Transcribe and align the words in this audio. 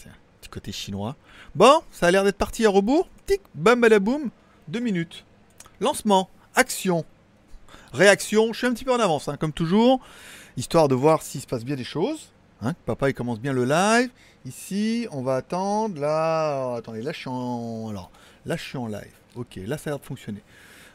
Tiens, 0.00 0.12
petit 0.40 0.48
côté 0.48 0.70
chinois. 0.70 1.16
Bon, 1.56 1.82
ça 1.90 2.06
a 2.06 2.10
l'air 2.12 2.22
d'être 2.22 2.38
parti 2.38 2.64
à 2.64 2.70
rebours. 2.70 3.08
Tic, 3.26 3.40
bam, 3.56 3.80
badaboum. 3.80 4.30
Deux 4.68 4.78
minutes. 4.78 5.24
Lancement, 5.80 6.30
action, 6.54 7.04
réaction. 7.92 8.52
Je 8.52 8.58
suis 8.58 8.66
un 8.68 8.74
petit 8.74 8.84
peu 8.84 8.92
en 8.92 9.00
avance, 9.00 9.28
hein, 9.28 9.36
comme 9.36 9.52
toujours, 9.52 10.00
histoire 10.56 10.86
de 10.86 10.94
voir 10.94 11.22
s'il 11.22 11.40
se 11.40 11.48
passe 11.48 11.64
bien 11.64 11.74
des 11.74 11.82
choses. 11.82 12.28
Hein, 12.62 12.74
papa, 12.86 13.10
il 13.10 13.14
commence 13.14 13.40
bien 13.40 13.52
le 13.52 13.64
live. 13.64 14.10
Ici, 14.44 15.08
on 15.10 15.22
va 15.22 15.36
attendre. 15.36 16.00
Là, 16.00 16.76
attendez, 16.76 17.02
là, 17.02 17.10
je 17.10 17.18
suis 17.18 17.28
en. 17.28 17.88
Alors, 17.90 18.12
en 18.74 18.86
live. 18.86 19.14
Ok, 19.34 19.56
là, 19.56 19.78
ça 19.78 19.90
a 19.90 19.92
l'air 19.94 19.98
de 19.98 20.04
fonctionner. 20.04 20.42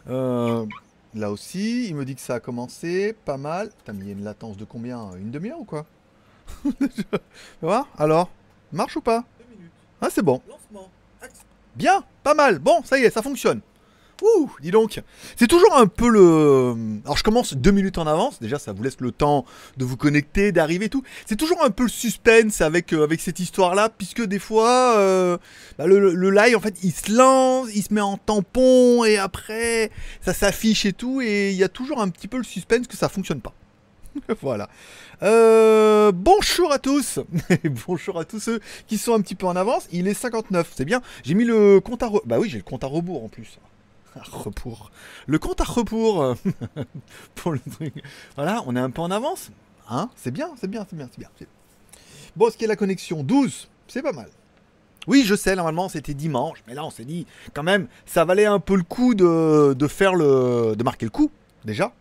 Euh, 0.10 0.66
là 1.14 1.30
aussi, 1.30 1.88
il 1.88 1.96
me 1.96 2.06
dit 2.06 2.16
que 2.16 2.22
ça 2.22 2.36
a 2.36 2.40
commencé. 2.40 3.14
Pas 3.26 3.38
mal. 3.38 3.70
Putain, 3.70 3.94
mais 3.94 4.06
il 4.06 4.08
y 4.08 4.12
a 4.12 4.14
une 4.14 4.24
latence 4.24 4.56
de 4.56 4.64
combien? 4.64 5.14
Une 5.16 5.32
demi-heure 5.32 5.60
ou 5.60 5.66
quoi? 5.66 5.86
Tu 6.64 7.04
vois? 7.62 7.88
Alors, 7.98 8.30
marche 8.74 8.96
ou 8.98 9.02
pas 9.02 9.24
Ah, 10.02 10.08
c'est 10.12 10.24
bon. 10.24 10.42
Bien, 11.76 12.04
pas 12.24 12.34
mal. 12.34 12.60
Bon, 12.60 12.84
ça 12.84 13.00
y 13.00 13.04
est, 13.04 13.10
ça 13.10 13.22
fonctionne. 13.22 13.62
Ouh, 14.22 14.50
dis 14.62 14.72
donc. 14.72 15.02
C'est 15.36 15.48
toujours 15.48 15.76
un 15.76 15.88
peu 15.88 16.08
le. 16.08 16.76
Alors 17.04 17.18
je 17.18 17.24
commence 17.24 17.56
deux 17.56 17.72
minutes 17.72 17.98
en 17.98 18.06
avance. 18.08 18.40
Déjà, 18.40 18.60
ça 18.60 18.72
vous 18.72 18.84
laisse 18.84 19.00
le 19.02 19.12
temps 19.12 19.44
de 19.76 19.84
vous 19.84 19.98
connecter, 19.98 20.52
d'arriver 20.52 20.86
et 20.86 20.90
tout. 20.90 21.04
C'est 21.26 21.36
toujours 21.36 21.64
un 21.64 21.72
peu 21.72 21.84
le 21.84 21.90
suspense 21.90 22.62
avec, 22.62 22.94
euh, 22.94 23.04
avec 23.04 23.20
cette 23.20 23.40
histoire-là, 23.40 23.90
puisque 23.90 24.24
des 24.24 24.40
fois, 24.40 24.96
euh, 24.98 25.38
bah, 25.78 25.88
le, 25.88 26.14
le 26.14 26.30
live, 26.30 26.56
en 26.56 26.62
fait, 26.62 26.76
il 26.84 26.92
se 26.94 27.12
lance, 27.12 27.70
il 27.74 27.84
se 27.84 27.94
met 27.94 28.02
en 28.02 28.18
tampon, 28.18 29.04
et 29.04 29.18
après, 29.18 29.92
ça 30.22 30.34
s'affiche 30.34 30.86
et 30.86 30.94
tout, 30.94 31.20
et 31.20 31.50
il 31.50 31.58
y 31.58 31.64
a 31.64 31.70
toujours 31.70 32.00
un 32.00 32.10
petit 32.10 32.28
peu 32.28 32.38
le 32.38 32.44
suspense 32.44 32.88
que 32.88 32.96
ça 32.96 33.10
fonctionne 33.10 33.42
pas. 33.42 33.54
voilà. 34.42 34.70
Euh, 35.22 36.12
bonjour 36.14 36.72
à 36.72 36.80
tous. 36.80 37.20
bonjour 37.88 38.20
à 38.20 38.26
tous 38.26 38.40
ceux 38.40 38.60
qui 38.88 38.98
sont 38.98 39.14
un 39.14 39.22
petit 39.22 39.36
peu 39.36 39.46
en 39.46 39.56
avance. 39.56 39.88
Il 39.92 40.08
est 40.08 40.14
59, 40.14 40.72
c'est 40.76 40.86
bien. 40.86 41.02
J'ai 41.24 41.34
mis 41.34 41.46
le 41.46 41.80
compte 41.80 42.04
à 42.04 42.08
rebours. 42.08 42.24
Bah 42.26 42.40
oui, 42.40 42.50
j'ai 42.50 42.58
le 42.58 42.64
compte 42.64 42.84
à 42.84 42.88
rebours 42.88 43.24
en 43.24 43.30
plus. 43.30 43.60
Le 45.26 45.40
compte 45.40 45.60
à 45.60 45.64
rebours. 45.64 46.36
Voilà, 48.36 48.64
on 48.68 48.76
est 48.76 48.80
un 48.80 48.92
peu 48.92 49.02
en 49.02 49.10
avance. 49.10 49.50
Hein 49.90 50.10
C'est 50.16 50.30
bien, 50.30 50.52
c'est 50.60 50.70
bien, 50.70 50.86
c'est 50.88 50.96
bien, 50.96 51.10
c'est 51.12 51.20
bien. 51.20 51.30
Bon, 52.36 52.52
ce 52.52 52.58
qui 52.58 52.66
est 52.66 52.68
la 52.68 52.76
connexion, 52.76 53.24
12, 53.24 53.70
c'est 53.88 54.04
pas 54.04 54.12
mal. 54.12 54.30
Oui, 55.08 55.24
je 55.26 55.34
sais, 55.34 55.56
normalement 55.56 55.90
c'était 55.90 56.14
dimanche, 56.14 56.64
mais 56.68 56.76
là 56.76 56.86
on 56.86 56.92
s'est 56.92 57.06
dit, 57.06 57.26
quand 57.54 57.64
même, 57.64 57.88
ça 58.06 58.24
valait 58.24 58.46
un 58.46 58.60
peu 58.60 58.76
le 58.76 58.84
coup 58.84 59.16
de, 59.16 59.74
de 59.74 59.88
faire 59.88 60.14
le. 60.14 60.76
de 60.78 60.84
marquer 60.84 61.06
le 61.08 61.12
coup, 61.12 61.32
déjà. 61.66 61.92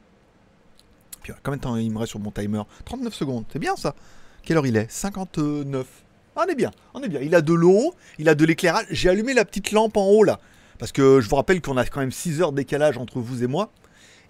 Puis 1.23 1.33
combien 1.43 1.57
de 1.57 1.63
temps 1.63 1.77
il 1.77 1.91
me 1.91 1.99
reste 1.99 2.11
sur 2.11 2.21
mon 2.21 2.31
timer 2.31 2.63
39 2.85 3.15
secondes, 3.15 3.45
c'est 3.53 3.59
bien 3.59 3.77
ça. 3.77 3.95
Quelle 4.43 4.57
heure 4.57 4.67
il 4.67 4.77
est? 4.77 4.91
59. 4.91 5.87
Ah, 6.35 6.45
on 6.47 6.51
est 6.51 6.55
bien, 6.55 6.71
on 6.95 7.03
est 7.03 7.09
bien. 7.09 7.21
Il 7.21 7.35
a 7.35 7.43
de 7.43 7.53
l'eau, 7.53 7.95
il 8.19 8.29
a 8.29 8.35
de 8.35 8.45
l'éclairage. 8.45 8.87
J'ai 8.91 9.09
allumé 9.09 9.35
la 9.35 9.45
petite 9.45 9.71
lampe 9.73 9.97
en 9.97 10.07
haut 10.07 10.25
là. 10.25 10.41
Parce 10.79 10.91
que 10.91 11.21
je 11.21 11.29
vous 11.29 11.37
rappelle 11.37 11.61
qu'on 11.61 11.77
a 11.77 11.85
quand 11.85 12.01
même 12.01 12.11
6 12.11 12.41
heures 12.41 12.53
de 12.53 12.57
décalage 12.57 12.99
entre 12.99 13.21
vous 13.21 13.45
et 13.45 13.47
moi. 13.47 13.71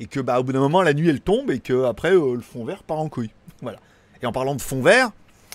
Et 0.01 0.07
que 0.07 0.21
bah, 0.21 0.41
au 0.41 0.43
bout 0.43 0.53
d'un 0.53 0.61
moment, 0.61 0.83
la 0.83 0.95
nuit 0.95 1.09
elle 1.09 1.21
tombe 1.21 1.51
et 1.51 1.61
que 1.61 1.85
après 1.85 2.13
euh, 2.13 2.35
le 2.35 2.41
fond 2.41 2.65
vert 2.65 2.83
part 2.83 2.99
en 2.99 3.09
couille. 3.09 3.31
Voilà. 3.63 3.79
Et 4.21 4.27
en 4.27 4.33
parlant 4.33 4.57
de 4.57 4.61
fond 4.61 4.83
vert, 4.83 5.13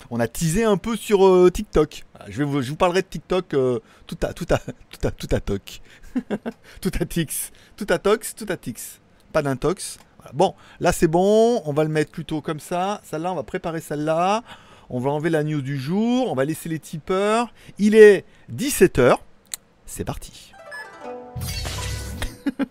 on 0.09 0.19
a 0.19 0.27
teasé 0.27 0.63
un 0.63 0.77
peu 0.77 0.95
sur 0.95 1.25
euh, 1.27 1.51
TikTok. 1.51 2.05
Vous, 2.29 2.61
je 2.61 2.69
vous 2.69 2.75
parlerai 2.75 3.01
de 3.01 3.07
TikTok 3.07 3.53
euh, 3.53 3.79
tout 4.05 4.17
à 4.21 4.33
tout 4.33 4.45
à 4.49 4.57
tout 4.89 5.07
à 5.07 5.11
tout 5.11 5.27
à 5.31 5.39
toc. 5.41 5.81
tout 6.81 6.91
à 6.99 7.05
tix. 7.05 7.51
Tout 7.75 7.87
à 7.89 7.99
tox, 7.99 8.35
tout 8.35 8.45
à 8.49 8.57
tix. 8.57 8.99
Pas 9.33 9.41
d'intox. 9.41 9.99
Bon, 10.33 10.55
là 10.79 10.91
c'est 10.91 11.07
bon, 11.07 11.61
on 11.65 11.73
va 11.73 11.83
le 11.83 11.89
mettre 11.89 12.11
plutôt 12.11 12.41
comme 12.41 12.59
ça. 12.59 13.01
Celle-là, 13.03 13.31
on 13.31 13.35
va 13.35 13.43
préparer 13.43 13.81
celle-là. 13.81 14.43
On 14.89 14.99
va 14.99 15.11
enlever 15.11 15.29
la 15.29 15.43
news 15.43 15.61
du 15.61 15.77
jour, 15.77 16.31
on 16.31 16.35
va 16.35 16.45
laisser 16.45 16.69
les 16.69 16.79
tipeurs. 16.79 17.53
Il 17.77 17.93
est 17.95 18.23
17h. 18.53 19.17
C'est 19.85 20.05
parti. 20.05 20.53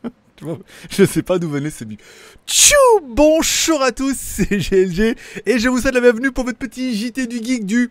Je 0.90 1.04
sais 1.04 1.22
pas 1.22 1.38
d'où 1.38 1.48
venait 1.48 1.70
ce 1.70 1.84
but. 1.84 2.00
Tchou 2.46 2.74
Bonjour 3.02 3.82
à 3.82 3.92
tous, 3.92 4.16
c'est 4.16 4.58
GLG 4.58 5.16
et 5.46 5.58
je 5.58 5.68
vous 5.68 5.80
souhaite 5.80 5.94
la 5.94 6.00
bienvenue 6.00 6.30
pour 6.30 6.44
votre 6.44 6.58
petit 6.58 6.94
JT 6.94 7.26
du 7.26 7.42
Geek 7.42 7.64
du 7.64 7.90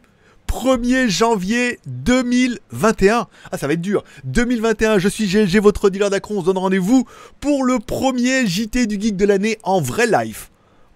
1er 0.56 1.10
janvier 1.10 1.80
2021. 1.86 3.28
Ah, 3.52 3.58
ça 3.58 3.68
va 3.68 3.74
être 3.74 3.82
dur. 3.82 4.06
2021, 4.24 5.00
je 5.00 5.10
suis 5.10 5.28
GLG, 5.28 5.60
votre 5.60 5.90
dealer 5.90 6.10
d'accro. 6.10 6.38
On 6.38 6.40
se 6.40 6.46
donne 6.46 6.58
rendez-vous 6.58 7.04
pour 7.42 7.66
le 7.66 7.80
premier 7.80 8.48
JT 8.48 8.88
du 8.88 9.00
Geek 9.00 9.18
de 9.18 9.26
l'année 9.26 9.60
en 9.64 9.82
vrai 9.82 10.08
live. 10.08 10.48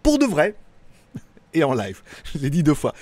Pour 0.02 0.18
de 0.18 0.26
vrai. 0.26 0.56
Et 1.54 1.66
en 1.66 1.74
live. 1.74 2.02
Je 2.34 2.40
l'ai 2.40 2.50
dit 2.50 2.64
deux 2.64 2.74
fois. 2.74 2.94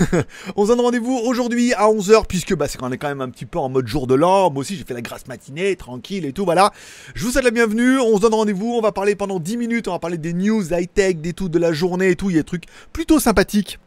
on 0.56 0.64
se 0.64 0.68
donne 0.68 0.82
rendez-vous 0.82 1.16
aujourd'hui 1.16 1.72
à 1.72 1.86
11h, 1.86 2.26
puisque 2.28 2.54
bah, 2.54 2.68
c'est 2.68 2.76
qu'on 2.76 2.92
est 2.92 2.98
quand 2.98 3.08
même 3.08 3.22
un 3.22 3.30
petit 3.30 3.46
peu 3.46 3.58
en 3.58 3.70
mode 3.70 3.86
jour 3.86 4.06
de 4.06 4.14
l'an. 4.14 4.50
Moi 4.50 4.60
aussi, 4.60 4.76
j'ai 4.76 4.84
fait 4.84 4.92
la 4.92 5.00
grasse 5.00 5.26
matinée, 5.28 5.76
tranquille 5.76 6.26
et 6.26 6.34
tout, 6.34 6.44
voilà. 6.44 6.72
Je 7.14 7.24
vous 7.24 7.30
souhaite 7.30 7.44
la 7.44 7.50
bienvenue. 7.50 7.98
On 8.00 8.16
se 8.18 8.20
donne 8.20 8.34
rendez-vous. 8.34 8.74
On 8.74 8.82
va 8.82 8.92
parler 8.92 9.16
pendant 9.16 9.40
10 9.40 9.56
minutes. 9.56 9.88
On 9.88 9.92
va 9.92 9.98
parler 9.98 10.18
des 10.18 10.34
news 10.34 10.74
high-tech, 10.74 11.16
des 11.16 11.32
tout 11.32 11.48
de 11.48 11.58
la 11.58 11.72
journée 11.72 12.10
et 12.10 12.16
tout. 12.16 12.28
Il 12.28 12.36
y 12.36 12.38
a 12.38 12.42
des 12.42 12.46
trucs 12.46 12.66
plutôt 12.92 13.18
sympathiques. 13.18 13.78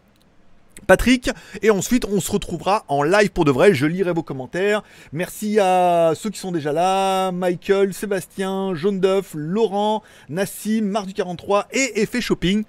Patrick, 0.85 1.29
et 1.61 1.69
ensuite 1.69 2.05
on 2.05 2.19
se 2.19 2.31
retrouvera 2.31 2.85
en 2.87 3.03
live 3.03 3.29
pour 3.29 3.45
de 3.45 3.51
vrai, 3.51 3.73
je 3.73 3.85
lirai 3.85 4.13
vos 4.13 4.23
commentaires. 4.23 4.83
Merci 5.11 5.59
à 5.59 6.13
ceux 6.15 6.29
qui 6.29 6.39
sont 6.39 6.51
déjà 6.51 6.71
là, 6.71 7.31
Michael, 7.31 7.93
Sébastien, 7.93 8.73
Jaune 8.75 8.99
d'œuf, 8.99 9.31
Laurent, 9.35 10.03
Nassim, 10.29 10.81
Marc 10.83 11.07
du 11.07 11.13
43 11.13 11.67
et 11.71 12.01
Effet 12.01 12.21
Shopping. 12.21 12.63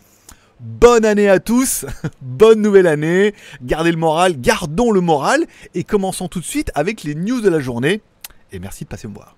Bonne 0.61 1.05
année 1.05 1.29
à 1.29 1.39
tous, 1.39 1.85
bonne 2.23 2.63
nouvelle 2.63 2.87
année, 2.87 3.35
gardez 3.63 3.93
le 3.93 3.99
moral, 3.99 4.41
gardons 4.41 4.91
le 4.91 5.03
moral 5.03 5.45
et 5.75 5.85
commençons 5.85 6.29
tout 6.29 6.41
de 6.41 6.47
suite 6.47 6.71
avec 6.75 7.03
les 7.03 7.15
news 7.15 7.41
de 7.41 7.51
la 7.51 7.61
journée. 7.61 8.01
Et 8.53 8.59
merci 8.59 8.85
de 8.85 8.89
passer 8.89 9.07
me 9.07 9.15
voir. 9.15 9.37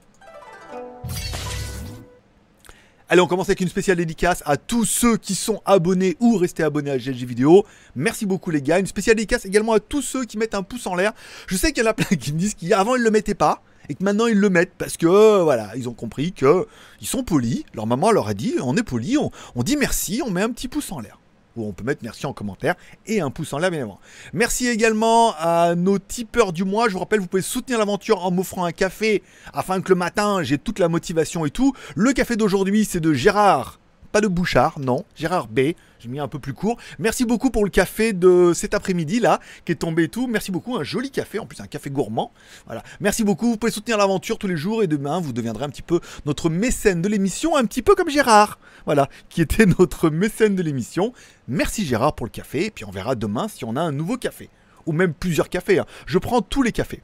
Allez, 3.10 3.22
on 3.22 3.26
commence 3.26 3.48
avec 3.48 3.60
une 3.62 3.68
spéciale 3.68 3.96
dédicace 3.96 4.42
à 4.44 4.58
tous 4.58 4.84
ceux 4.84 5.16
qui 5.16 5.34
sont 5.34 5.62
abonnés 5.64 6.18
ou 6.20 6.36
restés 6.36 6.62
abonnés 6.62 6.90
à 6.90 6.98
GLG 6.98 7.24
Vidéo. 7.24 7.64
Merci 7.96 8.26
beaucoup 8.26 8.50
les 8.50 8.60
gars. 8.60 8.78
Une 8.78 8.86
spéciale 8.86 9.16
dédicace 9.16 9.46
également 9.46 9.72
à 9.72 9.80
tous 9.80 10.02
ceux 10.02 10.26
qui 10.26 10.36
mettent 10.36 10.54
un 10.54 10.62
pouce 10.62 10.86
en 10.86 10.94
l'air. 10.94 11.14
Je 11.46 11.56
sais 11.56 11.72
qu'il 11.72 11.82
y 11.82 11.86
en 11.86 11.90
a 11.90 11.94
plein 11.94 12.04
qui 12.18 12.34
me 12.34 12.38
disent 12.38 12.54
qu'avant 12.54 12.96
ils 12.96 13.02
le 13.02 13.10
mettaient 13.10 13.32
pas 13.32 13.62
et 13.88 13.94
que 13.94 14.04
maintenant 14.04 14.26
ils 14.26 14.38
le 14.38 14.50
mettent 14.50 14.74
parce 14.76 14.98
que 14.98 15.06
euh, 15.06 15.42
voilà, 15.42 15.74
ils 15.74 15.88
ont 15.88 15.94
compris 15.94 16.32
que 16.32 16.66
ils 17.00 17.06
sont 17.06 17.24
polis. 17.24 17.64
Leur 17.72 17.86
maman 17.86 18.10
leur 18.10 18.28
a 18.28 18.34
dit 18.34 18.56
on 18.62 18.76
est 18.76 18.82
poli, 18.82 19.16
on, 19.16 19.30
on 19.54 19.62
dit 19.62 19.78
merci, 19.78 20.20
on 20.22 20.30
met 20.30 20.42
un 20.42 20.50
petit 20.50 20.68
pouce 20.68 20.92
en 20.92 21.00
l'air. 21.00 21.17
Ou 21.58 21.66
on 21.66 21.72
peut 21.72 21.84
mettre 21.84 22.02
merci 22.04 22.24
en 22.24 22.32
commentaire 22.32 22.76
et 23.06 23.20
un 23.20 23.30
pouce 23.30 23.52
en 23.52 23.58
l'air 23.58 23.70
bien 23.70 23.80
évidemment. 23.80 24.00
Merci 24.32 24.68
également 24.68 25.34
à 25.38 25.74
nos 25.74 25.98
tipeurs 25.98 26.52
du 26.52 26.64
mois. 26.64 26.88
Je 26.88 26.92
vous 26.92 27.00
rappelle, 27.00 27.18
vous 27.18 27.26
pouvez 27.26 27.42
soutenir 27.42 27.80
l'aventure 27.80 28.24
en 28.24 28.30
m'offrant 28.30 28.64
un 28.64 28.72
café 28.72 29.22
afin 29.52 29.80
que 29.80 29.88
le 29.88 29.96
matin 29.96 30.42
j'ai 30.42 30.58
toute 30.58 30.78
la 30.78 30.88
motivation 30.88 31.44
et 31.46 31.50
tout. 31.50 31.74
Le 31.96 32.12
café 32.12 32.36
d'aujourd'hui 32.36 32.84
c'est 32.84 33.00
de 33.00 33.12
Gérard. 33.12 33.80
Pas 34.12 34.20
de 34.22 34.28
Bouchard, 34.28 34.78
non, 34.80 35.04
Gérard 35.16 35.48
B. 35.48 35.72
J'ai 35.98 36.08
mis 36.08 36.18
un 36.18 36.28
peu 36.28 36.38
plus 36.38 36.54
court. 36.54 36.78
Merci 36.98 37.24
beaucoup 37.26 37.50
pour 37.50 37.64
le 37.64 37.70
café 37.70 38.12
de 38.12 38.52
cet 38.54 38.72
après-midi 38.72 39.20
là, 39.20 39.38
qui 39.64 39.72
est 39.72 39.76
tombé 39.76 40.04
et 40.04 40.08
tout. 40.08 40.26
Merci 40.26 40.50
beaucoup, 40.50 40.76
un 40.76 40.82
joli 40.84 41.10
café, 41.10 41.38
en 41.38 41.44
plus 41.46 41.60
un 41.60 41.66
café 41.66 41.90
gourmand. 41.90 42.32
Voilà. 42.66 42.82
Merci 43.00 43.22
beaucoup. 43.24 43.50
Vous 43.50 43.56
pouvez 43.58 43.72
soutenir 43.72 43.98
l'aventure 43.98 44.38
tous 44.38 44.46
les 44.46 44.56
jours 44.56 44.82
et 44.82 44.86
demain 44.86 45.20
vous 45.20 45.32
deviendrez 45.32 45.64
un 45.64 45.68
petit 45.68 45.82
peu 45.82 46.00
notre 46.24 46.48
mécène 46.48 47.02
de 47.02 47.08
l'émission, 47.08 47.56
un 47.56 47.64
petit 47.64 47.82
peu 47.82 47.94
comme 47.94 48.08
Gérard. 48.08 48.58
Voilà, 48.86 49.08
qui 49.28 49.42
était 49.42 49.66
notre 49.78 50.08
mécène 50.08 50.54
de 50.54 50.62
l'émission. 50.62 51.12
Merci 51.46 51.84
Gérard 51.84 52.14
pour 52.14 52.24
le 52.26 52.30
café. 52.30 52.66
Et 52.66 52.70
puis 52.70 52.84
on 52.86 52.90
verra 52.90 53.14
demain 53.14 53.48
si 53.48 53.64
on 53.64 53.76
a 53.76 53.80
un 53.82 53.92
nouveau 53.92 54.16
café. 54.16 54.48
Ou 54.86 54.92
même 54.92 55.12
plusieurs 55.12 55.50
cafés. 55.50 55.80
hein. 55.80 55.86
Je 56.06 56.18
prends 56.18 56.40
tous 56.40 56.62
les 56.62 56.72
cafés. 56.72 57.02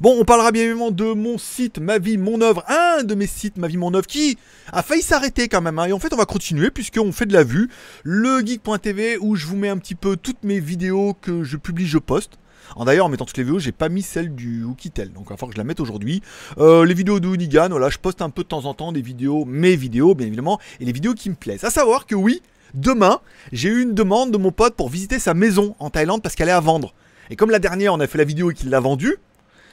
Bon, 0.00 0.16
on 0.18 0.24
parlera 0.24 0.52
bien 0.52 0.62
évidemment 0.62 0.90
de 0.90 1.12
mon 1.12 1.38
site, 1.38 1.78
ma 1.78 1.98
vie, 1.98 2.18
mon 2.18 2.40
œuvre, 2.40 2.64
un 2.68 3.02
de 3.02 3.14
mes 3.14 3.26
sites, 3.26 3.56
ma 3.56 3.68
vie, 3.68 3.76
mon 3.76 3.94
œuvre, 3.94 4.06
qui 4.06 4.38
a 4.72 4.82
failli 4.82 5.02
s'arrêter 5.02 5.48
quand 5.48 5.60
même. 5.60 5.78
hein. 5.78 5.86
Et 5.86 5.92
en 5.92 5.98
fait, 5.98 6.12
on 6.12 6.16
va 6.16 6.24
continuer 6.26 6.70
puisqu'on 6.70 7.12
fait 7.12 7.26
de 7.26 7.32
la 7.32 7.44
vue. 7.44 7.68
Le 8.04 8.40
geek.tv 8.44 9.18
où 9.18 9.36
je 9.36 9.46
vous 9.46 9.56
mets 9.56 9.68
un 9.68 9.78
petit 9.78 9.94
peu 9.94 10.16
toutes 10.16 10.42
mes 10.44 10.60
vidéos 10.60 11.14
que 11.20 11.44
je 11.44 11.56
publie, 11.56 11.86
je 11.86 11.98
poste. 11.98 12.32
En 12.76 12.84
D'ailleurs, 12.84 13.06
en 13.06 13.08
mettant 13.08 13.24
toutes 13.24 13.38
les 13.38 13.44
vidéos, 13.44 13.58
j'ai 13.58 13.72
pas 13.72 13.88
mis 13.88 14.02
celle 14.02 14.34
du 14.34 14.62
Oukitel, 14.62 15.10
donc 15.12 15.24
il 15.26 15.30
va 15.30 15.36
falloir 15.36 15.48
que 15.48 15.54
je 15.54 15.58
la 15.58 15.64
mette 15.64 15.80
aujourd'hui. 15.80 16.22
Euh, 16.58 16.84
les 16.84 16.92
vidéos 16.92 17.18
de 17.18 17.26
Hoonigan, 17.26 17.70
voilà, 17.70 17.88
je 17.88 17.96
poste 17.96 18.20
un 18.20 18.28
peu 18.28 18.42
de 18.42 18.48
temps 18.48 18.66
en 18.66 18.74
temps 18.74 18.92
des 18.92 19.00
vidéos, 19.00 19.46
mes 19.46 19.74
vidéos, 19.74 20.14
bien 20.14 20.26
évidemment, 20.26 20.60
et 20.78 20.84
les 20.84 20.92
vidéos 20.92 21.14
qui 21.14 21.30
me 21.30 21.34
plaisent. 21.34 21.64
À 21.64 21.70
savoir 21.70 22.04
que 22.04 22.14
oui, 22.14 22.42
demain, 22.74 23.20
j'ai 23.52 23.70
eu 23.70 23.82
une 23.82 23.94
demande 23.94 24.32
de 24.32 24.36
mon 24.36 24.52
pote 24.52 24.74
pour 24.74 24.90
visiter 24.90 25.18
sa 25.18 25.32
maison 25.32 25.76
en 25.78 25.88
Thaïlande 25.88 26.22
parce 26.22 26.34
qu'elle 26.34 26.50
est 26.50 26.52
à 26.52 26.60
vendre. 26.60 26.92
Et 27.30 27.36
comme 27.36 27.50
la 27.50 27.58
dernière, 27.58 27.94
on 27.94 28.00
a 28.00 28.06
fait 28.06 28.18
la 28.18 28.24
vidéo 28.24 28.50
et 28.50 28.54
qu'il 28.54 28.68
l'a 28.68 28.80
vendue, 28.80 29.16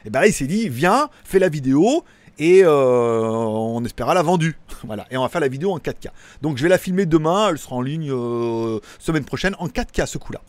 et 0.06 0.10
ben 0.10 0.22
là, 0.22 0.28
il 0.28 0.34
s'est 0.34 0.48
dit, 0.48 0.70
viens, 0.70 1.10
fais 1.24 1.40
la 1.40 1.50
vidéo 1.50 2.04
et 2.38 2.64
euh, 2.64 3.22
on 3.22 3.84
espérera 3.84 4.14
la 4.14 4.22
vendue. 4.22 4.58
voilà, 4.84 5.08
et 5.10 5.18
on 5.18 5.24
va 5.24 5.30
faire 5.30 5.42
la 5.42 5.48
vidéo 5.48 5.72
en 5.72 5.80
4K. 5.80 6.10
Donc 6.42 6.58
je 6.58 6.64
vais 6.64 6.70
la 6.70 6.78
filmer 6.78 7.06
demain, 7.06 7.50
elle 7.50 7.58
sera 7.58 7.76
en 7.76 7.82
ligne 7.82 8.12
euh, 8.12 8.80
semaine 9.00 9.26
prochaine 9.26 9.56
en 9.60 9.68
4K 9.68 10.06
ce 10.06 10.18
coup-là. 10.18 10.42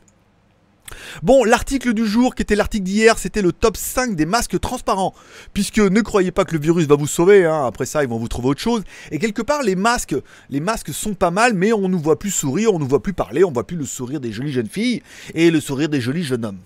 Bon, 1.22 1.42
l'article 1.42 1.94
du 1.94 2.06
jour 2.06 2.34
qui 2.34 2.42
était 2.42 2.54
l'article 2.54 2.84
d'hier, 2.84 3.18
c'était 3.18 3.42
le 3.42 3.50
top 3.50 3.76
5 3.76 4.14
des 4.14 4.26
masques 4.26 4.60
transparents. 4.60 5.14
Puisque 5.52 5.78
ne 5.78 6.00
croyez 6.00 6.30
pas 6.30 6.44
que 6.44 6.52
le 6.52 6.60
virus 6.60 6.86
va 6.86 6.94
vous 6.94 7.06
sauver, 7.08 7.44
hein, 7.44 7.64
après 7.66 7.86
ça 7.86 8.02
ils 8.02 8.08
vont 8.08 8.18
vous 8.18 8.28
trouver 8.28 8.48
autre 8.48 8.60
chose. 8.60 8.82
Et 9.10 9.18
quelque 9.18 9.42
part 9.42 9.62
les 9.62 9.74
masques, 9.74 10.14
les 10.50 10.60
masques 10.60 10.92
sont 10.92 11.14
pas 11.14 11.30
mal, 11.30 11.54
mais 11.54 11.72
on 11.72 11.88
nous 11.88 11.98
voit 11.98 12.18
plus 12.18 12.30
sourire, 12.30 12.72
on 12.74 12.78
nous 12.78 12.86
voit 12.86 13.02
plus 13.02 13.14
parler, 13.14 13.42
on 13.42 13.52
voit 13.52 13.66
plus 13.66 13.76
le 13.76 13.86
sourire 13.86 14.20
des 14.20 14.32
jolies 14.32 14.52
jeunes 14.52 14.68
filles 14.68 15.02
et 15.34 15.50
le 15.50 15.60
sourire 15.60 15.88
des 15.88 16.00
jolis 16.00 16.24
jeunes 16.24 16.44
hommes. 16.44 16.60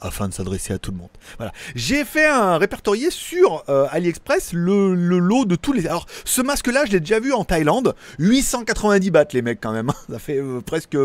Afin 0.00 0.28
de 0.28 0.34
s'adresser 0.34 0.72
à 0.72 0.78
tout 0.78 0.90
le 0.90 0.98
monde. 0.98 1.08
Voilà. 1.38 1.52
J'ai 1.74 2.04
fait 2.04 2.26
un 2.26 2.58
répertorié 2.58 3.10
sur 3.10 3.64
euh, 3.68 3.86
AliExpress 3.90 4.52
le, 4.52 4.94
lot 4.94 5.44
de 5.44 5.56
tous 5.56 5.72
les. 5.72 5.86
Alors, 5.86 6.06
ce 6.24 6.42
masque-là, 6.42 6.84
je 6.86 6.92
l'ai 6.92 7.00
déjà 7.00 7.20
vu 7.20 7.32
en 7.32 7.44
Thaïlande. 7.44 7.94
890 8.18 9.10
bahts, 9.10 9.24
les 9.32 9.42
mecs, 9.42 9.60
quand 9.60 9.72
même. 9.72 9.90
Hein. 9.90 9.94
Ça 10.10 10.18
fait 10.18 10.38
euh, 10.38 10.60
presque 10.60 10.96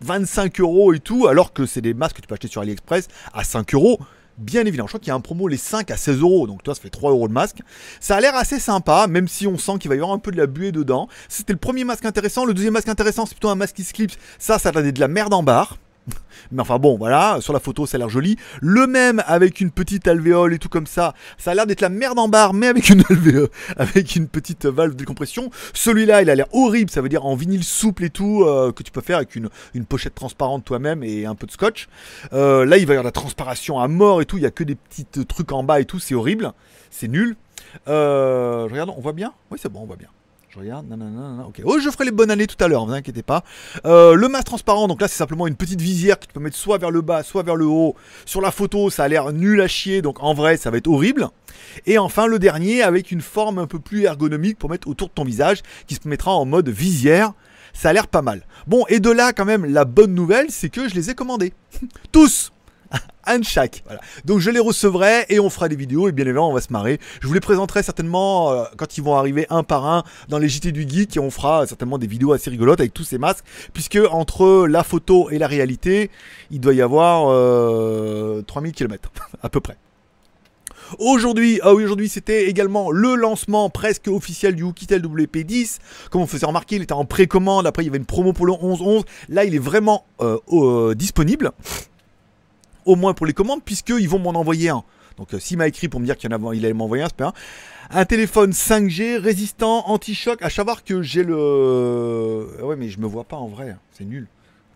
25 0.00 0.60
euros 0.60 0.92
et 0.92 1.00
tout, 1.00 1.26
alors 1.26 1.52
que 1.52 1.66
c'est 1.66 1.80
des 1.80 1.94
masques 1.94 2.16
que 2.16 2.20
tu 2.22 2.28
peux 2.28 2.34
acheter 2.34 2.48
sur 2.48 2.60
AliExpress 2.60 3.08
à 3.32 3.44
5 3.44 3.74
euros. 3.74 3.98
Bien 4.38 4.66
évidemment, 4.66 4.86
je 4.86 4.90
crois 4.90 5.00
qu'il 5.00 5.08
y 5.08 5.12
a 5.12 5.14
un 5.14 5.20
promo 5.20 5.48
les 5.48 5.56
5 5.56 5.90
à 5.90 5.96
16 5.96 6.20
euros, 6.20 6.46
donc 6.46 6.62
toi 6.62 6.74
ça 6.74 6.82
fait 6.82 6.90
3 6.90 7.10
euros 7.10 7.26
de 7.26 7.32
masque. 7.32 7.60
Ça 8.00 8.16
a 8.16 8.20
l'air 8.20 8.36
assez 8.36 8.60
sympa, 8.60 9.06
même 9.06 9.28
si 9.28 9.46
on 9.46 9.56
sent 9.56 9.78
qu'il 9.80 9.88
va 9.88 9.94
y 9.94 9.98
avoir 9.98 10.12
un 10.12 10.18
peu 10.18 10.30
de 10.30 10.36
la 10.36 10.46
buée 10.46 10.72
dedans. 10.72 11.08
C'était 11.28 11.54
le 11.54 11.58
premier 11.58 11.84
masque 11.84 12.04
intéressant. 12.04 12.44
Le 12.44 12.52
deuxième 12.52 12.74
masque 12.74 12.88
intéressant, 12.88 13.24
c'est 13.24 13.34
plutôt 13.34 13.48
un 13.48 13.54
masque 13.54 13.76
qui 13.76 13.84
se 13.84 13.94
clipse. 13.94 14.18
Ça, 14.38 14.58
ça 14.58 14.68
a 14.68 14.82
de 14.82 15.00
la 15.00 15.08
merde 15.08 15.32
en 15.32 15.42
barre. 15.42 15.78
Mais 16.52 16.60
enfin 16.60 16.78
bon, 16.78 16.96
voilà, 16.96 17.38
sur 17.40 17.52
la 17.52 17.60
photo 17.60 17.86
ça 17.86 17.96
a 17.96 17.98
l'air 17.98 18.08
joli. 18.08 18.36
Le 18.60 18.86
même 18.86 19.22
avec 19.26 19.60
une 19.60 19.70
petite 19.70 20.06
alvéole 20.06 20.54
et 20.54 20.58
tout 20.58 20.68
comme 20.68 20.86
ça, 20.86 21.14
ça 21.38 21.50
a 21.50 21.54
l'air 21.54 21.66
d'être 21.66 21.80
la 21.80 21.88
merde 21.88 22.18
en 22.18 22.28
barre, 22.28 22.54
mais 22.54 22.66
avec 22.66 22.88
une 22.88 23.02
alvéole, 23.10 23.48
avec 23.76 24.16
une 24.16 24.28
petite 24.28 24.66
valve 24.66 24.92
de 24.92 24.98
décompression. 24.98 25.50
Celui-là, 25.74 26.22
il 26.22 26.30
a 26.30 26.34
l'air 26.34 26.46
horrible, 26.52 26.90
ça 26.90 27.00
veut 27.00 27.08
dire 27.08 27.26
en 27.26 27.34
vinyle 27.34 27.64
souple 27.64 28.04
et 28.04 28.10
tout, 28.10 28.44
euh, 28.44 28.72
que 28.72 28.82
tu 28.82 28.92
peux 28.92 29.00
faire 29.00 29.16
avec 29.16 29.34
une, 29.36 29.48
pochette 29.88 30.14
transparente 30.14 30.64
toi-même 30.64 31.02
et 31.02 31.26
un 31.26 31.34
peu 31.34 31.46
de 31.46 31.52
scotch. 31.52 31.88
Euh, 32.32 32.64
là, 32.64 32.76
il 32.78 32.86
va 32.86 32.94
y 32.94 32.96
avoir 32.96 33.04
de 33.04 33.08
la 33.08 33.12
transpiration 33.12 33.78
à 33.80 33.88
mort 33.88 34.20
et 34.20 34.26
tout, 34.26 34.36
il 34.36 34.42
y 34.42 34.46
a 34.46 34.50
que 34.50 34.64
des 34.64 34.74
petits 34.74 35.06
trucs 35.26 35.52
en 35.52 35.62
bas 35.62 35.80
et 35.80 35.84
tout, 35.84 35.98
c'est 35.98 36.14
horrible, 36.14 36.52
c'est 36.90 37.08
nul. 37.08 37.36
Euh, 37.88 38.66
regarde, 38.70 38.90
on 38.96 39.00
voit 39.00 39.12
bien? 39.12 39.32
Oui, 39.50 39.58
c'est 39.60 39.70
bon, 39.70 39.80
on 39.82 39.86
voit 39.86 39.96
bien. 39.96 40.08
Je 40.56 40.60
regarde, 40.62 40.86
ok. 41.46 41.60
Oh, 41.64 41.78
je 41.78 41.90
ferai 41.90 42.06
les 42.06 42.10
bonnes 42.10 42.30
années 42.30 42.46
tout 42.46 42.62
à 42.64 42.68
l'heure, 42.68 42.86
ne 42.86 42.90
vous 42.90 42.96
inquiétez 42.96 43.22
pas. 43.22 43.44
Euh, 43.84 44.14
le 44.14 44.26
masque 44.26 44.46
transparent, 44.46 44.88
donc 44.88 45.02
là 45.02 45.06
c'est 45.06 45.18
simplement 45.18 45.46
une 45.46 45.54
petite 45.54 45.82
visière 45.82 46.18
que 46.18 46.24
tu 46.24 46.32
peux 46.32 46.40
mettre 46.40 46.56
soit 46.56 46.78
vers 46.78 46.90
le 46.90 47.02
bas, 47.02 47.22
soit 47.22 47.42
vers 47.42 47.56
le 47.56 47.66
haut. 47.66 47.94
Sur 48.24 48.40
la 48.40 48.50
photo, 48.50 48.88
ça 48.88 49.04
a 49.04 49.08
l'air 49.08 49.32
nul 49.34 49.60
à 49.60 49.68
chier, 49.68 50.00
donc 50.00 50.22
en 50.22 50.32
vrai, 50.32 50.56
ça 50.56 50.70
va 50.70 50.78
être 50.78 50.88
horrible. 50.88 51.28
Et 51.84 51.98
enfin, 51.98 52.26
le 52.26 52.38
dernier 52.38 52.82
avec 52.82 53.10
une 53.10 53.20
forme 53.20 53.58
un 53.58 53.66
peu 53.66 53.80
plus 53.80 54.04
ergonomique 54.04 54.58
pour 54.58 54.70
mettre 54.70 54.88
autour 54.88 55.08
de 55.08 55.12
ton 55.12 55.24
visage, 55.24 55.60
qui 55.86 55.96
se 55.96 56.08
mettra 56.08 56.32
en 56.32 56.46
mode 56.46 56.70
visière. 56.70 57.34
Ça 57.74 57.90
a 57.90 57.92
l'air 57.92 58.06
pas 58.06 58.22
mal. 58.22 58.46
Bon, 58.66 58.86
et 58.88 58.98
de 58.98 59.10
là, 59.10 59.34
quand 59.34 59.44
même, 59.44 59.66
la 59.66 59.84
bonne 59.84 60.14
nouvelle, 60.14 60.46
c'est 60.48 60.70
que 60.70 60.88
je 60.88 60.94
les 60.94 61.10
ai 61.10 61.14
commandés. 61.14 61.52
Tous 62.12 62.50
un 63.26 63.42
chaque. 63.42 63.82
Voilà. 63.86 64.00
Donc 64.24 64.40
je 64.40 64.50
les 64.50 64.58
recevrai 64.58 65.26
et 65.28 65.40
on 65.40 65.50
fera 65.50 65.68
des 65.68 65.76
vidéos 65.76 66.08
et 66.08 66.12
bien 66.12 66.24
évidemment 66.24 66.50
on 66.50 66.54
va 66.54 66.60
se 66.60 66.72
marrer. 66.72 66.98
Je 67.20 67.26
vous 67.26 67.34
les 67.34 67.40
présenterai 67.40 67.82
certainement 67.82 68.52
euh, 68.52 68.64
quand 68.76 68.98
ils 68.98 69.02
vont 69.02 69.16
arriver 69.16 69.46
un 69.50 69.62
par 69.62 69.86
un 69.86 70.04
dans 70.28 70.38
les 70.38 70.48
JT 70.48 70.72
du 70.72 70.88
Geek 70.88 71.16
et 71.16 71.20
on 71.20 71.30
fera 71.30 71.66
certainement 71.66 71.98
des 71.98 72.06
vidéos 72.06 72.32
assez 72.32 72.50
rigolotes 72.50 72.80
avec 72.80 72.94
tous 72.94 73.04
ces 73.04 73.18
masques 73.18 73.44
puisque 73.72 73.98
entre 74.10 74.66
la 74.66 74.82
photo 74.82 75.30
et 75.30 75.38
la 75.38 75.46
réalité 75.46 76.10
il 76.50 76.60
doit 76.60 76.74
y 76.74 76.82
avoir 76.82 77.24
3000 78.44 78.70
euh, 78.70 78.72
km 78.72 79.10
à 79.42 79.48
peu 79.48 79.60
près. 79.60 79.76
Aujourd'hui, 80.98 81.58
ah 81.62 81.74
oui, 81.74 81.84
aujourd'hui 81.84 82.08
c'était 82.08 82.48
également 82.48 82.90
le 82.90 83.14
lancement 83.16 83.70
presque 83.70 84.08
officiel 84.08 84.54
du 84.54 84.62
Oukitel 84.62 85.02
WP10. 85.02 85.78
Comme 86.10 86.22
on 86.22 86.26
faisait 86.26 86.46
remarquer, 86.46 86.76
il 86.76 86.82
était 86.82 86.92
en 86.92 87.04
précommande. 87.04 87.66
Après, 87.66 87.82
il 87.82 87.86
y 87.86 87.88
avait 87.88 87.98
une 87.98 88.06
promo 88.06 88.32
pour 88.32 88.46
le 88.46 88.52
11-11. 88.52 89.02
Là, 89.28 89.44
il 89.44 89.54
est 89.54 89.60
vraiment 89.60 90.06
euh, 90.20 90.94
disponible 90.94 91.52
au 92.86 92.96
moins 92.96 93.14
pour 93.14 93.26
les 93.26 93.34
commandes, 93.34 93.62
puisqu'ils 93.62 94.08
vont 94.08 94.18
m'en 94.18 94.30
envoyer 94.30 94.70
un. 94.70 94.84
Donc 95.18 95.34
euh, 95.34 95.38
s'il 95.38 95.58
m'a 95.58 95.68
écrit 95.68 95.88
pour 95.88 96.00
me 96.00 96.06
dire 96.06 96.16
qu'il 96.16 96.32
allait 96.32 96.72
m'envoyer 96.72 97.04
un, 97.04 97.08
c'est 97.08 97.16
pas 97.16 97.28
un. 97.28 97.32
Un 97.90 98.04
téléphone 98.04 98.50
5G 98.50 99.18
résistant 99.18 99.88
anti-choc. 99.88 100.40
À 100.42 100.50
savoir 100.50 100.84
que 100.84 101.02
j'ai 101.02 101.22
le. 101.22 102.48
Ah 102.60 102.66
ouais, 102.66 102.76
mais 102.76 102.88
je 102.88 102.98
me 102.98 103.06
vois 103.06 103.24
pas 103.24 103.36
en 103.36 103.46
vrai. 103.46 103.70
Hein. 103.70 103.78
C'est 103.92 104.04
nul. 104.04 104.26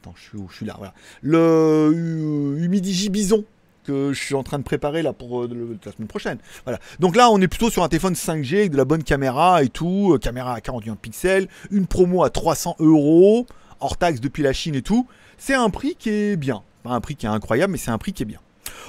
Attends, 0.01 0.15
je 0.17 0.23
suis 0.23 0.39
où? 0.39 0.49
Je 0.49 0.57
suis 0.57 0.67
là. 0.67 0.75
Voilà. 0.79 0.95
Le 1.23 1.93
Humidigi 2.59 3.11
Bison 3.11 3.45
que 3.85 4.13
je 4.13 4.21
suis 4.23 4.35
en 4.35 4.43
train 4.43 4.59
de 4.59 4.63
préparer 4.63 5.03
là 5.03 5.13
pour 5.13 5.43
euh, 5.43 5.79
la 5.85 5.93
semaine 5.93 6.09
prochaine. 6.09 6.39
Voilà. 6.65 6.79
Donc 6.99 7.17
là, 7.17 7.31
on 7.31 7.41
est 7.41 7.49
plutôt 7.49 7.71
sur 7.71 7.83
un 7.83 7.89
téléphone 7.89 8.15
5G 8.15 8.59
avec 8.59 8.73
de 8.73 8.77
la 8.77 8.85
bonne 8.85 9.03
caméra 9.03 9.63
et 9.63 9.69
tout. 9.69 10.13
Euh, 10.15 10.19
caméra 10.19 10.55
à 10.55 10.61
41 10.61 10.97
pixels. 10.97 11.49
Une 11.71 11.87
promo 11.87 12.23
à 12.23 12.31
300 12.31 12.77
euros. 12.79 13.47
Hors 13.81 13.97
taxe 13.97 14.21
depuis 14.21 14.43
la 14.43 14.53
Chine 14.53 14.75
et 14.75 14.83
tout. 14.83 15.07
C'est 15.39 15.55
un 15.55 15.71
prix 15.71 15.97
qui 15.99 16.11
est 16.11 16.37
bien. 16.37 16.63
Pas 16.83 16.91
un 16.91 17.01
prix 17.01 17.17
qui 17.17 17.27
est 17.27 17.31
incroyable, 17.31 17.73
mais 17.73 17.79
c'est 17.79 17.91
un 17.91 17.99
prix 17.99 18.13
qui 18.13 18.23
est 18.23 18.27
bien. 18.27 18.41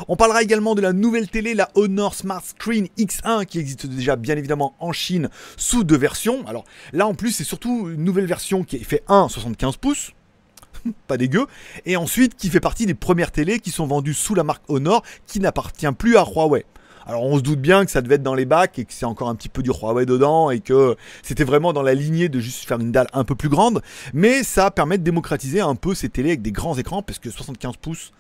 On 0.08 0.16
parlera 0.16 0.42
également 0.42 0.76
de 0.76 0.82
la 0.82 0.94
nouvelle 0.94 1.30
télé, 1.30 1.54
la 1.54 1.70
Honor 1.76 2.16
Smart 2.16 2.44
Screen 2.44 2.88
X1, 2.98 3.46
qui 3.46 3.60
existe 3.60 3.86
déjà 3.86 4.16
bien 4.16 4.38
évidemment 4.38 4.76
en 4.80 4.92
Chine 4.92 5.30
sous 5.58 5.84
deux 5.84 5.98
versions. 5.98 6.46
Alors 6.48 6.64
là 6.94 7.08
en 7.08 7.14
plus 7.14 7.32
c'est 7.32 7.44
surtout 7.44 7.90
une 7.90 8.04
nouvelle 8.04 8.26
version 8.26 8.64
qui 8.64 8.80
fait 8.84 9.04
1 9.08 9.30
75 9.30 9.78
pouces, 9.78 10.14
pas 11.08 11.18
dégueu, 11.18 11.46
et 11.86 11.98
ensuite 11.98 12.36
qui 12.36 12.50
fait 12.50 12.60
partie 12.60 12.86
des 12.86 12.94
premières 12.94 13.32
télés 13.32 13.60
qui 13.60 13.72
sont 13.72 13.86
vendues 13.86 14.14
sous 14.14 14.36
la 14.36 14.44
marque 14.44 14.64
Honor, 14.70 15.04
qui 15.28 15.40
n'appartient 15.40 15.92
plus 15.92 16.18
à 16.18 16.26
Huawei. 16.26 16.66
Alors 17.06 17.24
on 17.24 17.38
se 17.38 17.42
doute 17.42 17.60
bien 17.60 17.84
que 17.86 17.92
ça 17.92 18.02
devait 18.02 18.16
être 18.16 18.24
dans 18.24 18.36
les 18.36 18.46
bacs 18.46 18.78
et 18.78 18.86
que 18.86 18.94
c'est 18.94 19.06
encore 19.06 19.30
un 19.30 19.36
petit 19.36 19.50
peu 19.50 19.64
du 19.64 19.72
Huawei 19.72 20.06
dedans 20.06 20.50
et 20.52 20.60
que 20.60 20.96
c'était 21.24 21.44
vraiment 21.44 21.74
dans 21.74 21.82
la 21.82 21.94
lignée 21.94 22.30
de 22.30 22.40
juste 22.40 22.68
faire 22.68 22.80
une 22.80 22.92
dalle 22.92 23.08
un 23.14 23.24
peu 23.24 23.36
plus 23.36 23.50
grande. 23.50 23.82
Mais 24.14 24.44
ça 24.44 24.72
permet 24.72 24.98
de 24.98 25.04
démocratiser 25.04 25.62
un 25.62 25.76
peu 25.76 25.96
ces 25.96 26.10
télés 26.10 26.30
avec 26.30 26.42
des 26.42 26.52
grands 26.52 26.78
écrans 26.78 27.02
parce 27.02 27.20
que 27.20 27.30
75 27.30 27.78
pouces. 27.78 28.12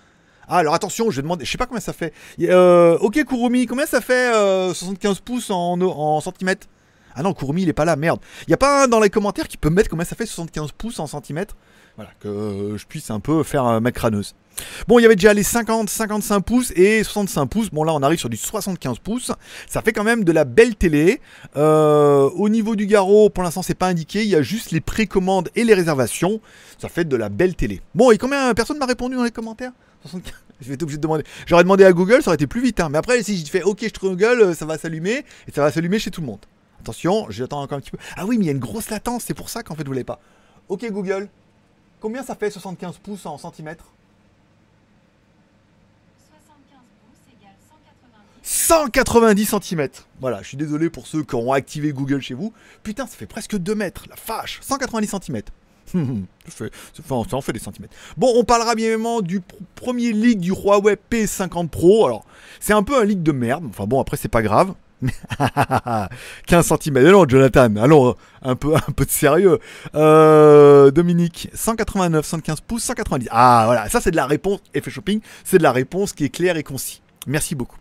Ah 0.47 0.57
alors 0.57 0.73
attention, 0.73 1.11
je 1.11 1.17
vais 1.17 1.21
demander, 1.21 1.45
je 1.45 1.51
sais 1.51 1.57
pas 1.57 1.67
combien 1.67 1.79
ça 1.79 1.93
fait. 1.93 2.13
Euh, 2.41 2.97
ok 2.99 3.23
Kurumi, 3.25 3.67
combien 3.67 3.85
ça 3.85 4.01
fait 4.01 4.31
75 4.33 5.17
euh, 5.17 5.21
pouces 5.23 5.49
en, 5.49 5.79
en 5.79 6.19
centimètres? 6.19 6.67
Ah 7.15 7.23
non, 7.23 7.33
Kurumi 7.33 7.63
il 7.63 7.69
est 7.69 7.73
pas 7.73 7.85
là, 7.85 7.95
merde. 7.95 8.19
Y 8.47 8.53
a 8.53 8.57
pas 8.57 8.83
un 8.83 8.87
dans 8.87 8.99
les 8.99 9.09
commentaires 9.09 9.47
qui 9.47 9.57
peut 9.57 9.69
mettre 9.69 9.89
combien 9.89 10.05
ça 10.05 10.15
fait 10.15 10.25
75 10.25 10.71
pouces 10.71 10.99
en 10.99 11.07
centimètres? 11.07 11.55
Voilà, 11.95 12.11
que 12.19 12.75
je 12.77 12.85
puisse 12.85 13.11
un 13.11 13.19
peu 13.19 13.43
faire 13.43 13.65
euh, 13.65 13.79
ma 13.79 13.91
crâneuse. 13.91 14.35
Bon, 14.87 14.99
il 14.99 15.03
y 15.03 15.05
avait 15.05 15.15
déjà 15.15 15.33
les 15.33 15.43
50, 15.43 15.89
55 15.89 16.41
pouces 16.41 16.71
et 16.75 17.03
65 17.03 17.45
pouces. 17.47 17.69
Bon, 17.69 17.83
là, 17.83 17.93
on 17.93 18.03
arrive 18.03 18.19
sur 18.19 18.29
du 18.29 18.37
75 18.37 18.99
pouces. 18.99 19.31
Ça 19.67 19.81
fait 19.81 19.93
quand 19.93 20.03
même 20.03 20.23
de 20.23 20.31
la 20.31 20.43
belle 20.43 20.75
télé. 20.75 21.21
Euh, 21.55 22.29
au 22.35 22.49
niveau 22.49 22.75
du 22.75 22.85
garrot, 22.85 23.29
pour 23.29 23.43
l'instant, 23.43 23.61
c'est 23.61 23.75
pas 23.75 23.87
indiqué. 23.87 24.23
Il 24.23 24.29
y 24.29 24.35
a 24.35 24.41
juste 24.41 24.71
les 24.71 24.81
précommandes 24.81 25.49
et 25.55 25.63
les 25.63 25.73
réservations. 25.73 26.41
Ça 26.77 26.89
fait 26.89 27.05
de 27.05 27.15
la 27.15 27.29
belle 27.29 27.55
télé. 27.55 27.81
Bon, 27.95 28.11
et 28.11 28.17
combien 28.17 28.53
personne 28.53 28.77
m'a 28.77 28.85
répondu 28.85 29.15
dans 29.15 29.23
les 29.23 29.31
commentaires? 29.31 29.71
Je 30.61 30.67
vais 30.67 30.75
être 30.75 30.83
obligé 30.83 30.97
de 30.97 31.01
demander. 31.01 31.23
J'aurais 31.47 31.63
demandé 31.63 31.83
à 31.83 31.91
Google, 31.91 32.21
ça 32.21 32.29
aurait 32.29 32.35
été 32.35 32.45
plus 32.45 32.61
vite. 32.61 32.79
Hein. 32.79 32.89
Mais 32.89 32.99
après, 32.99 33.23
si 33.23 33.43
je 33.43 33.49
fais 33.49 33.63
OK, 33.63 33.83
je 33.83 33.99
Google, 33.99 34.41
euh, 34.41 34.53
ça 34.53 34.67
va 34.67 34.77
s'allumer 34.77 35.25
et 35.47 35.51
ça 35.51 35.61
va 35.61 35.71
s'allumer 35.71 35.97
chez 35.97 36.11
tout 36.11 36.21
le 36.21 36.27
monde. 36.27 36.45
Attention, 36.79 37.25
j'attends 37.29 37.61
encore 37.61 37.79
un 37.79 37.81
petit 37.81 37.89
peu. 37.89 37.97
Ah 38.15 38.27
oui, 38.27 38.37
mais 38.37 38.45
il 38.45 38.47
y 38.47 38.49
a 38.49 38.53
une 38.53 38.59
grosse 38.59 38.91
latence, 38.91 39.23
c'est 39.25 39.33
pour 39.33 39.49
ça 39.49 39.63
qu'en 39.63 39.75
fait 39.75 39.85
vous 39.85 39.93
l'avez 39.93 40.03
pas. 40.03 40.19
Ok 40.67 40.85
Google, 40.91 41.29
Combien 42.01 42.23
ça 42.23 42.35
fait 42.35 42.49
75 42.49 42.97
pouces 42.97 43.27
en 43.27 43.37
centimètres 43.37 43.85
75 46.17 46.79
pouces 47.05 47.19
égale 47.39 47.55
190. 48.41 49.45
190 49.45 49.45
cm. 49.45 49.87
Voilà, 50.19 50.41
je 50.41 50.47
suis 50.47 50.57
désolé 50.57 50.89
pour 50.89 51.05
ceux 51.05 51.23
qui 51.23 51.35
ont 51.35 51.53
activé 51.53 51.93
Google 51.93 52.21
chez 52.21 52.33
vous. 52.33 52.53
Putain, 52.81 53.05
ça 53.05 53.15
fait 53.15 53.27
presque 53.27 53.55
2 53.55 53.75
mètres, 53.75 54.05
la 54.09 54.15
fâche 54.15 54.59
190 54.63 55.07
cm. 55.07 55.41
ça 56.47 57.35
en 57.35 57.41
fait 57.41 57.53
des 57.53 57.59
centimètres. 57.59 57.93
Bon, 58.17 58.33
on 58.35 58.43
parlera 58.43 58.73
bien 58.73 58.87
évidemment 58.87 59.21
du 59.21 59.41
premier 59.75 60.11
leak 60.11 60.39
du 60.39 60.51
Huawei 60.51 60.97
P50 61.11 61.67
Pro. 61.67 62.07
Alors, 62.07 62.25
c'est 62.59 62.73
un 62.73 62.81
peu 62.81 62.99
un 62.99 63.05
leak 63.05 63.21
de 63.21 63.31
merde. 63.31 63.65
Enfin 63.69 63.85
bon, 63.85 64.01
après, 64.01 64.17
c'est 64.17 64.27
pas 64.27 64.41
grave. 64.41 64.73
15 66.47 66.73
cm. 66.81 67.11
Non, 67.11 67.25
Jonathan, 67.27 67.75
allons, 67.77 68.15
un 68.41 68.55
peu, 68.55 68.75
un 68.87 68.91
peu 68.91 69.05
de 69.05 69.11
sérieux. 69.11 69.59
Euh, 69.95 70.91
Dominique, 70.91 71.49
189, 71.53 72.25
115 72.25 72.61
pouces, 72.61 72.83
190. 72.83 73.27
Ah, 73.31 73.63
voilà, 73.65 73.89
ça 73.89 74.01
c'est 74.01 74.11
de 74.11 74.15
la 74.15 74.25
réponse, 74.25 74.59
effet 74.73 74.91
shopping, 74.91 75.21
c'est 75.43 75.57
de 75.57 75.63
la 75.63 75.71
réponse 75.71 76.13
qui 76.13 76.25
est 76.25 76.29
claire 76.29 76.57
et 76.57 76.63
concis. 76.63 77.01
Merci 77.27 77.55
beaucoup. 77.55 77.80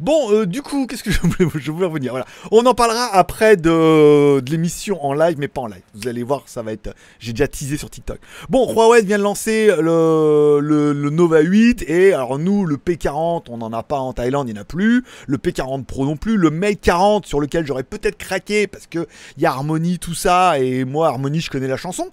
Bon, 0.00 0.32
euh, 0.32 0.46
du 0.46 0.62
coup, 0.62 0.86
qu'est-ce 0.86 1.02
que 1.02 1.10
je 1.12 1.20
voulais, 1.20 1.48
je 1.54 1.70
voulais 1.70 1.86
revenir 1.86 2.12
Voilà, 2.12 2.26
on 2.50 2.64
en 2.66 2.74
parlera 2.74 3.06
après 3.14 3.56
de, 3.56 4.42
l'émission 4.50 5.04
en 5.04 5.14
live, 5.14 5.36
mais 5.38 5.48
pas 5.48 5.62
en 5.62 5.66
live. 5.66 5.82
Vous 5.94 6.08
allez 6.08 6.22
voir, 6.22 6.42
ça 6.46 6.62
va 6.62 6.72
être. 6.72 6.94
J'ai 7.18 7.32
déjà 7.32 7.48
teasé 7.48 7.76
sur 7.76 7.90
TikTok. 7.90 8.18
Bon, 8.48 8.72
Huawei 8.72 9.02
vient 9.02 9.18
de 9.18 9.22
lancer 9.22 9.68
le, 9.78 10.60
le, 10.60 11.10
Nova 11.10 11.40
8 11.40 11.84
et 11.88 12.12
alors 12.12 12.38
nous, 12.38 12.64
le 12.64 12.76
P40, 12.76 13.44
on 13.48 13.58
n'en 13.58 13.72
a 13.72 13.82
pas 13.82 13.98
en 13.98 14.12
Thaïlande, 14.12 14.48
il 14.48 14.54
n'y 14.54 14.58
en 14.58 14.62
a 14.62 14.64
plus. 14.64 15.04
Le 15.26 15.38
P40 15.38 15.84
Pro 15.84 16.04
non 16.04 16.16
plus. 16.16 16.36
Le 16.36 16.50
Mate 16.50 16.80
40 16.80 17.26
sur 17.26 17.40
lequel 17.40 17.66
j'aurais 17.66 17.82
peut-être 17.82 18.16
craqué 18.16 18.66
parce 18.66 18.86
que 18.86 19.06
il 19.36 19.42
y 19.42 19.46
a 19.46 19.50
Harmony 19.50 19.98
tout 19.98 20.14
ça 20.14 20.58
et 20.58 20.84
moi 20.84 21.08
Harmony, 21.08 21.40
je 21.40 21.50
connais 21.50 21.68
la 21.68 21.76
chanson. 21.76 22.10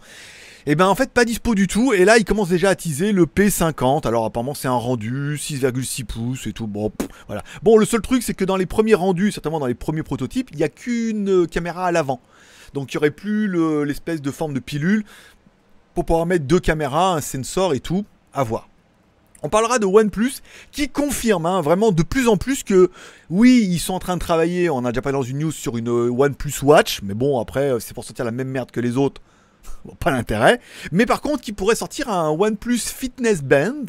Et 0.67 0.73
eh 0.73 0.75
ben 0.75 0.85
en 0.85 0.93
fait 0.93 1.11
pas 1.11 1.25
dispo 1.25 1.55
du 1.55 1.65
tout. 1.65 1.91
Et 1.91 2.05
là 2.05 2.19
il 2.19 2.23
commence 2.23 2.49
déjà 2.49 2.69
à 2.69 2.75
teaser 2.75 3.13
le 3.13 3.25
P50 3.25 4.07
alors 4.07 4.25
apparemment 4.25 4.53
c'est 4.53 4.67
un 4.67 4.73
rendu 4.73 5.35
6,6 5.37 6.05
pouces 6.05 6.45
et 6.45 6.53
tout. 6.53 6.67
Bon 6.67 6.91
voilà. 7.25 7.41
Bon 7.63 7.77
le 7.77 7.85
seul 7.85 8.01
truc 8.01 8.21
c'est 8.21 8.35
que 8.35 8.45
dans 8.45 8.57
les 8.57 8.67
premiers 8.67 8.93
rendus 8.93 9.31
certainement 9.31 9.59
dans 9.59 9.65
les 9.65 9.73
premiers 9.73 10.03
prototypes 10.03 10.49
il 10.51 10.57
n'y 10.57 10.63
a 10.63 10.69
qu'une 10.69 11.47
caméra 11.47 11.87
à 11.87 11.91
l'avant. 11.91 12.21
Donc 12.75 12.93
il 12.93 12.97
n'y 12.97 12.99
aurait 12.99 13.11
plus 13.11 13.47
l'espèce 13.85 14.21
de 14.21 14.29
forme 14.29 14.53
de 14.53 14.59
pilule 14.59 15.03
pour 15.95 16.05
pouvoir 16.05 16.27
mettre 16.27 16.45
deux 16.45 16.59
caméras 16.59 17.15
un 17.15 17.21
sensor 17.21 17.73
et 17.73 17.79
tout. 17.79 18.05
À 18.31 18.43
voir. 18.43 18.69
On 19.41 19.49
parlera 19.49 19.79
de 19.79 19.87
OnePlus 19.87 20.33
qui 20.71 20.87
confirme 20.89 21.47
hein, 21.47 21.61
vraiment 21.61 21.91
de 21.91 22.03
plus 22.03 22.27
en 22.27 22.37
plus 22.37 22.63
que 22.63 22.91
oui, 23.31 23.67
ils 23.67 23.79
sont 23.79 23.95
en 23.95 23.99
train 23.99 24.15
de 24.15 24.21
travailler, 24.21 24.69
on 24.69 24.85
a 24.85 24.91
déjà 24.91 25.01
parlé 25.01 25.17
dans 25.17 25.23
une 25.23 25.39
news 25.39 25.51
sur 25.51 25.77
une 25.77 25.89
OnePlus 25.89 26.53
Watch, 26.61 27.01
mais 27.01 27.15
bon 27.15 27.39
après 27.39 27.79
c'est 27.79 27.95
pour 27.95 28.03
sortir 28.03 28.25
la 28.25 28.31
même 28.31 28.49
merde 28.49 28.69
que 28.69 28.79
les 28.79 28.97
autres, 28.97 29.19
Bon, 29.83 29.95
pas 29.95 30.11
l'intérêt. 30.11 30.59
Mais 30.91 31.05
par 31.05 31.21
contre, 31.21 31.41
qui 31.41 31.53
pourrait 31.53 31.75
sortir 31.75 32.09
un 32.09 32.29
OnePlus 32.29 32.77
Fitness 32.77 33.41
Band 33.41 33.85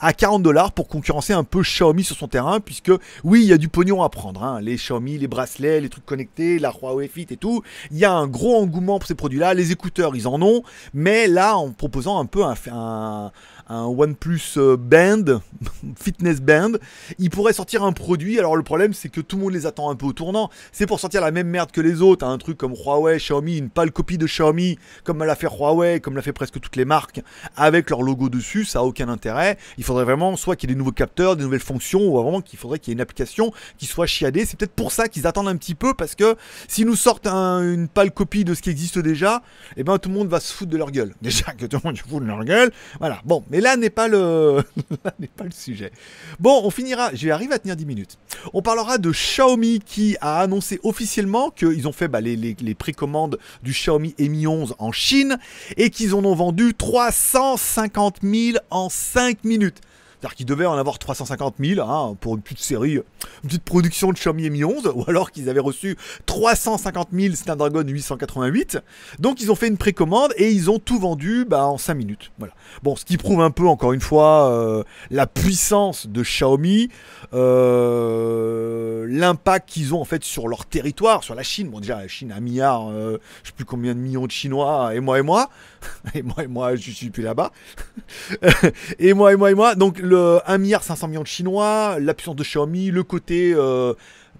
à 0.00 0.12
40 0.12 0.42
dollars 0.42 0.72
pour 0.72 0.88
concurrencer 0.88 1.32
un 1.32 1.44
peu 1.44 1.62
Xiaomi 1.62 2.02
sur 2.02 2.16
son 2.16 2.26
terrain, 2.26 2.58
puisque 2.58 2.90
oui, 3.22 3.42
il 3.42 3.48
y 3.48 3.52
a 3.52 3.58
du 3.58 3.68
pognon 3.68 4.02
à 4.02 4.08
prendre. 4.08 4.42
hein. 4.42 4.60
Les 4.60 4.74
Xiaomi, 4.76 5.18
les 5.18 5.28
bracelets, 5.28 5.80
les 5.80 5.88
trucs 5.88 6.04
connectés, 6.04 6.58
la 6.58 6.72
Huawei 6.72 7.06
Fit 7.08 7.26
et 7.30 7.36
tout. 7.36 7.62
Il 7.92 7.98
y 7.98 8.04
a 8.04 8.12
un 8.12 8.26
gros 8.26 8.56
engouement 8.60 8.98
pour 8.98 9.06
ces 9.06 9.14
produits-là. 9.14 9.54
Les 9.54 9.70
écouteurs, 9.70 10.16
ils 10.16 10.26
en 10.26 10.42
ont. 10.42 10.62
Mais 10.94 11.28
là, 11.28 11.56
en 11.56 11.70
proposant 11.70 12.18
un 12.18 12.26
peu 12.26 12.42
un, 12.44 12.54
un, 12.72 13.30
un 13.68 13.84
OnePlus 13.84 14.40
euh, 14.58 14.76
Band, 14.76 15.40
Fitness 16.00 16.40
Band, 16.40 16.72
il 17.18 17.30
pourrait 17.30 17.52
sortir 17.52 17.82
un 17.84 17.92
produit. 17.92 18.38
Alors 18.38 18.56
le 18.56 18.62
problème, 18.62 18.92
c'est 18.92 19.08
que 19.08 19.20
tout 19.20 19.36
le 19.36 19.42
monde 19.42 19.52
les 19.52 19.66
attend 19.66 19.90
un 19.90 19.96
peu 19.96 20.06
au 20.06 20.12
tournant. 20.12 20.50
C'est 20.72 20.86
pour 20.86 21.00
sortir 21.00 21.20
la 21.20 21.30
même 21.30 21.48
merde 21.48 21.70
que 21.72 21.80
les 21.80 22.02
autres. 22.02 22.24
hein. 22.24 22.32
Un 22.32 22.38
truc 22.38 22.56
comme 22.58 22.74
Huawei, 22.74 23.16
Xiaomi, 23.18 23.58
une 23.58 23.70
pâle 23.70 23.90
copie 23.90 24.18
de 24.18 24.26
Xiaomi, 24.26 24.78
comme 25.04 25.22
l'a 25.24 25.34
fait 25.34 25.48
Huawei, 25.48 26.00
comme 26.00 26.16
l'a 26.16 26.22
fait 26.22 26.32
presque 26.32 26.60
toutes 26.60 26.76
les 26.76 26.84
marques, 26.84 27.22
avec 27.56 27.90
leur 27.90 28.02
logo 28.02 28.28
dessus, 28.28 28.64
ça 28.64 28.80
a 28.80 28.82
aucun 28.82 29.08
intérêt. 29.08 29.56
Il 29.78 29.84
faudrait 29.84 30.04
vraiment 30.04 30.36
soit 30.36 30.56
qu'il 30.56 30.68
y 30.68 30.72
ait 30.72 30.74
des 30.74 30.78
nouveaux 30.78 30.92
capteurs, 30.92 31.36
des 31.36 31.44
nouvelles 31.44 31.60
fonctions, 31.60 32.00
ou 32.06 32.20
vraiment 32.22 32.40
qu'il 32.40 32.58
faudrait 32.58 32.78
qu'il 32.78 32.90
y 32.90 32.92
ait 32.92 32.96
une 32.96 33.00
application 33.00 33.52
qui 33.78 33.86
soit 33.86 34.06
chiadée. 34.06 34.44
C'est 34.44 34.58
peut-être 34.58 34.74
pour 34.74 34.92
ça 34.92 35.08
qu'ils 35.08 35.26
attendent 35.26 35.48
un 35.48 35.56
petit 35.56 35.74
peu, 35.74 35.94
parce 35.94 36.14
que 36.14 36.36
s'ils 36.68 36.86
nous 36.86 36.96
sortent 36.96 37.26
un- 37.26 37.62
une 37.72 37.88
pâle 37.88 38.10
copie 38.12 38.44
de 38.44 38.54
ce 38.54 38.62
qui 38.62 38.70
existe 38.70 38.98
déjà, 38.98 39.42
eh 39.76 39.82
ben 39.84 39.98
tout 39.98 40.08
le 40.08 40.14
monde 40.14 40.28
va 40.28 40.40
se 40.40 40.52
foutre 40.52 40.70
de 40.70 40.76
leur 40.76 40.90
gueule. 40.90 41.14
Déjà 41.22 41.52
que 41.52 41.66
tout 41.66 41.78
le 41.82 41.88
monde 41.88 41.96
se 41.96 42.02
fout 42.02 42.22
de 42.22 42.26
leur 42.28 42.44
gueule. 42.44 42.70
Voilà. 43.00 43.20
Bon, 43.24 43.44
là 43.60 43.76
n'est 43.76 43.90
pas 43.90 44.08
le, 44.08 44.62
là 45.04 45.12
n'est 45.18 45.26
pas 45.28 45.44
le 45.44 45.50
sujet. 45.50 45.92
Bon, 46.40 46.60
on 46.64 46.70
finira. 46.70 47.10
Arriver 47.30 47.54
à 47.54 47.58
tenir 47.58 47.76
10 47.76 47.86
minutes. 47.86 48.18
On 48.52 48.62
parlera 48.62 48.98
de 48.98 49.10
Xiaomi 49.10 49.80
qui 49.84 50.16
a 50.20 50.40
annoncé 50.40 50.78
officiellement 50.82 51.50
qu'ils 51.50 51.86
ont 51.88 51.92
fait 51.92 52.08
bah, 52.08 52.20
les, 52.20 52.36
les- 52.36 52.56
les 52.60 52.74
précommandes 52.74 53.38
du 53.62 53.72
Xiaomi 53.72 54.14
Mi 54.18 54.46
11 54.46 54.74
en 54.78 54.92
Chine 54.92 55.38
et 55.76 55.90
qu'ils 55.90 56.14
en 56.14 56.24
ont 56.24 56.34
vendu 56.34 56.74
350 56.74 58.18
000 58.22 58.58
en 58.70 58.88
5 58.88 59.44
minutes. 59.44 59.80
C'est-à-dire 60.18 60.34
qu'ils 60.34 60.46
devaient 60.46 60.66
en 60.66 60.76
avoir 60.76 60.98
350 60.98 61.56
000 61.60 61.80
hein, 61.86 62.16
pour 62.20 62.36
une 62.36 62.42
petite 62.42 62.60
série, 62.60 62.94
une 62.94 63.02
petite 63.48 63.64
production 63.64 64.08
de 64.08 64.14
Xiaomi 64.14 64.48
Mi 64.50 64.64
11, 64.64 64.92
ou 64.94 65.04
alors 65.08 65.30
qu'ils 65.30 65.48
avaient 65.48 65.60
reçu 65.60 65.96
350 66.26 67.08
000 67.12 67.34
Snapdragon 67.34 67.82
888. 67.86 68.78
Donc 69.18 69.40
ils 69.40 69.50
ont 69.50 69.54
fait 69.54 69.68
une 69.68 69.76
précommande 69.76 70.32
et 70.36 70.50
ils 70.50 70.70
ont 70.70 70.78
tout 70.78 70.98
vendu 70.98 71.44
bah, 71.44 71.66
en 71.66 71.78
5 71.78 71.94
minutes. 71.94 72.32
Voilà. 72.38 72.54
Bon, 72.82 72.96
ce 72.96 73.04
qui 73.04 73.16
prouve 73.16 73.40
un 73.40 73.50
peu, 73.50 73.66
encore 73.66 73.92
une 73.92 74.00
fois, 74.00 74.50
euh, 74.50 74.84
la 75.10 75.26
puissance 75.26 76.06
de 76.06 76.22
Xiaomi, 76.22 76.88
euh, 77.34 79.06
l'impact 79.08 79.68
qu'ils 79.68 79.94
ont 79.94 80.00
en 80.00 80.04
fait 80.04 80.24
sur 80.24 80.48
leur 80.48 80.66
territoire, 80.66 81.24
sur 81.24 81.34
la 81.34 81.42
Chine. 81.42 81.68
Bon, 81.68 81.80
déjà, 81.80 81.96
la 81.96 82.08
Chine 82.08 82.32
a 82.32 82.36
un 82.36 82.40
milliard, 82.40 82.88
euh, 82.90 83.18
je 83.42 83.48
sais 83.48 83.54
plus 83.54 83.64
combien 83.64 83.94
de 83.94 84.00
millions 84.00 84.26
de 84.26 84.30
Chinois, 84.30 84.94
et 84.94 85.00
moi 85.00 85.18
et 85.18 85.22
moi, 85.22 85.50
et 86.14 86.22
moi 86.22 86.36
et 86.42 86.46
moi, 86.46 86.76
je 86.76 86.90
suis 86.90 87.10
plus 87.10 87.22
là-bas. 87.22 87.52
et 88.98 89.12
moi 89.14 89.32
et 89.32 89.36
moi 89.36 89.50
et 89.50 89.54
moi, 89.54 89.74
donc 89.74 90.00
1 90.46 90.58
milliard 90.58 90.82
500 90.82 91.08
millions 91.08 91.22
de 91.22 91.26
Chinois, 91.26 91.98
la 92.00 92.14
puissance 92.14 92.36
de 92.36 92.42
Xiaomi, 92.42 92.90
le 92.90 93.02
côté 93.02 93.52
euh, 93.54 93.94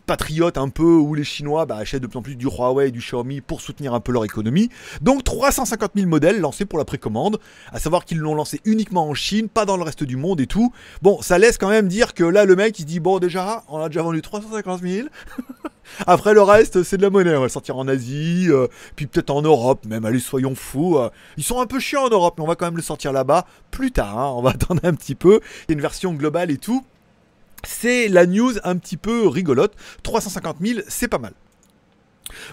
patriote 0.07 0.57
un 0.57 0.69
peu 0.69 0.85
où 0.85 1.15
les 1.15 1.25
Chinois 1.25 1.67
bah, 1.67 1.77
achètent 1.77 2.03
de 2.03 2.07
plus 2.07 2.19
en 2.19 2.23
plus 2.23 2.37
du 2.37 2.47
Huawei 2.47 2.89
et 2.89 2.91
du 2.91 3.01
Xiaomi 3.01 3.41
pour 3.41 3.61
soutenir 3.61 3.93
un 3.93 4.01
peu 4.01 4.13
leur 4.13 4.25
économie. 4.25 4.71
Donc 5.01 5.25
350 5.25 5.93
000 5.97 6.09
modèles 6.09 6.41
lancés 6.41 6.65
pour 6.65 6.79
la 6.79 6.85
précommande, 6.85 7.39
à 7.73 7.79
savoir 7.79 8.05
qu'ils 8.05 8.19
l'ont 8.19 8.35
lancé 8.35 8.61
uniquement 8.65 9.09
en 9.09 9.15
Chine, 9.15 9.49
pas 9.49 9.65
dans 9.65 9.77
le 9.77 9.83
reste 9.83 10.05
du 10.05 10.17
monde 10.17 10.41
et 10.41 10.47
tout. 10.47 10.73
Bon, 11.03 11.21
ça 11.23 11.39
laisse 11.39 11.59
quand 11.59 11.69
même 11.69 11.89
dire 11.89 12.15
que 12.15 12.25
là 12.25 12.45
le 12.45 12.57
mec 12.57 12.79
il 12.79 12.85
dit 12.85 13.01
bon 13.01 13.19
déjà 13.19 13.65
on 13.69 13.79
a 13.79 13.89
déjà 13.89 14.03
vendu 14.03 14.23
350 14.23 14.81
000. 14.83 15.09
Après 16.07 16.35
le 16.35 16.43
reste 16.43 16.83
c'est 16.83 16.97
de 16.97 17.03
la 17.03 17.11
monnaie, 17.11 17.37
on 17.37 17.43
va 17.43 17.49
sortir 17.49 17.77
en 17.77 17.87
Asie, 17.89 18.47
euh, 18.49 18.67
puis 18.97 19.07
peut-être 19.07 19.31
en 19.31 19.43
Europe 19.43 19.85
même, 19.87 20.05
allez 20.05 20.21
soyons 20.21 20.55
fous. 20.55 20.99
euh. 20.99 21.11
Ils 21.37 21.45
sont 21.45 21.61
un 21.61 21.67
peu 21.67 21.79
chiants 21.81 22.05
en 22.05 22.11
Europe 22.11 22.35
mais 22.39 22.45
on 22.45 22.49
va 22.49 22.57
quand 22.57 22.67
même 22.67 22.77
le 22.77 22.83
sortir 22.83 23.13
là-bas 23.13 23.47
plus 23.71 23.93
tard, 23.93 24.19
hein. 24.19 24.33
on 24.37 24.43
va 24.43 24.51
attendre 24.55 24.81
un 24.85 24.95
petit 24.95 25.15
peu. 25.15 25.41
Il 25.69 25.71
y 25.71 25.73
a 25.73 25.75
une 25.75 25.81
version 25.81 26.13
globale 26.15 26.51
et 26.51 26.59
tout. 26.59 26.85
C'est 27.65 28.09
la 28.09 28.27
news 28.27 28.55
un 28.65 28.77
petit 28.77 28.97
peu 28.97 29.27
rigolote. 29.29 29.75
350 30.03 30.57
000, 30.61 30.81
c'est 30.89 31.09
pas 31.09 31.19
mal. 31.19 31.33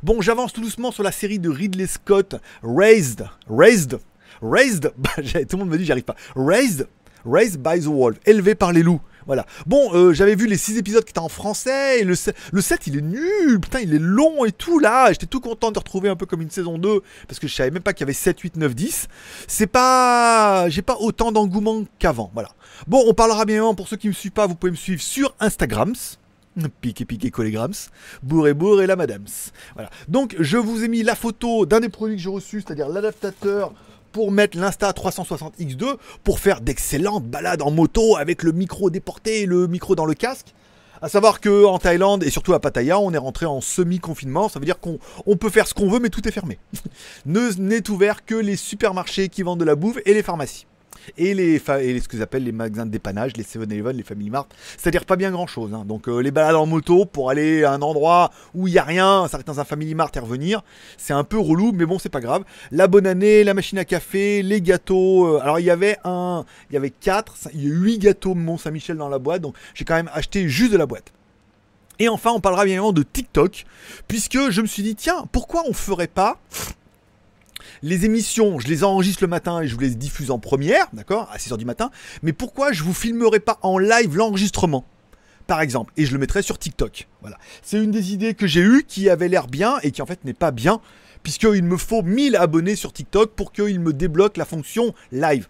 Bon, 0.04 0.22
j'avance 0.22 0.54
tout 0.54 0.62
doucement 0.62 0.92
sur 0.92 1.04
la 1.04 1.12
série 1.12 1.40
de 1.40 1.50
Ridley 1.50 1.88
Scott, 1.88 2.36
Raised. 2.64 3.26
Raised. 3.50 4.00
Raised? 4.42 4.92
Bah, 4.98 5.10
tout 5.18 5.58
le 5.58 5.58
monde 5.58 5.70
me 5.70 5.78
dit, 5.78 5.86
j'y 5.86 5.92
arrive 5.92 6.04
pas. 6.04 6.16
Raised? 6.36 6.88
Raised 7.26 7.62
by 7.62 7.80
the 7.80 7.88
Wolf. 7.88 8.18
Élevé 8.26 8.56
par 8.56 8.72
les 8.74 8.84
loups. 8.84 9.02
Voilà. 9.26 9.46
Bon, 9.66 9.94
euh, 9.94 10.14
j'avais 10.14 10.36
vu 10.36 10.48
les 10.48 10.58
6 10.58 10.78
épisodes 10.78 11.04
qui 11.04 11.12
étaient 11.12 11.20
en 11.20 11.30
français. 11.30 12.02
Et 12.02 12.04
le 12.04 12.16
7, 12.16 12.36
le 12.52 12.62
7, 12.62 12.88
il 12.88 12.98
est 12.98 13.02
nul. 13.02 13.60
Putain, 13.62 13.80
il 13.80 13.94
est 13.94 14.00
long 14.00 14.46
et 14.46 14.52
tout 14.52 14.80
là. 14.80 15.12
J'étais 15.12 15.26
tout 15.26 15.40
content 15.40 15.72
de 15.72 15.80
retrouver 15.80 16.10
un 16.10 16.16
peu 16.16 16.26
comme 16.26 16.42
une 16.42 16.52
saison 16.52 16.78
2. 16.78 17.02
Parce 17.28 17.40
que 17.40 17.48
je 17.48 17.56
savais 17.56 17.72
même 17.72 17.84
pas 17.84 17.94
qu'il 17.94 18.02
y 18.02 18.04
avait 18.04 18.14
7, 18.14 18.40
8, 18.40 18.58
9, 18.58 18.76
10. 18.76 19.08
C'est 19.48 19.68
pas. 19.68 20.70
J'ai 20.70 20.82
pas 20.82 20.98
autant 21.00 21.32
d'engouement 21.32 21.84
qu'avant. 22.00 22.32
Voilà. 22.34 22.50
Bon, 22.88 23.04
on 23.08 23.14
parlera 23.14 23.46
bien 23.46 23.74
pour 23.74 23.88
ceux 23.88 23.98
qui 23.98 24.08
me 24.08 24.14
suivent 24.14 24.32
pas, 24.32 24.48
vous 24.48 24.56
pouvez 24.56 24.72
me 24.72 24.78
suivre 24.78 25.02
sur 25.02 25.34
Instagrams. 25.40 25.96
Piqué, 26.82 27.06
piqué, 27.06 27.32
collégrams. 27.32 27.74
Bourré, 28.22 28.54
bourré, 28.54 28.86
la 28.86 28.96
madame. 28.96 29.26
Voilà. 29.74 29.90
Donc, 30.08 30.36
je 30.40 30.58
vous 30.58 30.84
ai 30.84 30.88
mis 30.88 31.02
la 31.02 31.16
photo 31.16 31.66
d'un 31.66 31.80
des 31.80 31.90
produits 31.90 32.16
que 32.16 32.22
j'ai 32.22 32.30
reçus, 32.30 32.62
c'est-à-dire 32.62 32.90
l'adaptateur 32.90 33.74
pour 34.14 34.32
mettre 34.32 34.58
l'Insta 34.58 34.92
360X2 34.92 35.98
pour 36.24 36.40
faire 36.40 36.62
d'excellentes 36.62 37.26
balades 37.26 37.62
en 37.62 37.72
moto 37.72 38.16
avec 38.16 38.44
le 38.44 38.54
micro 38.54 38.90
déporté 38.90 39.42
et 39.42 39.46
le 39.46 39.68
micro 39.68 39.96
dans 39.96 40.06
le 40.06 40.14
casque. 40.14 40.54
À 41.02 41.10
savoir 41.10 41.42
que 41.42 41.66
en 41.66 41.80
Thaïlande 41.80 42.24
et 42.24 42.30
surtout 42.30 42.54
à 42.54 42.62
Pattaya, 42.62 42.98
on 42.98 43.12
est 43.12 43.18
rentré 43.18 43.46
en 43.46 43.60
semi-confinement. 43.60 44.48
Ça 44.48 44.60
veut 44.60 44.66
dire 44.66 44.80
qu'on 44.80 45.00
on 45.26 45.36
peut 45.36 45.50
faire 45.50 45.68
ce 45.68 45.74
qu'on 45.74 45.90
veut, 45.90 46.00
mais 46.00 46.10
tout 46.10 46.26
est 46.26 46.32
fermé. 46.32 46.60
ne 47.26 47.50
n'est 47.60 47.90
ouvert 47.90 48.24
que 48.24 48.36
les 48.36 48.56
supermarchés 48.56 49.28
qui 49.28 49.44
vendent 49.44 49.60
de 49.60 49.66
la 49.66 49.76
bouffe 49.76 49.98
et 50.06 50.14
les 50.14 50.24
pharmacies. 50.24 50.66
Et 51.18 51.34
les, 51.34 51.60
ce 51.60 52.08
que 52.08 52.18
j'appelle 52.18 52.44
les 52.44 52.52
magasins 52.52 52.86
de 52.86 52.92
dépannage, 52.92 53.36
les 53.38 53.44
7-Eleven, 53.44 53.96
les 53.96 54.04
Family 54.04 54.30
Mart, 54.30 54.48
c'est-à-dire 54.78 55.06
pas 55.06 55.16
bien 55.16 55.32
grand-chose. 55.32 55.74
hein. 55.74 55.84
Donc 55.86 56.08
euh, 56.08 56.20
les 56.20 56.32
balades 56.32 56.56
en 56.56 56.66
moto 56.66 57.06
pour 57.06 57.30
aller 57.30 57.64
à 57.64 57.72
un 57.74 57.82
endroit 57.82 58.32
où 58.54 58.68
il 58.68 58.74
y 58.74 58.80
a 58.80 58.84
rien, 58.84 59.26
dans 59.46 59.60
un 59.60 59.64
Family 59.66 59.96
Mart 59.96 60.16
et 60.16 60.20
revenir, 60.20 60.64
c'est 60.98 61.14
un 61.14 61.24
peu 61.24 61.38
relou, 61.40 61.72
mais 61.74 61.86
bon 61.86 62.00
c'est 62.00 62.10
pas 62.10 62.22
grave. 62.22 62.44
La 62.72 62.88
bonne 62.88 63.08
année, 63.08 63.44
la 63.44 63.54
machine 63.54 63.78
à 63.78 63.86
café, 63.86 64.42
les 64.44 64.62
gâteaux. 64.62 65.26
euh, 65.36 65.40
alors 65.42 65.60
il 65.60 65.66
y 65.66 65.70
avait 65.70 65.98
un, 66.04 66.46
il 66.70 66.74
y 66.74 66.78
avait 66.78 66.90
quatre, 66.92 67.36
cin- 67.38 67.50
il 67.54 67.64
y 67.64 67.72
a 67.72 67.74
huit 67.76 68.00
gâteaux 68.00 68.34
Mont 68.36 68.58
Saint-Michel 68.58 68.98
dans 68.98 69.10
la 69.10 69.20
boîte, 69.20 69.42
donc 69.42 69.56
j'ai 69.74 69.86
quand 69.86 69.96
même 69.96 70.10
acheté 70.14 70.48
juste 70.48 70.72
de 70.72 70.78
la 70.78 70.86
boîte. 70.86 71.12
Et 72.00 72.10
enfin, 72.10 72.32
on 72.34 72.40
parlera 72.40 72.64
bien 72.66 72.74
évidemment 72.74 72.92
de 72.92 73.04
TikTok, 73.04 73.66
puisque 74.08 74.50
je 74.50 74.62
me 74.62 74.68
suis 74.68 74.82
dit, 74.84 74.96
tiens, 74.96 75.26
pourquoi 75.32 75.64
on 75.70 75.74
ferait 75.74 76.08
pas 76.08 76.40
les 77.82 78.06
émissions, 78.06 78.60
je 78.60 78.68
les 78.68 78.84
enregistre 78.84 79.24
le 79.24 79.28
matin 79.28 79.62
et 79.62 79.68
je 79.68 79.76
vous 79.76 79.82
les 79.82 79.96
diffuse 79.96 80.32
en 80.32 80.40
première, 80.40 80.88
d'accord, 80.94 81.30
à 81.32 81.38
6h 81.38 81.58
du 81.58 81.66
matin, 81.66 81.92
mais 82.22 82.34
pourquoi 82.34 82.72
je 82.72 82.84
vous 82.84 82.94
filmerai 82.94 83.40
pas 83.40 83.60
en 83.62 83.78
live 83.78 84.16
l'enregistrement 84.16 84.86
par 85.46 85.60
exemple, 85.60 85.92
et 85.98 86.06
je 86.06 86.14
le 86.14 86.20
mettrai 86.20 86.42
sur 86.42 86.58
TikTok. 86.58 87.10
Voilà. 87.22 87.38
C'est 87.62 87.84
une 87.84 87.92
des 87.92 88.14
idées 88.14 88.34
que 88.34 88.48
j'ai 88.48 88.62
eues 88.62 88.86
qui 88.88 89.10
avait 89.10 89.28
l'air 89.28 89.48
bien 89.48 89.78
et 89.84 89.92
qui 89.92 90.02
en 90.02 90.06
fait 90.06 90.24
n'est 90.24 90.34
pas 90.34 90.52
bien, 90.52 90.80
puisqu'il 91.22 91.64
me 91.64 91.78
faut 91.78 92.02
1000 92.02 92.36
abonnés 92.36 92.76
sur 92.76 92.94
TikTok 92.94 93.32
pour 93.32 93.52
qu'il 93.52 93.80
me 93.80 93.94
débloque 93.94 94.38
la 94.38 94.46
fonction 94.46 94.94
live. 95.12 95.48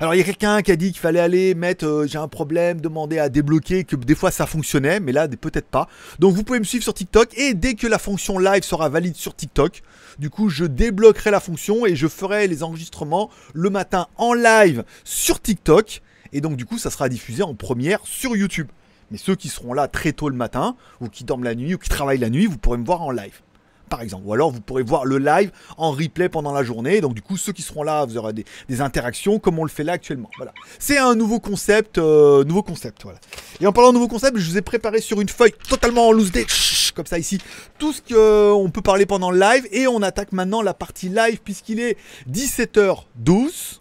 Alors 0.00 0.12
il 0.12 0.18
y 0.18 0.20
a 0.20 0.24
quelqu'un 0.24 0.60
qui 0.62 0.72
a 0.72 0.76
dit 0.76 0.90
qu'il 0.90 1.00
fallait 1.00 1.20
aller 1.20 1.54
mettre 1.54 1.86
euh, 1.86 2.06
j'ai 2.08 2.18
un 2.18 2.26
problème, 2.26 2.80
demander 2.80 3.20
à 3.20 3.28
débloquer, 3.28 3.84
que 3.84 3.94
des 3.94 4.16
fois 4.16 4.32
ça 4.32 4.44
fonctionnait, 4.44 4.98
mais 4.98 5.12
là 5.12 5.28
peut-être 5.28 5.68
pas. 5.68 5.88
Donc 6.18 6.34
vous 6.34 6.42
pouvez 6.42 6.58
me 6.58 6.64
suivre 6.64 6.82
sur 6.82 6.94
TikTok 6.94 7.28
et 7.38 7.54
dès 7.54 7.74
que 7.74 7.86
la 7.86 8.00
fonction 8.00 8.40
live 8.40 8.64
sera 8.64 8.88
valide 8.88 9.14
sur 9.14 9.36
TikTok, 9.36 9.82
du 10.18 10.30
coup 10.30 10.48
je 10.48 10.64
débloquerai 10.64 11.30
la 11.30 11.38
fonction 11.38 11.86
et 11.86 11.94
je 11.94 12.08
ferai 12.08 12.48
les 12.48 12.64
enregistrements 12.64 13.30
le 13.52 13.70
matin 13.70 14.08
en 14.16 14.34
live 14.34 14.82
sur 15.04 15.40
TikTok. 15.40 16.02
Et 16.32 16.40
donc 16.40 16.56
du 16.56 16.66
coup 16.66 16.78
ça 16.78 16.90
sera 16.90 17.08
diffusé 17.08 17.44
en 17.44 17.54
première 17.54 18.00
sur 18.02 18.34
YouTube. 18.34 18.66
Mais 19.12 19.18
ceux 19.18 19.36
qui 19.36 19.48
seront 19.48 19.74
là 19.74 19.86
très 19.86 20.12
tôt 20.12 20.28
le 20.28 20.34
matin, 20.34 20.74
ou 21.00 21.08
qui 21.08 21.22
dorment 21.22 21.44
la 21.44 21.54
nuit, 21.54 21.74
ou 21.74 21.78
qui 21.78 21.88
travaillent 21.88 22.18
la 22.18 22.30
nuit, 22.30 22.46
vous 22.46 22.58
pourrez 22.58 22.78
me 22.78 22.84
voir 22.84 23.02
en 23.02 23.12
live 23.12 23.42
par 23.88 24.02
exemple. 24.02 24.24
Ou 24.26 24.32
alors 24.32 24.50
vous 24.50 24.60
pourrez 24.60 24.82
voir 24.82 25.04
le 25.04 25.18
live 25.18 25.50
en 25.76 25.92
replay 25.92 26.28
pendant 26.28 26.52
la 26.52 26.62
journée. 26.62 27.00
Donc 27.00 27.14
du 27.14 27.22
coup, 27.22 27.36
ceux 27.36 27.52
qui 27.52 27.62
seront 27.62 27.82
là, 27.82 28.04
vous 28.04 28.16
aurez 28.16 28.32
des, 28.32 28.44
interactions 28.80 29.38
comme 29.38 29.58
on 29.58 29.64
le 29.64 29.70
fait 29.70 29.84
là 29.84 29.92
actuellement. 29.92 30.30
Voilà. 30.36 30.52
C'est 30.78 30.98
un 30.98 31.14
nouveau 31.14 31.38
concept, 31.40 31.98
euh, 31.98 32.44
nouveau 32.44 32.62
concept. 32.62 33.02
Voilà. 33.04 33.18
Et 33.60 33.66
en 33.66 33.72
parlant 33.72 33.90
de 33.90 33.94
nouveau 33.94 34.08
concept, 34.08 34.36
je 34.36 34.50
vous 34.50 34.58
ai 34.58 34.62
préparé 34.62 35.00
sur 35.00 35.20
une 35.20 35.28
feuille 35.28 35.54
totalement 35.68 36.08
en 36.08 36.12
loose 36.12 36.32
day, 36.32 36.46
comme 36.94 37.06
ça 37.06 37.18
ici, 37.18 37.38
tout 37.78 37.92
ce 37.92 38.00
qu'on 38.02 38.70
peut 38.70 38.82
parler 38.82 39.06
pendant 39.06 39.30
le 39.30 39.38
live. 39.38 39.66
Et 39.70 39.86
on 39.86 40.02
attaque 40.02 40.32
maintenant 40.32 40.62
la 40.62 40.74
partie 40.74 41.08
live 41.08 41.40
puisqu'il 41.42 41.80
est 41.80 41.96
17h12 42.30 43.80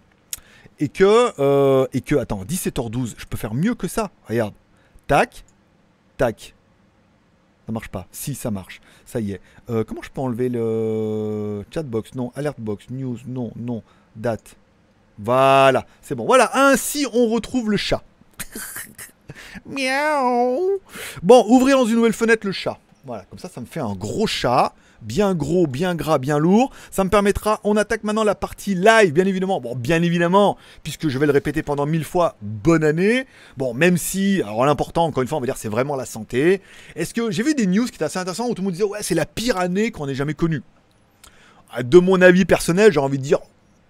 et 0.80 0.90
que 0.90 1.32
euh, 1.40 1.88
et 1.94 2.02
que 2.02 2.16
attends 2.16 2.44
17h12 2.44 3.14
je 3.18 3.26
peux 3.26 3.38
faire 3.38 3.54
mieux 3.54 3.76
que 3.76 3.88
ça 3.88 4.12
regarde 4.28 4.54
tac 5.08 5.46
tac 6.18 6.56
ça 7.66 7.72
marche 7.72 7.90
pas. 7.90 8.08
Si 8.12 8.36
ça 8.36 8.52
marche. 8.52 8.82
Ça 9.06 9.20
y 9.20 9.32
est. 9.34 9.42
Euh, 9.70 9.84
comment 9.84 10.02
je 10.02 10.10
peux 10.10 10.22
enlever 10.22 10.50
le 10.50 11.64
chatbox? 11.74 12.16
Non 12.16 12.32
alertbox 12.36 12.90
news 12.90 13.18
non 13.28 13.52
non 13.56 13.84
date. 14.16 14.56
Voilà 15.18 15.86
c'est 16.02 16.16
bon. 16.16 16.26
Voilà 16.26 16.52
ainsi 16.54 17.06
on 17.14 17.30
retrouve 17.30 17.72
le 17.72 17.78
chat. 17.78 18.04
Miaou. 19.66 20.80
Bon 21.22 21.46
ouvrir 21.48 21.78
dans 21.78 21.86
une 21.86 21.96
nouvelle 21.96 22.14
fenêtre 22.14 22.46
le 22.46 22.54
chat. 22.54 22.78
Voilà 23.06 23.24
comme 23.30 23.40
ça 23.40 23.50
ça 23.50 23.62
me 23.62 23.66
fait 23.66 23.80
un 23.80 23.94
gros 23.96 24.28
chat 24.28 24.74
bien 25.04 25.36
gros, 25.36 25.68
bien 25.68 25.96
gras, 25.96 26.18
bien 26.18 26.40
lourd. 26.40 26.72
Ça 26.92 27.04
me 27.04 27.10
permettra, 27.10 27.60
on 27.64 27.78
attaque 27.78 28.04
maintenant 28.04 28.24
la 28.24 28.36
partie 28.36 28.76
live, 28.76 29.14
bien 29.14 29.26
évidemment. 29.26 29.62
Bon, 29.62 29.76
bien 29.76 30.02
évidemment, 30.02 30.58
puisque 30.84 31.10
je 31.10 31.20
vais 31.20 31.26
le 31.26 31.32
répéter 31.32 31.64
pendant 31.64 31.86
mille 31.86 32.04
fois, 32.04 32.36
bonne 32.42 32.84
année. 32.84 33.26
Bon, 33.58 33.74
même 33.74 33.98
si, 33.98 34.42
alors 34.42 34.66
l'important, 34.66 35.06
encore 35.06 35.22
une 35.22 35.28
fois, 35.28 35.38
on 35.38 35.42
va 35.42 35.48
dire, 35.48 35.58
c'est 35.58 35.70
vraiment 35.70 35.96
la 35.96 36.06
santé. 36.06 36.62
Est-ce 36.96 37.14
que 37.14 37.32
j'ai 37.32 37.44
vu 37.44 37.54
des 37.54 37.68
news 37.68 37.86
qui 37.86 37.96
étaient 37.96 38.06
assez 38.06 38.20
intéressantes 38.20 38.50
où 38.50 38.54
tout 38.54 38.62
le 38.62 38.66
monde 38.66 38.74
disait, 38.74 38.86
ouais, 38.86 39.00
c'est 39.02 39.16
la 39.16 39.26
pire 39.26 39.58
année 39.58 39.92
qu'on 39.92 40.08
ait 40.08 40.16
jamais 40.16 40.34
connue. 40.34 40.62
De 41.82 41.98
mon 42.00 42.22
avis 42.22 42.46
personnel, 42.46 42.92
j'ai 42.92 43.00
envie 43.00 43.18
de 43.18 43.24
dire, 43.24 43.40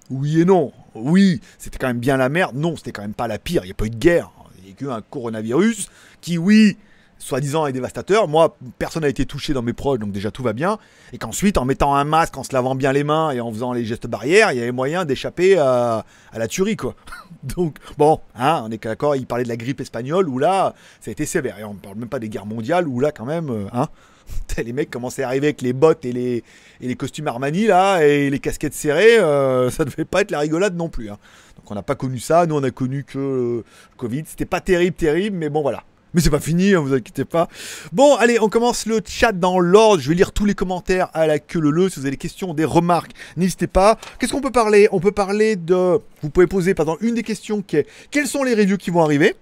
oui 0.09 0.41
et 0.41 0.45
non. 0.45 0.71
Oui, 0.95 1.41
c'était 1.57 1.77
quand 1.77 1.87
même 1.87 1.99
bien 1.99 2.17
la 2.17 2.29
merde. 2.29 2.55
Non, 2.55 2.75
c'était 2.75 2.91
quand 2.91 3.01
même 3.01 3.13
pas 3.13 3.27
la 3.27 3.39
pire. 3.39 3.63
Il 3.63 3.67
n'y 3.67 3.71
a 3.71 3.75
pas 3.75 3.85
eu 3.85 3.89
de 3.89 3.95
guerre. 3.95 4.31
Il 4.59 4.65
n'y 4.65 4.71
a 4.71 4.95
qu'un 4.95 5.01
coronavirus 5.01 5.89
qui, 6.21 6.37
oui, 6.37 6.77
soi-disant 7.23 7.65
est 7.67 7.71
dévastateur. 7.71 8.27
Moi, 8.27 8.57
personne 8.77 9.03
n'a 9.03 9.09
été 9.09 9.25
touché 9.25 9.53
dans 9.53 9.61
mes 9.61 9.73
proches, 9.73 9.99
donc 9.99 10.11
déjà 10.11 10.29
tout 10.29 10.43
va 10.43 10.53
bien. 10.53 10.77
Et 11.13 11.17
qu'ensuite, 11.17 11.57
en 11.57 11.65
mettant 11.65 11.95
un 11.95 12.03
masque, 12.03 12.37
en 12.37 12.43
se 12.43 12.53
lavant 12.53 12.75
bien 12.75 12.91
les 12.91 13.03
mains 13.03 13.31
et 13.31 13.39
en 13.39 13.51
faisant 13.51 13.73
les 13.73 13.85
gestes 13.85 14.07
barrières, 14.07 14.51
il 14.51 14.59
y 14.59 14.61
avait 14.61 14.71
moyen 14.71 15.05
d'échapper 15.05 15.57
à, 15.57 16.05
la 16.33 16.47
tuerie, 16.47 16.75
quoi. 16.75 16.95
donc, 17.43 17.77
bon, 17.97 18.19
hein, 18.35 18.63
on 18.65 18.71
est 18.71 18.83
d'accord, 18.83 19.15
il 19.15 19.25
parlait 19.25 19.45
de 19.45 19.49
la 19.49 19.57
grippe 19.57 19.79
espagnole, 19.79 20.27
où 20.27 20.37
là, 20.37 20.73
ça 20.99 21.09
a 21.09 21.11
été 21.11 21.25
sévère. 21.25 21.59
Et 21.59 21.63
on 21.63 21.73
ne 21.73 21.79
parle 21.79 21.95
même 21.95 22.09
pas 22.09 22.19
des 22.19 22.29
guerres 22.29 22.45
mondiales, 22.45 22.87
où 22.87 22.99
là, 22.99 23.11
quand 23.11 23.25
même, 23.25 23.49
euh, 23.49 23.65
hein, 23.71 23.87
les 24.57 24.73
mecs 24.73 24.89
commençaient 24.89 25.23
à 25.23 25.27
arriver 25.27 25.47
avec 25.47 25.61
les 25.61 25.73
bottes 25.73 26.03
et 26.05 26.11
les, 26.11 26.43
et 26.81 26.95
costumes 26.95 27.27
Armani 27.27 27.67
là 27.67 28.01
et 28.05 28.29
les 28.29 28.39
casquettes 28.39 28.73
serrées, 28.73 29.17
euh, 29.19 29.69
ça 29.69 29.85
devait 29.85 30.05
pas 30.05 30.21
être 30.21 30.31
la 30.31 30.39
rigolade 30.39 30.75
non 30.75 30.89
plus. 30.89 31.09
Hein. 31.09 31.17
Donc 31.57 31.71
on 31.71 31.75
n'a 31.75 31.83
pas 31.83 31.95
connu 31.95 32.19
ça, 32.19 32.45
nous 32.45 32.55
on 32.55 32.63
a 32.63 32.71
connu 32.71 33.03
que 33.03 33.17
le 33.17 33.63
Covid. 33.97 34.23
C'était 34.27 34.45
pas 34.45 34.61
terrible, 34.61 34.95
terrible, 34.95 35.37
mais 35.37 35.49
bon 35.49 35.61
voilà. 35.61 35.83
Mais 36.13 36.21
c'est 36.21 36.29
pas 36.29 36.39
fini, 36.39 36.73
hein, 36.73 36.79
vous 36.79 36.93
inquiétez 36.93 37.25
pas. 37.25 37.47
Bon, 37.91 38.15
allez, 38.15 38.39
on 38.39 38.49
commence 38.49 38.85
le 38.85 39.01
chat 39.05 39.31
dans 39.31 39.59
l'ordre. 39.59 40.01
Je 40.01 40.09
vais 40.09 40.15
lire 40.15 40.31
tous 40.31 40.45
les 40.45 40.53
commentaires 40.53 41.09
à 41.13 41.25
la 41.25 41.39
queue 41.39 41.59
le 41.59 41.71
le. 41.71 41.89
Si 41.89 41.99
vous 41.99 42.05
avez 42.05 42.11
des 42.11 42.17
questions, 42.17 42.53
des 42.53 42.65
remarques, 42.65 43.11
n'hésitez 43.35 43.67
pas. 43.67 43.97
Qu'est-ce 44.19 44.31
qu'on 44.31 44.41
peut 44.41 44.51
parler? 44.51 44.87
On 44.91 44.99
peut 44.99 45.11
parler 45.11 45.55
de. 45.55 45.99
Vous 46.21 46.29
pouvez 46.29 46.47
poser, 46.47 46.73
par 46.73 46.85
exemple, 46.85 47.05
une 47.05 47.15
des 47.15 47.23
questions 47.23 47.61
qui 47.61 47.77
est 47.77 47.87
quelles 48.11 48.27
sont 48.27 48.43
les 48.43 48.53
reviews 48.53 48.77
qui 48.77 48.91
vont 48.91 49.01
arriver? 49.03 49.35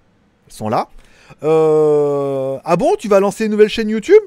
Elles 0.46 0.52
sont 0.52 0.68
là. 0.68 0.88
Euh... 1.42 2.58
Ah 2.64 2.76
bon, 2.76 2.96
tu 2.98 3.08
vas 3.08 3.20
lancer 3.20 3.44
une 3.44 3.52
nouvelle 3.52 3.68
chaîne 3.68 3.88
YouTube? 3.88 4.22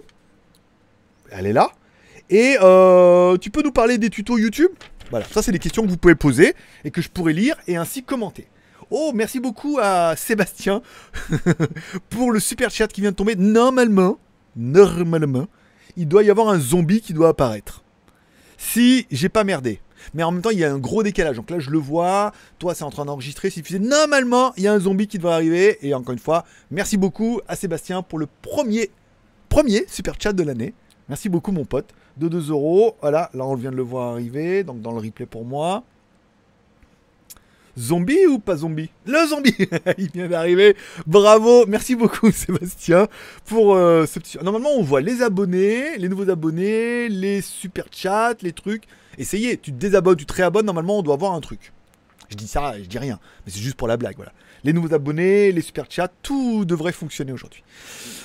Elle 1.31 1.47
est 1.47 1.53
là. 1.53 1.71
Et 2.29 2.57
euh, 2.61 3.37
tu 3.37 3.49
peux 3.49 3.61
nous 3.61 3.71
parler 3.71 3.97
des 3.97 4.09
tutos 4.09 4.37
YouTube? 4.37 4.71
Voilà, 5.11 5.25
ça 5.25 5.41
c'est 5.41 5.51
des 5.51 5.59
questions 5.59 5.83
que 5.83 5.89
vous 5.89 5.97
pouvez 5.97 6.15
poser 6.15 6.55
et 6.83 6.91
que 6.91 7.01
je 7.01 7.09
pourrais 7.09 7.33
lire 7.33 7.55
et 7.67 7.75
ainsi 7.75 8.03
commenter. 8.03 8.47
Oh, 8.91 9.11
merci 9.13 9.39
beaucoup 9.39 9.79
à 9.81 10.15
Sébastien 10.15 10.81
pour 12.09 12.31
le 12.31 12.39
super 12.39 12.69
chat 12.69 12.87
qui 12.87 13.01
vient 13.01 13.11
de 13.11 13.15
tomber. 13.15 13.35
Normalement, 13.35 14.19
normalement, 14.55 15.47
il 15.97 16.07
doit 16.07 16.23
y 16.23 16.29
avoir 16.29 16.49
un 16.49 16.59
zombie 16.59 17.01
qui 17.01 17.13
doit 17.13 17.29
apparaître. 17.29 17.83
Si 18.57 19.07
j'ai 19.11 19.29
pas 19.29 19.43
merdé. 19.43 19.81
Mais 20.13 20.23
en 20.23 20.31
même 20.31 20.41
temps, 20.41 20.51
il 20.51 20.59
y 20.59 20.63
a 20.63 20.71
un 20.71 20.77
gros 20.77 21.01
décalage. 21.01 21.37
Donc 21.37 21.49
là, 21.49 21.59
je 21.59 21.71
le 21.71 21.79
vois. 21.79 22.31
Toi, 22.59 22.75
c'est 22.75 22.83
en 22.83 22.91
train 22.91 23.05
d'enregistrer. 23.05 23.51
Normalement, 23.79 24.53
il 24.55 24.63
y 24.63 24.67
a 24.67 24.73
un 24.73 24.79
zombie 24.79 25.07
qui 25.07 25.17
devrait 25.17 25.33
arriver. 25.33 25.77
Et 25.81 25.93
encore 25.93 26.13
une 26.13 26.19
fois, 26.19 26.45
merci 26.69 26.97
beaucoup 26.97 27.41
à 27.47 27.55
Sébastien 27.55 28.03
pour 28.03 28.19
le 28.19 28.27
premier, 28.41 28.91
premier 29.49 29.85
super 29.87 30.15
chat 30.19 30.33
de 30.33 30.43
l'année. 30.43 30.73
Merci 31.09 31.27
beaucoup, 31.27 31.51
mon 31.51 31.65
pote. 31.65 31.89
De 32.17 32.27
2 32.27 32.51
euros. 32.51 32.95
Voilà, 33.01 33.31
là, 33.33 33.45
on 33.45 33.55
vient 33.55 33.71
de 33.71 33.75
le 33.75 33.83
voir 33.83 34.13
arriver. 34.13 34.63
Donc 34.63 34.81
dans 34.81 34.91
le 34.91 34.99
replay 34.99 35.25
pour 35.25 35.43
moi. 35.43 35.83
Zombie 37.77 38.25
ou 38.25 38.39
pas 38.39 38.57
zombie? 38.57 38.89
Le 39.05 39.27
zombie 39.27 39.55
Il 39.97 40.09
vient 40.11 40.27
d'arriver. 40.27 40.77
Bravo, 41.05 41.65
merci 41.67 41.95
beaucoup 41.95 42.31
Sébastien 42.33 43.07
pour 43.45 43.75
euh, 43.75 44.05
ce 44.05 44.19
petit... 44.19 44.37
Normalement 44.41 44.71
on 44.77 44.81
voit 44.81 45.01
les 45.01 45.21
abonnés, 45.21 45.97
les 45.97 46.07
nouveaux 46.07 46.29
abonnés, 46.29 47.09
les 47.09 47.41
super 47.41 47.85
chats, 47.91 48.35
les 48.41 48.53
trucs. 48.53 48.83
Essayez, 49.17 49.57
tu 49.57 49.71
te 49.71 49.77
désabonnes, 49.77 50.15
tu 50.15 50.25
te 50.25 50.33
réabonnes, 50.33 50.65
normalement 50.65 50.99
on 50.99 51.01
doit 51.01 51.15
avoir 51.15 51.33
un 51.33 51.41
truc. 51.41 51.73
Je 52.29 52.35
dis 52.35 52.47
ça, 52.47 52.73
je 52.77 52.85
dis 52.85 52.97
rien, 52.97 53.19
mais 53.45 53.51
c'est 53.51 53.59
juste 53.59 53.75
pour 53.75 53.87
la 53.87 53.97
blague, 53.97 54.15
voilà. 54.15 54.31
Les 54.63 54.73
nouveaux 54.73 54.93
abonnés, 54.93 55.51
les 55.51 55.61
super 55.61 55.85
chats, 55.89 56.09
tout 56.23 56.65
devrait 56.65 56.91
fonctionner 56.91 57.31
aujourd'hui. 57.31 57.63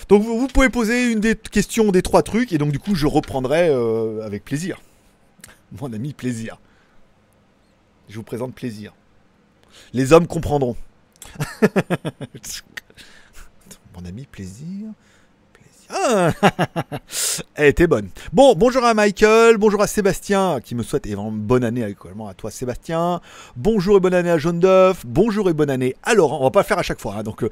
Donc 0.09 0.23
vous, 0.23 0.47
pouvez 0.47 0.71
poser 0.71 1.11
une 1.13 1.21
des 1.21 1.37
questions 1.37 1.91
des 1.91 2.03
trois 2.03 2.23
trucs, 2.23 2.53
et 2.53 2.59
donc 2.59 2.73
du 2.73 2.79
coup 2.79 2.95
je 2.95 3.07
reprendrai 3.07 3.69
euh, 3.69 4.25
avec 4.25 4.45
plaisir. 4.45 4.81
Mon 5.79 5.93
ami 5.93 6.15
plaisir. 6.15 6.59
Je 8.09 8.17
vous 8.17 8.23
présente 8.23 8.55
plaisir. 8.55 8.93
Les 9.93 10.13
hommes 10.13 10.27
comprendront. 10.27 10.77
Mon 13.95 14.05
ami, 14.05 14.27
plaisir. 14.27 14.89
Ah 15.93 16.31
Elle 17.57 17.69
était 17.69 17.89
bonne. 17.89 18.11
Bon, 18.33 18.55
bonjour 18.55 18.85
à 18.85 18.95
Michael, 18.95 19.57
bonjour 19.57 19.83
à 19.83 19.89
Sébastien 19.89 20.61
qui 20.63 20.77
me 20.77 20.85
souhaite 20.85 21.05
évidemment 21.07 21.33
bonne 21.33 21.65
année 21.65 21.83
également 21.83 22.29
à 22.29 22.35
toi 22.35 22.53
Sébastien. 22.53 23.21
Bonjour 23.57 23.97
et 23.97 24.01
bonne 24.01 24.15
année 24.15 24.31
à 24.31 24.39
Jaune 24.39 24.61
d'œuf. 24.61 25.03
Bonjour 25.05 25.51
et 25.51 25.53
bonne 25.53 25.69
année 25.69 25.97
à 26.05 26.15
Laurent. 26.15 26.39
On 26.41 26.45
va 26.45 26.51
pas 26.51 26.61
le 26.61 26.67
faire 26.67 26.79
à 26.79 26.83
chaque 26.83 27.01
fois. 27.01 27.17
Hein, 27.19 27.23
donc, 27.25 27.43
euh, 27.43 27.51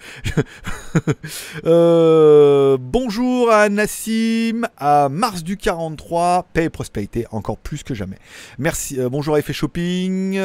euh, 1.66 2.77
bonjour 2.81 3.51
à 3.51 3.68
Nassim, 3.68 4.68
à 4.77 5.09
Mars 5.09 5.42
du 5.42 5.57
43. 5.57 6.46
Paix 6.53 6.64
et 6.64 6.70
prospérité 6.70 7.27
encore 7.33 7.59
plus 7.59 7.83
que 7.83 7.94
jamais. 7.94 8.18
Merci. 8.59 9.01
Euh, 9.01 9.09
bonjour 9.09 9.35
à 9.35 9.40
Effet 9.40 9.53
Shopping. 9.53 10.38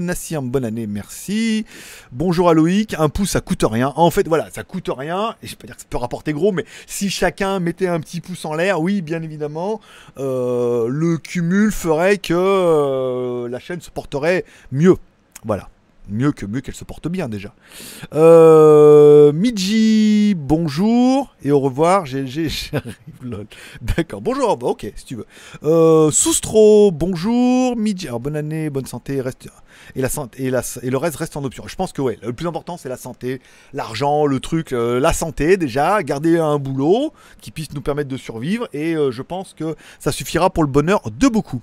Nassim, 0.00 0.42
bonne 0.42 0.64
année, 0.64 0.86
merci. 0.86 1.66
Bonjour 2.10 2.48
à 2.48 2.54
Loïc. 2.54 2.94
Un 2.98 3.10
pouce, 3.10 3.32
ça 3.32 3.42
coûte 3.42 3.64
rien. 3.68 3.92
En 3.96 4.10
fait, 4.10 4.26
voilà, 4.26 4.48
ça 4.50 4.62
coûte 4.62 4.88
rien. 4.88 5.36
Et 5.42 5.46
je 5.46 5.56
peux 5.56 5.66
dire 5.66 5.76
que 5.76 5.82
ça 5.82 5.88
peut 5.90 5.98
rapporter 5.98 6.32
gros, 6.32 6.50
mais 6.50 6.64
si 6.86 7.10
chaque 7.10 7.33
chacun 7.34 7.58
mettait 7.58 7.88
un 7.88 7.98
petit 7.98 8.20
pouce 8.20 8.44
en 8.44 8.54
l'air, 8.54 8.80
oui, 8.80 9.02
bien 9.02 9.20
évidemment, 9.22 9.80
euh, 10.18 10.86
le 10.88 11.18
cumul 11.18 11.72
ferait 11.72 12.18
que 12.18 12.32
euh, 12.32 13.48
la 13.48 13.58
chaîne 13.58 13.80
se 13.80 13.90
porterait 13.90 14.44
mieux. 14.70 14.96
Voilà. 15.44 15.68
Mieux 16.08 16.32
que 16.32 16.44
mieux 16.44 16.60
qu'elle 16.60 16.74
se 16.74 16.84
porte 16.84 17.08
bien 17.08 17.30
déjà. 17.30 17.54
Euh, 18.12 19.32
Midji, 19.32 20.34
bonjour 20.36 21.34
et 21.42 21.50
au 21.50 21.60
revoir. 21.60 22.04
J'arrive. 22.04 22.72
D'accord. 23.80 24.20
Bonjour. 24.20 24.58
Ok, 24.62 24.92
si 24.96 25.04
tu 25.06 25.16
veux. 25.16 25.26
Euh, 25.62 26.10
Soustro, 26.10 26.90
bonjour. 26.92 27.74
Midji, 27.76 28.08
alors 28.08 28.20
bonne 28.20 28.36
année, 28.36 28.68
bonne 28.68 28.84
santé. 28.84 29.22
Reste 29.22 29.48
et, 29.96 30.02
la, 30.02 30.10
et, 30.36 30.90
le 30.90 30.96
reste 30.98 31.16
reste 31.16 31.38
en 31.38 31.44
option. 31.44 31.64
Je 31.66 31.76
pense 31.76 31.92
que 31.94 32.02
ouais, 32.02 32.18
le 32.22 32.34
plus 32.34 32.46
important 32.46 32.76
c'est 32.76 32.90
la 32.90 32.98
santé, 32.98 33.40
l'argent, 33.72 34.26
le 34.26 34.40
truc, 34.40 34.72
euh, 34.72 35.00
la 35.00 35.14
santé 35.14 35.56
déjà, 35.56 36.02
garder 36.02 36.38
un 36.38 36.58
boulot 36.58 37.14
qui 37.40 37.50
puisse 37.50 37.72
nous 37.72 37.80
permettre 37.80 38.10
de 38.10 38.18
survivre 38.18 38.68
et 38.74 38.94
je 38.94 39.22
pense 39.22 39.54
que 39.54 39.74
ça 39.98 40.12
suffira 40.12 40.50
pour 40.50 40.64
le 40.64 40.70
bonheur 40.70 41.00
de 41.10 41.28
beaucoup. 41.28 41.62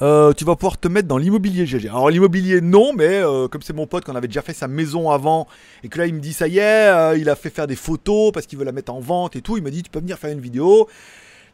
Euh, 0.00 0.32
tu 0.32 0.44
vas 0.44 0.56
pouvoir 0.56 0.78
te 0.78 0.88
mettre 0.88 1.08
dans 1.08 1.18
l'immobilier 1.18 1.66
GG. 1.66 1.88
Alors 1.88 2.10
l'immobilier 2.10 2.60
non, 2.60 2.92
mais 2.94 3.22
comme 3.50 3.62
c'est 3.62 3.72
mon 3.72 3.86
pote 3.86 4.04
qu'on 4.04 4.16
avait 4.16 4.28
déjà 4.28 4.42
fait 4.42 4.52
sa 4.52 4.68
maison 4.68 5.10
avant 5.10 5.46
et 5.82 5.88
que 5.88 5.98
là 5.98 6.06
il 6.06 6.14
me 6.14 6.20
dit 6.20 6.32
ça 6.32 6.48
y 6.48 6.58
est, 6.58 7.18
il 7.18 7.28
a 7.28 7.36
fait 7.36 7.50
faire 7.50 7.66
des 7.66 7.76
photos 7.76 8.32
parce 8.32 8.46
qu'il 8.46 8.58
veut 8.58 8.64
la 8.64 8.72
mettre 8.72 8.92
en 8.92 9.00
vente 9.00 9.36
et 9.36 9.42
tout, 9.42 9.56
il 9.56 9.62
m'a 9.62 9.70
dit 9.70 9.82
tu 9.82 9.90
peux 9.90 10.00
venir 10.00 10.18
faire 10.18 10.30
une 10.30 10.40
vidéo. 10.40 10.88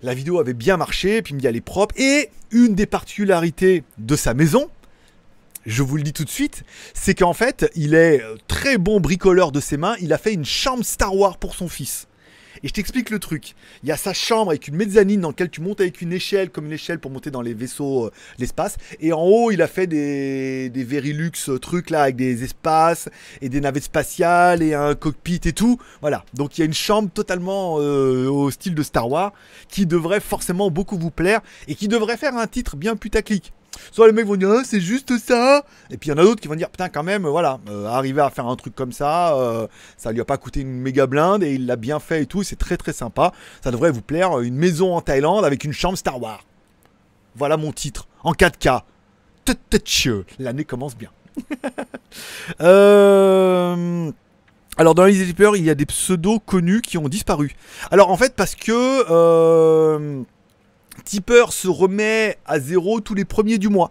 La 0.02 0.12
vidéo 0.12 0.38
avait 0.38 0.52
bien 0.52 0.76
marché, 0.76 1.22
puis 1.22 1.32
il 1.32 1.36
me 1.36 1.40
dit 1.40 1.46
elle 1.46 1.56
est 1.56 1.62
propre. 1.62 1.94
Et 1.98 2.28
une 2.50 2.74
des 2.74 2.84
particularités 2.84 3.84
de 3.96 4.16
sa 4.16 4.34
maison, 4.34 4.68
je 5.64 5.82
vous 5.82 5.96
le 5.96 6.02
dis 6.02 6.12
tout 6.12 6.24
de 6.24 6.30
suite, 6.30 6.62
c'est 6.92 7.14
qu'en 7.14 7.32
fait, 7.32 7.70
il 7.74 7.94
est 7.94 8.22
très 8.46 8.76
bon 8.76 9.00
bricoleur 9.00 9.50
de 9.50 9.60
ses 9.60 9.78
mains. 9.78 9.96
Il 10.00 10.12
a 10.12 10.18
fait 10.18 10.34
une 10.34 10.44
chambre 10.44 10.84
Star 10.84 11.16
Wars 11.16 11.38
pour 11.38 11.54
son 11.54 11.68
fils. 11.68 12.06
Et 12.64 12.68
je 12.68 12.72
t'explique 12.72 13.10
le 13.10 13.18
truc. 13.18 13.54
Il 13.82 13.90
y 13.90 13.92
a 13.92 13.98
sa 13.98 14.14
chambre 14.14 14.50
avec 14.50 14.68
une 14.68 14.76
mezzanine 14.76 15.20
dans 15.20 15.28
laquelle 15.28 15.50
tu 15.50 15.60
montes 15.60 15.82
avec 15.82 16.00
une 16.00 16.14
échelle, 16.14 16.48
comme 16.48 16.64
une 16.64 16.72
échelle 16.72 16.98
pour 16.98 17.10
monter 17.10 17.30
dans 17.30 17.42
les 17.42 17.52
vaisseaux, 17.52 18.06
euh, 18.06 18.12
l'espace. 18.38 18.78
Et 19.00 19.12
en 19.12 19.20
haut, 19.20 19.50
il 19.50 19.60
a 19.60 19.66
fait 19.66 19.86
des, 19.86 20.70
des 20.70 20.82
Verilux 20.82 21.32
euh, 21.50 21.58
trucs 21.58 21.90
là, 21.90 22.04
avec 22.04 22.16
des 22.16 22.42
espaces 22.42 23.10
et 23.42 23.50
des 23.50 23.60
navettes 23.60 23.84
spatiales 23.84 24.62
et 24.62 24.72
un 24.72 24.94
cockpit 24.94 25.40
et 25.44 25.52
tout. 25.52 25.78
Voilà. 26.00 26.24
Donc 26.32 26.56
il 26.56 26.62
y 26.62 26.64
a 26.64 26.64
une 26.64 26.72
chambre 26.72 27.10
totalement 27.12 27.76
euh, 27.80 28.30
au 28.30 28.50
style 28.50 28.74
de 28.74 28.82
Star 28.82 29.10
Wars 29.10 29.34
qui 29.68 29.84
devrait 29.84 30.20
forcément 30.20 30.70
beaucoup 30.70 30.96
vous 30.96 31.10
plaire 31.10 31.42
et 31.68 31.74
qui 31.74 31.86
devrait 31.86 32.16
faire 32.16 32.34
un 32.34 32.46
titre 32.46 32.76
bien 32.76 32.96
putaclic. 32.96 33.52
Soit 33.92 34.06
les 34.06 34.12
mecs 34.12 34.26
vont 34.26 34.36
dire 34.36 34.50
ah, 34.50 34.62
c'est 34.64 34.80
juste 34.80 35.18
ça, 35.18 35.64
et 35.90 35.96
puis 35.96 36.10
il 36.10 36.12
y 36.12 36.14
en 36.14 36.18
a 36.18 36.24
d'autres 36.24 36.40
qui 36.40 36.48
vont 36.48 36.54
dire 36.54 36.70
putain 36.70 36.88
quand 36.88 37.02
même 37.02 37.26
voilà, 37.26 37.60
euh, 37.68 37.86
arriver 37.86 38.20
à 38.20 38.30
faire 38.30 38.46
un 38.46 38.56
truc 38.56 38.74
comme 38.74 38.92
ça, 38.92 39.36
euh, 39.36 39.66
ça 39.96 40.12
lui 40.12 40.20
a 40.20 40.24
pas 40.24 40.36
coûté 40.36 40.60
une 40.60 40.80
méga 40.80 41.06
blinde 41.06 41.42
et 41.42 41.54
il 41.54 41.66
l'a 41.66 41.76
bien 41.76 42.00
fait 42.00 42.22
et 42.22 42.26
tout, 42.26 42.42
c'est 42.42 42.56
très 42.56 42.76
très 42.76 42.92
sympa. 42.92 43.32
Ça 43.62 43.70
devrait 43.70 43.90
vous 43.90 44.02
plaire, 44.02 44.40
une 44.40 44.56
maison 44.56 44.94
en 44.94 45.00
Thaïlande 45.00 45.44
avec 45.44 45.64
une 45.64 45.72
chambre 45.72 45.98
Star 45.98 46.20
Wars. 46.20 46.44
Voilà 47.36 47.56
mon 47.56 47.72
titre 47.72 48.08
en 48.22 48.32
4K. 48.32 48.82
L'année 50.38 50.64
commence 50.64 50.96
bien. 50.96 51.10
euh... 52.60 54.10
Alors 54.76 54.96
dans 54.96 55.04
les 55.04 55.22
éditeurs, 55.22 55.56
il 55.56 55.64
y 55.64 55.70
a 55.70 55.76
des 55.76 55.86
pseudos 55.86 56.40
connus 56.40 56.82
qui 56.82 56.98
ont 56.98 57.08
disparu. 57.08 57.54
Alors 57.92 58.10
en 58.10 58.16
fait 58.16 58.34
parce 58.34 58.56
que 58.56 58.72
euh, 59.08 60.22
Tipper 61.04 61.46
se 61.50 61.68
remet 61.68 62.38
à 62.46 62.60
zéro 62.60 63.00
tous 63.00 63.14
les 63.14 63.24
premiers 63.24 63.58
du 63.58 63.68
mois. 63.68 63.90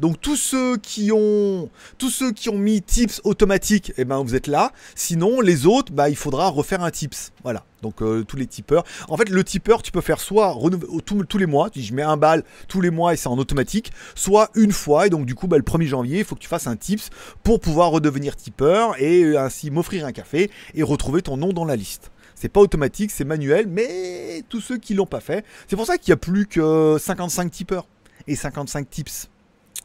Donc 0.00 0.18
tous 0.18 0.36
ceux 0.36 0.78
qui 0.78 1.12
ont 1.12 1.68
tous 1.98 2.08
ceux 2.08 2.32
qui 2.32 2.48
ont 2.48 2.56
mis 2.56 2.80
tips 2.80 3.20
automatique, 3.24 3.92
eh 3.98 4.06
ben 4.06 4.22
vous 4.22 4.34
êtes 4.34 4.46
là. 4.46 4.72
Sinon 4.94 5.42
les 5.42 5.66
autres, 5.66 5.92
bah 5.92 6.08
il 6.08 6.16
faudra 6.16 6.48
refaire 6.48 6.82
un 6.82 6.90
tips. 6.90 7.32
Voilà. 7.42 7.64
Donc 7.82 8.00
euh, 8.00 8.24
tous 8.24 8.36
les 8.36 8.46
tipeurs. 8.46 8.84
En 9.08 9.18
fait, 9.18 9.28
le 9.28 9.44
tipeur, 9.44 9.82
tu 9.82 9.92
peux 9.92 10.00
faire 10.00 10.20
soit 10.20 10.56
tous 11.04 11.38
les 11.38 11.46
mois, 11.46 11.68
je 11.74 11.92
mets 11.92 12.02
un 12.02 12.16
bal 12.16 12.44
tous 12.66 12.80
les 12.80 12.90
mois 12.90 13.12
et 13.12 13.16
c'est 13.16 13.28
en 13.28 13.38
automatique, 13.38 13.92
soit 14.14 14.50
une 14.54 14.72
fois. 14.72 15.06
Et 15.06 15.10
donc 15.10 15.26
du 15.26 15.34
coup, 15.34 15.48
bah, 15.48 15.58
le 15.58 15.62
1er 15.62 15.86
janvier, 15.86 16.18
il 16.20 16.24
faut 16.24 16.34
que 16.34 16.40
tu 16.40 16.48
fasses 16.48 16.66
un 16.66 16.76
tips 16.76 17.10
pour 17.42 17.60
pouvoir 17.60 17.90
redevenir 17.90 18.36
tipeur 18.36 18.98
et 18.98 19.22
euh, 19.22 19.40
ainsi 19.40 19.70
m'offrir 19.70 20.06
un 20.06 20.12
café 20.12 20.50
et 20.74 20.82
retrouver 20.82 21.20
ton 21.20 21.36
nom 21.36 21.52
dans 21.52 21.66
la 21.66 21.76
liste. 21.76 22.10
C'est 22.40 22.48
pas 22.48 22.60
automatique, 22.60 23.10
c'est 23.10 23.26
manuel, 23.26 23.66
mais 23.68 24.42
tous 24.48 24.62
ceux 24.62 24.78
qui 24.78 24.94
l'ont 24.94 25.04
pas 25.04 25.20
fait. 25.20 25.44
C'est 25.68 25.76
pour 25.76 25.84
ça 25.84 25.98
qu'il 25.98 26.08
y 26.08 26.12
a 26.12 26.16
plus 26.16 26.46
que 26.46 26.96
55 26.98 27.50
tipeurs 27.50 27.86
et 28.26 28.34
55 28.34 28.88
tips 28.88 29.28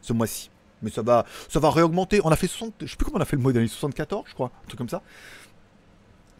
ce 0.01 0.13
mois-ci. 0.13 0.49
Mais 0.81 0.89
ça 0.89 1.01
va, 1.01 1.25
ça 1.49 1.59
va 1.59 1.69
réaugmenter. 1.69 2.21
On 2.23 2.29
a 2.29 2.37
fait 2.37 2.47
60, 2.47 2.75
je 2.79 2.85
sais 2.85 2.95
plus 2.95 3.03
comment 3.03 3.17
on 3.17 3.21
a 3.21 3.25
fait 3.25 3.35
le 3.35 3.41
mois 3.41 3.51
dernier, 3.51 3.67
74, 3.67 4.23
je 4.29 4.33
crois, 4.33 4.53
un 4.63 4.67
truc 4.67 4.77
comme 4.77 4.87
ça. 4.87 5.01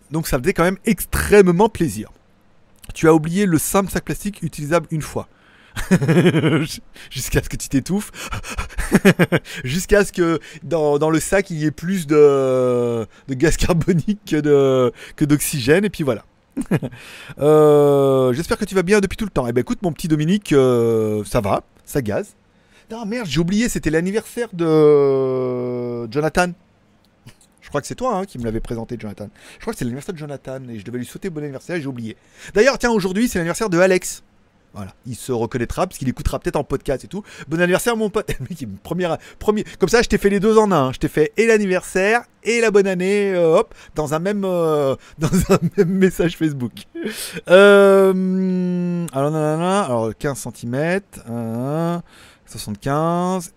Donc 0.09 0.29
ça 0.29 0.39
faisait 0.39 0.53
quand 0.53 0.63
même 0.63 0.77
extrêmement 0.85 1.67
plaisir. 1.67 2.13
Tu 2.93 3.09
as 3.09 3.13
oublié 3.13 3.45
le 3.45 3.57
simple 3.57 3.91
sac 3.91 4.05
plastique 4.05 4.41
utilisable 4.41 4.87
une 4.91 5.01
fois. 5.01 5.27
Jusqu'à 7.09 7.43
ce 7.43 7.49
que 7.49 7.57
tu 7.57 7.69
t'étouffes. 7.69 8.11
Jusqu'à 9.63 10.05
ce 10.05 10.11
que 10.11 10.39
dans, 10.63 11.09
le 11.09 11.19
sac 11.19 11.49
il 11.49 11.57
y 11.57 11.65
ait 11.65 11.71
plus 11.71 12.07
de, 12.07 13.05
gaz 13.29 13.57
carbonique 13.57 14.19
que 14.25 15.25
d'oxygène. 15.25 15.85
et 15.85 15.89
puis 15.89 16.03
voilà. 16.03 16.23
Euh, 17.39 18.31
j'espère 18.31 18.57
que 18.57 18.63
tu 18.63 18.75
vas 18.75 18.83
bien 18.83 19.01
depuis 19.01 19.17
tout 19.17 19.25
le 19.25 19.31
temps. 19.31 19.45
Eh 19.47 19.51
ben 19.51 19.61
écoute 19.61 19.81
mon 19.81 19.91
petit 19.91 20.07
Dominique, 20.07 20.53
euh, 20.53 21.23
ça 21.25 21.41
va, 21.41 21.63
ça 21.83 22.01
gaz. 22.01 22.35
Ah 22.91 23.03
merde, 23.05 23.27
j'ai 23.27 23.39
oublié, 23.39 23.67
c'était 23.67 23.89
l'anniversaire 23.89 24.47
de 24.53 26.09
Jonathan. 26.11 26.51
Je 27.61 27.69
crois 27.69 27.81
que 27.81 27.87
c'est 27.87 27.95
toi 27.95 28.15
hein, 28.15 28.25
qui 28.25 28.37
me 28.37 28.45
l'avais 28.45 28.59
présenté, 28.59 28.95
Jonathan. 28.97 29.27
Je 29.55 29.61
crois 29.61 29.73
que 29.73 29.79
c'est 29.79 29.85
l'anniversaire 29.85 30.13
de 30.13 30.19
Jonathan 30.19 30.59
et 30.69 30.79
je 30.79 30.85
devais 30.85 30.99
lui 30.99 31.05
souhaiter 31.05 31.29
bon 31.29 31.43
anniversaire, 31.43 31.81
j'ai 31.81 31.87
oublié. 31.87 32.15
D'ailleurs, 32.53 32.77
tiens, 32.77 32.91
aujourd'hui, 32.91 33.27
c'est 33.27 33.39
l'anniversaire 33.39 33.69
de 33.69 33.79
Alex. 33.79 34.23
Voilà, 34.75 34.93
il 35.05 35.15
se 35.15 35.31
reconnaîtra 35.31 35.87
parce 35.87 35.97
qu'il 35.97 36.09
écoutera 36.09 36.37
peut-être 36.37 36.57
en 36.57 36.65
podcast 36.65 37.05
et 37.05 37.07
tout. 37.07 37.23
Bon 37.47 37.61
anniversaire 37.61 37.95
mon 37.95 38.09
pote. 38.09 38.29
première, 38.83 39.17
premier, 39.39 39.63
comme 39.79 39.87
ça, 39.87 40.01
je 40.01 40.09
t'ai 40.09 40.17
fait 40.17 40.29
les 40.29 40.41
deux 40.41 40.57
en 40.57 40.69
un. 40.71 40.91
Je 40.91 40.99
t'ai 40.99 41.07
fait 41.07 41.31
et 41.37 41.47
l'anniversaire 41.47 42.23
et 42.43 42.59
la 42.59 42.71
bonne 42.71 42.85
année, 42.85 43.33
euh, 43.33 43.59
hop, 43.59 43.73
dans 43.95 44.13
un 44.13 44.19
même, 44.19 44.43
euh, 44.43 44.95
dans 45.17 45.29
un 45.49 45.59
même 45.77 45.89
message 45.89 46.37
Facebook. 46.37 46.73
Euh, 47.49 49.05
alors, 49.13 49.35
alors 49.35 50.11
15 50.17 50.47
cm, 50.55 51.01
75 52.47 53.53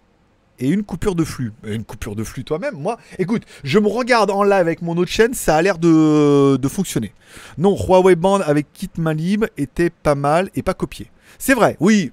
et 0.58 0.68
une 0.68 0.82
coupure 0.82 1.14
de 1.14 1.24
flux. 1.24 1.52
Une 1.64 1.84
coupure 1.84 2.16
de 2.16 2.24
flux 2.24 2.44
toi-même, 2.44 2.74
moi, 2.74 2.98
écoute, 3.18 3.44
je 3.64 3.78
me 3.78 3.88
regarde 3.88 4.30
en 4.30 4.42
live 4.42 4.52
avec 4.52 4.82
mon 4.82 4.96
autre 4.96 5.10
chaîne, 5.10 5.34
ça 5.34 5.56
a 5.56 5.62
l'air 5.62 5.78
de, 5.78 6.56
de 6.56 6.68
fonctionner. 6.68 7.12
Non, 7.56 7.76
Huawei 7.76 8.16
Band 8.16 8.40
avec 8.40 8.72
kit 8.72 8.90
Malib 8.98 9.46
était 9.56 9.90
pas 9.90 10.14
mal 10.14 10.50
et 10.54 10.62
pas 10.62 10.74
copié. 10.74 11.10
C'est 11.38 11.54
vrai, 11.54 11.76
oui, 11.80 12.12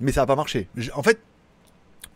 mais 0.00 0.12
ça 0.12 0.22
n'a 0.22 0.26
pas 0.26 0.36
marché. 0.36 0.68
En 0.94 1.02
fait, 1.02 1.20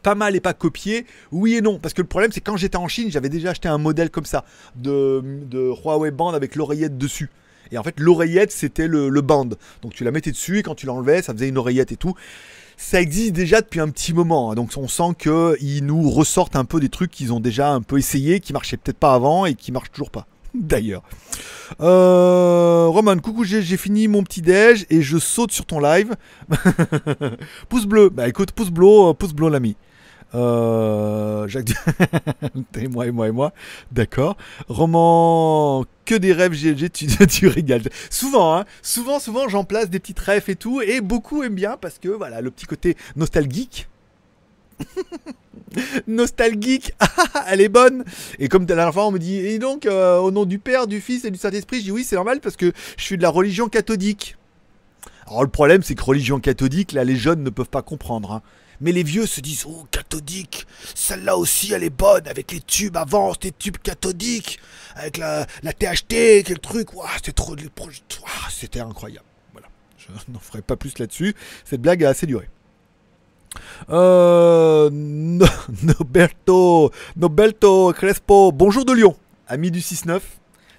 pas 0.02 0.14
mal 0.14 0.36
et 0.36 0.40
pas 0.40 0.54
copié, 0.54 1.04
oui 1.32 1.56
et 1.56 1.60
non. 1.60 1.78
Parce 1.78 1.92
que 1.92 2.02
le 2.02 2.08
problème, 2.08 2.32
c'est 2.32 2.40
quand 2.40 2.56
j'étais 2.56 2.76
en 2.76 2.88
Chine, 2.88 3.10
j'avais 3.10 3.28
déjà 3.28 3.50
acheté 3.50 3.68
un 3.68 3.78
modèle 3.78 4.10
comme 4.10 4.24
ça 4.24 4.44
de, 4.76 5.22
de 5.24 5.72
Huawei 5.84 6.10
Band 6.10 6.32
avec 6.32 6.54
l'oreillette 6.54 6.96
dessus. 6.96 7.30
Et 7.72 7.78
en 7.78 7.82
fait, 7.82 7.98
l'oreillette, 7.98 8.52
c'était 8.52 8.86
le, 8.86 9.08
le 9.08 9.20
band. 9.20 9.48
Donc 9.82 9.92
tu 9.92 10.04
la 10.04 10.12
mettais 10.12 10.30
dessus 10.30 10.58
et 10.58 10.62
quand 10.62 10.76
tu 10.76 10.86
l'enlevais, 10.86 11.22
ça 11.22 11.32
faisait 11.32 11.48
une 11.48 11.58
oreillette 11.58 11.90
et 11.90 11.96
tout 11.96 12.14
ça 12.76 13.00
existe 13.00 13.32
déjà 13.32 13.60
depuis 13.60 13.80
un 13.80 13.88
petit 13.88 14.12
moment. 14.12 14.50
Hein. 14.50 14.54
donc 14.54 14.70
on 14.76 14.88
sent 14.88 15.14
qu'ils 15.18 15.84
nous 15.84 16.10
ressortent 16.10 16.56
un 16.56 16.64
peu 16.64 16.80
des 16.80 16.88
trucs 16.88 17.10
qu'ils 17.10 17.32
ont 17.32 17.40
déjà 17.40 17.72
un 17.72 17.82
peu 17.82 17.98
essayé, 17.98 18.40
qui 18.40 18.52
marchaient 18.52 18.76
peut-être 18.76 18.98
pas 18.98 19.14
avant 19.14 19.46
et 19.46 19.54
qui 19.54 19.72
marchent 19.72 19.90
toujours 19.90 20.10
pas. 20.10 20.26
D'ailleurs. 20.54 21.02
Euh, 21.80 22.86
Roman, 22.88 23.16
coucou, 23.18 23.44
j'ai 23.44 23.76
fini 23.76 24.08
mon 24.08 24.22
petit 24.22 24.42
déj 24.42 24.86
et 24.90 25.02
je 25.02 25.18
saute 25.18 25.52
sur 25.52 25.66
ton 25.66 25.80
live. 25.80 26.14
pouce 27.68 27.86
bleu. 27.86 28.08
Bah 28.08 28.28
écoute, 28.28 28.52
pouce 28.52 28.70
bleu, 28.70 28.86
euh, 28.86 29.12
pouce 29.12 29.32
bleu 29.32 29.48
l'ami. 29.48 29.76
Euh, 30.36 31.48
Jacques, 31.48 31.70
et 32.76 32.88
moi 32.88 33.06
et 33.06 33.10
moi 33.10 33.28
et 33.28 33.32
moi, 33.32 33.52
d'accord. 33.90 34.36
Roman, 34.68 35.84
que 36.04 36.14
des 36.14 36.34
rêves 36.34 36.52
GLG, 36.52 36.90
tu, 36.92 37.06
tu 37.26 37.48
régales. 37.48 37.82
Souvent, 38.10 38.54
hein, 38.54 38.64
souvent, 38.82 39.18
souvent, 39.18 39.48
j'en 39.48 39.64
place 39.64 39.88
des 39.88 39.98
petites 39.98 40.20
rêves 40.20 40.44
et 40.48 40.56
tout, 40.56 40.82
et 40.82 41.00
beaucoup 41.00 41.42
aiment 41.42 41.54
bien 41.54 41.78
parce 41.80 41.98
que 41.98 42.08
voilà, 42.08 42.42
le 42.42 42.50
petit 42.50 42.66
côté 42.66 42.96
nostalgique. 43.16 43.88
nostalgique, 46.06 46.92
elle 47.48 47.62
est 47.62 47.70
bonne. 47.70 48.04
Et 48.38 48.48
comme 48.48 48.62
la 48.62 48.74
dernière 48.74 48.92
fois, 48.92 49.06
on 49.06 49.12
me 49.12 49.18
dit, 49.18 49.38
et 49.38 49.58
donc, 49.58 49.86
euh, 49.86 50.18
au 50.18 50.30
nom 50.30 50.44
du 50.44 50.58
Père, 50.58 50.86
du 50.86 51.00
Fils 51.00 51.24
et 51.24 51.30
du 51.30 51.38
Saint-Esprit, 51.38 51.78
je 51.78 51.84
dis 51.84 51.92
oui, 51.92 52.04
c'est 52.04 52.16
normal 52.16 52.40
parce 52.40 52.56
que 52.56 52.72
je 52.98 53.02
suis 53.02 53.16
de 53.16 53.22
la 53.22 53.30
religion 53.30 53.68
catholique. 53.68 54.36
Alors 55.26 55.42
le 55.42 55.48
problème, 55.48 55.82
c'est 55.82 55.94
que 55.94 56.04
religion 56.04 56.40
catholique, 56.40 56.92
là, 56.92 57.04
les 57.04 57.16
jeunes 57.16 57.42
ne 57.42 57.50
peuvent 57.50 57.70
pas 57.70 57.82
comprendre. 57.82 58.32
Hein. 58.32 58.42
Mais 58.80 58.92
les 58.92 59.02
vieux 59.02 59.26
se 59.26 59.40
disent 59.40 59.64
Oh, 59.66 59.86
cathodique, 59.90 60.66
celle-là 60.94 61.36
aussi 61.36 61.72
elle 61.72 61.84
est 61.84 61.90
bonne 61.90 62.26
avec 62.28 62.52
les 62.52 62.60
tubes 62.60 62.96
avant, 62.96 63.32
c'était 63.32 63.52
tubes 63.52 63.78
cathodiques, 63.78 64.58
avec 64.94 65.16
la, 65.18 65.46
la 65.62 65.72
THT, 65.72 66.44
quel 66.44 66.58
truc, 66.60 66.88
c'était 67.16 67.32
trop. 67.32 67.54
c'était 68.50 68.80
incroyable. 68.80 69.26
Voilà, 69.52 69.68
je 69.98 70.06
n'en 70.32 70.38
ferai 70.38 70.62
pas 70.62 70.76
plus 70.76 70.98
là-dessus. 70.98 71.34
Cette 71.64 71.80
blague 71.80 72.04
a 72.04 72.10
assez 72.10 72.26
duré. 72.26 72.48
Euh, 73.90 74.90
Noberto, 75.82 76.90
Noberto 77.16 77.92
Crespo, 77.92 78.52
bonjour 78.52 78.84
de 78.84 78.92
Lyon, 78.92 79.16
ami 79.48 79.70
du 79.70 79.80
6-9, 79.80 80.20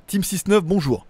Team 0.08 0.22
6-9, 0.22 0.60
bonjour. 0.60 1.06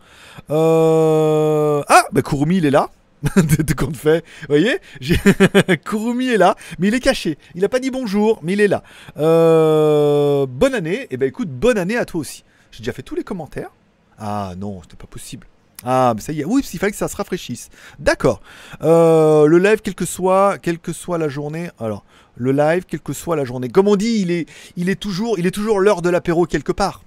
Euh, 0.50 1.84
ah, 1.88 2.06
bah 2.12 2.22
Kurumi 2.22 2.58
il 2.58 2.66
est 2.66 2.72
là 2.72 2.90
de 3.36 3.74
compte 3.74 3.98
fait. 3.98 4.24
Vous 4.42 4.48
voyez? 4.50 4.80
Kurumi 5.86 6.30
est 6.30 6.38
là, 6.38 6.56
mais 6.80 6.90
il 6.90 6.94
est 6.94 7.00
caché. 7.00 7.38
Il 7.56 7.62
n'a 7.62 7.70
pas 7.70 7.80
dit 7.80 7.92
bonjour, 7.92 8.40
mais 8.44 8.54
il 8.54 8.62
est 8.62 8.68
là. 8.68 8.84
Euh, 9.18 10.46
bonne 10.48 10.76
année. 10.76 11.02
Et 11.04 11.08
eh 11.12 11.18
ben 11.18 11.28
écoute, 11.28 11.50
bonne 11.50 11.78
année 11.78 11.98
à 11.98 12.06
toi 12.06 12.22
aussi. 12.22 12.44
J'ai 12.72 12.80
déjà 12.80 12.94
fait 12.94 13.04
tous 13.04 13.16
les 13.16 13.24
commentaires. 13.24 13.72
Ah 14.20 14.54
non, 14.58 14.82
c'était 14.84 14.96
pas 14.96 15.08
possible. 15.08 15.48
Ah, 15.84 16.14
mais 16.16 16.22
ça 16.22 16.32
y 16.32 16.42
est. 16.42 16.46
Oui, 16.46 16.64
il 16.74 16.80
fallait 16.80 16.92
que 16.92 16.98
ça 16.98 17.08
se 17.08 17.16
rafraîchisse. 17.16 17.70
D'accord. 18.00 18.42
Euh, 18.82 19.46
le 19.46 19.60
live, 19.60 19.82
quelle 19.82 19.96
que 19.96 20.06
soit, 20.06 20.58
quelle 20.58 20.80
que 20.80 20.92
soit 20.92 21.18
la 21.18 21.30
journée. 21.30 21.70
Alors, 21.80 22.04
le 22.36 22.52
live, 22.52 22.86
quelle 22.88 23.00
que 23.00 23.14
soit 23.14 23.36
la 23.36 23.46
journée. 23.46 23.70
Comme 23.70 23.88
on 23.88 23.96
dit, 23.96 24.20
il 24.22 24.32
est, 24.32 24.50
il 24.76 24.90
est 24.90 25.00
toujours, 25.00 25.38
il 25.38 25.46
est 25.46 25.52
toujours 25.52 25.80
l'heure 25.80 26.02
de 26.02 26.10
l'apéro 26.10 26.46
quelque 26.46 26.72
part 26.72 27.04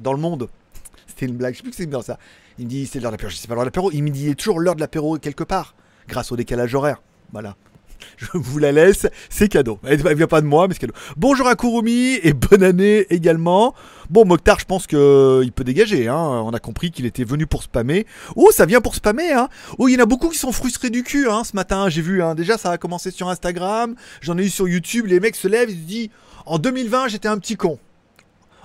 dans 0.00 0.12
le 0.12 0.18
monde. 0.18 0.48
C'était 1.06 1.26
une 1.26 1.36
blague. 1.36 1.54
Je 1.54 1.58
sais 1.58 1.62
plus 1.62 1.70
que 1.70 1.76
c'est 1.76 1.86
bien 1.86 2.02
ça. 2.02 2.18
Il 2.58 2.66
me 2.66 2.70
dit 2.70 2.86
c'est 2.86 3.00
l'heure 3.00 3.10
de 3.10 3.16
l'apéro. 3.16 3.30
Je 3.30 3.36
sais 3.36 3.48
pas 3.48 3.54
l'heure 3.54 3.64
de 3.64 3.68
l'apéro. 3.68 3.90
Il 3.92 4.02
me 4.02 4.10
dit 4.10 4.28
est 4.28 4.34
toujours 4.34 4.60
l'heure 4.60 4.76
de 4.76 4.80
l'apéro 4.80 5.18
quelque 5.18 5.44
part, 5.44 5.74
grâce 6.08 6.32
au 6.32 6.36
décalage 6.36 6.74
horaire. 6.74 7.02
Voilà. 7.32 7.56
Je 8.16 8.26
vous 8.34 8.58
la 8.58 8.72
laisse, 8.72 9.06
c'est 9.30 9.48
cadeau. 9.48 9.78
Elle 9.84 10.02
ne 10.02 10.14
vient 10.14 10.26
pas 10.26 10.40
de 10.40 10.46
moi, 10.46 10.68
mais 10.68 10.74
c'est 10.74 10.80
cadeau. 10.80 10.94
Bonjour 11.16 11.46
à 11.46 11.54
Kurumi 11.54 12.18
et 12.22 12.32
bonne 12.32 12.62
année 12.62 13.06
également. 13.10 13.74
Bon, 14.10 14.24
Mokhtar, 14.24 14.58
je 14.60 14.64
pense 14.64 14.86
qu'il 14.86 15.52
peut 15.54 15.64
dégager. 15.64 16.08
Hein. 16.08 16.16
On 16.16 16.50
a 16.50 16.58
compris 16.58 16.90
qu'il 16.90 17.06
était 17.06 17.24
venu 17.24 17.46
pour 17.46 17.62
spammer. 17.62 18.06
Oh, 18.36 18.50
ça 18.52 18.66
vient 18.66 18.80
pour 18.80 18.94
spammer. 18.94 19.32
Hein. 19.32 19.48
Oh, 19.78 19.88
il 19.88 19.94
y 19.94 19.96
en 19.96 20.02
a 20.02 20.06
beaucoup 20.06 20.28
qui 20.28 20.38
sont 20.38 20.52
frustrés 20.52 20.90
du 20.90 21.02
cul 21.02 21.28
hein, 21.28 21.44
ce 21.44 21.56
matin. 21.56 21.88
J'ai 21.88 22.02
vu. 22.02 22.22
Hein. 22.22 22.34
Déjà, 22.34 22.58
ça 22.58 22.70
a 22.70 22.78
commencé 22.78 23.10
sur 23.10 23.28
Instagram. 23.28 23.94
J'en 24.20 24.36
ai 24.38 24.44
eu 24.44 24.50
sur 24.50 24.68
YouTube. 24.68 25.06
Les 25.06 25.20
mecs 25.20 25.36
se 25.36 25.48
lèvent 25.48 25.70
et 25.70 25.74
se 25.74 25.78
disent 25.78 26.08
En 26.46 26.58
2020, 26.58 27.08
j'étais 27.08 27.28
un 27.28 27.38
petit 27.38 27.56
con. 27.56 27.78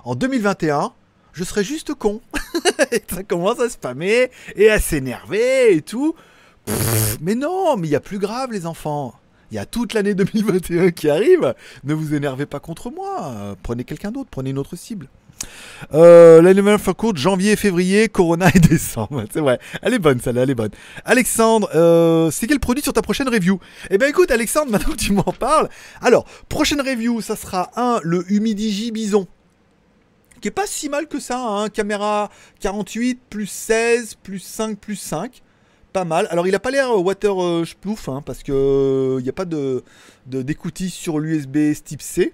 En 0.04 0.16
2021, 0.16 0.94
je 1.38 1.44
serais 1.44 1.64
juste 1.64 1.94
con. 1.94 2.20
ça 3.10 3.22
commence 3.22 3.60
à 3.60 3.70
spammer 3.70 4.32
et 4.56 4.72
à 4.72 4.80
s'énerver 4.80 5.76
et 5.76 5.82
tout. 5.84 6.16
mais 7.22 7.36
non, 7.36 7.78
mais 7.78 7.88
il 7.88 7.92
y 7.92 7.96
a 7.96 8.00
plus 8.00 8.18
grave 8.18 8.52
les 8.52 8.66
enfants. 8.66 9.14
Il 9.52 9.56
y 9.56 9.60
a 9.60 9.68
toute 9.68 9.94
l'année 9.94 10.16
2021 10.16 10.90
qui 10.90 11.12
arrive. 11.12 11.54
Ne 11.84 11.94
vous 11.94 12.16
énervez 12.16 12.48
pas 12.48 12.60
contre 12.60 12.90
moi. 12.90 13.56
Prenez 13.62 13.84
quelqu'un 13.84 14.12
d'autre, 14.12 14.30
prenez 14.32 14.50
une 14.50 14.58
autre 14.58 14.76
cible. 14.76 15.10
Euh, 15.94 16.42
L'année 16.42 16.64
courte, 16.98 17.18
janvier, 17.18 17.56
février, 17.56 18.10
Corona 18.10 18.50
et 18.56 18.60
décembre. 18.68 19.24
C'est 19.32 19.40
vrai. 19.40 19.60
Elle 19.84 19.94
est 19.94 20.00
bonne, 20.00 20.20
celle-là, 20.20 20.42
elle 20.42 20.50
est 20.50 20.56
bonne. 20.56 20.72
Alexandre, 21.06 21.70
euh, 21.76 22.32
c'est 22.32 22.48
quel 22.48 22.60
produit 22.60 22.82
sur 22.82 22.94
ta 22.94 23.04
prochaine 23.04 23.30
review? 23.30 23.60
Eh 23.92 24.00
ben 24.00 24.10
écoute, 24.10 24.32
Alexandre, 24.32 24.72
maintenant 24.72 24.94
que 24.94 24.98
tu 24.98 25.14
m'en 25.14 25.22
parles. 25.24 25.70
Alors, 26.02 26.26
prochaine 26.50 26.82
review, 26.82 27.22
ça 27.22 27.36
sera 27.36 27.70
un, 27.76 28.00
le 28.02 28.26
Humidigi 28.32 28.92
Bison 28.92 29.28
qui 30.42 30.48
est 30.48 30.52
pas 30.52 30.68
si 30.68 30.90
mal 30.90 31.08
que 31.08 31.20
ça, 31.20 31.40
hein. 31.40 31.70
caméra 31.70 32.30
48 32.60 33.20
plus 33.30 33.48
16 33.48 34.16
plus 34.16 34.40
5 34.40 34.78
plus 34.78 34.96
5, 34.96 35.42
pas 35.94 36.06
mal. 36.06 36.28
Alors 36.30 36.48
il 36.48 36.56
a 36.56 36.60
pas 36.60 36.72
l'air 36.72 36.92
euh, 36.92 37.00
water 37.00 37.42
euh, 37.42 37.66
hein, 38.08 38.22
parce 38.26 38.44
que 38.44 38.52
il 38.52 39.20
euh, 39.20 39.22
n'y 39.22 39.30
a 39.30 39.34
pas 39.34 39.46
de 39.46 39.84
d'écoutille 40.26 40.90
sur 40.90 41.20
l'USB 41.20 41.74
type 41.84 42.02
C, 42.02 42.34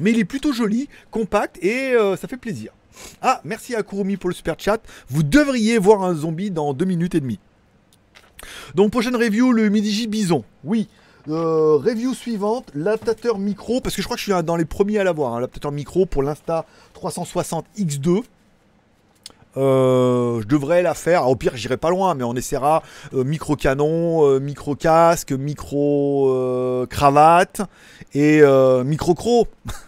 mais 0.00 0.12
il 0.12 0.18
est 0.18 0.24
plutôt 0.24 0.52
joli, 0.52 0.88
compact 1.10 1.62
et 1.62 1.94
ça 2.18 2.26
fait 2.28 2.38
plaisir. 2.38 2.72
Ah, 3.20 3.42
merci 3.44 3.74
à 3.74 3.82
Kurumi 3.82 4.16
pour 4.16 4.30
le 4.30 4.34
super 4.34 4.56
chat. 4.58 4.80
Vous 5.08 5.22
devriez 5.22 5.76
voir 5.76 6.02
un 6.02 6.14
zombie 6.14 6.50
dans 6.50 6.72
2 6.72 6.86
minutes 6.86 7.14
et 7.14 7.20
demie. 7.20 7.38
Donc 8.74 8.92
prochaine 8.92 9.16
review, 9.16 9.52
le 9.52 9.68
Midiji 9.68 10.06
Bison. 10.06 10.42
Oui, 10.64 10.88
Euh, 11.28 11.76
review 11.76 12.14
suivante, 12.14 12.70
l'adaptateur 12.74 13.38
micro, 13.38 13.80
parce 13.80 13.96
que 13.96 14.02
je 14.02 14.06
crois 14.06 14.16
que 14.16 14.22
je 14.22 14.32
suis 14.32 14.42
dans 14.44 14.54
les 14.54 14.64
premiers 14.64 14.98
à 14.98 15.04
l'avoir, 15.04 15.32
hein, 15.32 15.40
l'adaptateur 15.40 15.72
micro 15.72 16.06
pour 16.06 16.22
l'Insta 16.22 16.64
360 16.94 17.64
X2. 17.76 18.22
Euh, 19.56 20.40
je 20.42 20.46
devrais 20.46 20.82
la 20.82 20.94
faire. 20.94 21.28
au 21.28 21.34
pire, 21.34 21.56
j'irai 21.56 21.78
pas 21.78 21.90
loin, 21.90 22.14
mais 22.14 22.22
on 22.22 22.34
essaiera 22.34 22.82
euh, 23.14 23.24
micro 23.24 23.56
canon, 23.56 24.38
micro 24.38 24.76
casque, 24.76 25.32
micro 25.32 26.86
cravate 26.88 27.62
et 28.14 28.42
micro 28.84 29.14
cro. 29.14 29.48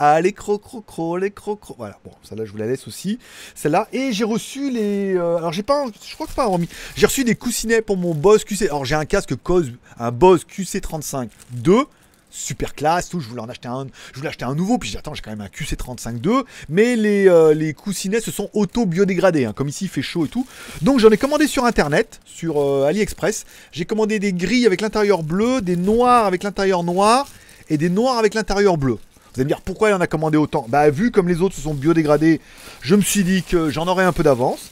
Ah, 0.00 0.20
les 0.20 0.32
cro 0.32 0.58
cro 0.58 0.80
cro, 0.80 1.18
les 1.18 1.32
cro 1.32 1.56
cro. 1.56 1.74
Voilà, 1.76 1.98
bon, 2.04 2.12
celle-là, 2.22 2.44
je 2.44 2.52
vous 2.52 2.58
la 2.58 2.66
laisse 2.66 2.86
aussi. 2.86 3.18
Celle-là. 3.56 3.88
Et 3.92 4.12
j'ai 4.12 4.24
reçu 4.24 4.70
les. 4.70 5.14
Euh, 5.14 5.38
alors, 5.38 5.52
j'ai 5.52 5.64
pas. 5.64 5.86
Je 6.08 6.14
crois 6.14 6.28
que 6.28 6.32
pas 6.32 6.46
remis. 6.46 6.68
J'ai 6.96 7.06
reçu 7.06 7.24
des 7.24 7.34
coussinets 7.34 7.82
pour 7.82 7.96
mon 7.96 8.14
Boss 8.14 8.44
QC. 8.44 8.66
Alors, 8.66 8.84
j'ai 8.84 8.94
un 8.94 9.04
casque 9.04 9.34
cause, 9.34 9.72
un 9.98 10.12
Boss 10.12 10.46
QC35 10.46 11.28
2 11.50 11.84
super 12.30 12.74
classe, 12.74 13.08
tout. 13.08 13.20
Je 13.20 13.28
voulais 13.28 13.40
en 13.40 13.48
acheter 13.48 13.68
un, 13.68 13.86
je 14.12 14.18
voulais 14.18 14.28
acheter 14.28 14.44
un 14.44 14.54
nouveau, 14.54 14.78
puis 14.78 14.90
j'attends, 14.90 15.14
j'ai 15.14 15.22
quand 15.22 15.30
même 15.30 15.40
un 15.40 15.46
QC35 15.46 16.18
2, 16.20 16.44
mais 16.68 16.96
les, 16.96 17.28
euh, 17.28 17.54
les 17.54 17.74
coussinets 17.74 18.20
se 18.20 18.30
sont 18.30 18.50
auto-biodégradés, 18.52 19.46
hein. 19.46 19.52
comme 19.54 19.68
ici 19.68 19.84
il 19.84 19.90
fait 19.90 20.02
chaud 20.02 20.26
et 20.26 20.28
tout. 20.28 20.46
Donc 20.82 20.98
j'en 21.00 21.10
ai 21.10 21.16
commandé 21.16 21.46
sur 21.46 21.64
internet, 21.64 22.20
sur 22.24 22.60
euh, 22.60 22.86
AliExpress. 22.86 23.46
J'ai 23.72 23.84
commandé 23.84 24.18
des 24.18 24.32
gris 24.32 24.66
avec 24.66 24.80
l'intérieur 24.80 25.22
bleu, 25.22 25.60
des 25.60 25.76
noirs 25.76 26.26
avec 26.26 26.42
l'intérieur 26.42 26.82
noir 26.82 27.28
et 27.70 27.76
des 27.76 27.90
noirs 27.90 28.18
avec 28.18 28.34
l'intérieur 28.34 28.76
bleu. 28.76 28.98
Vous 29.32 29.40
allez 29.40 29.44
me 29.44 29.48
dire 29.48 29.60
pourquoi 29.60 29.90
il 29.90 29.94
en 29.94 30.00
a 30.00 30.06
commandé 30.06 30.38
autant 30.38 30.66
Bah 30.68 30.90
vu 30.90 31.10
comme 31.10 31.28
les 31.28 31.40
autres 31.40 31.54
se 31.54 31.60
sont 31.60 31.74
biodégradés, 31.74 32.40
je 32.80 32.94
me 32.94 33.02
suis 33.02 33.24
dit 33.24 33.42
que 33.42 33.70
j'en 33.70 33.86
aurais 33.86 34.04
un 34.04 34.12
peu 34.12 34.22
d'avance. 34.22 34.70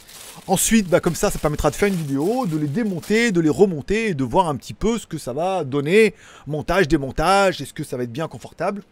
Ensuite, 0.49 0.89
bah, 0.89 1.01
comme 1.01 1.17
ça, 1.17 1.31
ça 1.31 1.41
permettra 1.41 1.71
de 1.71 1.77
faire 1.77 1.89
une 1.89 1.97
vidéo, 1.97 2.47
de 2.47 2.57
les 2.57 2.69
démonter, 2.69 3.33
de 3.33 3.41
les 3.41 3.49
remonter 3.49 4.09
et 4.09 4.15
de 4.15 4.23
voir 4.23 4.49
un 4.49 4.55
petit 4.55 4.75
peu 4.75 4.97
ce 4.97 5.07
que 5.07 5.19
ça 5.19 5.33
va 5.33 5.65
donner. 5.65 6.15
Montage, 6.47 6.87
démontage, 6.87 7.61
est-ce 7.61 7.73
que 7.73 7.83
ça 7.83 7.97
va 7.97 8.05
être 8.05 8.13
bien 8.13 8.29
confortable? 8.29 8.83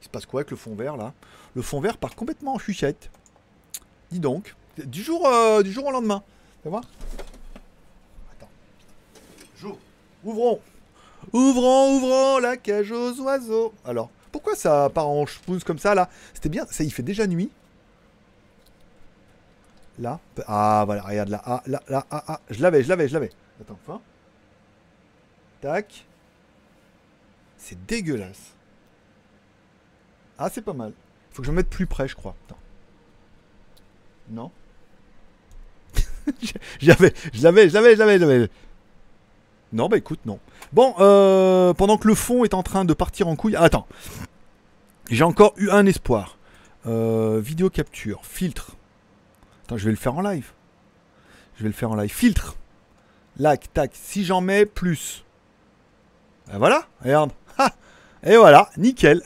Il 0.00 0.04
se 0.04 0.08
passe 0.08 0.26
quoi 0.26 0.40
avec 0.40 0.50
le 0.50 0.56
fond 0.56 0.74
vert 0.74 0.96
là? 0.96 1.12
Le 1.54 1.62
fond 1.62 1.80
vert 1.80 1.98
part 1.98 2.16
complètement 2.16 2.54
en 2.54 2.58
chuchette. 2.58 3.10
Dis 4.10 4.18
donc, 4.18 4.56
du 4.76 5.02
jour, 5.02 5.26
euh, 5.26 5.62
au 5.62 5.90
lendemain. 5.90 6.22
Tu 6.62 6.68
voir 6.68 6.82
Attends. 8.32 8.50
Jour. 9.60 9.78
Ouvrons. 10.24 10.60
Ouvrons, 11.32 11.96
ouvrons 11.96 12.38
la 12.38 12.56
cage 12.56 12.90
aux 12.90 13.20
oiseaux. 13.20 13.72
Alors, 13.84 14.10
pourquoi 14.30 14.54
ça 14.54 14.90
part 14.90 15.08
en 15.08 15.26
chpouze 15.26 15.64
comme 15.64 15.78
ça 15.78 15.94
là? 15.94 16.08
C'était 16.34 16.48
bien, 16.48 16.66
ça 16.66 16.84
il 16.84 16.92
fait 16.92 17.02
déjà 17.02 17.26
nuit. 17.26 17.50
Là. 19.98 20.20
Ah 20.46 20.84
voilà, 20.86 21.02
regarde 21.02 21.28
là. 21.28 21.42
Ah, 21.44 21.62
là, 21.66 21.82
là, 21.88 22.06
ah, 22.10 22.24
ah. 22.28 22.40
Je 22.50 22.62
l'avais, 22.62 22.82
je 22.84 22.88
l'avais, 22.88 23.08
je 23.08 23.14
l'avais. 23.14 23.30
Attends, 23.60 23.78
fin. 23.84 24.00
Tac. 25.60 26.06
C'est 27.56 27.84
dégueulasse. 27.86 28.54
Ah, 30.38 30.48
c'est 30.48 30.62
pas 30.62 30.72
mal. 30.72 30.92
Faut 31.30 31.42
que 31.42 31.46
je 31.46 31.50
me 31.50 31.56
mette 31.56 31.68
plus 31.68 31.86
près, 31.86 32.06
je 32.06 32.14
crois. 32.14 32.36
Attends. 32.46 32.58
Non 34.30 34.52
J'avais, 36.80 37.12
je 37.32 37.42
l'avais, 37.42 37.68
je 37.68 37.74
l'avais, 37.74 37.94
je 37.94 37.98
l'avais, 37.98 38.18
je 38.18 38.24
l'avais. 38.24 38.50
Non, 39.72 39.88
bah 39.88 39.96
écoute, 39.96 40.20
non. 40.24 40.38
Bon, 40.72 40.94
euh, 40.98 41.74
pendant 41.74 41.98
que 41.98 42.08
le 42.08 42.14
fond 42.14 42.44
est 42.44 42.54
en 42.54 42.62
train 42.62 42.84
de 42.84 42.94
partir 42.94 43.28
en 43.28 43.36
couille. 43.36 43.56
Attends. 43.56 43.86
J'ai 45.10 45.24
encore 45.24 45.54
eu 45.56 45.70
un 45.70 45.86
espoir. 45.86 46.38
Euh, 46.86 47.40
vidéo 47.42 47.68
capture, 47.70 48.24
filtre. 48.24 48.76
Attends, 49.64 49.76
je 49.76 49.84
vais 49.84 49.90
le 49.90 49.96
faire 49.96 50.14
en 50.14 50.22
live. 50.22 50.52
Je 51.56 51.62
vais 51.62 51.68
le 51.68 51.74
faire 51.74 51.90
en 51.90 51.96
live. 51.96 52.12
Filtre. 52.12 52.56
Lac, 53.38 53.72
tac. 53.72 53.90
Si 53.94 54.24
j'en 54.24 54.40
mets 54.40 54.64
plus. 54.64 55.24
Ben 56.48 56.58
voilà, 56.58 56.86
regarde. 57.02 57.32
et 58.22 58.36
voilà, 58.36 58.70
nickel. 58.78 59.22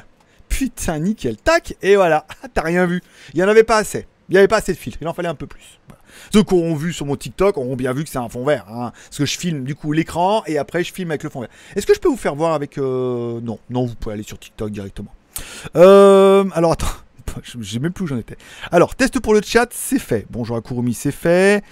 Putain, 0.49 0.99
nickel. 0.99 1.37
Tac, 1.37 1.77
et 1.83 1.95
voilà. 1.97 2.27
T'as 2.55 2.63
rien 2.63 2.85
vu. 2.87 3.01
Il 3.33 3.37
n'y 3.37 3.45
en 3.45 3.49
avait 3.49 3.63
pas 3.63 3.77
assez. 3.77 4.07
Il 4.29 4.33
n'y 4.33 4.39
avait 4.39 4.49
pas 4.49 4.59
assez 4.59 4.73
de 4.73 4.79
filtre. 4.79 4.99
Il 5.01 5.09
en 5.09 5.15
fallait 5.15 5.29
un 5.29 5.35
peu 5.35 5.47
plus. 5.47 5.79
Ceux 6.33 6.43
qui 6.43 6.55
auront 6.55 6.75
vu 6.75 6.93
sur 6.93 7.07
mon 7.07 7.17
TikTok 7.17 7.57
auront 7.59 7.77
bien 7.77 7.93
vu 7.93 8.05
que 8.05 8.11
c'est 8.11 8.19
un 8.19 8.29
fond 8.29 8.45
vert. 8.45 8.67
Hein, 8.69 8.93
parce 9.09 9.19
que 9.19 9.27
je 9.27 9.39
filme 9.39 9.65
du 9.65 9.75
coup 9.75 9.93
l'écran 9.93 10.43
et 10.47 10.59
après 10.59 10.85
je 10.85 10.93
filme 10.93 11.11
avec 11.11 11.23
le 11.23 11.31
fond 11.31 11.41
vert. 11.41 11.51
Est-ce 11.77 11.87
que 11.87 11.95
je 11.95 12.01
peux 12.01 12.09
vous 12.09 12.17
faire 12.17 12.35
voir 12.35 12.55
avec... 12.55 12.79
Euh, 12.79 13.41
non, 13.41 13.59
non, 13.71 13.87
vous 13.87 13.95
pouvez 13.95 14.15
aller 14.15 14.23
sur 14.23 14.39
TikTok 14.39 14.71
directement. 14.71 15.15
Euh, 15.77 16.45
alors 16.55 16.73
attends. 16.73 16.87
Je 17.45 17.79
même 17.79 17.93
plus 17.93 18.05
où 18.05 18.09
j'en 18.09 18.19
étais. 18.19 18.37
Alors, 18.71 18.95
test 18.95 19.19
pour 19.21 19.33
le 19.33 19.41
chat, 19.43 19.69
c'est 19.71 19.99
fait. 19.99 20.27
Bonjour 20.29 20.57
à 20.57 20.61
Kurumi, 20.61 20.93
c'est 20.93 21.13
fait. 21.13 21.65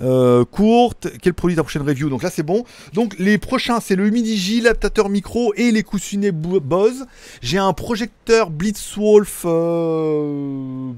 Euh, 0.00 0.44
courte, 0.44 1.08
quel 1.20 1.34
produit 1.34 1.56
ta 1.56 1.62
prochaine 1.62 1.82
review? 1.82 2.08
Donc 2.08 2.22
là, 2.22 2.30
c'est 2.30 2.44
bon. 2.44 2.64
Donc, 2.92 3.16
les 3.18 3.36
prochains, 3.38 3.80
c'est 3.80 3.96
le 3.96 4.06
Humidigi, 4.06 4.60
l'adaptateur 4.60 5.08
micro 5.08 5.52
et 5.56 5.72
les 5.72 5.82
coussinets 5.82 6.30
Bose. 6.30 7.06
J'ai 7.42 7.58
un 7.58 7.72
projecteur 7.72 8.50
Blitzwolf, 8.50 9.44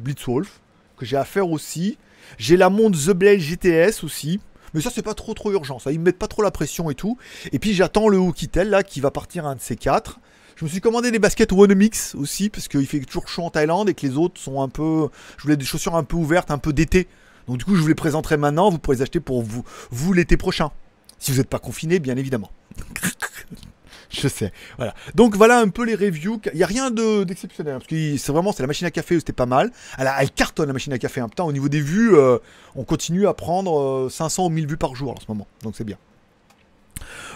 Blitzwolf 0.05 0.61
que 1.01 1.07
j'ai 1.07 1.17
à 1.17 1.25
faire 1.25 1.51
aussi. 1.51 1.97
J'ai 2.39 2.57
la 2.57 2.71
montre 2.71 2.99
The 2.99 3.11
Blade 3.11 3.41
GTS 3.41 4.05
aussi. 4.05 4.41
Mais 4.75 4.81
ça, 4.81 4.91
c'est 4.95 5.03
pas 5.03 5.15
trop 5.15 5.35
trop 5.35 5.53
urgent. 5.53 5.79
Ils 5.87 5.99
me 5.99 6.05
mettent 6.05 6.19
pas 6.19 6.29
trop 6.29 6.43
la 6.43 6.51
pression 6.51 6.91
et 6.91 6.95
tout. 6.95 7.19
Et 7.53 7.59
puis 7.59 7.75
j'attends 7.75 8.09
le 8.09 8.19
Hokitel 8.19 8.71
là 8.71 8.83
qui 8.83 9.01
va 9.01 9.11
partir 9.11 9.47
un 9.47 9.57
de 9.57 9.61
ces 9.61 9.77
quatre. 9.77 10.21
Je 10.57 10.65
me 10.65 10.71
suis 10.71 10.81
commandé 10.81 11.11
des 11.11 11.19
baskets 11.19 11.53
One 11.53 11.75
Mix 11.75 12.15
aussi 12.15 12.51
parce 12.51 12.69
qu'il 12.69 12.87
fait 12.87 13.01
toujours 13.01 13.29
chaud 13.29 13.45
en 13.45 13.51
Thaïlande 13.51 13.89
et 13.89 13.95
que 13.95 14.07
les 14.07 14.17
autres 14.17 14.39
sont 14.39 14.63
un 14.63 14.69
peu. 14.69 15.09
Je 15.39 15.43
voulais 15.43 15.57
des 15.57 15.65
chaussures 15.65 15.97
un 15.97 16.05
peu 16.05 16.17
ouvertes, 16.17 16.51
un 16.51 16.59
peu 16.59 16.73
d'été. 16.73 17.09
Donc 17.49 17.59
du 17.59 17.65
coup, 17.65 17.75
je 17.75 17.81
vous 17.81 17.89
les 17.89 17.95
présenterai 17.95 18.37
maintenant. 18.37 18.71
Vous 18.71 18.79
pourrez 18.79 18.99
les 18.99 19.03
acheter 19.03 19.21
pour 19.21 19.43
vous, 19.43 19.65
vous 19.91 20.13
l'été 20.13 20.37
prochain. 20.37 20.71
Si 21.19 21.33
vous 21.33 21.39
n'êtes 21.39 21.49
pas 21.49 21.59
confiné, 21.59 21.99
bien 21.99 22.17
évidemment. 22.17 22.51
je 24.23 24.29
sais. 24.29 24.53
Voilà. 24.77 24.95
Donc 25.15 25.37
voilà 25.37 25.61
un 25.61 25.69
peu 25.69 25.85
les 25.85 25.95
reviews. 25.95 26.41
Il 26.53 26.57
n'y 26.57 26.63
a 26.63 26.67
rien 26.67 26.91
d'exceptionnel. 26.91 27.75
parce 27.75 27.87
que 27.87 28.17
c'est 28.17 28.33
vraiment 28.33 28.53
c'est 28.53 28.63
la 28.63 28.67
machine 28.67 28.87
à 28.87 28.91
café 28.91 29.17
où 29.17 29.19
c'était 29.21 29.33
pas 29.33 29.47
mal. 29.47 29.71
Elle, 29.99 30.31
cartonne 30.31 30.67
la 30.67 30.73
machine 30.73 30.93
à 30.93 30.99
café. 30.99 31.21
Hein. 31.21 31.29
au 31.39 31.53
niveau 31.53 31.69
des 31.69 31.81
vues, 31.81 32.15
euh, 32.15 32.39
on 32.75 32.85
continue 32.85 33.27
à 33.27 33.35
prendre 33.35 34.09
500 34.11 34.43
euh, 34.43 34.47
ou 34.47 34.51
1000 34.51 34.67
vues 34.67 34.77
par 34.77 34.95
jour 34.95 35.13
en 35.13 35.21
ce 35.21 35.27
moment. 35.29 35.47
Donc 35.63 35.77
c'est 35.77 35.85
bien. 35.85 35.97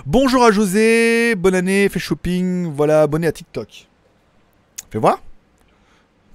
Bonjour 0.05 0.45
à 0.45 0.51
José. 0.51 1.35
Bonne 1.37 1.55
année. 1.55 1.89
Fais 1.89 2.01
shopping. 2.01 2.73
Voilà. 2.73 3.03
Abonné 3.03 3.27
à 3.29 3.33
TikTok. 3.33 3.89
Fais 4.91 4.99
voir. 4.99 5.23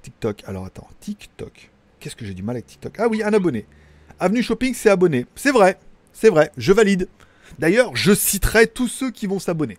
TikTok. 0.04 0.44
Alors 0.48 0.66
attends. 0.66 0.88
TikTok. 1.02 1.70
Qu'est-ce 2.00 2.16
que 2.16 2.26
j'ai 2.26 2.34
du 2.34 2.44
mal 2.44 2.56
avec 2.56 2.68
TikTok? 2.68 2.96
Ah 2.98 3.10
oui, 3.10 3.22
un 3.24 3.34
abonné. 3.34 3.66
Avenue 4.22 4.42
Shopping, 4.42 4.74
c'est 4.74 4.90
abonné. 4.90 5.26
C'est 5.36 5.52
vrai. 5.52 5.78
C'est 6.14 6.30
vrai. 6.30 6.52
Je 6.58 6.72
valide. 6.72 7.10
D'ailleurs, 7.58 7.96
je 7.96 8.14
citerai 8.14 8.68
tous 8.68 8.88
ceux 8.88 9.12
qui 9.12 9.28
vont 9.28 9.40
s'abonner. 9.40 9.78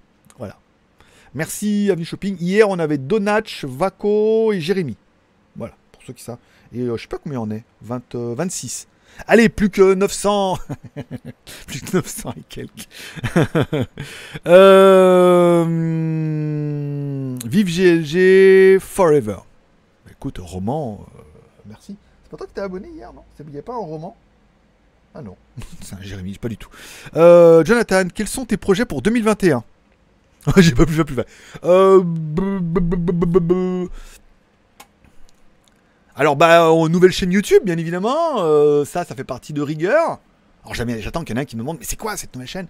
Merci 1.34 1.88
Avenue 1.92 2.04
Shopping. 2.04 2.36
Hier, 2.40 2.68
on 2.68 2.78
avait 2.80 2.98
Donatch, 2.98 3.64
Vaco 3.64 4.52
et 4.52 4.60
Jérémy. 4.60 4.96
Voilà, 5.54 5.74
pour 5.92 6.02
ceux 6.02 6.12
qui 6.12 6.24
savent. 6.24 6.38
Et 6.72 6.80
euh, 6.80 6.96
je 6.96 7.02
sais 7.02 7.08
pas 7.08 7.18
combien 7.18 7.40
on 7.40 7.50
est. 7.50 7.62
20, 7.82 8.14
26. 8.14 8.88
Euh, 8.88 9.22
Allez, 9.28 9.48
plus 9.48 9.70
que 9.70 9.94
900. 9.94 10.58
plus 11.66 11.80
que 11.82 11.96
900 11.96 12.34
et 12.36 12.42
quelques. 12.48 12.88
euh... 14.46 15.64
Vive 17.46 17.68
GLG 17.68 18.80
Forever. 18.80 19.38
Écoute, 20.10 20.38
roman, 20.38 21.06
euh, 21.16 21.22
merci. 21.66 21.96
C'est 22.24 22.30
pas 22.30 22.38
toi 22.38 22.46
qui 22.48 22.54
t'es 22.54 22.60
abonné 22.60 22.88
hier, 22.88 23.12
non? 23.12 23.22
Il 23.38 23.46
n'y 23.46 23.58
a 23.58 23.62
pas 23.62 23.74
un 23.74 23.78
roman? 23.78 24.16
Ah 25.14 25.22
non, 25.22 25.36
c'est 25.80 25.94
un 25.94 26.02
Jérémy, 26.02 26.38
pas 26.38 26.48
du 26.48 26.56
tout. 26.56 26.70
Jonathan, 27.14 28.08
quels 28.12 28.28
sont 28.28 28.44
tes 28.44 28.56
projets 28.56 28.84
pour 28.84 29.02
2021 29.02 29.64
j'ai 30.56 30.72
pas 30.72 30.86
pu 30.86 30.94
faire. 30.94 31.24
Euh... 31.64 32.02
Alors, 36.16 36.36
bah, 36.36 36.70
nouvelle 36.88 37.12
chaîne 37.12 37.32
YouTube, 37.32 37.62
bien 37.64 37.78
évidemment. 37.78 38.36
Euh, 38.38 38.84
ça, 38.84 39.04
ça 39.04 39.14
fait 39.14 39.24
partie 39.24 39.52
de 39.52 39.62
rigueur. 39.62 40.18
Alors, 40.64 40.74
j'attends 40.74 41.24
qu'il 41.24 41.34
y 41.34 41.38
en 41.38 41.40
ait 41.40 41.42
un 41.42 41.46
qui 41.46 41.56
me 41.56 41.62
demande, 41.62 41.78
mais 41.78 41.86
c'est 41.88 41.96
quoi 41.96 42.16
cette 42.16 42.34
nouvelle 42.34 42.48
chaîne? 42.48 42.66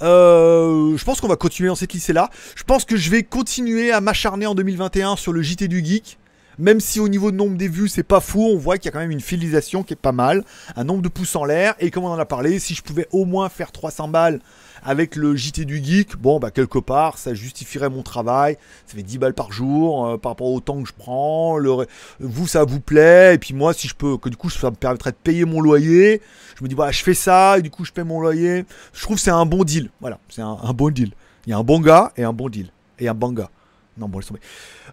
Euh, 0.00 0.96
Je 0.96 1.04
pense 1.04 1.20
qu'on 1.20 1.28
va 1.28 1.36
continuer 1.36 1.68
dans 1.68 1.74
cette 1.74 1.92
lycée-là. 1.92 2.30
Je 2.56 2.62
pense 2.62 2.84
que 2.84 2.96
je 2.96 3.10
vais 3.10 3.22
continuer 3.22 3.92
à 3.92 4.00
m'acharner 4.00 4.46
en 4.46 4.54
2021 4.54 5.16
sur 5.16 5.32
le 5.32 5.42
JT 5.42 5.68
du 5.68 5.84
Geek. 5.84 6.18
Même 6.58 6.78
si 6.80 7.00
au 7.00 7.08
niveau 7.08 7.32
de 7.32 7.36
nombre 7.36 7.56
des 7.56 7.68
vues, 7.68 7.88
c'est 7.88 8.04
pas 8.04 8.20
fou, 8.20 8.40
on 8.40 8.56
voit 8.56 8.78
qu'il 8.78 8.86
y 8.86 8.88
a 8.88 8.92
quand 8.92 9.00
même 9.00 9.10
une 9.10 9.20
fidélisation 9.20 9.82
qui 9.82 9.92
est 9.92 9.96
pas 9.96 10.12
mal. 10.12 10.44
Un 10.76 10.84
nombre 10.84 11.02
de 11.02 11.08
pouces 11.08 11.34
en 11.36 11.44
l'air. 11.44 11.74
Et 11.80 11.90
comme 11.90 12.04
on 12.04 12.10
en 12.10 12.18
a 12.18 12.24
parlé, 12.24 12.58
si 12.58 12.74
je 12.74 12.82
pouvais 12.82 13.08
au 13.10 13.24
moins 13.24 13.48
faire 13.48 13.72
300 13.72 14.08
balles 14.08 14.40
avec 14.84 15.16
le 15.16 15.34
JT 15.34 15.64
du 15.64 15.82
Geek, 15.82 16.16
bon, 16.16 16.38
bah, 16.38 16.50
quelque 16.50 16.78
part, 16.78 17.18
ça 17.18 17.34
justifierait 17.34 17.88
mon 17.88 18.02
travail. 18.02 18.58
Ça 18.86 18.96
fait 18.96 19.02
10 19.02 19.18
balles 19.18 19.34
par 19.34 19.50
jour 19.50 20.06
euh, 20.06 20.18
par 20.18 20.32
rapport 20.32 20.48
au 20.48 20.60
temps 20.60 20.82
que 20.82 20.88
je 20.88 20.92
prends. 20.92 21.56
Le, 21.56 21.86
vous, 22.20 22.46
ça 22.46 22.64
vous 22.64 22.80
plaît. 22.80 23.34
Et 23.34 23.38
puis 23.38 23.54
moi, 23.54 23.72
si 23.72 23.88
je 23.88 23.94
peux, 23.94 24.18
que 24.18 24.28
du 24.28 24.36
coup, 24.36 24.50
ça 24.50 24.70
me 24.70 24.76
permettrait 24.76 25.12
de 25.12 25.16
payer 25.16 25.44
mon 25.44 25.60
loyer. 25.60 26.20
Je 26.58 26.62
me 26.62 26.68
dis, 26.68 26.74
voilà, 26.74 26.92
je 26.92 27.02
fais 27.02 27.14
ça, 27.14 27.58
et 27.58 27.62
du 27.62 27.70
coup, 27.70 27.84
je 27.84 27.92
paye 27.92 28.04
mon 28.04 28.20
loyer. 28.20 28.64
Je 28.92 29.02
trouve 29.02 29.16
que 29.16 29.22
c'est 29.22 29.30
un 29.30 29.46
bon 29.46 29.64
deal. 29.64 29.90
Voilà, 30.00 30.18
c'est 30.28 30.42
un, 30.42 30.56
bon 30.74 30.90
deal. 30.90 31.12
Il 31.46 31.50
y 31.50 31.52
a 31.52 31.58
un 31.58 31.64
bon 31.64 31.80
gars 31.80 32.12
et 32.16 32.24
un 32.24 32.32
bon 32.32 32.48
deal. 32.48 32.70
Et 32.98 33.08
un 33.08 33.14
bon 33.14 33.32
gars. 33.32 33.50
Non, 33.96 34.08
bon, 34.08 34.18
laisse 34.18 34.26
tomber. 34.26 34.40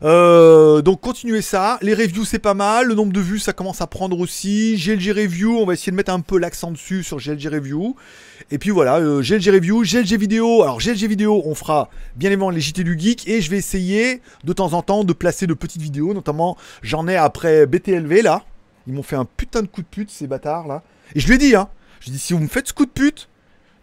Euh, 0.03 0.83
donc 0.83 1.01
continuez 1.01 1.41
ça. 1.41 1.79
Les 1.81 1.95
reviews 1.95 2.23
c'est 2.23 2.39
pas 2.39 2.53
mal. 2.53 2.87
Le 2.87 2.93
nombre 2.93 3.11
de 3.11 3.19
vues 3.19 3.39
ça 3.39 3.51
commence 3.51 3.81
à 3.81 3.87
prendre 3.87 4.19
aussi. 4.19 4.75
GLG 4.77 5.11
Review, 5.11 5.57
on 5.57 5.65
va 5.65 5.73
essayer 5.73 5.91
de 5.91 5.97
mettre 5.97 6.11
un 6.11 6.19
peu 6.19 6.37
l'accent 6.37 6.69
dessus 6.69 7.03
sur 7.03 7.17
GLG 7.17 7.47
Review. 7.47 7.95
Et 8.51 8.59
puis 8.59 8.69
voilà, 8.69 8.97
euh, 8.97 9.21
GLG 9.21 9.49
Review, 9.49 9.83
GLG 9.83 10.17
Vidéo. 10.17 10.61
Alors 10.61 10.79
GLG 10.79 11.07
Vidéo, 11.07 11.41
on 11.45 11.55
fera 11.55 11.89
bien 12.15 12.29
évidemment 12.29 12.51
les 12.51 12.61
JT 12.61 12.83
du 12.83 12.97
Geek. 12.97 13.27
Et 13.27 13.41
je 13.41 13.49
vais 13.49 13.57
essayer 13.57 14.21
de 14.43 14.53
temps 14.53 14.73
en 14.73 14.83
temps 14.83 15.03
de 15.03 15.13
placer 15.13 15.47
de 15.47 15.55
petites 15.55 15.81
vidéos. 15.81 16.13
Notamment, 16.13 16.55
j'en 16.83 17.07
ai 17.07 17.15
après 17.15 17.65
BTLV 17.65 18.21
là. 18.21 18.43
Ils 18.85 18.93
m'ont 18.93 19.03
fait 19.03 19.15
un 19.15 19.25
putain 19.25 19.63
de 19.63 19.67
coup 19.67 19.81
de 19.81 19.87
pute 19.87 20.11
ces 20.11 20.27
bâtards 20.27 20.67
là. 20.67 20.83
Et 21.15 21.19
je 21.19 21.27
lui 21.27 21.35
ai 21.35 21.37
dit, 21.39 21.55
hein. 21.55 21.69
Je 21.99 22.05
lui 22.05 22.11
ai 22.11 22.13
dit, 22.13 22.19
si 22.19 22.33
vous 22.33 22.39
me 22.39 22.47
faites 22.47 22.67
ce 22.67 22.73
coup 22.73 22.85
de 22.85 22.91
pute, 22.91 23.29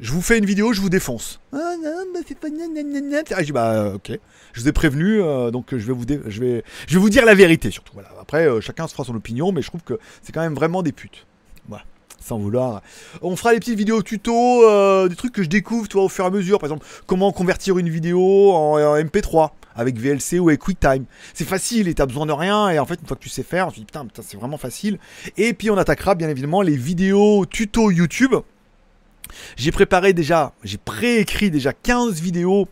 je 0.01 0.13
vous 0.13 0.23
fais 0.23 0.39
une 0.39 0.47
vidéo, 0.47 0.73
je 0.73 0.81
vous 0.81 0.91
défonce. 0.91 1.41
Ah 1.53 1.75
non, 1.83 2.05
mais 2.15 2.21
c'est 2.27 2.39
pas 2.39 2.49
Ah, 2.49 3.41
je 3.41 3.45
dis 3.45 3.53
bah 3.53 3.73
euh, 3.73 3.95
ok. 3.95 4.13
Je 4.53 4.61
vous 4.61 4.69
ai 4.69 4.73
prévenu, 4.73 5.21
euh, 5.21 5.51
donc 5.51 5.67
je 5.73 5.87
vais 5.87 5.93
vous 5.93 7.01
vous 7.01 7.11
dire 7.11 7.25
la 7.25 7.35
vérité 7.35 7.71
surtout. 7.71 7.95
Voilà. 7.95 8.11
Après 8.21 8.47
euh, 8.47 8.61
chacun 8.61 8.87
se 8.87 8.93
fera 8.93 9.05
son 9.05 9.17
opinion, 9.17 9.51
mais 9.51 9.61
je 9.61 9.69
trouve 9.69 9.83
que 9.83 9.99
c'est 10.23 10.33
quand 10.33 10.41
même 10.41 10.55
vraiment 10.55 10.83
des 10.83 10.93
putes. 10.93 11.27
Voilà. 11.69 11.85
Sans 12.21 12.39
vouloir. 12.39 12.83
On 13.23 13.35
fera 13.35 13.53
les 13.53 13.59
petites 13.59 13.79
vidéos 13.79 14.03
tuto, 14.03 15.09
des 15.09 15.17
trucs 15.17 15.33
que 15.33 15.43
je 15.43 15.49
découvre, 15.49 15.89
toi, 15.89 16.05
au 16.05 16.09
fur 16.09 16.25
et 16.25 16.29
à 16.29 16.31
mesure. 16.31 16.59
Par 16.59 16.69
exemple, 16.69 16.87
comment 17.07 17.33
convertir 17.33 17.79
une 17.79 17.89
vidéo 17.89 18.53
en, 18.53 18.97
MP3 18.99 19.51
avec 19.75 19.97
VLC 19.97 20.39
ou 20.39 20.49
avec 20.49 20.61
QuickTime. 20.61 21.05
C'est 21.35 21.47
facile 21.47 21.89
et 21.89 21.95
t'as 21.95 22.07
besoin 22.07 22.27
de 22.27 22.33
rien. 22.33 22.69
Et 22.71 22.79
en 22.79 22.87
fait, 22.87 23.01
une 23.01 23.07
fois 23.07 23.17
que 23.17 23.23
tu 23.23 23.29
sais 23.29 23.45
faire, 23.45 23.73
tu 23.73 23.81
dis 23.81 23.87
putain, 23.87 24.05
putain 24.05 24.23
c'est 24.25 24.37
vraiment 24.37 24.59
facile. 24.59 24.99
Et 25.37 25.55
puis 25.55 25.71
on 25.71 25.77
attaquera 25.77 26.15
bien 26.15 26.29
évidemment 26.29 26.63
les 26.63 26.77
vidéos 26.77 27.47
tuto 27.47 27.91
YouTube. 27.91 28.35
J'ai 29.57 29.73
préparé 29.73 30.13
déjà, 30.13 30.53
j'ai 30.65 30.79
préécrit 30.79 31.51
déjà 31.51 31.73
15 31.73 32.21
vidéos 32.21 32.69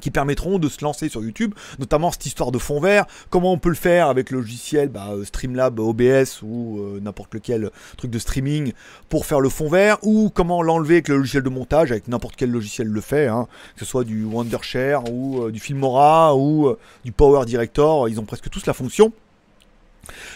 qui 0.00 0.10
permettront 0.10 0.58
de 0.58 0.68
se 0.68 0.84
lancer 0.84 1.08
sur 1.08 1.22
YouTube, 1.22 1.54
notamment 1.78 2.10
cette 2.10 2.26
histoire 2.26 2.52
de 2.52 2.58
fond 2.58 2.80
vert, 2.80 3.06
comment 3.30 3.52
on 3.52 3.58
peut 3.58 3.68
le 3.68 3.74
faire 3.74 4.08
avec 4.08 4.30
le 4.30 4.38
logiciel 4.38 4.88
bah, 4.88 5.08
euh, 5.10 5.24
Streamlab 5.24 5.78
OBS 5.80 6.42
ou 6.42 6.80
euh, 6.80 7.00
n'importe 7.00 7.34
lequel 7.34 7.70
truc 7.96 8.10
de 8.10 8.18
streaming 8.18 8.72
pour 9.08 9.26
faire 9.26 9.40
le 9.40 9.48
fond 9.48 9.68
vert, 9.68 9.98
ou 10.02 10.30
comment 10.32 10.62
l'enlever 10.62 10.94
avec 10.94 11.08
le 11.08 11.16
logiciel 11.16 11.42
de 11.42 11.48
montage, 11.48 11.90
avec 11.90 12.08
n'importe 12.08 12.36
quel 12.36 12.50
logiciel 12.50 12.88
le 12.88 13.00
fait, 13.00 13.26
hein, 13.26 13.46
que 13.74 13.80
ce 13.80 13.86
soit 13.86 14.04
du 14.04 14.24
Wondershare 14.24 15.10
ou 15.10 15.44
euh, 15.44 15.50
du 15.50 15.60
Filmora 15.60 16.36
ou 16.36 16.74
du 17.04 17.12
Power 17.12 17.46
Director, 17.46 18.08
ils 18.08 18.20
ont 18.20 18.24
presque 18.24 18.50
tous 18.50 18.66
la 18.66 18.74
fonction. 18.74 19.12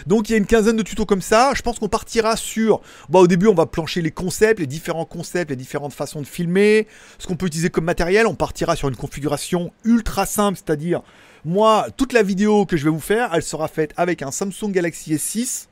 Donc 0.07 0.29
il 0.29 0.33
y 0.33 0.35
a 0.35 0.39
une 0.39 0.47
quinzaine 0.47 0.77
de 0.77 0.83
tutos 0.83 1.07
comme 1.07 1.23
ça. 1.23 1.53
Je 1.55 1.63
pense 1.63 1.79
qu'on 1.79 1.89
partira 1.89 2.37
sur. 2.37 2.81
Bah, 3.09 3.19
au 3.19 3.27
début, 3.27 3.47
on 3.47 3.55
va 3.55 3.67
plancher 3.67 4.03
les 4.03 4.11
concepts, 4.11 4.61
les 4.61 4.67
différents 4.67 5.05
concepts, 5.05 5.51
les 5.51 5.57
différentes 5.57 5.93
façons 5.93 6.21
de 6.21 6.27
filmer, 6.27 6.87
ce 7.19 7.27
qu'on 7.27 7.37
peut 7.37 7.47
utiliser 7.47 7.71
comme 7.71 7.85
matériel. 7.85 8.27
On 8.27 8.35
partira 8.35 8.77
sur 8.77 8.89
une 8.89 8.97
configuration 8.97 9.73
ultra 9.85 10.27
simple, 10.27 10.59
c'est-à-dire, 10.59 11.03
moi, 11.45 11.87
toute 11.97 12.13
la 12.13 12.23
vidéo 12.23 12.67
que 12.67 12.77
je 12.77 12.85
vais 12.85 12.91
vous 12.91 13.01
faire, 13.01 13.31
elle 13.35 13.43
sera 13.43 13.69
faite 13.69 13.93
avec 13.97 14.23
un 14.23 14.31
Samsung 14.31 14.71
Galaxy 14.71 15.15
S6, 15.15 15.67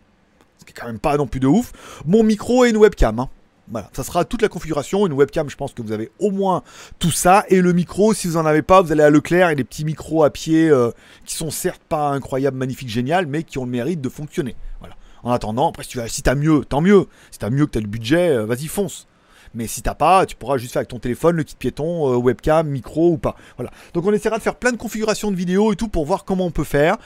ce 0.59 0.65
qui 0.65 0.71
est 0.71 0.75
quand 0.75 0.87
même 0.87 0.99
pas 0.99 1.17
non 1.17 1.27
plus 1.27 1.41
de 1.41 1.47
ouf, 1.47 1.73
mon 2.07 2.23
micro 2.23 2.65
et 2.65 2.71
une 2.71 2.79
webcam. 2.79 3.19
Hein. 3.19 3.29
Voilà, 3.71 3.91
ça 3.93 4.03
sera 4.03 4.25
toute 4.25 4.43
la 4.43 4.49
configuration. 4.49 5.07
Une 5.07 5.13
webcam, 5.13 5.51
je 5.51 5.57
pense 5.57 5.73
que 5.73 5.83
vous 5.83 5.93
avez 5.93 6.11
au 6.19 6.31
moins 6.31 6.63
tout 6.99 7.11
ça. 7.11 7.45
Et 7.49 7.61
le 7.61 7.73
micro, 7.73 8.15
si 8.15 8.27
vous 8.27 8.35
n'en 8.35 8.47
avez 8.47 8.63
pas, 8.63 8.83
vous 8.83 8.93
allez 8.93 9.03
à 9.03 9.11
Leclerc 9.11 9.51
et 9.51 9.55
des 9.55 9.65
petits 9.65 9.85
micros 9.85 10.25
à 10.25 10.31
pied 10.31 10.69
euh, 10.69 10.91
qui 11.25 11.35
sont 11.35 11.51
certes 11.51 11.83
pas 11.89 12.09
incroyables, 12.09 12.57
magnifiques, 12.57 12.89
génial, 12.89 13.27
mais 13.27 13.43
qui 13.43 13.59
ont 13.59 13.65
le 13.65 13.71
mérite 13.71 14.01
de 14.01 14.09
fonctionner. 14.09 14.57
Voilà. 14.81 14.97
En 15.23 15.33
attendant, 15.33 15.69
après, 15.69 15.83
si 15.83 16.23
tu 16.23 16.35
mieux, 16.35 16.65
tant 16.65 16.81
mieux. 16.81 17.07
Si 17.31 17.39
t'as 17.39 17.51
mieux 17.51 17.67
que 17.67 17.73
t'as 17.73 17.81
le 17.81 17.87
budget, 17.87 18.31
euh, 18.31 18.47
vas-y, 18.47 18.67
fonce. 18.67 19.07
Mais 19.55 19.67
si 19.67 19.83
t'as 19.83 19.95
pas, 19.95 20.27
tu 20.27 20.37
pourras 20.37 20.59
juste 20.59 20.73
faire 20.73 20.81
avec 20.81 20.89
ton 20.89 20.99
téléphone, 20.99 21.37
le 21.37 21.43
kit 21.43 21.57
piéton, 21.59 22.13
euh, 22.13 22.17
webcam, 22.17 22.69
micro 22.69 23.13
ou 23.13 23.19
pas. 23.19 23.37
Voilà. 23.57 23.71
Donc 23.95 24.07
on 24.07 24.13
essaiera 24.13 24.39
de 24.39 24.43
faire 24.43 24.57
plein 24.57 24.73
de 24.73 24.77
configurations 24.77 25.31
de 25.31 25.37
vidéos 25.37 25.73
et 25.73 25.77
tout 25.77 25.89
pour 25.89 26.05
voir 26.05 26.25
comment 26.25 26.47
on 26.47 26.51
peut 26.51 26.65
faire. 26.65 26.97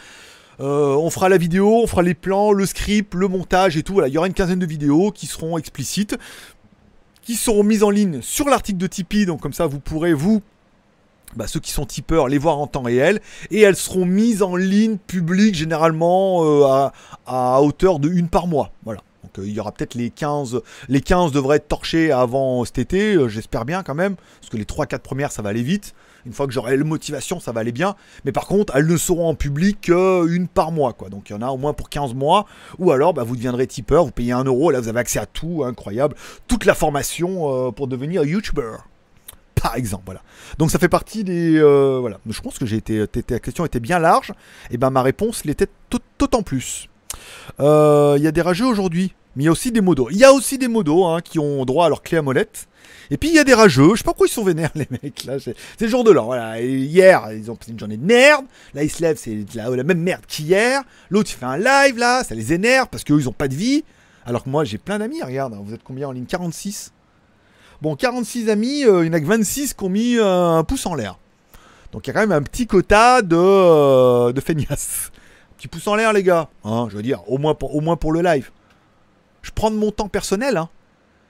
On 0.58 1.10
fera 1.10 1.28
la 1.28 1.38
vidéo, 1.38 1.80
on 1.82 1.86
fera 1.86 2.02
les 2.02 2.14
plans, 2.14 2.52
le 2.52 2.66
script, 2.66 3.14
le 3.14 3.28
montage 3.28 3.76
et 3.76 3.82
tout. 3.82 3.94
Voilà, 3.94 4.08
il 4.08 4.14
y 4.14 4.18
aura 4.18 4.26
une 4.26 4.34
quinzaine 4.34 4.58
de 4.58 4.66
vidéos 4.66 5.10
qui 5.10 5.26
seront 5.26 5.58
explicites 5.58 6.16
qui 7.22 7.36
seront 7.36 7.62
mises 7.62 7.82
en 7.82 7.90
ligne 7.90 8.20
sur 8.20 8.48
l'article 8.48 8.78
de 8.78 8.86
Tipeee. 8.86 9.26
Donc 9.26 9.40
comme 9.40 9.52
ça, 9.52 9.66
vous 9.66 9.80
pourrez, 9.80 10.12
vous, 10.12 10.42
bah, 11.36 11.46
ceux 11.46 11.60
qui 11.60 11.70
sont 11.70 11.86
tipeurs, 11.86 12.28
les 12.28 12.38
voir 12.38 12.58
en 12.58 12.66
temps 12.66 12.82
réel. 12.82 13.20
Et 13.50 13.60
elles 13.60 13.76
seront 13.76 14.04
mises 14.04 14.42
en 14.42 14.56
ligne 14.56 14.98
publique 14.98 15.54
généralement 15.54 16.44
euh, 16.44 16.90
à, 17.26 17.62
hauteur 17.62 17.98
de 17.98 18.08
une 18.08 18.28
par 18.28 18.46
mois. 18.46 18.72
Voilà. 18.84 19.00
Donc 19.22 19.38
euh, 19.38 19.46
il 19.46 19.52
y 19.52 19.60
aura 19.60 19.72
peut-être 19.72 19.94
les 19.94 20.10
15. 20.10 20.60
Les 20.88 21.00
15 21.00 21.32
devraient 21.32 21.56
être 21.56 21.68
torchés 21.68 22.12
avant 22.12 22.64
cet 22.64 22.78
été, 22.78 23.14
euh, 23.14 23.28
j'espère 23.28 23.64
bien 23.64 23.82
quand 23.82 23.94
même. 23.94 24.16
Parce 24.40 24.50
que 24.50 24.56
les 24.56 24.64
3-4 24.64 24.98
premières, 24.98 25.32
ça 25.32 25.42
va 25.42 25.50
aller 25.50 25.62
vite. 25.62 25.94
Une 26.24 26.32
fois 26.32 26.46
que 26.46 26.52
j'aurai 26.52 26.76
la 26.76 26.84
motivation, 26.84 27.40
ça 27.40 27.52
va 27.52 27.60
aller 27.60 27.72
bien. 27.72 27.96
Mais 28.24 28.32
par 28.32 28.46
contre, 28.46 28.76
elles 28.76 28.86
ne 28.86 28.96
seront 28.96 29.28
en 29.28 29.34
public 29.34 29.80
qu'une 29.82 30.46
par 30.48 30.70
mois. 30.70 30.92
Quoi. 30.92 31.08
Donc 31.08 31.30
il 31.30 31.32
y 31.32 31.36
en 31.36 31.42
a 31.42 31.48
au 31.48 31.56
moins 31.56 31.72
pour 31.72 31.88
15 31.88 32.14
mois. 32.14 32.46
Ou 32.78 32.92
alors, 32.92 33.12
bah, 33.12 33.24
vous 33.24 33.36
deviendrez 33.36 33.66
tipeur, 33.66 34.04
vous 34.04 34.12
payez 34.12 34.32
1 34.32 34.44
euro. 34.44 34.70
Là, 34.70 34.80
vous 34.80 34.88
avez 34.88 35.00
accès 35.00 35.18
à 35.18 35.26
tout. 35.26 35.64
Incroyable. 35.64 36.14
Toute 36.46 36.64
la 36.64 36.74
formation 36.74 37.68
euh, 37.68 37.70
pour 37.72 37.88
devenir 37.88 38.24
YouTuber. 38.24 38.76
Par 39.60 39.76
exemple, 39.76 40.04
voilà. 40.06 40.22
Donc 40.58 40.70
ça 40.70 40.78
fait 40.78 40.88
partie 40.88 41.22
des... 41.22 41.60
Voilà. 41.60 42.18
Je 42.28 42.40
pense 42.40 42.58
que 42.58 42.66
j'ai 42.66 42.76
été... 42.76 43.06
Ta 43.06 43.38
question 43.38 43.64
était 43.64 43.80
bien 43.80 43.98
large. 43.98 44.32
Et 44.70 44.76
ben 44.76 44.90
ma 44.90 45.02
réponse 45.02 45.44
l'était 45.44 45.68
tout, 45.88 46.00
en 46.34 46.42
plus. 46.42 46.88
Euh, 47.60 48.14
il 48.16 48.22
y 48.24 48.26
a 48.26 48.32
des 48.32 48.42
rageux 48.42 48.66
aujourd'hui. 48.66 49.14
Mais 49.36 49.44
il 49.44 49.46
y 49.46 49.48
a 49.48 49.52
aussi 49.52 49.72
des 49.72 49.80
modos. 49.80 50.08
Il 50.10 50.18
y 50.18 50.24
a 50.24 50.32
aussi 50.32 50.58
des 50.58 50.68
modos 50.68 51.06
hein, 51.06 51.20
qui 51.22 51.38
ont 51.38 51.64
droit 51.64 51.86
à 51.86 51.88
leur 51.88 52.02
clé 52.02 52.18
à 52.18 52.22
molette. 52.22 52.66
Et 53.10 53.16
puis 53.16 53.28
il 53.28 53.34
y 53.34 53.38
a 53.38 53.44
des 53.44 53.54
rageux, 53.54 53.90
je 53.92 53.98
sais 53.98 54.04
pas 54.04 54.12
pourquoi 54.12 54.26
ils 54.26 54.30
sont 54.30 54.44
vénères 54.44 54.70
les 54.74 54.88
mecs 54.90 55.24
là, 55.24 55.34
c'est 55.38 55.54
le 55.80 55.88
jour 55.88 56.02
de 56.02 56.12
voilà. 56.12 56.60
hier, 56.60 57.30
ils 57.32 57.50
ont 57.50 57.56
pris 57.56 57.72
une 57.72 57.78
journée 57.78 57.96
de 57.96 58.04
merde, 58.04 58.46
là 58.74 58.82
ils 58.84 58.90
se 58.90 59.02
lèvent, 59.02 59.18
c'est 59.18 59.44
la, 59.54 59.70
même 59.84 60.00
merde 60.00 60.24
qu'hier. 60.26 60.82
L'autre 61.10 61.30
il 61.30 61.38
fait 61.38 61.44
un 61.44 61.58
live 61.58 61.98
là, 61.98 62.24
ça 62.24 62.34
les 62.34 62.52
énerve 62.54 62.88
parce 62.90 63.04
qu'eux 63.04 63.18
ils 63.18 63.28
ont 63.28 63.32
pas 63.32 63.48
de 63.48 63.54
vie. 63.54 63.84
Alors 64.24 64.44
que 64.44 64.48
moi 64.48 64.64
j'ai 64.64 64.78
plein 64.78 64.98
d'amis, 64.98 65.22
regarde, 65.22 65.54
vous 65.62 65.74
êtes 65.74 65.82
combien 65.82 66.08
en 66.08 66.12
ligne? 66.12 66.24
46 66.24 66.92
Bon, 67.82 67.96
46 67.96 68.48
amis, 68.48 68.84
euh, 68.84 69.04
il 69.04 69.10
n'y 69.10 69.10
en 69.10 69.18
a 69.18 69.20
que 69.20 69.26
26 69.26 69.74
qui 69.74 69.84
ont 69.84 69.88
mis 69.88 70.16
euh, 70.16 70.50
un 70.50 70.64
pouce 70.64 70.86
en 70.86 70.94
l'air. 70.94 71.18
Donc 71.92 72.06
il 72.06 72.08
y 72.08 72.10
a 72.10 72.14
quand 72.14 72.20
même 72.20 72.32
un 72.32 72.42
petit 72.42 72.66
quota 72.66 73.22
de, 73.22 73.36
euh, 73.36 74.32
de 74.32 74.40
feignasses. 74.40 75.10
Petit 75.62 75.68
pouce 75.68 75.86
en 75.86 75.94
l'air 75.94 76.12
les 76.12 76.24
gars, 76.24 76.48
hein, 76.64 76.88
je 76.90 76.96
veux 76.96 77.04
dire, 77.04 77.22
au 77.30 77.38
moins, 77.38 77.54
pour, 77.54 77.76
au 77.76 77.80
moins 77.80 77.94
pour 77.94 78.10
le 78.10 78.20
live. 78.20 78.50
Je 79.42 79.52
prends 79.52 79.70
de 79.70 79.76
mon 79.76 79.92
temps 79.92 80.08
personnel, 80.08 80.56
hein. 80.56 80.68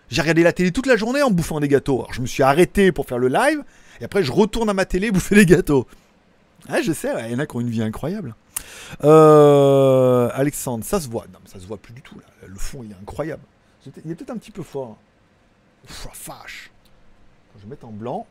J'ai 0.09 0.23
regardé 0.23 0.43
la 0.43 0.55
télé 0.55 0.73
toute 0.73 0.87
la 0.87 0.97
journée 0.97 1.21
en 1.21 1.31
bouffant 1.31 1.61
des 1.61 1.69
gâteaux. 1.69 1.99
Alors 1.99 2.15
je 2.15 2.23
me 2.23 2.27
suis 2.27 2.43
arrêté 2.43 2.93
pour 2.93 3.05
faire 3.05 3.19
le 3.19 3.29
live, 3.29 3.63
et 4.01 4.05
après 4.05 4.25
je 4.25 4.33
retourne 4.33 4.71
à 4.71 4.73
ma 4.73 4.87
télé 4.87 5.11
bouffer 5.13 5.35
des 5.35 5.45
gâteaux. 5.45 5.87
Ah, 6.67 6.81
je 6.81 6.95
sais, 6.95 7.13
il 7.27 7.33
y 7.33 7.35
en 7.35 7.41
a 7.41 7.47
qui 7.47 7.57
ont 7.57 7.61
une 7.61 7.69
vie 7.69 7.83
incroyable. 7.83 8.35
Euh, 9.05 10.31
Alexandre, 10.33 10.83
ça 10.83 10.99
se 10.99 11.11
voit. 11.11 11.27
Non, 11.31 11.39
mais 11.45 11.51
ça 11.51 11.61
se 11.61 11.67
voit 11.67 11.77
plus 11.77 11.93
du 11.93 12.01
tout. 12.01 12.19
Là. 12.19 12.25
Le 12.47 12.59
fond, 12.59 12.83
il 12.83 12.91
est 12.91 12.97
incroyable. 13.03 13.43
Il 14.03 14.13
est 14.13 14.15
peut-être 14.15 14.31
un 14.31 14.39
petit 14.39 14.51
peu 14.51 14.63
fort. 14.63 14.97
Pff, 15.87 16.09
fâche. 16.15 16.71
je 17.59 17.65
vais 17.65 17.69
mettre 17.69 17.87
en 17.87 17.93
blanc. 17.93 18.27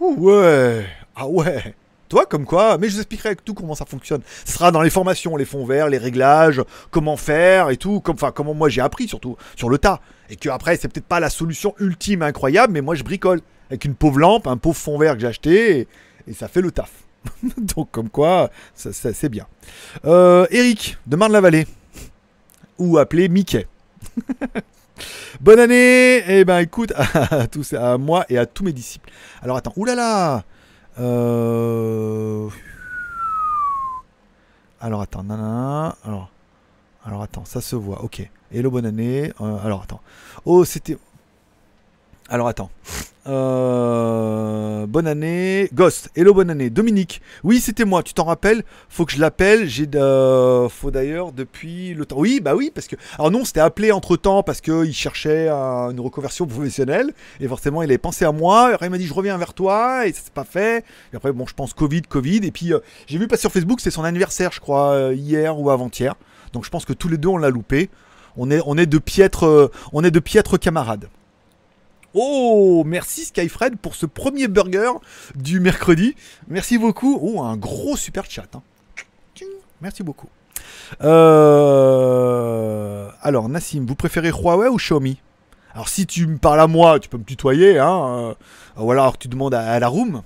Ouh, 0.00 0.16
ouais. 0.16 0.84
Ah 1.14 1.28
ouais. 1.28 1.76
Toi, 2.08 2.26
comme 2.26 2.44
quoi, 2.44 2.78
mais 2.78 2.88
je 2.88 2.94
vous 2.94 3.00
expliquerai 3.00 3.36
tout 3.36 3.54
comment 3.54 3.74
ça 3.74 3.86
fonctionne. 3.86 4.20
Ce 4.44 4.52
sera 4.52 4.70
dans 4.70 4.82
les 4.82 4.90
formations, 4.90 5.36
les 5.36 5.44
fonds 5.44 5.64
verts, 5.64 5.88
les 5.88 5.98
réglages, 5.98 6.62
comment 6.90 7.16
faire 7.16 7.70
et 7.70 7.76
tout, 7.76 8.02
enfin, 8.08 8.30
comment 8.30 8.54
moi 8.54 8.68
j'ai 8.68 8.80
appris 8.80 9.08
surtout 9.08 9.36
sur 9.56 9.68
le 9.68 9.78
tas. 9.78 10.00
Et 10.30 10.36
que 10.36 10.48
après, 10.48 10.76
c'est 10.76 10.88
peut-être 10.88 11.06
pas 11.06 11.20
la 11.20 11.30
solution 11.30 11.74
ultime 11.80 12.22
incroyable, 12.22 12.72
mais 12.72 12.80
moi 12.80 12.94
je 12.94 13.02
bricole 13.02 13.40
avec 13.70 13.84
une 13.84 13.94
pauvre 13.94 14.18
lampe, 14.18 14.46
un 14.46 14.56
pauvre 14.56 14.76
fond 14.76 14.98
vert 14.98 15.14
que 15.14 15.20
j'ai 15.20 15.26
acheté, 15.26 15.88
et, 16.26 16.32
ça 16.34 16.48
fait 16.48 16.60
le 16.60 16.70
taf. 16.70 16.90
Donc, 17.56 17.90
comme 17.90 18.10
quoi, 18.10 18.50
c'est 18.74 19.28
bien. 19.28 19.46
Euh, 20.04 20.46
Eric, 20.50 20.98
de 21.06 21.16
Marne-la-Vallée, 21.16 21.66
ou 22.78 22.98
appelé 22.98 23.28
Mickey. 23.28 23.66
Bonne 25.40 25.58
année 25.58 26.22
Eh 26.28 26.44
ben 26.44 26.58
écoute, 26.58 26.92
à, 27.14 27.46
tous, 27.46 27.72
à 27.72 27.98
moi 27.98 28.24
et 28.28 28.38
à 28.38 28.46
tous 28.46 28.64
mes 28.64 28.72
disciples. 28.72 29.10
Alors 29.42 29.56
attends, 29.56 29.72
oulala 29.76 30.44
euh... 30.98 32.48
Alors 34.80 35.00
attends, 35.00 35.24
nanana. 35.24 35.96
Alors, 36.04 36.30
alors 37.04 37.22
attends, 37.22 37.44
ça 37.44 37.60
se 37.60 37.74
voit. 37.74 38.02
Ok. 38.04 38.28
Hello, 38.52 38.70
bonne 38.70 38.86
année. 38.86 39.32
Euh, 39.40 39.58
alors 39.64 39.82
attends. 39.82 40.00
Oh, 40.44 40.64
c'était. 40.64 40.98
Alors 42.30 42.48
attends. 42.48 42.70
Euh, 43.26 44.86
bonne 44.86 45.06
année. 45.06 45.68
Ghost. 45.74 46.10
Hello, 46.16 46.32
bonne 46.32 46.48
année. 46.48 46.70
Dominique. 46.70 47.20
Oui, 47.42 47.60
c'était 47.60 47.84
moi. 47.84 48.02
Tu 48.02 48.14
t'en 48.14 48.24
rappelles? 48.24 48.64
Faut 48.88 49.04
que 49.04 49.12
je 49.12 49.20
l'appelle. 49.20 49.68
De... 49.90 50.66
Faut 50.68 50.90
d'ailleurs 50.90 51.32
depuis 51.32 51.92
le 51.92 52.06
temps. 52.06 52.16
Oui, 52.18 52.40
bah 52.40 52.54
oui, 52.54 52.70
parce 52.74 52.86
que. 52.86 52.96
Alors 53.18 53.30
non, 53.30 53.44
c'était 53.44 53.60
appelé 53.60 53.92
entre 53.92 54.16
temps 54.16 54.42
parce 54.42 54.62
qu'il 54.62 54.94
cherchait 54.94 55.48
une 55.48 56.00
reconversion 56.00 56.46
professionnelle. 56.46 57.12
Et 57.40 57.48
forcément, 57.48 57.82
il 57.82 57.90
avait 57.90 57.98
pensé 57.98 58.24
à 58.24 58.32
moi. 58.32 58.70
Après, 58.72 58.86
il 58.86 58.90
m'a 58.90 58.98
dit 58.98 59.06
Je 59.06 59.14
reviens 59.14 59.36
vers 59.36 59.52
toi. 59.52 60.06
Et 60.06 60.12
ça 60.12 60.20
s'est 60.22 60.30
pas 60.32 60.44
fait. 60.44 60.84
Et 61.12 61.16
après, 61.16 61.32
bon, 61.32 61.46
je 61.46 61.54
pense 61.54 61.74
Covid, 61.74 62.02
Covid. 62.02 62.40
Et 62.44 62.50
puis, 62.50 62.72
euh, 62.72 62.78
j'ai 63.06 63.18
vu 63.18 63.28
passer 63.28 63.42
sur 63.42 63.52
Facebook, 63.52 63.80
c'est 63.80 63.90
son 63.90 64.04
anniversaire, 64.04 64.50
je 64.52 64.60
crois, 64.60 64.92
euh, 64.92 65.14
hier 65.14 65.58
ou 65.58 65.70
avant-hier. 65.70 66.14
Donc, 66.54 66.64
je 66.64 66.70
pense 66.70 66.86
que 66.86 66.94
tous 66.94 67.08
les 67.08 67.18
deux, 67.18 67.28
on 67.28 67.36
l'a 67.36 67.50
loupé. 67.50 67.90
On 68.36 68.50
est, 68.50 68.60
on 68.64 68.78
est 68.78 68.86
de 68.86 68.98
piètres, 68.98 69.70
on 69.92 70.02
est 70.02 70.10
de 70.10 70.20
piètres 70.20 70.58
camarades. 70.58 71.08
Oh, 72.14 72.84
merci 72.86 73.24
Skyfred 73.24 73.76
pour 73.76 73.96
ce 73.96 74.06
premier 74.06 74.46
burger 74.46 74.92
du 75.34 75.58
mercredi. 75.58 76.14
Merci 76.48 76.78
beaucoup. 76.78 77.18
Oh, 77.20 77.42
un 77.42 77.56
gros 77.56 77.96
super 77.96 78.24
chat. 78.30 78.46
hein. 78.54 78.62
Merci 79.80 80.04
beaucoup. 80.04 80.28
Euh, 81.02 81.80
Alors, 83.20 83.48
Nassim, 83.48 83.84
vous 83.86 83.96
préférez 83.96 84.30
Huawei 84.30 84.68
ou 84.68 84.76
Xiaomi? 84.76 85.20
Alors, 85.74 85.88
si 85.88 86.06
tu 86.06 86.26
me 86.28 86.38
parles 86.38 86.60
à 86.60 86.68
moi, 86.68 87.00
tu 87.00 87.08
peux 87.08 87.18
me 87.18 87.24
tutoyer, 87.24 87.80
hein. 87.80 88.34
euh, 88.78 88.82
Ou 88.82 88.92
alors 88.92 89.18
tu 89.18 89.26
demandes 89.26 89.54
à, 89.54 89.78
la 89.80 89.88
room. 89.88 90.22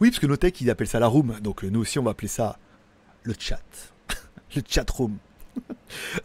Oui, 0.00 0.10
parce 0.10 0.18
que 0.18 0.26
nos 0.26 0.36
techs, 0.36 0.62
ils 0.62 0.70
appellent 0.70 0.88
ça 0.88 0.98
la 0.98 1.08
room. 1.08 1.34
Donc, 1.42 1.62
euh, 1.62 1.68
nous 1.68 1.80
aussi, 1.80 1.98
on 1.98 2.02
va 2.02 2.12
appeler 2.12 2.28
ça 2.28 2.56
le 3.22 3.34
chat. 3.38 3.60
le 4.56 4.62
chat 4.66 4.88
room. 4.90 5.18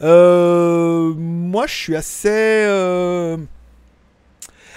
Moi, 0.00 1.66
je 1.66 1.74
suis 1.74 1.94
assez. 1.94 3.36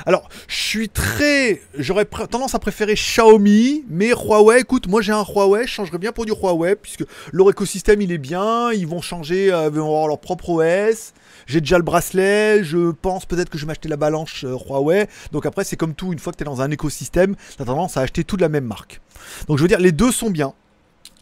Alors, 0.06 0.30
je 0.48 0.56
suis 0.56 0.90
très. 0.90 1.62
J'aurais 1.78 2.06
tendance 2.06 2.56
à 2.56 2.60
préférer 2.60 2.96
Xiaomi, 2.96 3.86
mais 3.90 4.10
Huawei, 4.10 4.62
écoute, 4.62 4.88
moi 4.88 5.02
j'ai 5.02 5.12
un 5.12 5.24
Huawei, 5.24 5.68
je 5.68 5.72
changerais 5.72 5.98
bien 5.98 6.12
pour 6.12 6.26
du 6.26 6.32
Huawei, 6.32 6.76
puisque 6.76 7.04
leur 7.32 7.50
écosystème 7.50 8.02
il 8.02 8.12
est 8.12 8.18
bien, 8.18 8.72
ils 8.72 8.88
vont 8.88 9.02
changer, 9.02 9.52
euh, 9.52 9.70
ils 9.72 9.80
vont 9.80 9.88
avoir 9.88 10.08
leur 10.08 10.20
propre 10.20 10.50
OS. 10.50 11.14
J'ai 11.48 11.62
déjà 11.62 11.78
le 11.78 11.84
bracelet, 11.84 12.64
je 12.64 12.92
pense 12.92 13.26
peut-être 13.26 13.50
que 13.50 13.58
je 13.58 13.64
vais 13.64 13.68
m'acheter 13.68 13.90
la 13.90 13.98
balance 13.98 14.44
euh, 14.44 14.56
Huawei. 14.56 15.08
Donc 15.32 15.46
après, 15.46 15.64
c'est 15.64 15.76
comme 15.76 15.94
tout, 15.94 16.14
une 16.14 16.20
fois 16.20 16.32
que 16.34 16.38
tu 16.38 16.44
es 16.44 16.46
dans 16.46 16.62
un 16.62 16.72
écosystème, 16.72 17.36
tu 17.56 17.62
as 17.62 17.66
tendance 17.66 17.98
à 17.98 18.02
acheter 18.02 18.24
tout 18.24 18.38
de 18.38 18.42
la 18.42 18.50
même 18.50 18.66
marque. 18.66 19.02
Donc 19.48 19.58
je 19.58 19.64
veux 19.64 19.68
dire, 19.68 19.80
les 19.80 19.92
deux 19.92 20.12
sont 20.12 20.30
bien, 20.30 20.54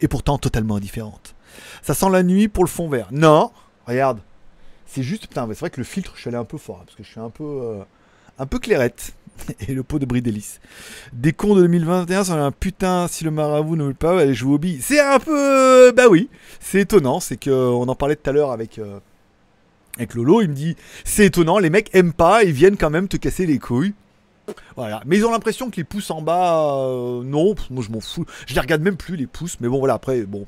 et 0.01 0.07
pourtant 0.07 0.37
totalement 0.37 0.79
différentes. 0.79 1.35
Ça 1.81 1.93
sent 1.93 2.09
la 2.11 2.23
nuit 2.23 2.47
pour 2.47 2.63
le 2.63 2.69
fond 2.69 2.89
vert. 2.89 3.07
Non, 3.11 3.51
regarde. 3.85 4.19
C'est 4.85 5.03
juste, 5.03 5.27
putain, 5.27 5.47
c'est 5.49 5.59
vrai 5.59 5.69
que 5.69 5.79
le 5.79 5.83
filtre, 5.83 6.13
je 6.15 6.21
suis 6.21 6.27
allé 6.29 6.37
un 6.37 6.45
peu 6.45 6.57
fort, 6.57 6.79
hein, 6.81 6.83
parce 6.85 6.95
que 6.95 7.03
je 7.03 7.09
suis 7.09 7.19
un 7.19 7.29
peu, 7.29 7.43
euh, 7.43 7.83
un 8.39 8.45
peu 8.45 8.59
clairette. 8.59 9.13
Et 9.67 9.73
le 9.73 9.83
pot 9.83 9.99
de 9.99 10.05
bris 10.05 10.21
d'hélice. 10.21 10.59
Des 11.13 11.33
cons 11.33 11.55
de 11.55 11.61
2021, 11.61 12.23
ça 12.23 12.33
un 12.33 12.51
putain, 12.51 13.07
si 13.07 13.23
le 13.23 13.31
marabout 13.31 13.75
ne 13.75 13.85
veut 13.85 13.93
pas, 13.93 14.19
aller 14.19 14.33
jouer 14.33 14.55
au 14.55 14.57
billes. 14.57 14.79
C'est 14.81 14.99
un 14.99 15.19
peu, 15.19 15.31
euh, 15.31 15.91
bah 15.91 16.07
oui, 16.09 16.29
c'est 16.59 16.81
étonnant, 16.81 17.19
c'est 17.19 17.37
que, 17.37 17.49
on 17.49 17.87
en 17.87 17.95
parlait 17.95 18.15
tout 18.15 18.29
à 18.29 18.33
l'heure 18.33 18.51
avec, 18.51 18.79
euh, 18.79 18.99
avec 19.97 20.13
Lolo, 20.13 20.41
il 20.41 20.49
me 20.49 20.53
dit, 20.53 20.75
c'est 21.03 21.25
étonnant, 21.25 21.59
les 21.59 21.69
mecs 21.69 21.89
aiment 21.93 22.13
pas, 22.13 22.43
ils 22.43 22.51
viennent 22.51 22.77
quand 22.77 22.89
même 22.89 23.07
te 23.07 23.17
casser 23.17 23.45
les 23.45 23.59
couilles. 23.59 23.93
Voilà. 24.75 25.01
Mais 25.05 25.17
ils 25.17 25.25
ont 25.25 25.31
l'impression 25.31 25.69
que 25.69 25.77
les 25.77 25.83
pouces 25.83 26.09
en 26.09 26.21
bas, 26.21 26.73
euh, 26.83 27.23
non, 27.23 27.55
moi 27.69 27.83
je 27.85 27.91
m'en 27.91 27.99
fous. 27.99 28.25
Je 28.47 28.55
les 28.55 28.59
regarde 28.59 28.81
même 28.81 28.97
plus 28.97 29.15
les 29.15 29.27
pouces, 29.27 29.57
mais 29.59 29.67
bon 29.67 29.79
voilà, 29.79 29.93
après, 29.93 30.23
bon. 30.23 30.45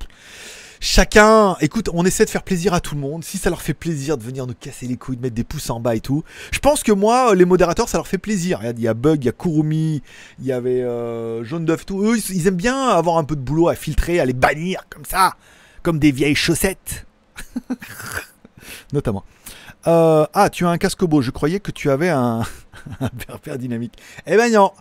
Chacun, 0.84 1.57
écoute, 1.61 1.91
on 1.93 2.03
essaie 2.07 2.25
de 2.25 2.32
faire 2.32 2.41
plaisir 2.41 2.73
à 2.73 2.82
tout 2.82 2.95
le 2.95 3.01
monde. 3.01 3.23
Si 3.23 3.38
ça 3.38 3.51
leur 3.51 3.61
fait 3.61 3.75
plaisir 3.75 4.17
de 4.17 4.23
venir 4.23 4.47
nous 4.47 4.55
casser 4.55 4.88
les 4.88 4.97
couilles, 4.97 5.15
de 5.15 5.21
mettre 5.21 5.36
des 5.36 5.43
pouces 5.43 5.69
en 5.69 5.79
bas 5.79 5.95
et 5.95 5.99
tout, 5.99 6.23
je 6.51 6.57
pense 6.57 6.82
que 6.82 6.91
moi, 6.91 7.36
les 7.36 7.45
modérateurs, 7.45 7.88
ça 7.88 7.99
leur 7.99 8.07
fait 8.07 8.17
plaisir. 8.17 8.57
Regarde, 8.57 8.79
il 8.79 8.86
y 8.86 8.88
a 8.88 8.95
Bug, 8.95 9.23
il 9.23 9.27
y 9.27 9.29
a 9.29 9.32
Kurumi, 9.32 10.01
il 10.39 10.45
y 10.45 10.51
avait 10.51 10.82
euh, 10.82 11.43
Jaune 11.43 11.65
d'œuf, 11.65 11.86
tout. 11.86 12.01
Eux, 12.03 12.17
ils, 12.17 12.47
aiment 12.47 12.55
bien 12.55 12.89
avoir 12.89 13.19
un 13.19 13.23
peu 13.23 13.36
de 13.36 13.41
boulot 13.41 13.69
à 13.69 13.75
filtrer, 13.75 14.19
à 14.19 14.25
les 14.25 14.34
bannir 14.34 14.82
comme 14.89 15.05
ça, 15.05 15.36
comme 15.84 15.99
des 15.99 16.11
vieilles 16.11 16.34
chaussettes. 16.34 17.05
Notamment. 18.91 19.23
Euh, 19.86 20.25
ah, 20.34 20.49
tu 20.49 20.65
as 20.65 20.69
un 20.69 20.79
casque 20.79 21.05
beau. 21.05 21.21
Je 21.21 21.29
croyais 21.29 21.59
que 21.59 21.69
tu 21.69 21.91
avais 21.91 22.09
un, 22.09 22.41
un 23.01 23.55
dynamique. 23.55 23.93
Eh 24.25 24.36
ben 24.36 24.51
non. 24.51 24.71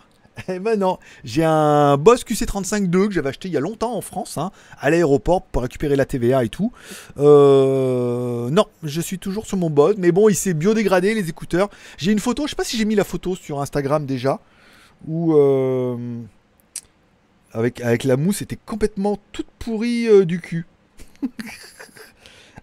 Eh 0.47 0.59
ben 0.59 0.79
non. 0.79 0.97
J'ai 1.23 1.43
un 1.43 1.97
Boss 1.97 2.23
QC35-2 2.23 3.07
que 3.07 3.11
j'avais 3.11 3.29
acheté 3.29 3.47
il 3.47 3.53
y 3.53 3.57
a 3.57 3.59
longtemps 3.59 3.95
en 3.95 4.01
France, 4.01 4.37
hein, 4.37 4.51
à 4.79 4.89
l'aéroport 4.89 5.41
pour 5.41 5.61
récupérer 5.61 5.95
la 5.95 6.05
TVA 6.05 6.43
et 6.43 6.49
tout. 6.49 6.71
Euh, 7.17 8.49
non, 8.49 8.65
je 8.83 9.01
suis 9.01 9.19
toujours 9.19 9.45
sur 9.45 9.57
mon 9.57 9.69
Boss, 9.69 9.95
mais 9.97 10.11
bon, 10.11 10.29
il 10.29 10.35
s'est 10.35 10.53
biodégradé 10.53 11.13
les 11.13 11.29
écouteurs. 11.29 11.69
J'ai 11.97 12.11
une 12.11 12.19
photo. 12.19 12.45
Je 12.45 12.51
sais 12.51 12.55
pas 12.55 12.63
si 12.63 12.77
j'ai 12.77 12.85
mis 12.85 12.95
la 12.95 13.03
photo 13.03 13.35
sur 13.35 13.61
Instagram 13.61 14.05
déjà, 14.05 14.39
où 15.07 15.35
euh, 15.35 15.97
avec 17.51 17.81
avec 17.81 18.03
la 18.03 18.17
mousse 18.17 18.41
était 18.41 18.59
complètement 18.65 19.17
toute 19.31 19.47
pourrie 19.59 20.07
euh, 20.07 20.25
du 20.25 20.39
cul. 20.39 20.65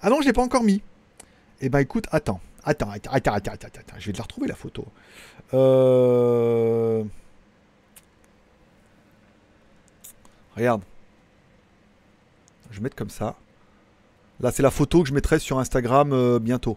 ah 0.02 0.10
non, 0.10 0.20
je 0.20 0.26
l'ai 0.26 0.32
pas 0.32 0.42
encore 0.42 0.64
mis. 0.64 0.82
Eh 1.60 1.68
ben 1.68 1.80
écoute, 1.80 2.06
attends. 2.10 2.40
Attends, 2.64 2.90
attends, 2.90 3.12
attends, 3.12 3.32
attends, 3.32 3.52
attends, 3.52 3.68
attends. 3.68 3.96
Je 3.98 4.06
vais 4.06 4.12
te 4.12 4.18
la 4.18 4.24
retrouver 4.24 4.48
la 4.48 4.54
photo. 4.54 4.84
Euh... 5.54 7.02
Regarde. 10.58 10.82
Je 12.72 12.78
vais 12.78 12.82
mettre 12.82 12.96
comme 12.96 13.10
ça. 13.10 13.36
Là, 14.40 14.50
c'est 14.50 14.62
la 14.62 14.72
photo 14.72 15.02
que 15.02 15.08
je 15.08 15.14
mettrai 15.14 15.38
sur 15.38 15.60
Instagram 15.60 16.12
euh, 16.12 16.40
bientôt. 16.40 16.76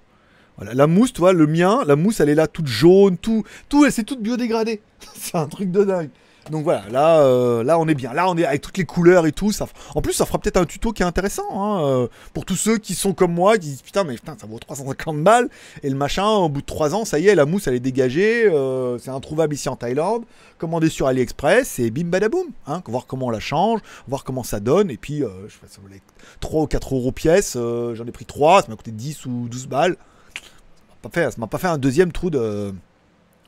La 0.59 0.85
mousse, 0.85 1.13
tu 1.13 1.21
vois, 1.21 1.33
le 1.33 1.47
mien, 1.47 1.81
la 1.87 1.95
mousse, 1.95 2.19
elle 2.19 2.29
est 2.29 2.35
là 2.35 2.47
toute 2.47 2.67
jaune, 2.67 3.17
tout, 3.17 3.43
tout, 3.69 3.83
elle 3.83 3.91
s'est 3.91 4.03
toute 4.03 4.21
biodégradée. 4.21 4.81
c'est 5.15 5.35
un 5.35 5.47
truc 5.47 5.71
de 5.71 5.83
dingue. 5.83 6.11
Donc 6.49 6.63
voilà, 6.63 6.83
là, 6.89 7.19
euh, 7.21 7.63
là 7.63 7.77
on 7.77 7.87
est 7.87 7.93
bien. 7.93 8.13
Là 8.13 8.27
on 8.27 8.35
est 8.35 8.45
avec 8.45 8.61
toutes 8.61 8.77
les 8.77 8.85
couleurs 8.85 9.27
et 9.27 9.31
tout. 9.31 9.51
En 9.93 10.01
plus, 10.01 10.13
ça 10.13 10.25
fera 10.25 10.39
peut-être 10.39 10.57
un 10.57 10.65
tuto 10.65 10.91
qui 10.91 11.03
est 11.03 11.05
intéressant 11.05 11.43
hein, 11.51 11.83
euh, 11.83 12.07
pour 12.33 12.45
tous 12.45 12.55
ceux 12.55 12.77
qui 12.77 12.95
sont 12.95 13.13
comme 13.13 13.33
moi, 13.33 13.53
qui 13.53 13.67
disent 13.67 13.81
putain, 13.81 14.03
mais 14.03 14.15
putain, 14.15 14.35
ça 14.39 14.47
vaut 14.47 14.57
350 14.57 15.23
balles. 15.23 15.49
Et 15.83 15.89
le 15.89 15.95
machin, 15.95 16.25
au 16.27 16.49
bout 16.49 16.61
de 16.61 16.65
3 16.65 16.95
ans, 16.95 17.05
ça 17.05 17.19
y 17.19 17.27
est, 17.27 17.35
la 17.35 17.45
mousse 17.45 17.67
elle 17.67 17.75
est 17.75 17.79
dégagée. 17.79 18.47
euh, 18.47 18.97
c'est 18.97 19.11
introuvable 19.11 19.53
ici 19.53 19.69
en 19.69 19.75
Thaïlande. 19.75 20.23
Commandé 20.57 20.89
sur 20.89 21.07
AliExpress 21.07 21.79
et 21.79 21.91
bim 21.91 22.05
badaboum. 22.05 22.47
Hein, 22.65 22.81
voir 22.87 23.05
comment 23.05 23.27
on 23.27 23.31
la 23.31 23.39
change, 23.39 23.79
voir 24.07 24.23
comment 24.23 24.43
ça 24.43 24.59
donne. 24.59 24.89
Et 24.89 24.97
puis, 24.97 25.19
je 25.19 25.53
sais 25.53 25.59
pas, 25.59 25.67
ça 25.67 25.79
valait 25.83 26.01
3 26.39 26.63
ou 26.63 26.67
4 26.67 26.95
euros 26.95 27.11
pièce. 27.11 27.53
J'en 27.53 28.05
ai 28.05 28.11
pris 28.11 28.25
3, 28.25 28.63
ça 28.63 28.67
m'a 28.67 28.75
coûté 28.75 28.91
10 28.91 29.25
ou 29.27 29.47
12 29.49 29.67
balles. 29.67 29.95
Ça 30.33 30.95
m'a 31.03 31.09
pas 31.09 31.21
fait, 31.21 31.37
m'a 31.37 31.47
pas 31.47 31.57
fait 31.59 31.67
un 31.67 31.77
deuxième 31.77 32.11
trou 32.11 32.29
de 32.29 32.73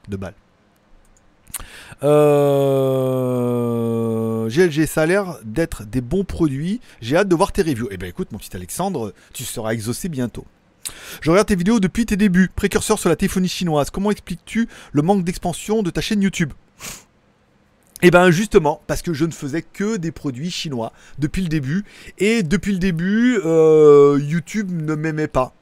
balles. 0.10 0.36
Euh, 2.04 3.30
GLG, 4.50 4.86
ça 4.86 5.04
a 5.04 5.06
l'air 5.06 5.38
d'être 5.44 5.86
des 5.86 6.02
bons 6.02 6.24
produits. 6.24 6.82
J'ai 7.02 7.18
hâte 7.18 7.28
de 7.28 7.36
voir 7.36 7.52
tes 7.52 7.62
reviews. 7.62 7.88
Eh 7.92 7.98
ben 7.98 8.08
écoute, 8.08 8.32
mon 8.32 8.38
petit 8.38 8.56
Alexandre, 8.56 9.14
tu 9.34 9.44
seras 9.44 9.72
exaucé 9.72 10.10
bientôt. 10.10 10.46
Je 11.22 11.30
regarde 11.32 11.48
tes 11.48 11.56
vidéos 11.56 11.80
depuis 11.80 12.06
tes 12.06 12.18
débuts, 12.18 12.50
précurseur 12.54 13.00
sur 13.00 13.10
la 13.10 13.16
téléphonie 13.16 13.48
chinoise. 13.48 13.90
Comment 13.90 14.12
expliques-tu 14.12 14.68
le 14.92 15.02
manque 15.02 15.24
d'expansion 15.24 15.82
de 15.82 15.90
ta 15.90 16.02
chaîne 16.02 16.22
YouTube? 16.22 16.52
Eh 18.06 18.12
ben 18.12 18.32
justement, 18.32 18.82
parce 18.86 19.02
que 19.02 19.14
je 19.14 19.24
ne 19.24 19.32
faisais 19.32 19.62
que 19.62 19.96
des 19.96 20.12
produits 20.12 20.52
chinois 20.52 20.92
depuis 21.20 21.42
le 21.42 21.48
début. 21.48 21.86
Et 22.18 22.44
depuis 22.44 22.74
le 22.74 22.80
début, 22.80 23.40
euh, 23.46 24.20
YouTube 24.22 24.70
ne 24.72 24.94
m'aimait 24.96 25.30
pas. 25.30 25.54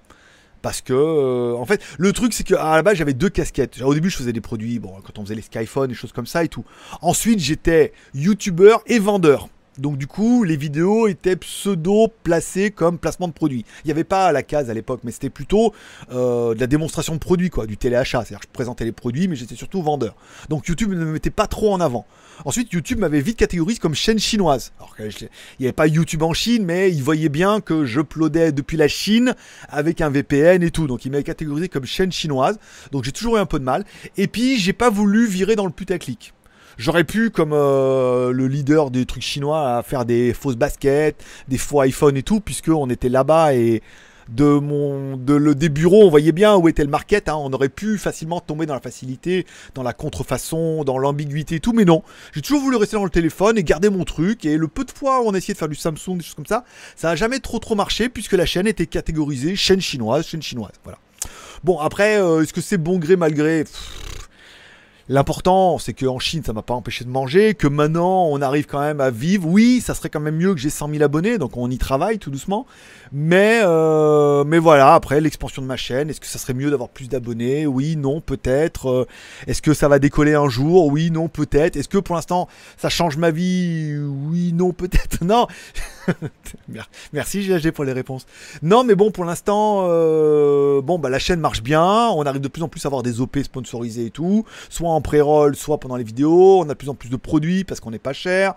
Parce 0.62 0.82
que, 0.82 0.94
euh, 0.94 1.56
en 1.56 1.66
fait, 1.66 1.82
le 1.98 2.14
truc, 2.14 2.34
c'est 2.34 2.44
qu'à 2.44 2.76
la 2.76 2.84
base, 2.84 2.98
j'avais 2.98 3.14
deux 3.14 3.30
casquettes. 3.30 3.82
Au 3.82 3.94
début, 3.94 4.10
je 4.10 4.18
faisais 4.18 4.34
des 4.34 4.42
produits, 4.42 4.80
bon, 4.80 4.94
quand 5.04 5.18
on 5.18 5.24
faisait 5.24 5.36
les 5.36 5.42
Skyphone, 5.42 5.90
des 5.90 5.96
choses 5.96 6.12
comme 6.12 6.28
ça 6.28 6.44
et 6.44 6.48
tout. 6.48 6.66
Ensuite, 7.02 7.40
j'étais 7.40 7.94
YouTuber 8.14 8.78
et 8.88 9.00
vendeur. 9.00 9.50
Donc, 9.78 9.98
du 9.98 10.06
coup, 10.06 10.44
les 10.44 10.58
vidéos 10.58 11.08
étaient 11.08 11.38
pseudo 11.38 12.10
placées 12.24 12.72
comme 12.72 12.98
placement 12.98 13.28
de 13.28 13.34
produits. 13.34 13.66
Il 13.84 13.88
n'y 13.88 13.92
avait 13.92 14.04
pas 14.04 14.32
la 14.32 14.44
case 14.44 14.70
à 14.70 14.74
l'époque, 14.74 15.02
mais 15.04 15.12
c'était 15.12 15.30
plutôt 15.30 15.74
euh, 16.12 16.54
de 16.54 16.60
la 16.60 16.68
démonstration 16.68 17.14
de 17.14 17.20
produits, 17.20 17.50
quoi, 17.50 17.66
du 17.66 17.78
téléachat. 17.78 18.26
C'est-à-dire 18.26 18.42
que 18.42 18.48
je 18.48 18.54
présentais 18.54 18.84
les 18.84 18.92
produits, 18.92 19.30
mais 19.30 19.36
j'étais 19.36 19.56
surtout 19.56 19.82
vendeur. 19.82 20.16
Donc, 20.50 20.68
YouTube 20.68 20.92
ne 20.92 21.06
me 21.06 21.14
mettait 21.14 21.30
pas 21.30 21.48
trop 21.48 21.74
en 21.74 21.80
avant. 21.80 22.06
Ensuite, 22.44 22.74
YouTube 22.74 23.00
m'avait 23.00 23.22
vite 23.22 23.38
catégorisé 23.38 23.80
comme 23.80 23.94
chaîne 23.94 24.20
chinoise. 24.20 24.72
Alors 24.80 24.96
il 25.00 25.30
n'y 25.60 25.66
avait 25.68 25.74
pas 25.74 25.88
YouTube 25.88 26.24
en 26.24 26.34
Chine, 26.34 26.66
mais 26.66 26.92
il 26.92 27.04
voyait 27.04 27.30
bien 27.30 27.62
que 27.62 27.86
je 27.86 28.02
uploadais 28.02 28.52
depuis 28.52 28.78
la 28.78 28.88
Chine 28.88 29.36
avec 29.70 30.02
un 30.02 30.10
VPN 30.10 30.64
et 30.64 30.72
tout. 30.72 30.88
Donc, 30.88 31.06
il 31.06 31.12
m'avait 31.12 31.24
catégorisé 31.24 31.70
comme 31.70 31.86
chaîne 31.86 32.12
chinoise. 32.12 32.60
Donc, 32.92 33.04
j'ai 33.04 33.12
toujours 33.12 33.38
eu 33.38 33.40
un 33.40 33.46
peu 33.46 33.60
de 33.60 33.64
mal. 33.64 33.86
Et 34.18 34.28
puis, 34.28 34.58
j'ai 34.58 34.74
pas 34.74 34.90
voulu 34.90 35.28
virer 35.28 35.56
dans 35.56 35.66
le 35.66 35.72
putaclic. 35.72 36.34
J'aurais 36.82 37.04
pu, 37.04 37.30
comme 37.30 37.54
euh, 37.54 38.32
le 38.32 38.48
leader 38.48 38.90
des 38.90 39.06
trucs 39.06 39.22
chinois, 39.22 39.84
faire 39.86 40.04
des 40.04 40.34
fausses 40.34 40.56
baskets, 40.56 41.24
des 41.48 41.60
faux 41.60 41.80
iPhone 41.82 42.18
et 42.18 42.24
tout, 42.24 42.40
puisque 42.40 42.70
on 42.70 42.90
était 42.90 43.08
là-bas 43.08 43.54
et 43.54 43.84
de 44.30 44.46
mon 44.46 45.16
de 45.16 45.36
le 45.36 45.54
des 45.54 45.70
bureaux, 45.70 46.06
on 46.08 46.10
voyait 46.10 46.32
bien 46.32 46.56
où 46.56 46.68
était 46.68 46.84
le 46.84 46.90
market. 46.90 47.30
hein. 47.30 47.36
On 47.36 47.54
aurait 47.54 47.70
pu 47.70 48.00
facilement 48.00 48.40
tomber 48.40 48.66
dans 48.66 48.74
la 48.74 48.80
facilité, 48.80 49.46
dans 49.76 49.84
la 49.84 49.94
contrefaçon, 49.94 50.84
dans 50.84 50.98
l'ambiguïté 50.98 51.56
et 51.56 51.60
tout, 51.60 51.72
mais 51.72 51.86
non. 51.86 52.02
J'ai 52.34 52.42
toujours 52.42 52.62
voulu 52.62 52.78
rester 52.78 52.96
dans 52.96 53.04
le 53.04 53.12
téléphone 53.12 53.60
et 53.60 53.64
garder 53.64 53.92
mon 53.92 54.04
truc. 54.04 54.44
Et 54.46 54.58
le 54.58 54.68
peu 54.68 54.84
de 54.84 54.92
fois 54.92 55.22
où 55.22 55.28
on 55.28 55.36
a 55.36 55.38
essayé 55.38 55.54
de 55.54 55.60
faire 55.60 55.70
du 55.70 55.76
Samsung, 55.76 56.18
des 56.18 56.24
choses 56.24 56.34
comme 56.34 56.48
ça, 56.48 56.66
ça 56.96 57.12
a 57.12 57.16
jamais 57.16 57.38
trop 57.38 57.60
trop 57.60 57.76
marché 57.76 58.10
puisque 58.10 58.34
la 58.34 58.48
chaîne 58.48 58.66
était 58.66 58.88
catégorisée 58.88 59.56
chaîne 59.56 59.82
chinoise, 59.82 60.26
chaîne 60.26 60.42
chinoise. 60.42 60.74
Voilà. 60.84 60.98
Bon 61.64 61.78
après, 61.78 62.20
euh, 62.20 62.42
est-ce 62.42 62.54
que 62.54 62.62
c'est 62.62 62.80
bon 62.80 62.98
gré 62.98 63.18
mal 63.18 63.36
gré? 63.36 63.66
Pff, 63.66 64.30
L'important, 65.10 65.78
c'est 65.78 65.94
qu'en 65.94 66.20
Chine, 66.20 66.44
ça 66.46 66.54
m'a 66.54 66.62
pas 66.62 66.74
empêché 66.74 67.04
de 67.04 67.10
manger, 67.10 67.54
que 67.56 67.68
maintenant, 67.68 68.28
on 68.28 68.42
arrive 68.42 68.66
quand 68.66 68.80
même 68.80 69.02
à 69.02 69.10
vivre. 69.10 69.48
Oui, 69.48 69.82
ça 69.82 69.94
serait 69.94 70.10
quand 70.10 70.20
même 70.20 70.36
mieux 70.38 70.54
que 70.54 70.60
j'ai 70.60 70.70
100 70.70 70.90
000 70.90 71.04
abonnés, 71.04 71.38
donc 71.38 71.58
on 71.58 71.70
y 71.70 71.78
travaille 71.78 72.18
tout 72.20 72.30
doucement. 72.32 72.66
Mais, 73.12 73.60
euh, 73.64 74.46
mais 74.46 74.58
voilà, 74.58 74.94
après, 74.94 75.20
l'expansion 75.20 75.62
de 75.62 75.68
ma 75.68 75.76
chaîne, 75.76 76.10
est-ce 76.10 76.22
que 76.22 76.28
ça 76.28 76.40
serait 76.40 76.54
mieux 76.54 76.70
d'avoir 76.72 76.88
plus 76.90 77.10
d'abonnés? 77.10 77.66
Oui, 77.68 77.98
non, 77.98 78.22
peut-être. 78.22 78.90
Euh, 78.90 79.08
Est-ce 79.48 79.62
que 79.62 79.74
ça 79.74 79.90
va 79.90 80.00
décoller 80.00 80.34
un 80.34 80.48
jour? 80.48 80.88
Oui, 80.88 81.12
non, 81.12 81.28
peut-être. 81.28 81.76
Est-ce 81.76 81.90
que 81.90 81.98
pour 81.98 82.16
l'instant, 82.16 82.48
ça 82.78 82.88
change 82.88 83.18
ma 83.18 83.32
vie? 83.32 83.94
Oui, 84.30 84.54
non, 84.54 84.72
peut-être. 84.72 85.18
Non. 85.26 85.48
Mer- 86.68 86.90
Merci 87.14 87.42
GHG 87.44 87.72
pour 87.72 87.84
les 87.84 87.94
réponses. 87.94 88.26
Non, 88.64 88.84
mais 88.84 88.96
bon, 88.96 89.12
pour 89.12 89.24
l'instant, 89.26 89.86
euh, 89.90 90.82
bon, 90.82 90.98
bah, 90.98 91.10
la 91.10 91.20
chaîne 91.20 91.40
marche 91.40 91.62
bien. 91.62 92.10
On 92.16 92.24
arrive 92.24 92.42
de 92.42 92.48
plus 92.48 92.64
en 92.64 92.68
plus 92.68 92.84
à 92.86 92.88
avoir 92.88 93.04
des 93.04 93.20
OP 93.22 93.38
sponsorisés 93.44 94.06
et 94.08 94.10
tout. 94.10 94.46
Soit 94.70 94.90
en 94.96 95.02
pré-roll, 95.02 95.56
soit 95.56 95.80
pendant 95.80 95.96
les 95.96 96.04
vidéos. 96.04 96.60
On 96.60 96.64
a 96.64 96.70
de 96.70 96.74
plus 96.74 96.90
en 96.90 96.96
plus 96.96 97.10
de 97.10 97.18
produits 97.18 97.64
parce 97.64 97.80
qu'on 97.80 97.92
n'est 97.92 98.00
pas 98.00 98.14
cher. 98.14 98.56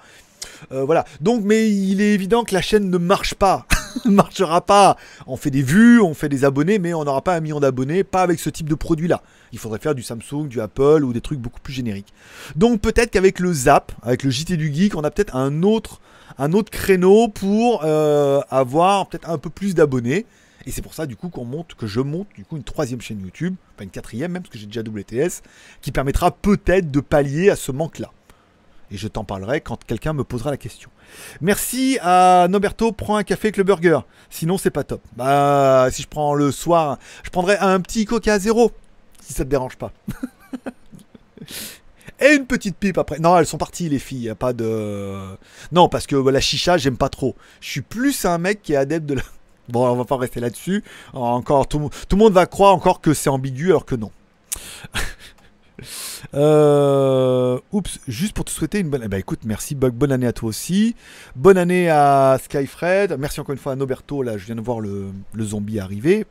Euh, 0.72 0.84
voilà. 0.84 1.04
Donc, 1.20 1.42
mais 1.44 1.70
il 1.70 2.00
est 2.00 2.14
évident 2.14 2.44
que 2.44 2.54
la 2.54 2.62
chaîne 2.62 2.90
ne 2.90 2.98
marche 2.98 3.34
pas. 3.34 3.66
ne 4.04 4.10
marchera 4.10 4.60
pas. 4.60 4.96
On 5.26 5.36
fait 5.36 5.50
des 5.50 5.62
vues, 5.62 6.00
on 6.00 6.14
fait 6.14 6.28
des 6.28 6.44
abonnés, 6.44 6.78
mais 6.78 6.94
on 6.94 7.04
n'aura 7.04 7.22
pas 7.22 7.34
un 7.34 7.40
million 7.40 7.60
d'abonnés, 7.60 8.04
pas 8.04 8.22
avec 8.22 8.40
ce 8.40 8.50
type 8.50 8.68
de 8.68 8.74
produit-là. 8.74 9.22
Il 9.52 9.58
faudrait 9.58 9.78
faire 9.78 9.94
du 9.94 10.02
Samsung, 10.02 10.48
du 10.48 10.60
Apple 10.60 11.04
ou 11.04 11.12
des 11.12 11.20
trucs 11.20 11.38
beaucoup 11.38 11.60
plus 11.60 11.72
génériques. 11.72 12.12
Donc 12.56 12.80
peut-être 12.80 13.10
qu'avec 13.10 13.38
le 13.38 13.52
Zap, 13.52 13.92
avec 14.02 14.22
le 14.22 14.30
JT 14.30 14.56
du 14.56 14.72
Geek, 14.72 14.96
on 14.96 15.04
a 15.04 15.10
peut-être 15.10 15.36
un 15.36 15.62
autre, 15.62 16.00
un 16.38 16.52
autre 16.52 16.70
créneau 16.70 17.28
pour 17.28 17.82
euh, 17.84 18.40
avoir 18.50 19.08
peut-être 19.08 19.30
un 19.30 19.38
peu 19.38 19.50
plus 19.50 19.74
d'abonnés. 19.74 20.26
Et 20.66 20.70
c'est 20.70 20.82
pour 20.82 20.94
ça 20.94 21.06
du 21.06 21.16
coup 21.16 21.28
qu'on 21.28 21.44
monte, 21.44 21.74
que 21.74 21.86
je 21.86 22.00
monte 22.00 22.28
du 22.34 22.44
coup 22.44 22.56
une 22.56 22.64
troisième 22.64 23.00
chaîne 23.00 23.20
YouTube, 23.20 23.54
pas 23.76 23.84
une 23.84 23.90
quatrième 23.90 24.32
même, 24.32 24.42
parce 24.42 24.52
que 24.52 24.58
j'ai 24.58 24.66
déjà 24.66 24.80
WTS, 24.80 25.42
qui 25.82 25.92
permettra 25.92 26.30
peut-être 26.30 26.90
de 26.90 27.00
pallier 27.00 27.50
à 27.50 27.56
ce 27.56 27.72
manque-là. 27.72 28.10
Et 28.90 28.96
je 28.96 29.08
t'en 29.08 29.24
parlerai 29.24 29.60
quand 29.60 29.82
quelqu'un 29.84 30.12
me 30.12 30.24
posera 30.24 30.50
la 30.50 30.56
question. 30.56 30.90
Merci 31.40 31.98
à 32.02 32.46
Noberto, 32.48 32.92
prends 32.92 33.16
un 33.16 33.24
café 33.24 33.48
avec 33.48 33.56
le 33.56 33.64
burger. 33.64 34.00
Sinon, 34.30 34.58
c'est 34.58 34.70
pas 34.70 34.84
top. 34.84 35.02
Bah, 35.16 35.88
si 35.90 36.02
je 36.02 36.08
prends 36.08 36.34
le 36.34 36.52
soir, 36.52 36.98
je 37.22 37.30
prendrai 37.30 37.56
un 37.58 37.80
petit 37.80 38.04
coca 38.04 38.34
à 38.34 38.38
zéro. 38.38 38.72
Si 39.20 39.32
ça 39.32 39.44
te 39.44 39.48
dérange 39.48 39.76
pas. 39.76 39.92
Et 42.20 42.34
une 42.34 42.46
petite 42.46 42.76
pipe 42.76 42.98
après. 42.98 43.18
Non, 43.18 43.36
elles 43.36 43.46
sont 43.46 43.58
parties, 43.58 43.88
les 43.88 43.98
filles. 43.98 44.24
Y 44.24 44.30
a 44.30 44.34
pas 44.34 44.52
de. 44.52 45.36
Non, 45.72 45.88
parce 45.88 46.06
que 46.06 46.14
la 46.14 46.40
chicha, 46.40 46.76
j'aime 46.76 46.96
pas 46.96 47.08
trop. 47.08 47.34
Je 47.60 47.70
suis 47.70 47.82
plus 47.82 48.24
un 48.24 48.38
mec 48.38 48.62
qui 48.62 48.74
est 48.74 48.76
adepte 48.76 49.06
de 49.06 49.14
la. 49.14 49.22
Bon, 49.68 49.88
on 49.88 49.96
va 49.96 50.04
pas 50.04 50.16
rester 50.16 50.40
là-dessus. 50.40 50.84
Encore, 51.12 51.66
tout, 51.66 51.90
le 52.10 52.16
monde 52.16 52.32
va 52.32 52.46
croire 52.46 52.74
encore 52.74 53.00
que 53.00 53.14
c'est 53.14 53.30
ambigu, 53.30 53.70
alors 53.70 53.86
que 53.86 53.94
non. 53.94 54.10
Euh, 56.34 57.58
oups, 57.72 58.00
juste 58.08 58.32
pour 58.34 58.44
te 58.44 58.50
souhaiter 58.50 58.78
une 58.80 58.88
bonne. 58.88 59.02
Eh 59.04 59.08
ben, 59.08 59.18
écoute, 59.18 59.40
merci 59.44 59.74
Bug, 59.74 59.92
bonne 59.92 60.12
année 60.12 60.26
à 60.26 60.32
toi 60.32 60.48
aussi. 60.48 60.94
Bonne 61.36 61.58
année 61.58 61.90
à 61.90 62.38
Skyfred. 62.42 63.16
Merci 63.18 63.40
encore 63.40 63.52
une 63.52 63.58
fois 63.58 63.72
à 63.72 63.76
Noberto. 63.76 64.22
Là, 64.22 64.38
je 64.38 64.46
viens 64.46 64.54
de 64.54 64.60
voir 64.60 64.80
le, 64.80 65.12
zombie 65.40 65.78
arriver. 65.78 66.26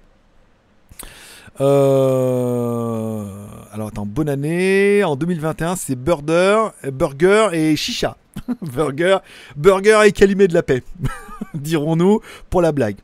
Euh, 1.61 3.25
alors 3.71 3.89
attends, 3.89 4.05
bonne 4.05 4.29
année. 4.29 5.03
En 5.03 5.15
2021, 5.15 5.75
c'est 5.75 5.95
Burger, 5.95 6.69
Burger 6.91 7.49
et 7.53 7.75
Chicha. 7.75 8.17
burger, 8.61 9.17
Burger 9.55 10.01
et 10.05 10.11
Calimé 10.11 10.47
de 10.47 10.53
la 10.53 10.63
paix, 10.63 10.83
dirons-nous 11.53 12.19
pour 12.49 12.61
la 12.61 12.71
blague. 12.71 12.97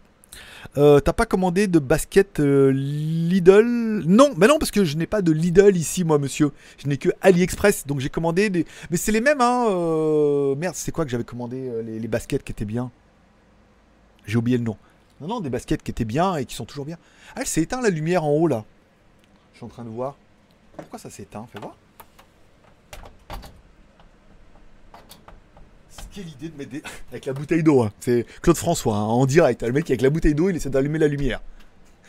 Euh, 0.78 1.00
t'as 1.00 1.14
pas 1.14 1.26
commandé 1.26 1.68
de 1.68 1.80
basket 1.80 2.40
euh, 2.40 2.72
Lidl? 2.72 4.04
Non, 4.06 4.32
mais 4.38 4.48
non, 4.48 4.60
parce 4.60 4.72
que 4.72 4.86
je 4.86 4.98
n'ai 4.98 5.08
pas 5.08 5.22
de 5.22 5.32
Lidl 5.32 5.76
ici, 5.76 6.04
moi, 6.04 6.20
monsieur. 6.20 6.52
Je 6.78 6.88
n'ai 6.88 6.98
que 6.98 7.10
AliExpress, 7.22 7.88
donc 7.88 8.00
j'ai 8.00 8.10
commandé 8.10 8.50
des. 8.50 8.66
Mais 8.92 8.98
c'est 8.98 9.12
les 9.12 9.22
mêmes, 9.22 9.42
hein. 9.42 9.66
Euh, 9.70 10.56
merde, 10.56 10.76
c'est 10.76 10.92
quoi 10.92 11.06
que 11.06 11.12
j'avais 11.12 11.24
commandé 11.24 11.72
les, 11.84 12.08
baskets 12.08 12.44
qui 12.44 12.52
étaient 12.52 12.66
bien? 12.66 12.92
J'ai 14.26 14.38
oublié 14.38 14.58
le 14.58 14.64
nom. 14.64 14.78
Non, 15.22 15.28
non, 15.28 15.40
des 15.42 15.50
baskets 15.50 15.82
qui 15.82 15.92
étaient 15.92 16.06
bien 16.06 16.36
et 16.36 16.46
qui 16.46 16.56
sont 16.56 16.66
toujours 16.66 16.86
bien. 16.86 16.98
Ah, 17.36 17.42
c'est 17.46 17.62
éteint 17.62 17.82
la 17.82 17.90
lumière 17.90 18.24
en 18.24 18.32
haut 18.32 18.48
là. 18.48 18.64
Je 19.54 19.58
suis 19.58 19.66
en 19.66 19.70
train 19.70 19.84
de 19.84 19.90
voir. 19.90 20.18
Pourquoi 20.78 21.00
ça 21.00 21.10
s'est 21.10 21.24
éteint 21.24 21.48
Fais 21.52 21.60
voir. 21.60 21.76
Quelle 26.20 26.30
idée 26.30 26.50
de 26.50 26.58
mettre 26.58 26.72
des... 26.72 26.84
avec 27.12 27.26
la 27.26 27.34
bouteille 27.34 27.64
d'eau. 27.64 27.84
Hein. 27.84 27.92
C'est 28.00 28.26
Claude 28.42 28.58
François 28.58 28.96
hein, 28.96 29.04
en 29.04 29.26
direct. 29.26 29.64
Le 29.64 29.72
mec 29.72 29.90
avec 29.90 30.02
la 30.02 30.10
bouteille 30.10 30.34
d'eau, 30.34 30.50
il 30.50 30.56
essaie 30.56 30.70
d'allumer 30.70 31.00
la 31.00 31.08
lumière. 31.08 31.42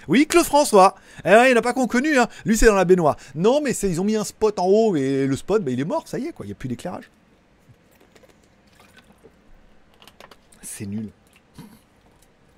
Oui, 0.09 0.27
Claude 0.27 0.45
François. 0.45 0.97
Eh 1.25 1.29
il 1.29 1.47
n'y 1.49 1.53
en 1.55 1.57
a 1.57 1.63
pas 1.63 1.75
connu. 1.75 2.19
Hein. 2.19 2.29
Lui, 2.45 2.57
c'est 2.57 2.67
dans 2.67 2.75
la 2.75 2.85
baignoire. 2.85 3.17
Non, 3.35 3.61
mais 3.63 3.73
ils 3.73 4.01
ont 4.01 4.05
mis 4.05 4.17
un 4.17 4.25
spot 4.25 4.59
en 4.59 4.67
haut 4.67 4.97
et 4.97 5.27
le 5.27 5.37
spot, 5.37 5.63
bah, 5.63 5.71
il 5.71 5.79
est 5.79 5.85
mort. 5.85 6.09
Ça 6.09 6.19
y 6.19 6.27
est, 6.27 6.33
quoi. 6.33 6.47
Il 6.47 6.49
n'y 6.49 6.53
a 6.53 6.57
plus 6.57 6.69
d'éclairage. 6.69 7.11
C'est 10.63 10.87
nul. 10.87 11.11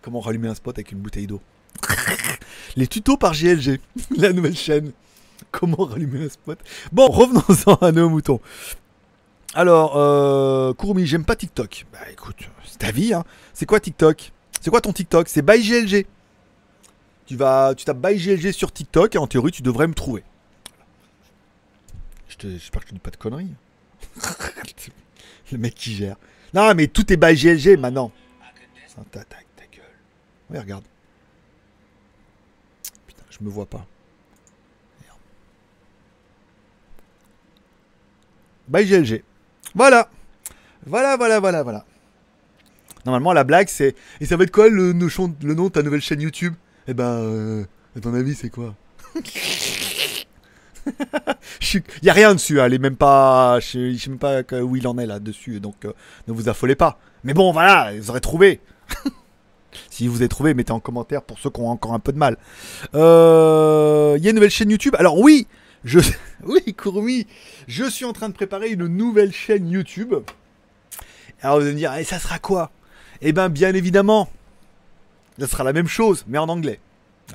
Comment 0.00 0.20
rallumer 0.20 0.48
un 0.48 0.54
spot 0.54 0.76
avec 0.76 0.92
une 0.92 0.98
bouteille 0.98 1.26
d'eau? 1.26 1.40
Les 2.76 2.86
tutos 2.86 3.16
par 3.16 3.32
GLG, 3.32 3.80
la 4.16 4.32
nouvelle 4.32 4.56
chaîne. 4.56 4.92
Comment 5.50 5.84
rallumer 5.84 6.24
un 6.24 6.28
spot? 6.28 6.58
Bon, 6.92 7.08
revenons-en 7.08 7.74
à 7.74 7.92
nos 7.92 8.08
moutons. 8.08 8.40
Alors, 9.54 9.96
euh, 9.96 10.72
Kurumi, 10.72 11.06
j'aime 11.06 11.24
pas 11.24 11.36
TikTok. 11.36 11.86
Bah 11.92 11.98
écoute, 12.10 12.48
c'est 12.64 12.78
ta 12.78 12.90
vie, 12.90 13.12
hein. 13.12 13.24
C'est 13.52 13.66
quoi 13.66 13.80
TikTok? 13.80 14.32
C'est 14.60 14.70
quoi 14.70 14.80
ton 14.80 14.92
TikTok? 14.92 15.28
C'est 15.28 15.42
ByGLG. 15.42 16.06
Tu 17.26 17.36
vas, 17.36 17.74
tu 17.74 17.84
tapes 17.84 17.98
ByGLG 17.98 18.52
sur 18.52 18.72
TikTok 18.72 19.14
et 19.14 19.18
en 19.18 19.26
théorie, 19.26 19.52
tu 19.52 19.62
devrais 19.62 19.86
me 19.86 19.94
trouver. 19.94 20.24
J'espère 22.28 22.82
que 22.82 22.88
je 22.88 22.94
dis 22.94 23.00
pas 23.00 23.10
de 23.10 23.16
conneries. 23.16 23.54
Le 25.52 25.58
mec 25.58 25.74
qui 25.74 25.94
gère. 25.94 26.16
Non, 26.54 26.74
mais 26.74 26.86
tout 26.86 27.12
est 27.12 27.16
ByGLG 27.16 27.78
maintenant. 27.78 28.10
Ta, 29.10 29.24
ta, 29.24 29.36
gueule. 29.70 29.84
Oui, 30.50 30.58
regarde. 30.58 30.84
Putain, 33.06 33.24
je 33.30 33.38
me 33.44 33.50
vois 33.50 33.66
pas. 33.66 33.86
ByGLG. 38.68 39.22
Voilà. 39.74 40.08
Voilà, 40.86 41.16
voilà, 41.16 41.40
voilà, 41.40 41.62
voilà. 41.62 41.84
Normalement, 43.04 43.32
la 43.32 43.44
blague, 43.44 43.68
c'est. 43.68 43.94
Et 44.20 44.26
ça 44.26 44.36
va 44.36 44.44
être 44.44 44.50
quoi 44.50 44.68
le, 44.68 44.92
nom 44.92 45.06
de 45.06 45.68
ta 45.68 45.82
nouvelle 45.82 46.00
chaîne 46.00 46.20
YouTube? 46.20 46.54
Eh 46.86 46.94
ben, 46.94 47.04
euh, 47.04 47.64
à 47.96 48.00
ton 48.00 48.14
avis, 48.14 48.34
c'est 48.34 48.50
quoi? 48.50 48.74
Il 51.74 52.04
y 52.04 52.10
a 52.10 52.12
rien 52.12 52.34
dessus, 52.34 52.60
hein, 52.60 52.66
elle 52.66 52.74
est 52.74 52.78
même 52.78 52.96
pas. 52.96 53.60
Je 53.60 53.96
sais 53.96 54.10
même 54.10 54.18
pas 54.18 54.42
où 54.62 54.76
il 54.76 54.86
en 54.88 54.98
est 54.98 55.06
là 55.06 55.20
dessus, 55.20 55.60
donc 55.60 55.84
euh, 55.84 55.92
ne 56.26 56.32
vous 56.32 56.48
affolez 56.48 56.74
pas. 56.74 56.98
Mais 57.24 57.34
bon, 57.34 57.52
voilà, 57.52 57.92
vous 57.96 58.10
aurez 58.10 58.20
trouvé. 58.20 58.60
si 59.90 60.08
vous 60.08 60.16
avez 60.16 60.28
trouvé, 60.28 60.54
mettez 60.54 60.72
en 60.72 60.80
commentaire 60.80 61.22
pour 61.22 61.38
ceux 61.38 61.50
qui 61.50 61.60
ont 61.60 61.68
encore 61.68 61.94
un 61.94 62.00
peu 62.00 62.12
de 62.12 62.18
mal. 62.18 62.36
Euh, 62.94 64.14
il 64.18 64.24
y 64.24 64.26
a 64.26 64.30
une 64.30 64.36
nouvelle 64.36 64.50
chaîne 64.50 64.70
YouTube? 64.70 64.96
Alors 64.98 65.18
oui, 65.18 65.46
je, 65.84 66.00
oui, 66.44 66.74
Kurumi, 66.76 67.26
je 67.68 67.84
suis 67.84 68.04
en 68.04 68.12
train 68.12 68.28
de 68.28 68.34
préparer 68.34 68.70
une 68.70 68.86
nouvelle 68.86 69.32
chaîne 69.32 69.68
YouTube. 69.68 70.14
Alors 71.42 71.56
vous 71.56 71.64
allez 71.64 71.72
me 71.72 71.78
dire, 71.78 71.94
et 71.94 72.04
ça 72.04 72.18
sera 72.18 72.38
quoi? 72.38 72.70
Eh 73.20 73.32
bien, 73.32 73.48
bien 73.48 73.74
évidemment, 73.74 74.28
ça 75.38 75.46
sera 75.46 75.64
la 75.64 75.72
même 75.72 75.88
chose, 75.88 76.24
mais 76.28 76.38
en 76.38 76.48
anglais. 76.48 76.80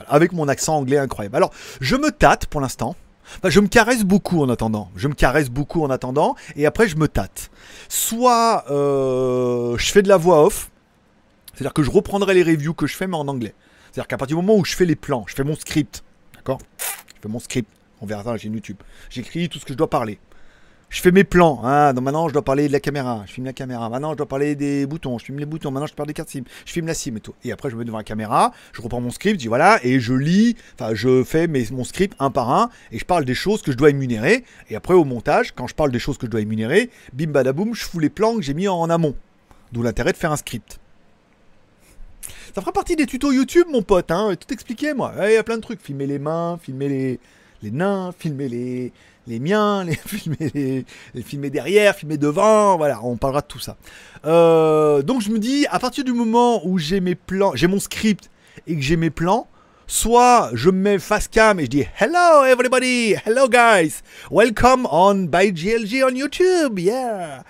Avec 0.07 0.31
mon 0.31 0.47
accent 0.47 0.77
anglais 0.77 0.97
incroyable. 0.97 1.35
Alors, 1.35 1.51
je 1.81 1.95
me 1.95 2.11
tâte 2.11 2.45
pour 2.45 2.61
l'instant. 2.61 2.95
Je 3.43 3.59
me 3.59 3.67
caresse 3.67 4.03
beaucoup 4.03 4.41
en 4.41 4.49
attendant. 4.49 4.89
Je 4.95 5.07
me 5.07 5.13
caresse 5.13 5.49
beaucoup 5.49 5.83
en 5.83 5.89
attendant. 5.89 6.35
Et 6.55 6.65
après, 6.65 6.87
je 6.87 6.97
me 6.97 7.07
tâte. 7.07 7.49
Soit 7.89 8.65
euh, 8.69 9.77
je 9.77 9.91
fais 9.91 10.01
de 10.01 10.07
la 10.07 10.17
voix 10.17 10.45
off. 10.45 10.71
C'est-à-dire 11.53 11.73
que 11.73 11.83
je 11.83 11.89
reprendrai 11.89 12.33
les 12.33 12.43
reviews 12.43 12.73
que 12.73 12.85
je 12.85 12.95
fais, 12.95 13.07
mais 13.07 13.17
en 13.17 13.27
anglais. 13.27 13.55
C'est-à-dire 13.85 14.07
qu'à 14.07 14.17
partir 14.17 14.37
du 14.37 14.43
moment 14.43 14.59
où 14.59 14.65
je 14.65 14.75
fais 14.75 14.85
les 14.85 14.95
plans, 14.95 15.25
je 15.27 15.35
fais 15.35 15.43
mon 15.43 15.55
script. 15.55 16.03
D'accord? 16.35 16.59
Je 16.77 17.21
fais 17.21 17.29
mon 17.29 17.39
script. 17.39 17.69
On 18.01 18.05
verra 18.05 18.23
dans 18.23 18.31
la 18.31 18.37
chaîne 18.37 18.53
YouTube. 18.53 18.77
J'écris 19.09 19.49
tout 19.49 19.59
ce 19.59 19.65
que 19.65 19.73
je 19.73 19.77
dois 19.77 19.89
parler. 19.89 20.19
Je 20.89 21.01
fais 21.01 21.11
mes 21.11 21.25
plans. 21.25 21.59
Hein. 21.65 21.93
Donc 21.93 22.05
maintenant, 22.05 22.29
je 22.29 22.33
dois 22.33 22.43
parler 22.43 22.67
de 22.67 22.73
la 22.73 22.79
caméra. 22.79 23.23
Je 23.25 23.33
filme 23.33 23.45
la 23.45 23.53
caméra. 23.53 23.89
Maintenant, 23.89 24.11
je 24.11 24.17
dois 24.17 24.27
parler 24.27 24.55
des 24.55 24.85
boutons. 24.85 25.17
Je 25.17 25.25
filme 25.25 25.39
les 25.39 25.45
boutons. 25.45 25.69
Maintenant, 25.69 25.87
je 25.87 25.93
parle 25.93 26.07
des 26.07 26.13
cartes 26.13 26.29
SIM. 26.29 26.43
Je 26.65 26.71
filme 26.71 26.87
la 26.87 26.93
SIM 26.93 27.17
et 27.17 27.19
tout. 27.19 27.33
Et 27.43 27.51
après, 27.51 27.69
je 27.69 27.75
me 27.75 27.79
mets 27.79 27.85
devant 27.85 27.97
la 27.97 28.05
caméra. 28.05 28.53
Je 28.71 28.81
reprends 28.81 29.01
mon 29.01 29.11
script. 29.11 29.35
Je 29.35 29.39
dis 29.39 29.47
voilà. 29.47 29.79
Et 29.83 29.99
je 29.99 30.13
lis. 30.13 30.55
Enfin, 30.79 30.95
je 30.95 31.23
fais 31.23 31.47
mon 31.47 31.83
script 31.83 32.15
un 32.19 32.31
par 32.31 32.51
un. 32.51 32.69
Et 32.91 32.99
je 32.99 33.05
parle 33.05 33.25
des 33.25 33.35
choses 33.35 33.61
que 33.61 33.71
je 33.73 33.77
dois 33.77 33.89
émunérer. 33.89 34.45
Et 34.69 34.75
après, 34.77 34.93
au 34.93 35.03
montage, 35.03 35.51
quand 35.51 35.67
je 35.67 35.75
parle 35.75 35.91
des 35.91 35.99
choses 35.99 36.17
que 36.17 36.25
je 36.25 36.31
dois 36.31 36.41
émunérer, 36.41 36.89
bim 37.11 37.31
badaboum, 37.31 37.73
je 37.73 37.83
fous 37.83 37.99
les 37.99 38.09
plans 38.09 38.35
que 38.37 38.41
j'ai 38.41 38.53
mis 38.53 38.69
en 38.69 38.89
amont. 38.89 39.15
D'où 39.73 39.83
l'intérêt 39.83 40.13
de 40.13 40.17
faire 40.17 40.31
un 40.31 40.37
script. 40.37 40.79
Ça 42.55 42.61
fera 42.61 42.71
partie 42.71 42.95
des 42.95 43.05
tutos 43.05 43.33
YouTube, 43.33 43.67
mon 43.69 43.81
pote. 43.81 44.09
Hein. 44.09 44.35
Tout 44.39 44.53
expliqué, 44.53 44.93
moi. 44.93 45.13
Il 45.27 45.33
y 45.33 45.37
a 45.37 45.43
plein 45.43 45.57
de 45.57 45.61
trucs. 45.61 45.81
Filmer 45.81 46.07
les 46.07 46.17
mains, 46.17 46.57
filmer 46.63 46.87
les 46.87 47.19
les 47.63 47.71
nains, 47.71 48.13
filmer 48.17 48.49
les, 48.49 48.93
les 49.27 49.39
miens, 49.39 49.83
les 49.85 49.95
filmer, 49.95 50.85
les, 51.13 51.21
filmer 51.21 51.49
derrière, 51.49 51.95
filmer 51.95 52.17
devant, 52.17 52.77
voilà, 52.77 52.99
on 53.03 53.17
parlera 53.17 53.41
de 53.41 53.47
tout 53.47 53.59
ça. 53.59 53.77
Euh, 54.25 55.01
donc 55.01 55.21
je 55.21 55.29
me 55.29 55.39
dis, 55.39 55.65
à 55.69 55.79
partir 55.79 56.03
du 56.03 56.13
moment 56.13 56.65
où 56.65 56.77
j'ai 56.77 56.99
mes 56.99 57.15
plans, 57.15 57.55
j'ai 57.55 57.67
mon 57.67 57.79
script 57.79 58.29
et 58.65 58.75
que 58.75 58.81
j'ai 58.81 58.97
mes 58.97 59.09
plans, 59.09 59.47
soit 59.85 60.49
je 60.53 60.69
me 60.69 60.79
mets 60.79 60.99
face 60.99 61.27
cam 61.27 61.59
et 61.59 61.63
je 61.63 61.69
dis 61.69 61.85
Hello 61.99 62.43
everybody, 62.43 63.15
hello 63.25 63.47
guys, 63.47 64.01
welcome 64.29 64.85
on 64.91 65.27
by 65.27 65.51
GLG 65.51 66.03
on 66.03 66.15
YouTube, 66.15 66.79
yeah. 66.79 67.43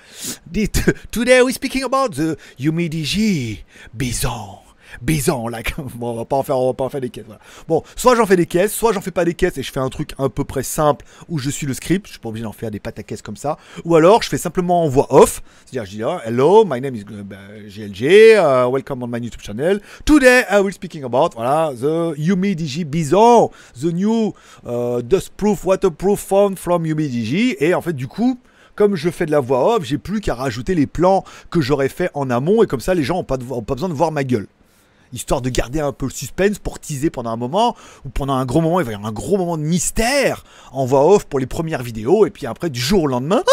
Today 1.12 1.42
we're 1.42 1.52
speaking 1.52 1.84
about 1.84 2.16
the 2.16 2.38
humidity 2.58 3.64
bison. 3.94 4.67
Bison, 5.02 5.48
like. 5.48 5.76
Bon, 5.96 6.12
on 6.12 6.16
va 6.16 6.26
pas 6.26 6.36
en 6.36 6.44
faire, 6.44 6.58
on 6.60 6.68
va 6.68 6.74
pas 6.74 6.84
en 6.84 6.90
faire 6.90 7.02
des 7.02 7.10
caisses. 7.10 7.26
Bon, 7.68 7.84
soit 7.96 8.16
j'en 8.16 8.26
fais 8.26 8.36
des 8.36 8.46
caisses, 8.46 8.74
soit 8.74 8.94
j'en 8.94 9.02
fais 9.02 9.12
pas 9.12 9.26
des 9.26 9.34
caisses 9.34 9.58
et 9.58 9.64
je 9.64 9.72
fais 9.72 9.80
un 9.80 9.90
truc 9.90 10.14
à 10.20 10.30
peu 10.30 10.44
près 10.44 10.64
simple 10.64 11.06
où 11.30 11.40
je 11.40 11.50
suis 11.50 11.66
le 11.66 11.74
script. 11.74 12.08
Je 12.08 12.12
suis 12.12 12.20
pas 12.20 12.30
obligé 12.30 12.44
d'en 12.44 12.52
faire 12.52 12.72
des 12.72 12.80
pâtes 12.80 13.00
à 13.00 13.04
caisse 13.04 13.22
comme 13.22 13.38
ça. 13.38 13.58
Ou 13.86 13.96
alors 13.96 14.22
je 14.22 14.30
fais 14.30 14.38
simplement 14.38 14.84
en 14.84 14.88
voix 14.88 15.08
off. 15.10 15.42
C'est-à-dire, 15.66 15.90
je 15.90 15.98
dis 15.98 16.28
Hello, 16.28 16.66
my 16.66 16.82
name 16.82 16.96
is 16.96 17.04
GLG. 17.04 18.38
Uh, 18.38 18.70
welcome 18.70 19.02
on 19.04 19.08
my 19.08 19.20
YouTube 19.20 19.42
channel. 19.42 19.80
Today 20.06 20.44
I 20.52 20.60
will 20.60 20.74
speaking 20.74 21.04
about 21.04 21.30
voilà 21.36 21.74
the 21.74 22.18
Yumi 22.18 22.56
DG 22.56 22.84
Bison, 22.86 23.50
the 23.80 23.92
new 23.94 24.34
uh, 24.66 25.02
dust-proof, 25.02 25.66
waterproof 25.66 26.20
phone 26.20 26.56
from 26.56 26.86
Yumi 26.86 27.08
DG. 27.08 27.58
Et 27.64 27.74
en 27.74 27.82
fait, 27.82 27.94
du 27.94 28.08
coup 28.08 28.38
comme 28.76 28.96
je 28.96 29.10
fais 29.10 29.26
de 29.26 29.32
la 29.32 29.40
voix 29.40 29.76
off, 29.76 29.84
j'ai 29.84 29.98
plus 29.98 30.22
qu'à 30.22 30.36
rajouter 30.36 30.76
les 30.76 30.86
plans 30.86 31.24
que 31.50 31.62
j'aurais 31.62 31.90
fait 31.90 32.12
en 32.14 32.30
amont 32.30 32.62
et 32.62 32.68
comme 32.68 32.80
ça 32.80 32.94
les 32.94 33.04
gens 33.04 33.16
n'ont 33.16 33.24
pas 33.24 33.38
besoin 33.38 33.90
de 33.90 33.94
voir 33.94 34.12
ma 34.12 34.24
gueule. 34.24 34.48
Histoire 35.14 35.42
de 35.42 35.50
garder 35.50 35.80
un 35.80 35.92
peu 35.92 36.06
le 36.06 36.12
suspense 36.12 36.60
pour 36.60 36.80
teaser 36.80 37.10
pendant 37.10 37.32
un 37.32 37.38
moment 37.38 37.76
ou 38.06 38.10
pendant 38.10 38.34
un 38.34 38.46
gros 38.46 38.62
moment, 38.62 38.80
il 38.80 38.86
va 38.86 38.92
y 38.92 38.96
avoir 38.96 39.10
un 39.10 39.14
gros 39.14 39.38
moment 39.38 39.58
de 39.58 39.64
mystère 39.64 40.44
en 40.72 40.86
voix 40.86 41.06
off 41.14 41.26
pour 41.26 41.40
les 41.40 41.46
premières 41.46 41.84
vidéos 41.84 42.26
et 42.26 42.30
puis 42.30 42.46
après 42.46 42.70
du 42.70 42.80
jour 42.80 43.04
au 43.04 43.08
lendemain, 43.08 43.44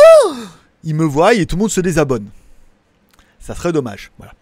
ils 0.82 0.94
me 0.94 1.04
voient 1.04 1.34
et 1.34 1.46
tout 1.46 1.56
le 1.56 1.60
monde 1.60 1.70
se 1.70 1.80
désabonne. 1.80 2.28
Ça 3.40 3.54
serait 3.54 3.72
dommage. 3.72 4.10
Voilà. 4.18 4.32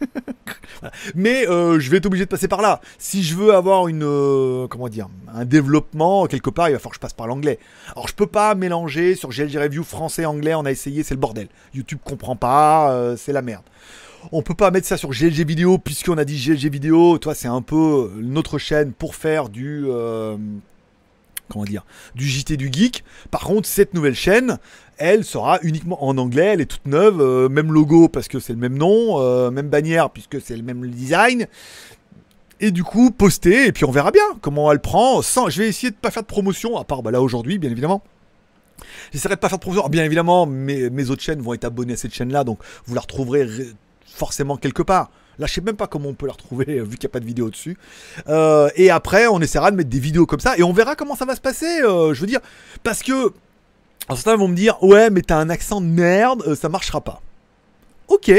Mais 1.14 1.48
euh, 1.48 1.80
je 1.80 1.90
vais 1.90 1.98
être 1.98 2.06
obligé 2.06 2.24
de 2.24 2.30
passer 2.30 2.48
par 2.48 2.62
là. 2.62 2.80
Si 2.98 3.22
je 3.22 3.34
veux 3.34 3.54
avoir 3.54 3.88
une, 3.88 4.04
euh, 4.04 4.66
comment 4.68 4.88
dire, 4.88 5.08
un 5.34 5.44
développement 5.44 6.26
quelque 6.26 6.50
part, 6.50 6.68
il 6.68 6.72
va 6.72 6.78
falloir 6.78 6.92
que 6.92 6.96
je 6.96 7.00
passe 7.00 7.12
par 7.12 7.26
l'anglais. 7.26 7.58
Alors 7.92 8.08
je 8.08 8.14
peux 8.14 8.26
pas 8.26 8.54
mélanger 8.54 9.14
sur 9.14 9.30
GLG 9.30 9.58
Review 9.58 9.84
français-anglais. 9.84 10.54
On 10.54 10.64
a 10.64 10.70
essayé, 10.70 11.02
c'est 11.02 11.14
le 11.14 11.20
bordel. 11.20 11.48
YouTube 11.74 11.98
comprend 12.04 12.36
pas, 12.36 12.92
euh, 12.92 13.16
c'est 13.16 13.32
la 13.32 13.42
merde. 13.42 13.64
On 14.32 14.42
peut 14.42 14.54
pas 14.54 14.70
mettre 14.70 14.86
ça 14.86 14.96
sur 14.96 15.10
GLG 15.10 15.46
Vidéo 15.46 15.78
puisqu'on 15.78 16.18
a 16.18 16.24
dit 16.24 16.36
GLG 16.36 16.70
Vidéo. 16.70 17.18
Toi, 17.18 17.34
c'est 17.34 17.48
un 17.48 17.62
peu 17.62 18.10
notre 18.16 18.58
chaîne 18.58 18.92
pour 18.92 19.14
faire 19.14 19.48
du 19.48 19.86
comment 21.48 21.64
dire, 21.64 21.84
du 22.14 22.26
JT 22.26 22.56
du 22.56 22.70
Geek. 22.72 23.04
Par 23.30 23.42
contre, 23.42 23.68
cette 23.68 23.94
nouvelle 23.94 24.14
chaîne, 24.14 24.58
elle 24.98 25.24
sera 25.24 25.58
uniquement 25.62 26.04
en 26.04 26.18
anglais, 26.18 26.46
elle 26.54 26.60
est 26.60 26.66
toute 26.66 26.86
neuve, 26.86 27.20
euh, 27.20 27.48
même 27.48 27.72
logo 27.72 28.08
parce 28.08 28.28
que 28.28 28.40
c'est 28.40 28.52
le 28.52 28.58
même 28.58 28.76
nom, 28.76 29.20
euh, 29.20 29.50
même 29.50 29.68
bannière 29.68 30.10
puisque 30.10 30.40
c'est 30.40 30.56
le 30.56 30.62
même 30.62 30.88
design. 30.90 31.46
Et 32.58 32.70
du 32.70 32.84
coup, 32.84 33.10
poster, 33.10 33.66
et 33.66 33.72
puis 33.72 33.84
on 33.84 33.90
verra 33.90 34.10
bien 34.10 34.24
comment 34.40 34.72
elle 34.72 34.80
prend. 34.80 35.20
Sans, 35.20 35.50
je 35.50 35.62
vais 35.62 35.68
essayer 35.68 35.90
de 35.90 35.96
pas 35.96 36.10
faire 36.10 36.22
de 36.22 36.28
promotion, 36.28 36.78
à 36.78 36.84
part 36.84 37.02
bah, 37.02 37.10
là 37.10 37.20
aujourd'hui, 37.20 37.58
bien 37.58 37.70
évidemment. 37.70 38.02
J'essaierai 39.12 39.34
de 39.34 39.40
pas 39.40 39.48
faire 39.48 39.58
de 39.58 39.62
promotion. 39.62 39.88
bien 39.88 40.04
évidemment, 40.04 40.46
mes, 40.46 40.88
mes, 40.88 41.10
autres 41.10 41.22
chaînes 41.22 41.40
vont 41.40 41.52
être 41.52 41.64
abonnées 41.64 41.94
à 41.94 41.96
cette 41.96 42.14
chaîne-là, 42.14 42.44
donc 42.44 42.58
vous 42.86 42.94
la 42.94 43.02
retrouverez 43.02 43.46
forcément 44.16 44.56
quelque 44.56 44.82
part. 44.82 45.10
Là, 45.38 45.46
je 45.46 45.52
sais 45.52 45.60
même 45.60 45.76
pas 45.76 45.86
comment 45.86 46.08
on 46.08 46.14
peut 46.14 46.26
la 46.26 46.32
retrouver 46.32 46.64
vu 46.64 46.96
qu'il 46.96 47.06
n'y 47.06 47.06
a 47.06 47.08
pas 47.10 47.20
de 47.20 47.26
vidéo 47.26 47.50
dessus. 47.50 47.76
Euh, 48.28 48.70
et 48.74 48.90
après, 48.90 49.26
on 49.26 49.40
essaiera 49.40 49.70
de 49.70 49.76
mettre 49.76 49.90
des 49.90 49.98
vidéos 49.98 50.26
comme 50.26 50.40
ça 50.40 50.56
et 50.56 50.62
on 50.62 50.72
verra 50.72 50.96
comment 50.96 51.14
ça 51.14 51.26
va 51.26 51.36
se 51.36 51.40
passer. 51.40 51.82
Euh, 51.82 52.14
je 52.14 52.20
veux 52.20 52.26
dire, 52.26 52.40
parce 52.82 53.02
que 53.02 53.32
certains 54.08 54.36
vont 54.36 54.48
me 54.48 54.56
dire, 54.56 54.82
ouais, 54.82 55.10
mais 55.10 55.20
t'as 55.20 55.36
un 55.36 55.50
accent 55.50 55.80
de 55.80 55.86
merde, 55.86 56.42
euh, 56.46 56.54
ça 56.54 56.70
marchera 56.70 57.02
pas. 57.02 57.20
Ok, 58.08 58.32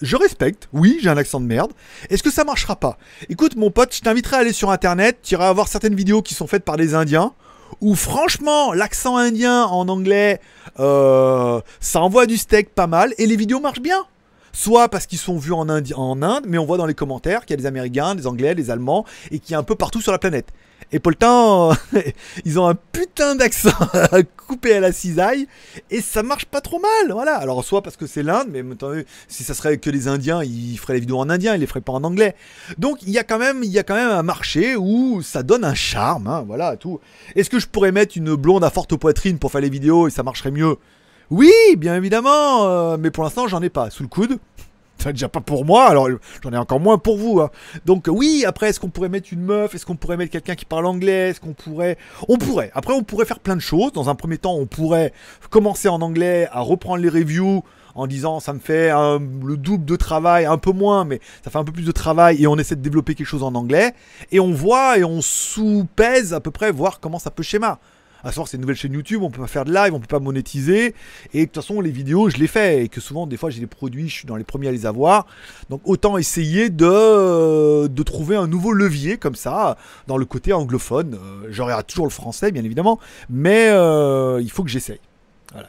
je 0.00 0.16
respecte, 0.16 0.68
oui, 0.72 0.98
j'ai 1.02 1.10
un 1.10 1.16
accent 1.18 1.40
de 1.40 1.46
merde. 1.46 1.72
Est-ce 2.08 2.22
que 2.22 2.30
ça 2.30 2.44
marchera 2.44 2.76
pas? 2.76 2.96
Écoute, 3.28 3.56
mon 3.56 3.70
pote, 3.70 3.94
je 3.94 4.00
t'inviterai 4.00 4.36
à 4.36 4.38
aller 4.38 4.52
sur 4.54 4.70
internet, 4.70 5.18
tu 5.22 5.34
iras 5.34 5.52
voir 5.52 5.68
certaines 5.68 5.94
vidéos 5.94 6.22
qui 6.22 6.32
sont 6.32 6.46
faites 6.46 6.64
par 6.64 6.76
des 6.76 6.94
Indiens, 6.94 7.34
où 7.82 7.94
franchement, 7.94 8.72
l'accent 8.72 9.16
indien 9.16 9.64
en 9.64 9.88
anglais, 9.88 10.40
ça 10.76 11.62
envoie 11.96 12.26
du 12.26 12.36
steak 12.36 12.70
pas 12.70 12.86
mal, 12.86 13.12
et 13.18 13.26
les 13.26 13.36
vidéos 13.36 13.58
marchent 13.58 13.80
bien 13.80 14.06
soit 14.56 14.88
parce 14.88 15.06
qu'ils 15.06 15.18
sont 15.18 15.36
vus 15.36 15.52
en 15.52 15.68
Inde, 15.68 16.44
mais 16.48 16.56
on 16.56 16.64
voit 16.64 16.78
dans 16.78 16.86
les 16.86 16.94
commentaires 16.94 17.44
qu'il 17.44 17.50
y 17.50 17.58
a 17.58 17.60
des 17.60 17.66
Américains, 17.66 18.14
des 18.14 18.26
Anglais, 18.26 18.54
des 18.54 18.70
Allemands, 18.70 19.04
et 19.30 19.38
qu'il 19.38 19.52
y 19.52 19.54
a 19.54 19.58
un 19.58 19.62
peu 19.62 19.74
partout 19.74 20.00
sur 20.00 20.12
la 20.12 20.18
planète. 20.18 20.48
Et 20.92 21.00
le 21.04 21.14
temps, 21.14 21.72
ils 22.44 22.58
ont 22.58 22.66
un 22.66 22.74
putain 22.74 23.34
d'accent 23.34 23.70
coupé 24.46 24.74
à 24.74 24.80
la 24.80 24.92
cisaille 24.92 25.46
et 25.90 26.00
ça 26.00 26.22
marche 26.22 26.46
pas 26.46 26.60
trop 26.60 26.78
mal. 26.78 27.12
Voilà. 27.12 27.34
Alors 27.34 27.64
soit 27.64 27.82
parce 27.82 27.96
que 27.96 28.06
c'est 28.06 28.22
l'Inde, 28.22 28.48
mais 28.50 28.62
si 29.28 29.42
ça 29.42 29.52
serait 29.52 29.78
que 29.78 29.90
les 29.90 30.08
Indiens, 30.08 30.42
ils 30.42 30.78
feraient 30.78 30.94
les 30.94 31.00
vidéos 31.00 31.18
en 31.18 31.28
indien, 31.28 31.54
ils 31.54 31.60
les 31.60 31.66
feraient 31.66 31.80
pas 31.80 31.92
en 31.92 32.04
anglais. 32.04 32.34
Donc 32.78 33.02
il 33.02 33.10
y 33.10 33.18
a 33.18 33.24
quand 33.24 33.38
même, 33.38 33.62
il 33.62 33.70
y 33.70 33.78
a 33.78 33.82
quand 33.82 33.94
même 33.94 34.10
un 34.10 34.22
marché 34.22 34.76
où 34.76 35.22
ça 35.22 35.42
donne 35.42 35.64
un 35.64 35.74
charme. 35.74 36.28
Hein, 36.28 36.44
voilà 36.46 36.76
tout. 36.76 37.00
Est-ce 37.34 37.50
que 37.50 37.58
je 37.58 37.66
pourrais 37.66 37.92
mettre 37.92 38.16
une 38.16 38.34
blonde 38.36 38.64
à 38.64 38.70
forte 38.70 38.96
poitrine 38.96 39.38
pour 39.38 39.50
faire 39.50 39.60
les 39.60 39.70
vidéos 39.70 40.08
et 40.08 40.10
ça 40.10 40.22
marcherait 40.22 40.50
mieux? 40.50 40.76
Oui, 41.30 41.52
bien 41.76 41.96
évidemment, 41.96 42.66
euh, 42.66 42.96
mais 42.98 43.10
pour 43.10 43.24
l'instant, 43.24 43.48
j'en 43.48 43.60
ai 43.62 43.68
pas 43.70 43.90
sous 43.90 44.02
le 44.02 44.08
coude. 44.08 44.38
Ça 44.98 45.12
déjà 45.12 45.28
pas 45.28 45.40
pour 45.40 45.64
moi, 45.64 45.86
alors 45.86 46.08
j'en 46.42 46.52
ai 46.52 46.56
encore 46.56 46.80
moins 46.80 46.98
pour 46.98 47.18
vous. 47.18 47.40
Hein. 47.40 47.50
Donc 47.84 48.06
oui, 48.08 48.44
après, 48.46 48.70
est-ce 48.70 48.80
qu'on 48.80 48.88
pourrait 48.88 49.08
mettre 49.08 49.28
une 49.32 49.42
meuf? 49.42 49.74
Est-ce 49.74 49.84
qu'on 49.84 49.96
pourrait 49.96 50.16
mettre 50.16 50.32
quelqu'un 50.32 50.54
qui 50.54 50.64
parle 50.64 50.86
anglais? 50.86 51.30
Est-ce 51.30 51.40
qu'on 51.40 51.52
pourrait 51.52 51.98
On 52.28 52.38
pourrait. 52.38 52.70
Après, 52.74 52.94
on 52.94 53.02
pourrait 53.02 53.26
faire 53.26 53.40
plein 53.40 53.56
de 53.56 53.60
choses. 53.60 53.92
Dans 53.92 54.08
un 54.08 54.14
premier 54.14 54.38
temps, 54.38 54.54
on 54.54 54.66
pourrait 54.66 55.12
commencer 55.50 55.88
en 55.88 56.00
anglais 56.00 56.48
à 56.50 56.60
reprendre 56.60 57.02
les 57.02 57.10
reviews 57.10 57.62
en 57.94 58.06
disant 58.06 58.40
ça 58.40 58.52
me 58.52 58.58
fait 58.58 58.90
le 58.90 59.56
double 59.56 59.84
de 59.84 59.96
travail, 59.96 60.46
un 60.46 60.58
peu 60.58 60.72
moins, 60.72 61.04
mais 61.04 61.20
ça 61.44 61.50
fait 61.50 61.58
un 61.58 61.64
peu 61.64 61.72
plus 61.72 61.86
de 61.86 61.92
travail 61.92 62.42
et 62.42 62.46
on 62.46 62.56
essaie 62.56 62.76
de 62.76 62.82
développer 62.82 63.14
quelque 63.14 63.26
chose 63.26 63.42
en 63.42 63.54
anglais. 63.54 63.94
Et 64.32 64.40
on 64.40 64.52
voit 64.52 64.98
et 64.98 65.04
on 65.04 65.20
sous-pèse 65.20 66.32
à 66.32 66.40
peu 66.40 66.50
près, 66.50 66.70
voir 66.70 67.00
comment 67.00 67.18
ça 67.18 67.30
peut 67.30 67.42
schéma 67.42 67.80
à 68.24 68.28
savoir 68.30 68.48
c'est 68.48 68.56
une 68.56 68.62
nouvelle 68.62 68.76
chaîne 68.76 68.92
YouTube, 68.92 69.22
on 69.22 69.30
peut 69.30 69.40
pas 69.40 69.46
faire 69.46 69.64
de 69.64 69.72
live, 69.72 69.94
on 69.94 70.00
peut 70.00 70.06
pas 70.06 70.20
monétiser. 70.20 70.94
Et 71.32 71.40
de 71.40 71.44
toute 71.44 71.56
façon, 71.56 71.80
les 71.80 71.90
vidéos, 71.90 72.30
je 72.30 72.36
les 72.36 72.46
fais. 72.46 72.84
Et 72.84 72.88
que 72.88 73.00
souvent, 73.00 73.26
des 73.26 73.36
fois, 73.36 73.50
j'ai 73.50 73.60
des 73.60 73.66
produits, 73.66 74.08
je 74.08 74.14
suis 74.14 74.26
dans 74.26 74.36
les 74.36 74.44
premiers 74.44 74.68
à 74.68 74.72
les 74.72 74.86
avoir. 74.86 75.26
Donc 75.70 75.80
autant 75.84 76.16
essayer 76.18 76.70
de, 76.70 77.86
de 77.86 78.02
trouver 78.02 78.36
un 78.36 78.46
nouveau 78.46 78.72
levier 78.72 79.16
comme 79.18 79.34
ça, 79.34 79.76
dans 80.06 80.16
le 80.16 80.24
côté 80.24 80.52
anglophone. 80.52 81.14
Euh, 81.14 81.48
j'aurai 81.50 81.74
toujours 81.84 82.06
le 82.06 82.10
français, 82.10 82.52
bien 82.52 82.64
évidemment. 82.64 82.98
Mais 83.30 83.68
euh, 83.70 84.40
il 84.42 84.50
faut 84.50 84.64
que 84.64 84.70
j'essaye. 84.70 85.00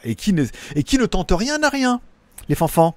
Et, 0.03 0.15
qui 0.15 0.33
ne, 0.33 0.45
et 0.75 0.83
qui 0.83 0.97
ne 0.97 1.05
tente 1.05 1.31
rien 1.31 1.59
n'a 1.59 1.69
rien. 1.69 2.01
Les 2.49 2.55
fanfans. 2.55 2.95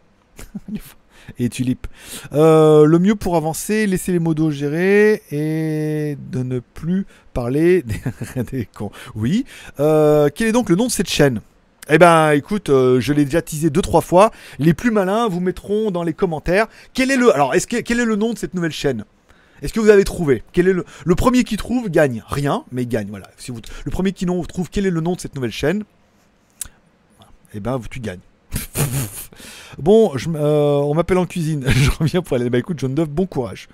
et 1.38 1.48
Tulip. 1.48 1.86
Euh, 2.32 2.84
le 2.84 2.98
mieux 2.98 3.14
pour 3.14 3.36
avancer, 3.36 3.86
laisser 3.86 4.12
les 4.12 4.18
modos 4.18 4.50
gérer 4.50 5.22
et 5.30 6.16
de 6.30 6.42
ne 6.42 6.60
plus 6.60 7.06
parler 7.32 7.84
des, 8.52 8.66
cons. 8.66 8.90
Oui. 9.14 9.44
Euh, 9.78 10.28
quel 10.34 10.48
est 10.48 10.52
donc 10.52 10.68
le 10.68 10.76
nom 10.76 10.86
de 10.86 10.90
cette 10.90 11.08
chaîne? 11.08 11.40
Eh 11.88 11.98
ben, 11.98 12.32
écoute, 12.32 12.70
euh, 12.70 13.00
je 13.00 13.12
l'ai 13.12 13.24
déjà 13.24 13.42
teasé 13.42 13.70
deux 13.70 13.82
trois 13.82 14.00
fois. 14.00 14.30
Les 14.58 14.74
plus 14.74 14.90
malins 14.90 15.28
vous 15.28 15.40
mettront 15.40 15.90
dans 15.90 16.02
les 16.02 16.12
commentaires 16.12 16.66
quel 16.94 17.10
est 17.10 17.16
le. 17.16 17.34
Alors, 17.34 17.54
est-ce 17.54 17.66
que 17.66 17.78
quel 17.78 17.98
est 18.00 18.04
le 18.04 18.16
nom 18.16 18.32
de 18.32 18.38
cette 18.38 18.54
nouvelle 18.54 18.72
chaîne? 18.72 19.04
Est-ce 19.62 19.72
que 19.72 19.80
vous 19.80 19.90
avez 19.90 20.04
trouvé? 20.04 20.42
Quel 20.52 20.68
est 20.68 20.72
le 20.72 21.14
premier 21.14 21.44
qui 21.44 21.56
trouve 21.56 21.90
gagne 21.90 22.22
rien, 22.28 22.64
mais 22.72 22.86
gagne. 22.86 23.08
Voilà. 23.10 23.28
Si 23.36 23.50
vous 23.50 23.60
le 23.84 23.90
premier 23.90 24.12
qui 24.12 24.24
trouve 24.24 24.70
quel 24.70 24.86
est 24.86 24.90
le 24.90 25.00
nom 25.00 25.14
de 25.16 25.20
cette 25.20 25.34
nouvelle 25.34 25.52
chaîne, 25.52 25.84
eh 27.54 27.60
ben, 27.60 27.80
tu 27.90 28.00
gagnes. 28.00 28.20
Bon, 29.78 30.12
euh, 30.14 30.76
on 30.76 30.94
m'appelle 30.94 31.18
en 31.18 31.26
cuisine. 31.26 31.64
je 31.68 31.90
reviens 31.90 32.22
pour 32.22 32.36
aller. 32.36 32.50
Bah 32.50 32.58
écoute, 32.58 32.78
John 32.78 32.94
Dove, 32.94 33.08
bon 33.08 33.26
courage. 33.26 33.68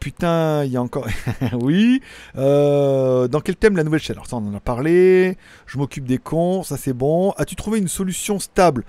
Putain, 0.00 0.64
il 0.64 0.72
y 0.72 0.76
a 0.76 0.82
encore. 0.82 1.06
oui. 1.52 2.02
Euh, 2.36 3.28
dans 3.28 3.40
quel 3.40 3.56
thème 3.56 3.76
la 3.76 3.84
nouvelle 3.84 4.00
chaîne? 4.00 4.16
Alors, 4.16 4.26
ça, 4.26 4.36
on 4.36 4.46
en 4.46 4.54
a 4.54 4.60
parlé. 4.60 5.36
Je 5.66 5.78
m'occupe 5.78 6.04
des 6.04 6.18
cons, 6.18 6.62
ça 6.62 6.76
c'est 6.76 6.92
bon. 6.92 7.32
As-tu 7.32 7.56
trouvé 7.56 7.78
une 7.78 7.88
solution 7.88 8.38
stable 8.38 8.84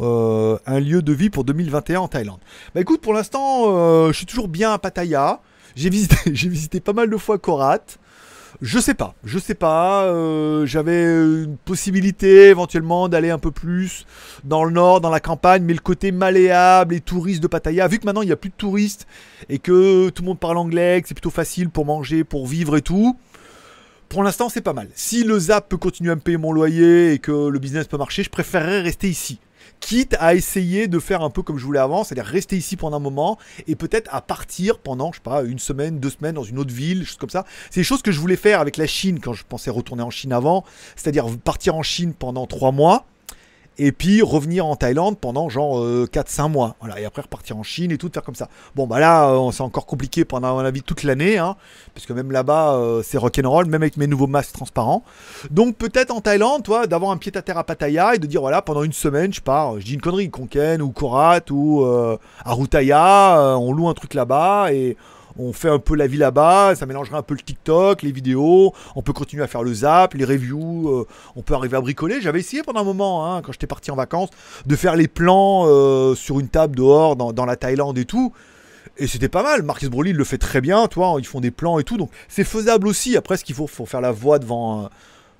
euh, 0.00 0.58
Un 0.66 0.80
lieu 0.80 1.02
de 1.02 1.12
vie 1.12 1.30
pour 1.30 1.44
2021 1.44 2.00
en 2.00 2.08
Thaïlande? 2.08 2.40
Bah 2.74 2.80
écoute, 2.80 3.00
pour 3.00 3.12
l'instant, 3.12 4.08
je 4.08 4.12
suis 4.12 4.26
toujours 4.26 4.48
bien 4.48 4.72
à 4.72 4.78
Pattaya. 4.78 5.40
J'ai 5.74 5.90
visité, 5.90 6.16
visité 6.30 6.80
pas 6.80 6.92
mal 6.92 7.10
de 7.10 7.16
fois 7.16 7.38
Korat. 7.38 7.98
Je 8.62 8.78
sais 8.78 8.94
pas, 8.94 9.14
je 9.24 9.38
sais 9.38 9.54
pas. 9.54 10.04
Euh, 10.04 10.64
j'avais 10.66 11.02
une 11.04 11.56
possibilité 11.64 12.48
éventuellement 12.48 13.08
d'aller 13.08 13.30
un 13.30 13.38
peu 13.38 13.50
plus 13.50 14.06
dans 14.44 14.64
le 14.64 14.70
nord, 14.70 15.00
dans 15.00 15.10
la 15.10 15.20
campagne, 15.20 15.62
mais 15.62 15.74
le 15.74 15.80
côté 15.80 16.10
malléable 16.10 16.94
et 16.94 17.00
touriste 17.00 17.42
de 17.42 17.48
Pattaya, 17.48 17.86
vu 17.88 17.98
que 17.98 18.06
maintenant 18.06 18.22
il 18.22 18.26
n'y 18.26 18.32
a 18.32 18.36
plus 18.36 18.50
de 18.50 18.54
touristes 18.54 19.06
et 19.48 19.58
que 19.58 20.08
tout 20.08 20.22
le 20.22 20.28
monde 20.28 20.38
parle 20.38 20.56
anglais, 20.56 21.02
que 21.02 21.08
c'est 21.08 21.14
plutôt 21.14 21.30
facile 21.30 21.68
pour 21.68 21.84
manger, 21.84 22.24
pour 22.24 22.46
vivre 22.46 22.76
et 22.76 22.82
tout. 22.82 23.16
Pour 24.08 24.22
l'instant, 24.22 24.48
c'est 24.48 24.60
pas 24.60 24.72
mal. 24.72 24.88
Si 24.94 25.24
le 25.24 25.38
Zap 25.38 25.68
peut 25.68 25.76
continuer 25.76 26.12
à 26.12 26.14
me 26.14 26.20
payer 26.20 26.38
mon 26.38 26.52
loyer 26.52 27.12
et 27.12 27.18
que 27.18 27.48
le 27.48 27.58
business 27.58 27.88
peut 27.88 27.98
marcher, 27.98 28.22
je 28.22 28.30
préférerais 28.30 28.80
rester 28.80 29.08
ici 29.08 29.40
quitte 29.80 30.16
à 30.18 30.34
essayer 30.34 30.88
de 30.88 30.98
faire 30.98 31.22
un 31.22 31.30
peu 31.30 31.42
comme 31.42 31.58
je 31.58 31.64
voulais 31.64 31.78
avant, 31.78 32.04
c'est-à-dire 32.04 32.24
rester 32.24 32.56
ici 32.56 32.76
pendant 32.76 32.96
un 32.96 33.00
moment 33.00 33.38
et 33.66 33.76
peut-être 33.76 34.12
à 34.12 34.20
partir 34.20 34.78
pendant, 34.78 35.12
je 35.12 35.16
sais 35.16 35.22
pas, 35.22 35.42
une 35.42 35.58
semaine, 35.58 36.00
deux 36.00 36.10
semaines 36.10 36.34
dans 36.34 36.42
une 36.42 36.58
autre 36.58 36.72
ville, 36.72 37.04
choses 37.04 37.16
comme 37.16 37.30
ça. 37.30 37.44
C'est 37.70 37.80
des 37.80 37.84
choses 37.84 38.02
que 38.02 38.12
je 38.12 38.20
voulais 38.20 38.36
faire 38.36 38.60
avec 38.60 38.76
la 38.76 38.86
Chine 38.86 39.20
quand 39.20 39.32
je 39.32 39.44
pensais 39.48 39.70
retourner 39.70 40.02
en 40.02 40.10
Chine 40.10 40.32
avant, 40.32 40.64
c'est-à-dire 40.96 41.26
partir 41.44 41.74
en 41.74 41.82
Chine 41.82 42.14
pendant 42.14 42.46
trois 42.46 42.72
mois 42.72 43.06
et 43.78 43.92
puis 43.92 44.22
revenir 44.22 44.66
en 44.66 44.76
Thaïlande 44.76 45.18
pendant 45.18 45.48
genre 45.48 45.84
4-5 45.84 46.50
mois. 46.50 46.76
Voilà, 46.80 47.00
et 47.00 47.04
après 47.04 47.22
repartir 47.22 47.56
en 47.56 47.62
Chine 47.62 47.90
et 47.92 47.98
tout, 47.98 48.10
faire 48.12 48.22
comme 48.22 48.34
ça. 48.34 48.48
Bon, 48.74 48.86
bah 48.86 49.00
là, 49.00 49.32
c'est 49.52 49.62
encore 49.62 49.86
compliqué 49.86 50.24
pendant, 50.24 50.62
la 50.62 50.70
vie 50.70 50.82
toute 50.82 51.02
l'année, 51.02 51.38
hein, 51.38 51.56
parce 51.94 52.06
que 52.06 52.12
même 52.12 52.30
là-bas, 52.30 52.80
c'est 53.02 53.18
rock'n'roll, 53.18 53.66
même 53.66 53.82
avec 53.82 53.96
mes 53.96 54.06
nouveaux 54.06 54.26
masques 54.26 54.52
transparents. 54.52 55.04
Donc 55.50 55.76
peut-être 55.76 56.10
en 56.10 56.20
Thaïlande, 56.20 56.62
toi, 56.62 56.86
d'avoir 56.86 57.10
un 57.10 57.16
pied 57.16 57.32
à 57.36 57.42
terre 57.42 57.58
à 57.58 57.64
Pattaya 57.64 58.14
et 58.14 58.18
de 58.18 58.26
dire, 58.26 58.40
voilà, 58.40 58.62
pendant 58.62 58.82
une 58.82 58.92
semaine, 58.92 59.32
je 59.32 59.40
pars, 59.40 59.78
je 59.78 59.84
dis 59.84 59.94
une 59.94 60.00
connerie, 60.00 60.30
Konken 60.30 60.82
ou 60.82 60.90
Korat 60.90 61.40
ou 61.50 61.86
Arutaya, 62.44 63.56
on 63.58 63.72
loue 63.72 63.88
un 63.88 63.94
truc 63.94 64.14
là-bas 64.14 64.72
et 64.72 64.96
on 65.38 65.52
fait 65.52 65.68
un 65.68 65.78
peu 65.78 65.94
la 65.94 66.06
vie 66.06 66.16
là-bas, 66.16 66.74
ça 66.74 66.86
mélangera 66.86 67.18
un 67.18 67.22
peu 67.22 67.34
le 67.34 67.40
TikTok, 67.40 68.02
les 68.02 68.12
vidéos, 68.12 68.72
on 68.94 69.02
peut 69.02 69.12
continuer 69.12 69.42
à 69.42 69.46
faire 69.46 69.62
le 69.62 69.72
zap, 69.72 70.14
les 70.14 70.24
reviews, 70.24 70.88
euh, 70.88 71.06
on 71.34 71.42
peut 71.42 71.54
arriver 71.54 71.76
à 71.76 71.80
bricoler. 71.80 72.20
J'avais 72.20 72.40
essayé 72.40 72.62
pendant 72.62 72.80
un 72.80 72.84
moment, 72.84 73.26
hein, 73.26 73.42
quand 73.42 73.52
j'étais 73.52 73.66
parti 73.66 73.90
en 73.90 73.96
vacances, 73.96 74.30
de 74.64 74.76
faire 74.76 74.96
les 74.96 75.08
plans 75.08 75.64
euh, 75.66 76.14
sur 76.14 76.40
une 76.40 76.48
table 76.48 76.76
dehors 76.76 77.16
dans, 77.16 77.46
la 77.46 77.56
Thaïlande 77.56 77.98
et 77.98 78.04
tout. 78.04 78.32
Et 78.98 79.06
c'était 79.06 79.28
pas 79.28 79.42
mal. 79.42 79.62
Marcus 79.62 79.90
Broly 79.90 80.12
le 80.12 80.24
fait 80.24 80.38
très 80.38 80.60
bien, 80.60 80.86
toi, 80.86 81.16
ils 81.18 81.26
font 81.26 81.40
des 81.40 81.50
plans 81.50 81.78
et 81.78 81.84
tout. 81.84 81.98
Donc 81.98 82.10
c'est 82.28 82.44
faisable 82.44 82.86
aussi. 82.88 83.16
Après, 83.16 83.36
ce 83.36 83.44
qu'il 83.44 83.54
faut, 83.54 83.66
faut 83.66 83.86
faire 83.86 84.00
la 84.00 84.12
voix 84.12 84.38
devant. 84.38 84.88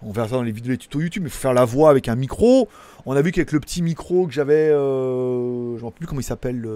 on 0.02 0.12
verra 0.12 0.28
ça 0.28 0.34
dans 0.34 0.42
les 0.42 0.52
vidéos, 0.52 0.72
les 0.72 0.78
tutos 0.78 1.00
YouTube, 1.00 1.22
mais 1.22 1.28
il 1.30 1.32
faut 1.32 1.40
faire 1.40 1.54
la 1.54 1.64
voix 1.64 1.90
avec 1.90 2.08
un 2.08 2.16
micro. 2.16 2.68
On 3.06 3.16
a 3.16 3.22
vu 3.22 3.32
qu'avec 3.32 3.52
le 3.52 3.60
petit 3.60 3.82
micro 3.82 4.26
que 4.26 4.32
j'avais, 4.32 4.68
euh, 4.68 5.78
je 5.78 5.84
ne 5.84 5.88
sais 5.88 5.94
plus 5.94 6.06
comment 6.06 6.20
il 6.20 6.24
s'appelle, 6.24 6.66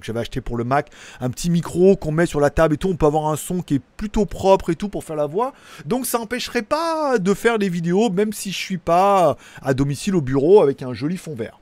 que 0.00 0.04
j'avais 0.04 0.20
acheté 0.20 0.40
pour 0.40 0.56
le 0.56 0.64
Mac, 0.64 0.90
un 1.20 1.30
petit 1.30 1.50
micro 1.50 1.96
qu'on 1.96 2.12
met 2.12 2.26
sur 2.26 2.40
la 2.40 2.50
table 2.50 2.74
et 2.74 2.76
tout, 2.76 2.88
on 2.88 2.96
peut 2.96 3.06
avoir 3.06 3.26
un 3.26 3.36
son 3.36 3.62
qui 3.62 3.74
est 3.74 3.82
plutôt 3.96 4.26
propre 4.26 4.70
et 4.70 4.76
tout 4.76 4.88
pour 4.88 5.04
faire 5.04 5.16
la 5.16 5.26
voix. 5.26 5.52
Donc 5.84 6.06
ça 6.06 6.18
n'empêcherait 6.18 6.62
pas 6.62 7.18
de 7.18 7.34
faire 7.34 7.58
des 7.58 7.68
vidéos, 7.68 8.10
même 8.10 8.32
si 8.32 8.52
je 8.52 8.58
suis 8.58 8.78
pas 8.78 9.36
à 9.62 9.74
domicile 9.74 10.16
au 10.16 10.20
bureau 10.20 10.62
avec 10.62 10.82
un 10.82 10.92
joli 10.92 11.16
fond 11.16 11.34
vert. 11.34 11.60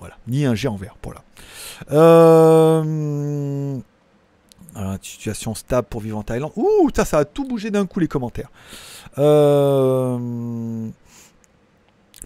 Voilà, 0.00 0.16
ni 0.26 0.44
un 0.44 0.54
géant 0.54 0.76
vert, 0.76 0.96
pour 1.00 1.12
là. 1.12 1.22
Euh... 1.92 3.78
situation 5.00 5.54
stable 5.54 5.86
pour 5.88 6.00
vivre 6.00 6.18
en 6.18 6.22
Thaïlande. 6.22 6.52
Ouh, 6.56 6.88
ça, 6.94 7.04
ça 7.04 7.18
a 7.18 7.24
tout 7.24 7.44
bougé 7.44 7.70
d'un 7.70 7.86
coup 7.86 8.00
les 8.00 8.08
commentaires. 8.08 8.50
Euh... 9.18 10.18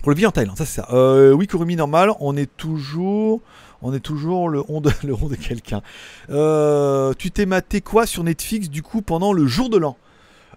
Pour 0.02 0.10
le 0.10 0.16
vivre 0.16 0.28
en 0.28 0.32
Thaïlande, 0.32 0.56
ça 0.56 0.64
c'est 0.64 0.80
ça. 0.80 0.88
Euh, 0.92 1.32
oui, 1.32 1.46
Kurumi 1.46 1.74
normal, 1.74 2.12
on 2.20 2.36
est 2.36 2.54
toujours 2.56 3.40
on 3.82 3.92
est 3.92 4.00
toujours 4.00 4.48
le 4.48 4.62
on 4.68 4.80
de, 4.80 4.90
quelqu'un. 5.34 5.82
Euh, 6.30 7.12
tu 7.18 7.30
t'es 7.30 7.46
maté 7.46 7.80
quoi 7.80 8.06
sur 8.06 8.24
Netflix 8.24 8.68
du 8.68 8.82
coup 8.82 9.02
pendant 9.02 9.32
le 9.32 9.46
jour 9.46 9.68
de 9.68 9.78
l'an? 9.78 9.96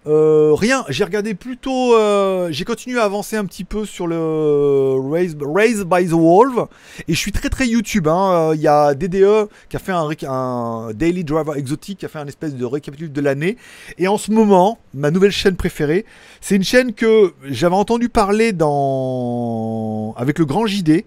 Euh, 0.07 0.53
rien, 0.53 0.85
j'ai 0.87 1.03
regardé 1.03 1.33
plutôt. 1.33 1.93
Euh, 1.93 2.47
j'ai 2.51 2.63
continué 2.63 2.99
à 2.99 3.03
avancer 3.03 3.35
un 3.35 3.45
petit 3.45 3.65
peu 3.65 3.85
sur 3.85 4.07
le 4.07 4.95
Raise, 4.97 5.35
by 5.83 6.07
the 6.07 6.13
Wolf. 6.13 6.69
Et 7.07 7.13
je 7.13 7.19
suis 7.19 7.33
très 7.33 7.49
très 7.49 7.67
YouTube. 7.67 8.07
Hein. 8.07 8.51
Il 8.55 8.61
y 8.61 8.67
a 8.67 8.93
DDE 8.95 9.49
qui 9.67 9.75
a 9.75 9.79
fait 9.79 9.91
un, 9.91 10.91
Daily 10.93 11.23
Driver 11.25 11.57
Exotic, 11.57 11.99
qui 11.99 12.05
a 12.05 12.09
fait 12.09 12.19
un 12.19 12.27
espèce 12.27 12.55
de 12.55 12.65
récapitulatif 12.65 13.13
de 13.13 13.21
l'année. 13.21 13.57
Et 13.97 14.07
en 14.07 14.17
ce 14.17 14.31
moment, 14.31 14.79
ma 14.93 15.11
nouvelle 15.11 15.31
chaîne 15.31 15.55
préférée, 15.55 16.05
c'est 16.39 16.55
une 16.55 16.63
chaîne 16.63 16.93
que 16.93 17.33
j'avais 17.43 17.75
entendu 17.75 18.07
parler 18.07 18.53
dans 18.53 20.13
avec 20.17 20.39
le 20.39 20.45
grand 20.45 20.65
JD 20.65 21.03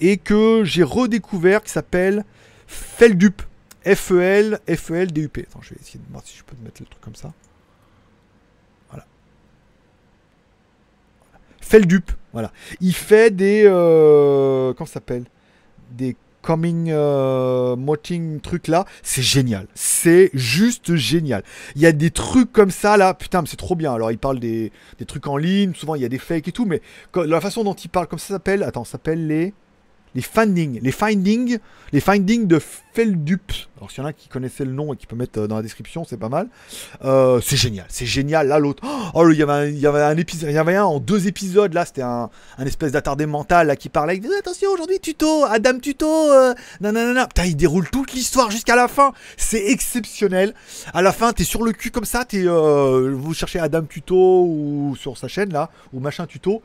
et 0.00 0.16
que 0.16 0.62
j'ai 0.64 0.82
redécouvert 0.82 1.62
qui 1.62 1.70
s'appelle 1.70 2.24
Feldup. 2.66 3.42
F-E-L, 3.94 4.60
F-E-L-D-U-P. 4.68 5.46
Attends, 5.48 5.62
je 5.62 5.70
vais 5.70 5.80
essayer 5.80 5.98
de 5.98 6.10
voir 6.10 6.22
si 6.24 6.36
je 6.36 6.44
peux 6.44 6.56
mettre 6.62 6.82
le 6.82 6.86
truc 6.86 7.00
comme 7.00 7.14
ça. 7.14 7.32
Voilà. 8.90 9.06
Feldup, 11.60 12.10
voilà. 12.32 12.52
Il 12.80 12.94
fait 12.94 13.34
des. 13.34 13.62
Euh, 13.66 14.74
comment 14.74 14.86
ça 14.86 14.94
s'appelle? 14.94 15.24
Des 15.92 16.16
coming 16.42 16.90
euh, 16.90 17.76
moting 17.76 18.40
trucs 18.40 18.68
là. 18.68 18.84
C'est 19.02 19.22
génial. 19.22 19.66
C'est 19.74 20.30
juste 20.34 20.94
génial. 20.96 21.42
Il 21.74 21.82
y 21.82 21.86
a 21.86 21.92
des 21.92 22.10
trucs 22.10 22.52
comme 22.52 22.70
ça 22.70 22.96
là. 22.96 23.14
Putain, 23.14 23.42
mais 23.42 23.48
c'est 23.48 23.56
trop 23.56 23.76
bien. 23.76 23.94
Alors, 23.94 24.10
il 24.10 24.18
parle 24.18 24.38
des, 24.38 24.70
des, 24.98 25.06
trucs 25.06 25.26
en 25.26 25.36
ligne. 25.36 25.72
Souvent, 25.74 25.94
il 25.94 26.02
y 26.02 26.04
a 26.04 26.08
des 26.08 26.18
fakes 26.18 26.48
et 26.48 26.52
tout. 26.52 26.66
Mais 26.66 26.82
la 27.14 27.40
façon 27.40 27.64
dont 27.64 27.74
il 27.74 27.88
parle, 27.88 28.06
comme 28.06 28.18
ça 28.18 28.34
s'appelle? 28.34 28.62
Attends, 28.62 28.84
ça 28.84 28.92
s'appelle 28.92 29.26
les 29.26 29.54
les 30.18 30.22
findings, 30.22 30.80
les 30.82 30.90
findings, 30.90 31.58
les 31.92 32.00
findings 32.00 32.48
de 32.48 32.58
Feldup. 32.58 33.52
Alors 33.76 33.88
s'il 33.88 34.02
y 34.02 34.04
en 34.04 34.08
a 34.08 34.12
qui 34.12 34.28
connaissaient 34.28 34.64
le 34.64 34.72
nom 34.72 34.92
et 34.92 34.96
qui 34.96 35.06
peut 35.06 35.14
mettre 35.14 35.42
euh, 35.42 35.46
dans 35.46 35.54
la 35.54 35.62
description, 35.62 36.02
c'est 36.02 36.16
pas 36.16 36.28
mal. 36.28 36.48
Euh, 37.04 37.40
c'est 37.40 37.56
génial, 37.56 37.86
c'est 37.88 38.04
génial. 38.04 38.48
Là 38.48 38.58
l'autre, 38.58 38.82
oh 39.14 39.30
il 39.30 39.40
un, 39.44 39.66
il 39.66 39.78
y 39.78 39.86
avait 39.86 40.02
un 40.02 40.16
épisode, 40.16 40.50
il 40.50 40.56
y 40.56 40.58
avait 40.58 40.74
un 40.74 40.86
en 40.86 40.98
deux 40.98 41.28
épisodes 41.28 41.72
là, 41.72 41.84
c'était 41.84 42.02
un, 42.02 42.30
espèce 42.66 42.90
d'attardé 42.90 43.26
mental 43.26 43.76
qui 43.76 43.90
parlait. 43.90 44.20
attention 44.40 44.72
aujourd'hui 44.72 44.98
tuto, 44.98 45.44
Adam 45.44 45.78
tuto, 45.78 46.32
euh, 46.32 46.52
nanana. 46.80 47.28
Putain, 47.28 47.44
il 47.44 47.54
déroule 47.54 47.88
toute 47.88 48.12
l'histoire 48.12 48.50
jusqu'à 48.50 48.74
la 48.74 48.88
fin. 48.88 49.12
C'est 49.36 49.66
exceptionnel. 49.66 50.52
À 50.94 51.00
la 51.00 51.12
fin, 51.12 51.32
t'es 51.32 51.44
sur 51.44 51.62
le 51.62 51.70
cul 51.70 51.92
comme 51.92 52.06
ça, 52.06 52.24
t'es, 52.24 52.42
euh, 52.44 53.14
vous 53.14 53.34
cherchez 53.34 53.60
Adam 53.60 53.82
tuto 53.82 54.16
ou 54.16 54.96
sur 54.98 55.16
sa 55.16 55.28
chaîne 55.28 55.52
là 55.52 55.70
ou 55.92 56.00
machin 56.00 56.26
tuto 56.26 56.60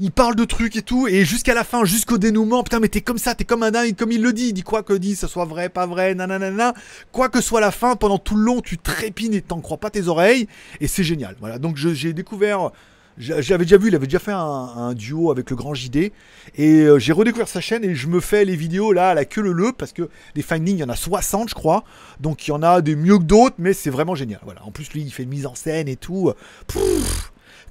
il 0.00 0.10
parle 0.10 0.34
de 0.34 0.44
trucs 0.44 0.76
et 0.76 0.82
tout, 0.82 1.06
et 1.08 1.24
jusqu'à 1.24 1.54
la 1.54 1.64
fin, 1.64 1.84
jusqu'au 1.84 2.18
dénouement, 2.18 2.62
putain, 2.62 2.80
mais 2.80 2.88
t'es 2.88 3.00
comme 3.00 3.18
ça, 3.18 3.34
t'es 3.34 3.44
comme 3.44 3.62
un 3.62 3.70
dingue, 3.70 3.96
comme 3.96 4.12
il 4.12 4.22
le 4.22 4.32
dit, 4.32 4.48
il 4.48 4.52
dit 4.52 4.62
quoi 4.62 4.82
que 4.82 4.92
dit, 4.92 5.16
ça 5.16 5.28
soit 5.28 5.44
vrai, 5.44 5.68
pas 5.68 5.86
vrai, 5.86 6.14
nanana, 6.14 6.74
quoi 7.10 7.28
que 7.28 7.40
soit 7.40 7.60
la 7.60 7.70
fin, 7.70 7.96
pendant 7.96 8.18
tout 8.18 8.36
le 8.36 8.42
long, 8.42 8.60
tu 8.60 8.78
trépines 8.78 9.34
et 9.34 9.42
t'en 9.42 9.60
crois 9.60 9.78
pas 9.78 9.90
tes 9.90 10.08
oreilles, 10.08 10.48
et 10.80 10.88
c'est 10.88 11.04
génial. 11.04 11.36
Voilà, 11.40 11.58
donc 11.58 11.76
j'ai 11.76 12.12
découvert, 12.12 12.70
j'avais 13.18 13.64
déjà 13.64 13.76
vu, 13.76 13.88
il 13.88 13.94
avait 13.94 14.06
déjà 14.06 14.18
fait 14.18 14.32
un, 14.32 14.94
duo 14.94 15.30
avec 15.30 15.50
le 15.50 15.56
grand 15.56 15.74
JD, 15.74 15.96
et 15.96 16.12
euh, 16.56 16.98
j'ai 16.98 17.12
redécouvert 17.12 17.48
sa 17.48 17.60
chaîne, 17.60 17.84
et 17.84 17.94
je 17.94 18.06
me 18.08 18.20
fais 18.20 18.44
les 18.44 18.56
vidéos 18.56 18.92
là 18.92 19.10
à 19.10 19.14
la 19.14 19.24
queue 19.24 19.42
le 19.42 19.52
le, 19.52 19.72
parce 19.72 19.92
que 19.92 20.08
les 20.34 20.42
findings, 20.42 20.76
il 20.76 20.80
y 20.80 20.84
en 20.84 20.88
a 20.88 20.96
60, 20.96 21.48
je 21.50 21.54
crois, 21.54 21.84
donc 22.20 22.46
il 22.46 22.50
y 22.50 22.54
en 22.54 22.62
a 22.62 22.80
des 22.80 22.96
mieux 22.96 23.18
que 23.18 23.24
d'autres, 23.24 23.56
mais 23.58 23.72
c'est 23.72 23.90
vraiment 23.90 24.14
génial. 24.14 24.40
Voilà, 24.44 24.64
en 24.64 24.70
plus, 24.70 24.92
lui, 24.92 25.02
il 25.02 25.12
fait 25.12 25.24
une 25.24 25.30
mise 25.30 25.46
en 25.46 25.54
scène 25.54 25.88
et 25.88 25.96
tout. 25.96 26.32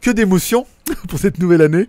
que 0.02 0.12
d'émotions 0.12 0.66
pour 1.10 1.20
cette 1.20 1.40
nouvelle 1.40 1.62
année 1.62 1.88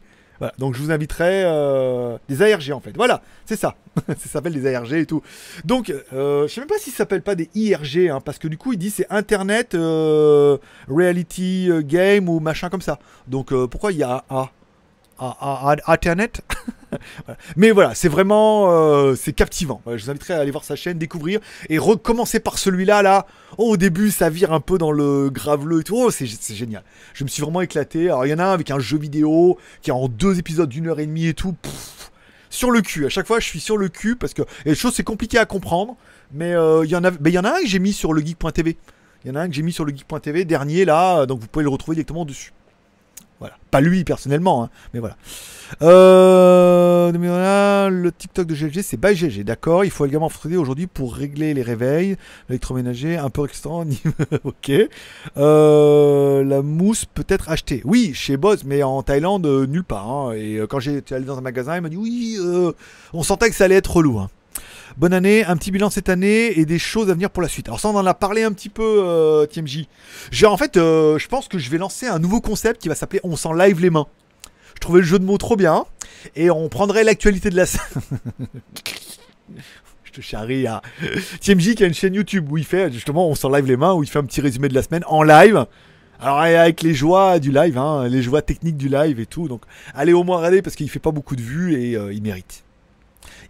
donc 0.59 0.75
je 0.75 0.81
vous 0.81 0.91
inviterai 0.91 1.45
euh, 1.45 2.19
des 2.29 2.43
ARG 2.43 2.73
en 2.73 2.81
fait. 2.81 2.97
Voilà, 2.97 3.23
c'est 3.45 3.57
ça. 3.57 3.77
ça 4.09 4.29
s'appelle 4.29 4.55
des 4.55 4.75
ARG 4.75 4.93
et 4.93 5.07
tout. 5.07 5.23
Donc 5.65 5.91
euh, 6.13 6.47
je 6.49 6.53
sais 6.53 6.61
même 6.61 6.69
pas 6.69 6.79
si 6.79 6.91
ça 6.91 6.99
s'appelle 6.99 7.23
pas 7.23 7.35
des 7.35 7.49
IRG, 7.55 8.09
hein, 8.11 8.21
parce 8.21 8.39
que 8.39 8.49
du 8.49 8.59
coup 8.59 8.73
il 8.73 8.79
dit 8.79 8.91
c'est 8.91 9.07
Internet 9.11 9.75
euh, 9.75 10.59
Reality 10.89 11.71
Game 11.85 12.29
ou 12.29 12.41
machin 12.41 12.69
comme 12.69 12.83
ça. 12.83 12.99
Donc 13.27 13.53
pourquoi 13.67 13.93
il 13.93 13.99
y 13.99 14.03
a 14.03 14.25
A 14.29 14.51
Internet? 15.87 16.43
Mais 17.57 17.71
voilà, 17.71 17.95
c'est 17.95 18.09
vraiment 18.09 18.71
euh, 18.71 19.15
c'est 19.15 19.33
captivant. 19.33 19.83
Je 19.87 20.05
vous 20.05 20.11
inviterai 20.11 20.35
à 20.35 20.41
aller 20.41 20.51
voir 20.51 20.65
sa 20.65 20.77
chaîne, 20.77 20.99
découvrir 20.99 21.41
et 21.69 21.79
recommencer 21.79 22.41
par 22.41 22.59
celui-là. 22.59 23.03
Là, 23.03 23.27
oh, 23.59 23.71
au 23.73 23.77
début, 23.77 24.11
ça 24.11 24.31
vire 24.31 24.53
un 24.53 24.61
peu 24.61 24.79
dans 24.79 24.93
le 24.93 25.31
graveleux 25.31 25.81
et 25.81 25.85
tout. 25.85 25.97
Oh, 25.97 26.11
c'est 26.11 26.27
génial. 26.27 26.83
Je 27.15 27.25
me 27.25 27.29
suis 27.29 27.43
vraiment 27.43 27.61
éclaté. 27.61 28.07
Alors, 28.07 28.27
il 28.27 28.31
y 28.31 28.35
en 28.35 28.39
a 28.39 28.45
un 28.45 28.53
avec 28.53 28.71
un 28.71 28.79
jeu 28.79 28.99
vidéo 28.99 29.59
qui 29.81 29.91
est 29.91 29.95
en 29.95 30.09
deux 30.09 30.39
épisodes 30.39 30.69
d'une 30.69 30.89
heure 30.89 31.01
et 31.01 31.07
demie 31.07 31.27
et 31.27 31.35
tout. 31.35 31.57
sur 32.51 32.71
le 32.71 32.83
cul. 32.83 33.07
À 33.07 33.09
chaque 33.09 33.27
fois, 33.27 33.41
je 33.41 33.47
suis 33.47 33.61
sur 33.61 33.77
le 33.77 33.89
cul 33.89 34.17
parce 34.17 34.35
que 34.35 34.43
les 34.65 34.75
choses 34.75 34.95
c'est 34.95 35.05
compliqué 35.05 35.39
à 35.39 35.47
comprendre. 35.47 35.97
Mais 36.33 36.53
euh, 36.55 36.85
il 36.85 36.91
y 36.91 36.97
en 36.97 37.05
a, 37.05 37.11
il 37.25 37.33
y 37.33 37.39
en 37.39 37.45
a 37.45 37.51
un 37.51 37.61
que 37.61 37.67
j'ai 37.67 37.79
mis 37.79 37.93
sur 37.93 38.13
le 38.13 38.23
geek.tv. 38.23 38.77
Il 39.25 39.29
y 39.29 39.31
en 39.31 39.37
a 39.37 39.41
un 39.43 39.49
que 39.49 39.55
j'ai 39.55 39.63
mis 39.63 39.73
sur 39.73 39.85
le 39.85 39.93
geek.tv 39.95 40.45
dernier 40.45 40.85
là, 40.85 41.27
donc 41.27 41.41
vous 41.41 41.47
pouvez 41.47 41.63
le 41.63 41.69
retrouver 41.69 41.97
directement 41.97 42.25
dessus. 42.25 42.53
Voilà. 43.39 43.57
Pas 43.71 43.81
lui 43.81 44.05
personnellement, 44.05 44.65
hein, 44.65 44.71
mais 44.95 45.01
voilà. 45.01 45.17
Euh, 45.81 47.11
le 47.91 48.13
TikTok 48.13 48.47
de 48.47 48.55
GLG, 48.55 48.83
c'est 48.83 48.99
by 48.99 49.15
GG, 49.15 49.45
d'accord. 49.45 49.85
Il 49.85 49.91
faut 49.91 50.05
également 50.05 50.29
frauder 50.29 50.57
aujourd'hui 50.57 50.87
pour 50.87 51.15
régler 51.15 51.55
les 51.55 51.63
réveils, 51.63 52.17
l'électroménager, 52.49 53.17
un 53.17 53.31
peu 53.31 53.43
restaurant. 53.43 53.85
ok. 54.45 54.73
Euh, 55.37 56.45
la 56.45 56.63
mousse 56.63 57.05
peut 57.05 57.25
être 57.29 57.49
achetée. 57.49 57.83
Oui, 57.85 58.13
chez 58.15 58.37
Boss, 58.37 58.65
mais 58.65 58.83
en 58.83 59.03
Thaïlande, 59.03 59.47
euh, 59.47 59.67
nulle 59.67 59.85
part. 59.85 60.11
Hein. 60.11 60.33
Et 60.33 60.61
quand 60.69 60.81
j'étais 60.81 61.15
allé 61.15 61.25
dans 61.25 61.39
un 61.39 61.43
magasin, 61.43 61.77
il 61.77 61.83
m'a 61.83 61.89
dit 61.89 61.97
oui, 61.97 62.39
on 63.13 63.23
sentait 63.23 63.49
que 63.49 63.57
ça 63.57 63.65
allait 63.65 63.77
être 63.77 63.97
relou. 63.97 64.19
Hein. 64.19 64.29
Bonne 64.99 65.15
année, 65.15 65.45
un 65.45 65.57
petit 65.57 65.71
bilan 65.71 65.89
cette 65.89 66.09
année 66.09 66.59
et 66.59 66.67
des 66.67 66.79
choses 66.79 67.09
à 67.09 67.15
venir 67.15 67.31
pour 67.31 67.43
la 67.43 67.49
suite. 67.49 67.69
Alors 67.69 67.81
ça 67.81 67.89
on 67.89 67.97
en 67.97 68.05
a 68.05 68.15
parlé 68.15 68.43
un 68.43 68.53
petit 68.53 68.69
peu 68.69 68.83
euh, 69.03 69.47
TMJ. 69.47 69.87
J'ai 70.31 70.47
en 70.47 70.57
fait 70.57 70.77
euh, 70.77 71.19
je 71.19 71.29
pense 71.29 71.49
que 71.49 71.59
je 71.59 71.71
vais 71.71 71.79
lancer 71.79 72.07
un 72.07 72.19
nouveau 72.19 72.41
concept 72.41 72.83
qui 72.83 72.89
va 72.89 72.95
s'appeler 72.95 73.21
On 73.25 73.37
s'en 73.37 73.53
live 73.55 73.81
les 73.81 73.91
mains. 73.91 74.07
Je 74.83 74.85
trouvais 74.85 75.03
le 75.03 75.07
jeu 75.07 75.21
de 75.21 75.25
mots 75.25 75.39
trop 75.39 75.55
bien 75.55 75.85
et 76.35 76.51
on 76.51 76.69
prendrait 76.69 77.05
l'actualité 77.05 77.51
de 77.51 77.57
la 77.57 77.67
Je 80.03 80.11
te 80.11 80.21
charrie 80.21 80.67
à 80.67 80.83
TMJ 81.41 81.77
qui 81.77 81.85
a 81.85 81.87
une 81.87 81.95
chaîne 81.95 82.15
YouTube 82.15 82.51
où 82.51 82.59
il 82.59 82.65
fait 82.65 82.91
justement 82.91 83.29
On 83.29 83.37
s'en 83.37 83.49
live 83.49 83.65
les 83.65 83.77
mains 83.77 83.95
où 83.95 84.03
il 84.03 84.09
fait 84.09 84.19
un 84.19 84.25
petit 84.25 84.41
résumé 84.41 84.67
de 84.67 84.75
la 84.75 84.83
semaine 84.83 85.05
en 85.07 85.23
live. 85.23 85.67
Alors 86.19 86.41
avec 86.41 86.83
les 86.83 86.95
joies 86.95 87.39
du 87.39 87.53
live, 87.53 87.79
hein, 87.79 88.09
les 88.09 88.23
joies 88.23 88.43
techniques 88.43 88.77
du 88.77 88.89
live 88.89 89.21
et 89.21 89.27
tout. 89.27 89.47
Donc 89.47 89.63
allez 89.95 90.13
au 90.13 90.25
moins 90.25 90.39
regarder 90.39 90.63
parce 90.63 90.75
qu'il 90.75 90.91
fait 90.91 90.99
pas 90.99 91.13
beaucoup 91.13 91.37
de 91.37 91.43
vues 91.43 91.81
et 91.81 91.97
euh, 91.97 92.13
il 92.13 92.21
mérite. 92.21 92.65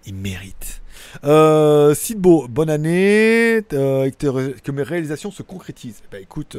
Il 0.05 0.17
mérite. 0.17 0.83
Euh, 1.25 1.95
Sidbo, 1.95 2.47
bonne 2.47 2.69
année, 2.69 3.63
euh, 3.73 4.11
que 4.11 4.71
mes 4.71 4.83
réalisations 4.83 5.31
se 5.31 5.43
concrétisent. 5.43 6.03
Bah 6.13 6.21
écoute, 6.21 6.59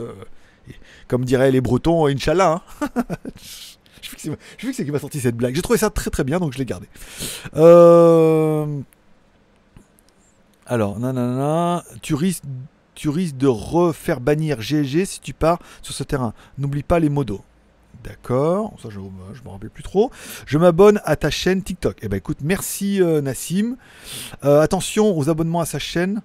comme 1.07 1.25
diraient 1.25 1.51
les 1.51 1.61
Bretons, 1.61 2.07
Inch'Allah. 2.07 2.63
Hein. 2.81 2.87
je 4.17 4.31
sais 4.65 4.71
que 4.71 4.73
c'est 4.73 4.85
qui 4.85 4.91
m'a 4.91 4.99
sorti 4.99 5.19
cette 5.19 5.35
blague. 5.35 5.55
J'ai 5.55 5.61
trouvé 5.61 5.79
ça 5.79 5.89
très 5.89 6.09
très 6.09 6.23
bien, 6.23 6.39
donc 6.39 6.53
je 6.53 6.57
l'ai 6.57 6.65
gardé. 6.65 6.87
Euh... 7.55 8.81
Alors, 10.65 10.99
nanana, 10.99 11.83
tu 12.01 12.15
risques, 12.15 12.43
tu 12.95 13.09
risques 13.09 13.37
de 13.37 13.47
refaire 13.47 14.21
bannir 14.21 14.61
GG 14.61 15.05
si 15.05 15.19
tu 15.19 15.33
pars 15.33 15.59
sur 15.81 15.93
ce 15.93 16.03
terrain. 16.03 16.33
N'oublie 16.57 16.83
pas 16.83 16.99
les 16.99 17.09
modos. 17.09 17.43
D'accord, 18.03 18.73
ça 18.81 18.89
je 18.89 18.99
ne 18.99 19.05
me 19.05 19.49
rappelle 19.49 19.69
plus 19.69 19.83
trop. 19.83 20.11
Je 20.45 20.57
m'abonne 20.57 20.99
à 21.05 21.15
ta 21.15 21.29
chaîne 21.29 21.63
TikTok. 21.63 21.99
Eh 22.01 22.09
ben 22.09 22.17
écoute, 22.17 22.39
merci 22.41 23.01
euh, 23.01 23.21
Nassim. 23.21 23.77
Euh, 24.43 24.61
attention 24.61 25.17
aux 25.17 25.29
abonnements 25.29 25.61
à 25.61 25.65
sa 25.65 25.79
chaîne. 25.79 26.21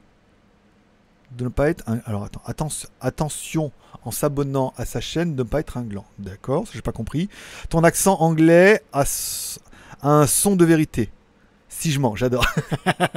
De 1.32 1.44
ne 1.44 1.48
pas 1.48 1.68
être 1.68 1.84
un... 1.86 1.98
Alors 2.06 2.28
attends, 2.46 2.68
attention 3.00 3.72
en 4.04 4.10
s'abonnant 4.10 4.72
à 4.76 4.84
sa 4.84 5.00
chaîne 5.00 5.34
de 5.34 5.42
ne 5.42 5.48
pas 5.48 5.60
être 5.60 5.76
un 5.76 5.82
gland. 5.82 6.06
D'accord, 6.18 6.64
j'ai 6.72 6.82
pas 6.82 6.92
compris. 6.92 7.28
Ton 7.68 7.84
accent 7.84 8.16
anglais 8.20 8.82
a 8.92 9.04
un 10.02 10.26
son 10.26 10.56
de 10.56 10.64
vérité. 10.64 11.10
Si 11.68 11.92
je 11.92 12.00
mens, 12.00 12.16
j'adore. 12.16 12.46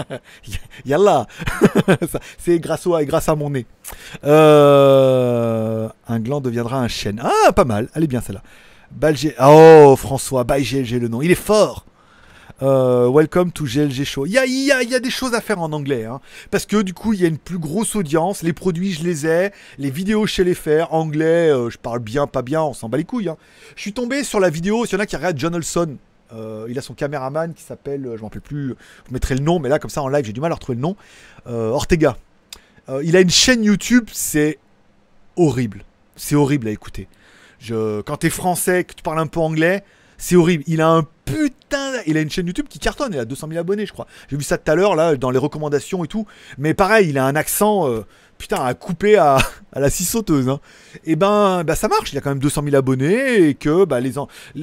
Yallah 0.85 1.25
C'est 2.37 2.59
grâce, 2.59 2.85
au, 2.85 2.97
grâce 3.05 3.29
à 3.29 3.35
mon 3.35 3.49
nez. 3.49 3.65
Euh, 4.23 5.89
un 6.07 6.19
gland 6.19 6.41
deviendra 6.41 6.79
un 6.79 6.87
chêne. 6.87 7.21
Ah, 7.23 7.53
pas 7.53 7.65
mal. 7.65 7.89
Allez 7.93 8.07
bien 8.07 8.21
celle-là. 8.21 8.43
Oh, 9.41 9.95
François, 9.97 10.43
by 10.43 10.61
GLG 10.61 10.99
le 10.99 11.07
nom. 11.07 11.21
Il 11.21 11.31
est 11.31 11.35
fort. 11.35 11.85
Euh, 12.61 13.09
welcome 13.09 13.51
to 13.51 13.65
GLG 13.65 14.03
Show. 14.03 14.25
Il 14.25 14.33
y 14.33 14.37
a, 14.37 14.45
y, 14.45 14.71
a, 14.71 14.83
y 14.83 14.93
a, 14.93 14.99
des 14.99 15.09
choses 15.09 15.33
à 15.33 15.41
faire 15.41 15.59
en 15.59 15.71
anglais. 15.73 16.05
Hein, 16.05 16.21
parce 16.51 16.65
que 16.65 16.81
du 16.81 16.93
coup, 16.93 17.13
il 17.13 17.21
y 17.21 17.25
a 17.25 17.27
une 17.27 17.39
plus 17.39 17.57
grosse 17.57 17.95
audience. 17.95 18.43
Les 18.43 18.53
produits, 18.53 18.93
je 18.93 19.03
les 19.03 19.25
ai. 19.25 19.51
Les 19.79 19.89
vidéos, 19.89 20.27
je 20.27 20.33
sais 20.35 20.43
les 20.43 20.53
faire. 20.53 20.93
Anglais, 20.93 21.49
euh, 21.49 21.69
je 21.69 21.77
parle 21.77 21.99
bien, 21.99 22.27
pas 22.27 22.43
bien. 22.43 22.61
On 22.61 22.73
s'en 22.73 22.87
bat 22.87 22.97
les 22.97 23.03
couilles. 23.03 23.29
Hein. 23.29 23.37
Je 23.75 23.81
suis 23.81 23.93
tombé 23.93 24.23
sur 24.23 24.39
la 24.39 24.49
vidéo. 24.49 24.85
S'il 24.85 24.97
y 24.97 25.01
en 25.01 25.03
a 25.03 25.05
qui 25.07 25.15
regardent 25.15 25.39
John 25.39 25.55
Olson. 25.55 25.97
Euh, 26.33 26.65
il 26.69 26.77
a 26.77 26.81
son 26.81 26.93
caméraman 26.93 27.53
qui 27.53 27.63
s'appelle, 27.63 28.03
je 28.15 28.21
m'en 28.21 28.27
rappelle 28.27 28.41
plus, 28.41 28.69
vous 28.69 29.11
mettrez 29.11 29.35
le 29.35 29.41
nom, 29.41 29.59
mais 29.59 29.69
là 29.69 29.79
comme 29.79 29.89
ça 29.89 30.01
en 30.01 30.07
live 30.07 30.25
j'ai 30.25 30.33
du 30.33 30.39
mal 30.39 30.51
à 30.51 30.55
retrouver 30.55 30.77
le 30.77 30.81
nom. 30.81 30.95
Euh, 31.47 31.69
Ortega. 31.69 32.17
Euh, 32.89 33.01
il 33.03 33.15
a 33.15 33.21
une 33.21 33.29
chaîne 33.29 33.63
YouTube, 33.63 34.09
c'est 34.11 34.57
horrible. 35.35 35.83
C'est 36.15 36.35
horrible 36.35 36.67
à 36.67 36.71
écouter. 36.71 37.07
Je, 37.59 38.01
quand 38.01 38.17
t'es 38.17 38.29
français, 38.29 38.83
que 38.83 38.93
tu 38.93 39.03
parles 39.03 39.19
un 39.19 39.27
peu 39.27 39.39
anglais, 39.39 39.83
c'est 40.21 40.35
horrible. 40.35 40.63
Il 40.67 40.81
a 40.81 40.87
un 40.87 41.03
putain. 41.25 41.93
Il 42.05 42.15
a 42.15 42.21
une 42.21 42.29
chaîne 42.29 42.45
YouTube 42.45 42.67
qui 42.69 42.79
cartonne. 42.79 43.11
Il 43.13 43.19
a 43.19 43.25
200 43.25 43.47
000 43.49 43.59
abonnés, 43.59 43.85
je 43.85 43.91
crois. 43.91 44.07
J'ai 44.29 44.37
vu 44.37 44.43
ça 44.43 44.57
tout 44.57 44.71
à 44.71 44.75
l'heure, 44.75 44.95
là, 44.95 45.15
dans 45.15 45.31
les 45.31 45.39
recommandations 45.39 46.05
et 46.05 46.07
tout. 46.07 46.27
Mais 46.57 46.73
pareil, 46.75 47.09
il 47.09 47.17
a 47.17 47.25
un 47.25 47.35
accent 47.35 47.89
putain, 48.41 48.63
à 48.63 48.73
couper 48.73 49.17
à, 49.17 49.37
la 49.73 49.89
scie 49.89 50.03
sauteuse. 50.03 50.49
Hein. 50.49 50.59
Et 51.05 51.15
ben, 51.15 51.63
bah, 51.63 51.75
ça 51.75 51.87
marche. 51.87 52.11
Il 52.11 52.17
a 52.17 52.21
quand 52.21 52.31
même 52.31 52.39
200 52.39 52.63
000 52.63 52.75
abonnés 52.75 53.47
et 53.47 53.53
que 53.55 53.85
bah, 53.85 53.99
les 53.99 54.13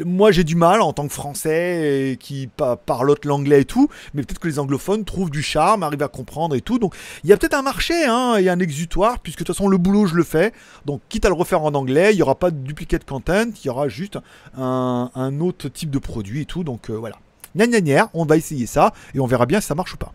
moi 0.04 0.30
j'ai 0.32 0.44
du 0.44 0.56
mal 0.56 0.82
en 0.82 0.92
tant 0.92 1.06
que 1.06 1.12
Français 1.12 2.10
et 2.10 2.16
qui 2.16 2.50
parlote 2.86 3.24
l'anglais 3.24 3.62
et 3.62 3.64
tout, 3.64 3.88
mais 4.12 4.22
peut-être 4.22 4.40
que 4.40 4.48
les 4.48 4.58
anglophones 4.58 5.04
trouvent 5.04 5.30
du 5.30 5.42
charme, 5.42 5.82
arrivent 5.82 6.02
à 6.02 6.08
comprendre 6.08 6.54
et 6.54 6.60
tout. 6.60 6.78
Donc 6.78 6.94
il 7.24 7.30
y 7.30 7.32
a 7.32 7.36
peut-être 7.36 7.54
un 7.54 7.62
marché 7.62 8.04
hein, 8.04 8.36
et 8.36 8.48
un 8.48 8.58
exutoire 8.58 9.20
puisque 9.20 9.38
de 9.38 9.44
toute 9.44 9.56
façon 9.56 9.68
le 9.68 9.78
boulot 9.78 10.06
je 10.06 10.14
le 10.14 10.24
fais. 10.24 10.52
Donc 10.84 11.00
quitte 11.08 11.24
à 11.24 11.28
le 11.28 11.34
refaire 11.34 11.62
en 11.62 11.72
anglais, 11.74 12.12
il 12.12 12.16
n'y 12.16 12.22
aura 12.22 12.34
pas 12.34 12.50
de 12.50 12.58
duplicate 12.58 13.04
content, 13.04 13.46
il 13.62 13.66
y 13.66 13.70
aura 13.70 13.88
juste 13.88 14.18
un, 14.56 15.08
autre 15.40 15.68
type 15.68 15.90
de 15.90 15.98
produit 15.98 16.42
et 16.42 16.46
tout. 16.46 16.64
Donc 16.64 16.90
euh, 16.90 16.94
voilà. 16.94 17.16
Gna 17.54 18.10
on 18.14 18.26
va 18.26 18.36
essayer 18.36 18.66
ça 18.66 18.92
et 19.14 19.20
on 19.20 19.26
verra 19.26 19.46
bien 19.46 19.60
si 19.60 19.68
ça 19.68 19.74
marche 19.74 19.94
ou 19.94 19.96
pas. 19.96 20.12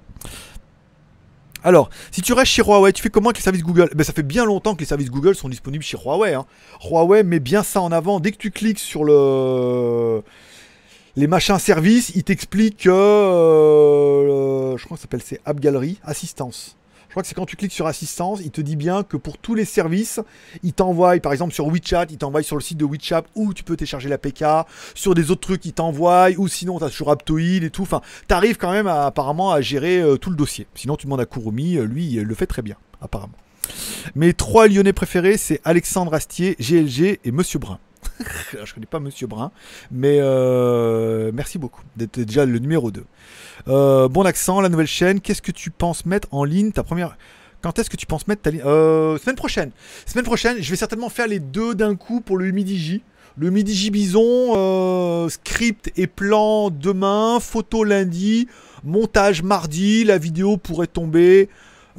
Alors, 1.64 1.90
si 2.12 2.22
tu 2.22 2.34
restes 2.34 2.52
chez 2.52 2.62
Huawei, 2.62 2.92
tu 2.92 3.02
fais 3.02 3.10
comment 3.10 3.30
avec 3.30 3.38
les 3.38 3.44
services 3.44 3.64
Google? 3.64 3.90
Ben, 3.96 4.04
Ça 4.04 4.14
fait 4.14 4.24
bien 4.24 4.46
longtemps 4.46 4.76
que 4.76 4.82
les 4.82 4.86
services 4.86 5.10
Google 5.10 5.36
sont 5.36 5.50
disponibles 5.50 5.84
chez 5.84 5.98
Huawei. 5.98 6.34
Hein. 6.34 6.46
Huawei 6.84 7.24
met 7.24 7.40
bien 7.40 7.64
ça 7.64 7.82
en 7.82 7.92
avant. 7.92 8.20
Dès 8.20 8.32
que 8.32 8.38
tu 8.38 8.52
cliques 8.52 8.80
sur 8.80 9.04
le 9.04 10.22
les 11.16 11.28
machins 11.28 11.60
services, 11.60 12.12
il 12.16 12.24
t'explique 12.24 12.78
que 12.78 12.90
euh, 12.90 14.76
je 14.78 14.84
crois 14.84 14.98
que 14.98 15.02
ça 15.02 15.04
s'appelle 15.04 15.22
c'est 15.24 15.40
App 15.46 15.60
Gallery, 15.60 16.00
assistance. 16.04 16.76
Je 17.14 17.16
crois 17.16 17.22
que 17.22 17.28
c'est 17.28 17.36
quand 17.36 17.46
tu 17.46 17.58
cliques 17.58 17.74
sur 17.74 17.86
assistance, 17.86 18.40
il 18.44 18.50
te 18.50 18.60
dit 18.60 18.76
bien 18.76 19.04
que 19.04 19.18
pour 19.18 19.38
tous 19.38 19.54
les 19.54 19.66
services, 19.66 20.20
il 20.64 20.74
t'envoie, 20.74 21.16
par 21.20 21.32
exemple 21.32 21.54
sur 21.54 21.68
WeChat, 21.68 22.08
il 22.10 22.18
t'envoie 22.18 22.42
sur 22.42 22.56
le 22.56 22.64
site 22.64 22.80
de 22.80 22.86
WeChat 22.86 23.22
où 23.36 23.54
tu 23.54 23.64
peux 23.64 23.76
télécharger 23.76 24.10
l'APK, 24.10 24.44
sur 24.96 25.14
des 25.14 25.30
autres 25.30 25.42
trucs, 25.42 25.64
il 25.66 25.74
t'envoie, 25.74 26.30
ou 26.40 26.48
sinon 26.48 26.80
tu 26.80 26.86
as 26.86 26.90
sur 26.90 27.12
Aptoid 27.12 27.64
et 27.64 27.70
tout. 27.70 27.84
Enfin, 27.84 28.02
tu 28.28 28.34
arrives 28.34 28.58
quand 28.58 28.72
même 28.72 28.88
apparemment 28.88 29.52
à 29.52 29.62
gérer 29.62 30.02
euh, 30.02 30.18
tout 30.18 30.32
le 30.32 30.36
dossier. 30.36 30.66
Sinon, 30.74 30.96
tu 30.96 31.06
demandes 31.06 31.22
à 31.22 31.28
Kurumi, 31.28 31.78
euh, 31.78 31.84
lui, 31.84 32.08
il 32.08 32.24
le 32.24 32.34
fait 32.34 32.48
très 32.48 32.64
bien, 32.64 32.78
apparemment. 33.00 33.38
Mes 34.16 34.34
trois 34.34 34.68
lyonnais 34.68 34.92
préférés, 34.92 35.38
c'est 35.38 35.62
Alexandre 35.66 36.16
Astier, 36.16 36.56
GLG 36.60 37.20
et 37.24 37.32
Monsieur 37.32 37.60
Brun. 37.60 37.78
je 38.64 38.74
connais 38.74 38.88
pas 38.88 39.00
Monsieur 39.00 39.28
Brun, 39.28 39.52
mais 39.92 40.18
euh, 40.20 41.32
merci 41.32 41.60
beaucoup 41.60 41.84
d'être 41.96 42.20
déjà 42.20 42.48
le 42.48 42.58
numéro 42.58 42.90
2. 42.90 43.06
Euh, 43.68 44.08
bon 44.08 44.24
accent, 44.24 44.62
la 44.62 44.70
nouvelle 44.70 44.88
chaîne. 44.88 45.22
Qu'est-ce 45.22 45.42
que 45.42 45.52
tu 45.52 45.72
penses 45.72 46.06
mettre 46.06 46.28
en 46.32 46.44
ligne 46.44 46.72
ta 46.72 46.84
première 46.84 47.18
quand 47.62 47.80
est-ce 47.80 47.90
que 47.90 47.96
tu 47.96 48.06
penses 48.06 48.28
mettre 48.28 48.42
ta 48.42 48.52
ligne 48.52 48.62
euh, 48.66 49.18
Semaine 49.20 49.38
prochaine. 49.38 49.72
Semaine 50.06 50.26
prochaine, 50.26 50.58
je 50.60 50.70
vais 50.70 50.76
certainement 50.76 51.08
faire 51.08 51.28
les 51.28 51.40
deux 51.40 51.74
d'un 51.74 51.96
coup 51.96 52.20
pour 52.20 52.38
le 52.38 52.52
Midi 52.52 53.02
Le 53.38 53.52
Midi 53.52 53.90
Bison, 53.90 54.54
euh, 54.58 55.30
script 55.30 55.90
et 55.96 56.08
plan 56.08 56.70
demain, 56.70 57.40
photo 57.40 57.86
lundi, 57.86 58.50
montage 58.84 59.44
mardi. 59.44 60.04
La 60.04 60.18
vidéo 60.18 60.58
pourrait 60.58 60.88
tomber 60.88 61.48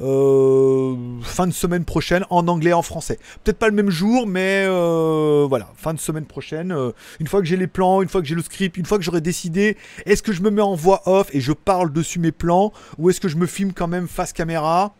euh, 0.00 0.96
fin 1.22 1.46
de 1.46 1.52
semaine 1.52 1.84
prochaine 1.84 2.24
en 2.30 2.48
anglais 2.48 2.72
en 2.72 2.82
français. 2.82 3.18
Peut-être 3.42 3.58
pas 3.58 3.68
le 3.68 3.74
même 3.74 3.90
jour, 3.90 4.26
mais 4.26 4.64
euh, 4.66 5.46
voilà, 5.48 5.70
fin 5.76 5.94
de 5.94 6.00
semaine 6.00 6.26
prochaine. 6.26 6.72
Euh, 6.72 6.90
une 7.20 7.26
fois 7.26 7.40
que 7.40 7.46
j'ai 7.46 7.56
les 7.56 7.66
plans, 7.66 8.02
une 8.02 8.08
fois 8.08 8.20
que 8.20 8.26
j'ai 8.26 8.34
le 8.34 8.42
script, 8.42 8.76
une 8.76 8.86
fois 8.86 8.98
que 8.98 9.04
j'aurai 9.04 9.20
décidé, 9.20 9.76
est-ce 10.06 10.22
que 10.22 10.32
je 10.32 10.42
me 10.42 10.50
mets 10.50 10.62
en 10.62 10.74
voix 10.74 11.02
off 11.06 11.28
et 11.32 11.40
je 11.40 11.52
parle 11.52 11.92
dessus 11.92 12.18
mes 12.18 12.32
plans, 12.32 12.72
ou 12.98 13.10
est-ce 13.10 13.20
que 13.20 13.28
je 13.28 13.36
me 13.36 13.46
filme 13.46 13.72
quand 13.72 13.88
même 13.88 14.08
face 14.08 14.32
caméra? 14.32 14.94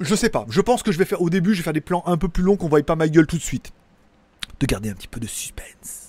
Je 0.00 0.14
sais 0.14 0.30
pas. 0.30 0.46
Je 0.48 0.60
pense 0.60 0.82
que 0.82 0.92
je 0.92 0.98
vais 0.98 1.04
faire 1.04 1.22
au 1.22 1.30
début, 1.30 1.54
je 1.54 1.58
vais 1.58 1.64
faire 1.64 1.72
des 1.72 1.80
plans 1.80 2.02
un 2.06 2.16
peu 2.16 2.28
plus 2.28 2.42
longs 2.42 2.56
qu'on 2.56 2.68
voit 2.68 2.82
pas 2.82 2.96
ma 2.96 3.08
gueule 3.08 3.26
tout 3.26 3.36
de 3.36 3.42
suite. 3.42 3.72
De 4.60 4.66
garder 4.66 4.90
un 4.90 4.94
petit 4.94 5.08
peu 5.08 5.20
de 5.20 5.26
suspense 5.26 6.06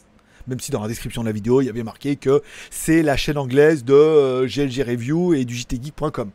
même 0.47 0.59
si 0.59 0.71
dans 0.71 0.81
la 0.81 0.87
description 0.87 1.21
de 1.21 1.27
la 1.27 1.31
vidéo, 1.31 1.61
il 1.61 1.65
y 1.65 1.69
avait 1.69 1.83
marqué 1.83 2.15
que 2.15 2.41
c'est 2.71 3.03
la 3.03 3.15
chaîne 3.15 3.37
anglaise 3.37 3.85
de 3.85 4.47
GLG 4.47 4.81
Review 4.81 5.35
et 5.35 5.45
du 5.45 5.55
jtgeek.com. 5.55 6.31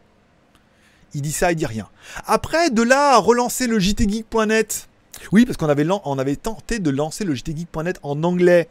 Il 1.16 1.22
dit 1.22 1.32
ça, 1.32 1.50
il 1.50 1.56
dit 1.56 1.64
rien. 1.64 1.88
Après, 2.26 2.68
de 2.68 2.82
là 2.82 3.16
relancer 3.16 3.66
le 3.66 3.78
jtgeek.net. 3.78 4.86
Oui, 5.32 5.46
parce 5.46 5.56
qu'on 5.56 5.70
avait, 5.70 5.86
avait 6.18 6.36
tenté 6.36 6.78
de 6.78 6.90
lancer 6.90 7.24
le 7.24 7.34
jtgeek.net 7.34 7.98
en 8.02 8.22
anglais. 8.22 8.68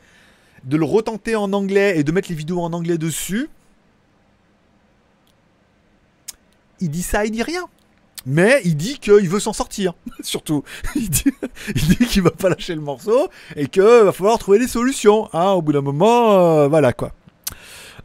De 0.63 0.77
le 0.77 0.85
retenter 0.85 1.35
en 1.35 1.51
anglais 1.53 1.97
et 1.97 2.03
de 2.03 2.11
mettre 2.11 2.29
les 2.29 2.35
vidéos 2.35 2.61
en 2.61 2.71
anglais 2.71 2.99
dessus. 2.99 3.49
Il 6.81 6.91
dit 6.91 7.01
ça, 7.01 7.25
il 7.25 7.31
dit 7.31 7.41
rien. 7.41 7.63
Mais 8.27 8.61
il 8.63 8.77
dit 8.77 8.99
qu'il 8.99 9.27
veut 9.27 9.39
s'en 9.39 9.53
sortir, 9.53 9.95
surtout. 10.21 10.63
Il 10.95 11.09
dit, 11.09 12.05
qu'il 12.07 12.21
va 12.21 12.31
pas 12.31 12.49
lâcher 12.49 12.73
le 12.73 12.81
morceau 12.81 13.29
et 13.55 13.67
qu'il 13.67 13.83
va 13.83 14.11
falloir 14.11 14.37
trouver 14.37 14.59
des 14.59 14.67
solutions. 14.67 15.29
Hein, 15.33 15.51
au 15.51 15.61
bout 15.63 15.73
d'un 15.73 15.81
moment, 15.81 16.31
euh, 16.31 16.67
voilà 16.67 16.93
quoi. 16.93 17.11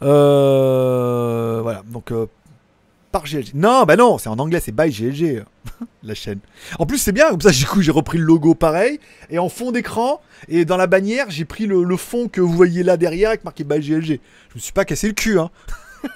Euh, 0.02 1.60
voilà, 1.62 1.82
donc 1.86 2.10
euh, 2.10 2.26
par 3.10 3.24
GLG. 3.24 3.52
Non, 3.54 3.84
bah 3.84 3.96
non, 3.96 4.18
c'est 4.18 4.28
en 4.28 4.38
anglais, 4.38 4.60
c'est 4.60 4.74
by 4.74 4.90
GLG, 4.90 5.44
la 6.02 6.14
chaîne. 6.14 6.40
En 6.78 6.86
plus, 6.86 6.98
c'est 6.98 7.12
bien, 7.12 7.30
comme 7.30 7.40
ça, 7.40 7.50
du 7.50 7.66
coup, 7.66 7.82
j'ai 7.82 7.90
repris 7.90 8.18
le 8.18 8.24
logo 8.24 8.54
pareil, 8.54 9.00
et 9.30 9.38
en 9.38 9.48
fond 9.48 9.72
d'écran, 9.72 10.20
et 10.48 10.64
dans 10.64 10.76
la 10.76 10.86
bannière, 10.86 11.26
j'ai 11.30 11.44
pris 11.44 11.66
le, 11.66 11.96
fond 11.96 12.28
que 12.28 12.40
vous 12.40 12.52
voyez 12.52 12.82
là 12.82 12.96
derrière 12.96 13.30
avec 13.30 13.44
marqué 13.44 13.64
by 13.64 13.80
GLG. 13.80 14.20
Je 14.50 14.54
me 14.54 14.60
suis 14.60 14.72
pas 14.72 14.84
cassé 14.84 15.08
le 15.08 15.14
cul, 15.14 15.38
hein. 15.38 15.50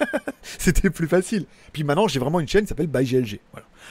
C'était 0.57 0.89
plus 0.89 1.07
facile. 1.07 1.45
Puis 1.71 1.83
maintenant, 1.83 2.07
j'ai 2.07 2.19
vraiment 2.19 2.39
une 2.39 2.47
chaîne 2.47 2.63
qui 2.63 2.69
s'appelle 2.69 2.87
by 2.87 3.03
GLG. 3.03 3.39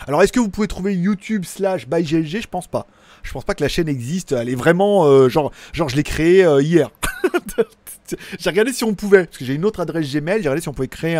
Alors, 0.06 0.22
est-ce 0.22 0.32
que 0.32 0.40
vous 0.40 0.48
pouvez 0.48 0.66
trouver 0.66 0.94
YouTube 0.94 1.44
slash 1.44 1.86
by 1.86 2.02
GLG 2.02 2.42
Je 2.42 2.48
pense 2.48 2.66
pas. 2.66 2.86
Je 3.22 3.32
pense 3.32 3.44
pas 3.44 3.54
que 3.54 3.62
la 3.62 3.68
chaîne 3.68 3.88
existe. 3.88 4.32
Elle 4.32 4.48
est 4.48 4.56
vraiment, 4.56 5.06
euh, 5.06 5.28
genre, 5.28 5.52
genre, 5.72 5.88
je 5.88 5.96
l'ai 5.96 6.02
créée 6.02 6.44
euh, 6.44 6.60
hier. 6.60 6.90
j'ai 8.38 8.50
regardé 8.50 8.72
si 8.72 8.84
on 8.84 8.94
pouvait, 8.94 9.24
parce 9.24 9.38
que 9.38 9.44
j'ai 9.44 9.54
une 9.54 9.64
autre 9.64 9.80
adresse 9.80 10.12
Gmail, 10.12 10.38
j'ai 10.38 10.48
regardé 10.48 10.60
si 10.60 10.68
on 10.68 10.72
pouvait 10.72 10.88
créer 10.88 11.16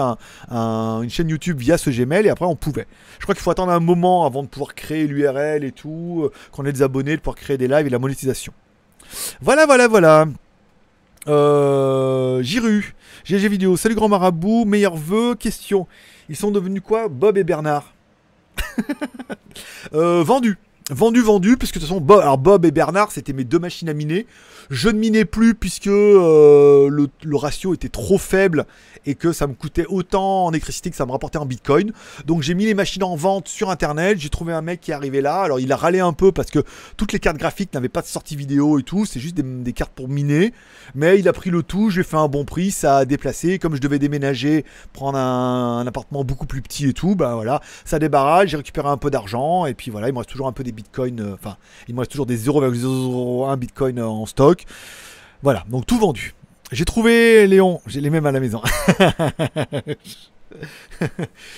une 0.50 1.10
chaîne 1.10 1.28
YouTube 1.28 1.58
via 1.58 1.78
ce 1.78 1.90
Gmail, 1.90 2.26
et 2.26 2.30
après 2.30 2.46
on 2.46 2.56
pouvait. 2.56 2.86
Je 3.18 3.24
crois 3.24 3.34
qu'il 3.34 3.42
faut 3.42 3.50
attendre 3.50 3.72
un 3.72 3.80
moment 3.80 4.26
avant 4.26 4.42
de 4.42 4.48
pouvoir 4.48 4.74
créer 4.74 5.06
l'URL 5.06 5.64
et 5.64 5.72
tout, 5.72 6.22
euh, 6.24 6.32
qu'on 6.52 6.64
ait 6.66 6.72
des 6.72 6.82
abonnés, 6.82 7.16
de 7.16 7.20
pouvoir 7.20 7.36
créer 7.36 7.58
des 7.58 7.68
lives 7.68 7.86
et 7.86 7.90
la 7.90 7.98
monétisation. 7.98 8.52
Voilà, 9.40 9.66
voilà, 9.66 9.88
voilà. 9.88 10.26
Euh, 11.26 12.42
Jiru, 12.42 12.94
GG 13.24 13.48
Vidéo, 13.48 13.76
salut 13.76 13.94
grand 13.94 14.08
marabout, 14.08 14.64
meilleurs 14.64 14.96
vœux, 14.96 15.34
question. 15.34 15.86
Ils 16.28 16.36
sont 16.36 16.50
devenus 16.50 16.82
quoi? 16.84 17.08
Bob 17.08 17.38
et 17.38 17.44
Bernard 17.44 17.94
euh, 19.94 20.22
Vendu. 20.22 20.58
Vendu, 20.90 21.22
vendu, 21.22 21.56
parce 21.56 21.72
que 21.72 21.78
de 21.78 21.84
toute 21.84 21.88
façon, 21.88 22.00
Bob, 22.00 22.20
alors 22.20 22.38
Bob 22.38 22.64
et 22.64 22.70
Bernard, 22.70 23.10
c'était 23.10 23.32
mes 23.32 23.44
deux 23.44 23.58
machines 23.58 23.88
à 23.88 23.94
miner. 23.94 24.26
Je 24.70 24.88
ne 24.88 24.98
minais 24.98 25.24
plus 25.24 25.54
puisque 25.54 25.88
euh, 25.88 26.88
le, 26.88 27.36
ratio 27.36 27.74
était 27.74 27.88
trop 27.88 28.18
faible 28.18 28.66
et 29.06 29.14
que 29.14 29.32
ça 29.32 29.46
me 29.46 29.52
coûtait 29.52 29.84
autant 29.86 30.46
en 30.46 30.50
électricité 30.52 30.90
que 30.90 30.96
ça 30.96 31.04
me 31.04 31.12
rapportait 31.12 31.38
en 31.38 31.44
bitcoin. 31.44 31.92
Donc 32.24 32.42
j'ai 32.42 32.54
mis 32.54 32.64
les 32.64 32.74
machines 32.74 33.02
en 33.02 33.16
vente 33.16 33.48
sur 33.48 33.70
internet. 33.70 34.18
J'ai 34.18 34.30
trouvé 34.30 34.54
un 34.54 34.62
mec 34.62 34.80
qui 34.80 34.90
est 34.90 34.94
arrivé 34.94 35.20
là. 35.20 35.42
Alors 35.42 35.60
il 35.60 35.70
a 35.72 35.76
râlé 35.76 36.00
un 36.00 36.14
peu 36.14 36.32
parce 36.32 36.50
que 36.50 36.60
toutes 36.96 37.12
les 37.12 37.18
cartes 37.18 37.36
graphiques 37.36 37.74
n'avaient 37.74 37.90
pas 37.90 38.00
de 38.00 38.06
sortie 38.06 38.36
vidéo 38.36 38.78
et 38.78 38.82
tout. 38.82 39.04
C'est 39.04 39.20
juste 39.20 39.34
des, 39.34 39.42
des 39.42 39.72
cartes 39.74 39.92
pour 39.92 40.08
miner. 40.08 40.54
Mais 40.94 41.18
il 41.18 41.28
a 41.28 41.34
pris 41.34 41.50
le 41.50 41.62
tout. 41.62 41.90
J'ai 41.90 42.02
fait 42.02 42.16
un 42.16 42.28
bon 42.28 42.46
prix. 42.46 42.70
Ça 42.70 42.98
a 42.98 43.04
déplacé. 43.04 43.58
Comme 43.58 43.74
je 43.74 43.80
devais 43.82 43.98
déménager, 43.98 44.64
prendre 44.94 45.18
un, 45.18 45.80
un 45.80 45.86
appartement 45.86 46.24
beaucoup 46.24 46.46
plus 46.46 46.62
petit 46.62 46.88
et 46.88 46.94
tout, 46.94 47.14
bah 47.16 47.34
voilà, 47.34 47.60
ça 47.84 47.98
débarrasse. 47.98 48.48
J'ai 48.48 48.56
récupéré 48.56 48.88
un 48.88 48.96
peu 48.96 49.10
d'argent. 49.10 49.66
Et 49.66 49.74
puis 49.74 49.90
voilà, 49.90 50.08
il 50.08 50.12
me 50.12 50.18
reste 50.18 50.30
toujours 50.30 50.46
un 50.46 50.52
peu 50.52 50.64
des 50.64 50.72
bitcoins. 50.74 51.20
euh, 51.20 51.34
Enfin, 51.34 51.56
il 51.88 51.94
me 51.94 52.00
reste 52.00 52.10
toujours 52.10 52.26
des 52.26 52.36
0,001 52.36 53.56
bitcoin 53.56 53.98
euh, 53.98 54.06
en 54.06 54.26
stock. 54.26 54.64
Voilà, 55.42 55.64
donc 55.70 55.86
tout 55.86 55.98
vendu. 55.98 56.34
J'ai 56.72 56.84
trouvé 56.84 57.46
Léon, 57.46 57.80
j'ai 57.86 58.00
les 58.00 58.10
mêmes 58.10 58.26
à 58.26 58.32
la 58.32 58.40
maison. 58.40 58.60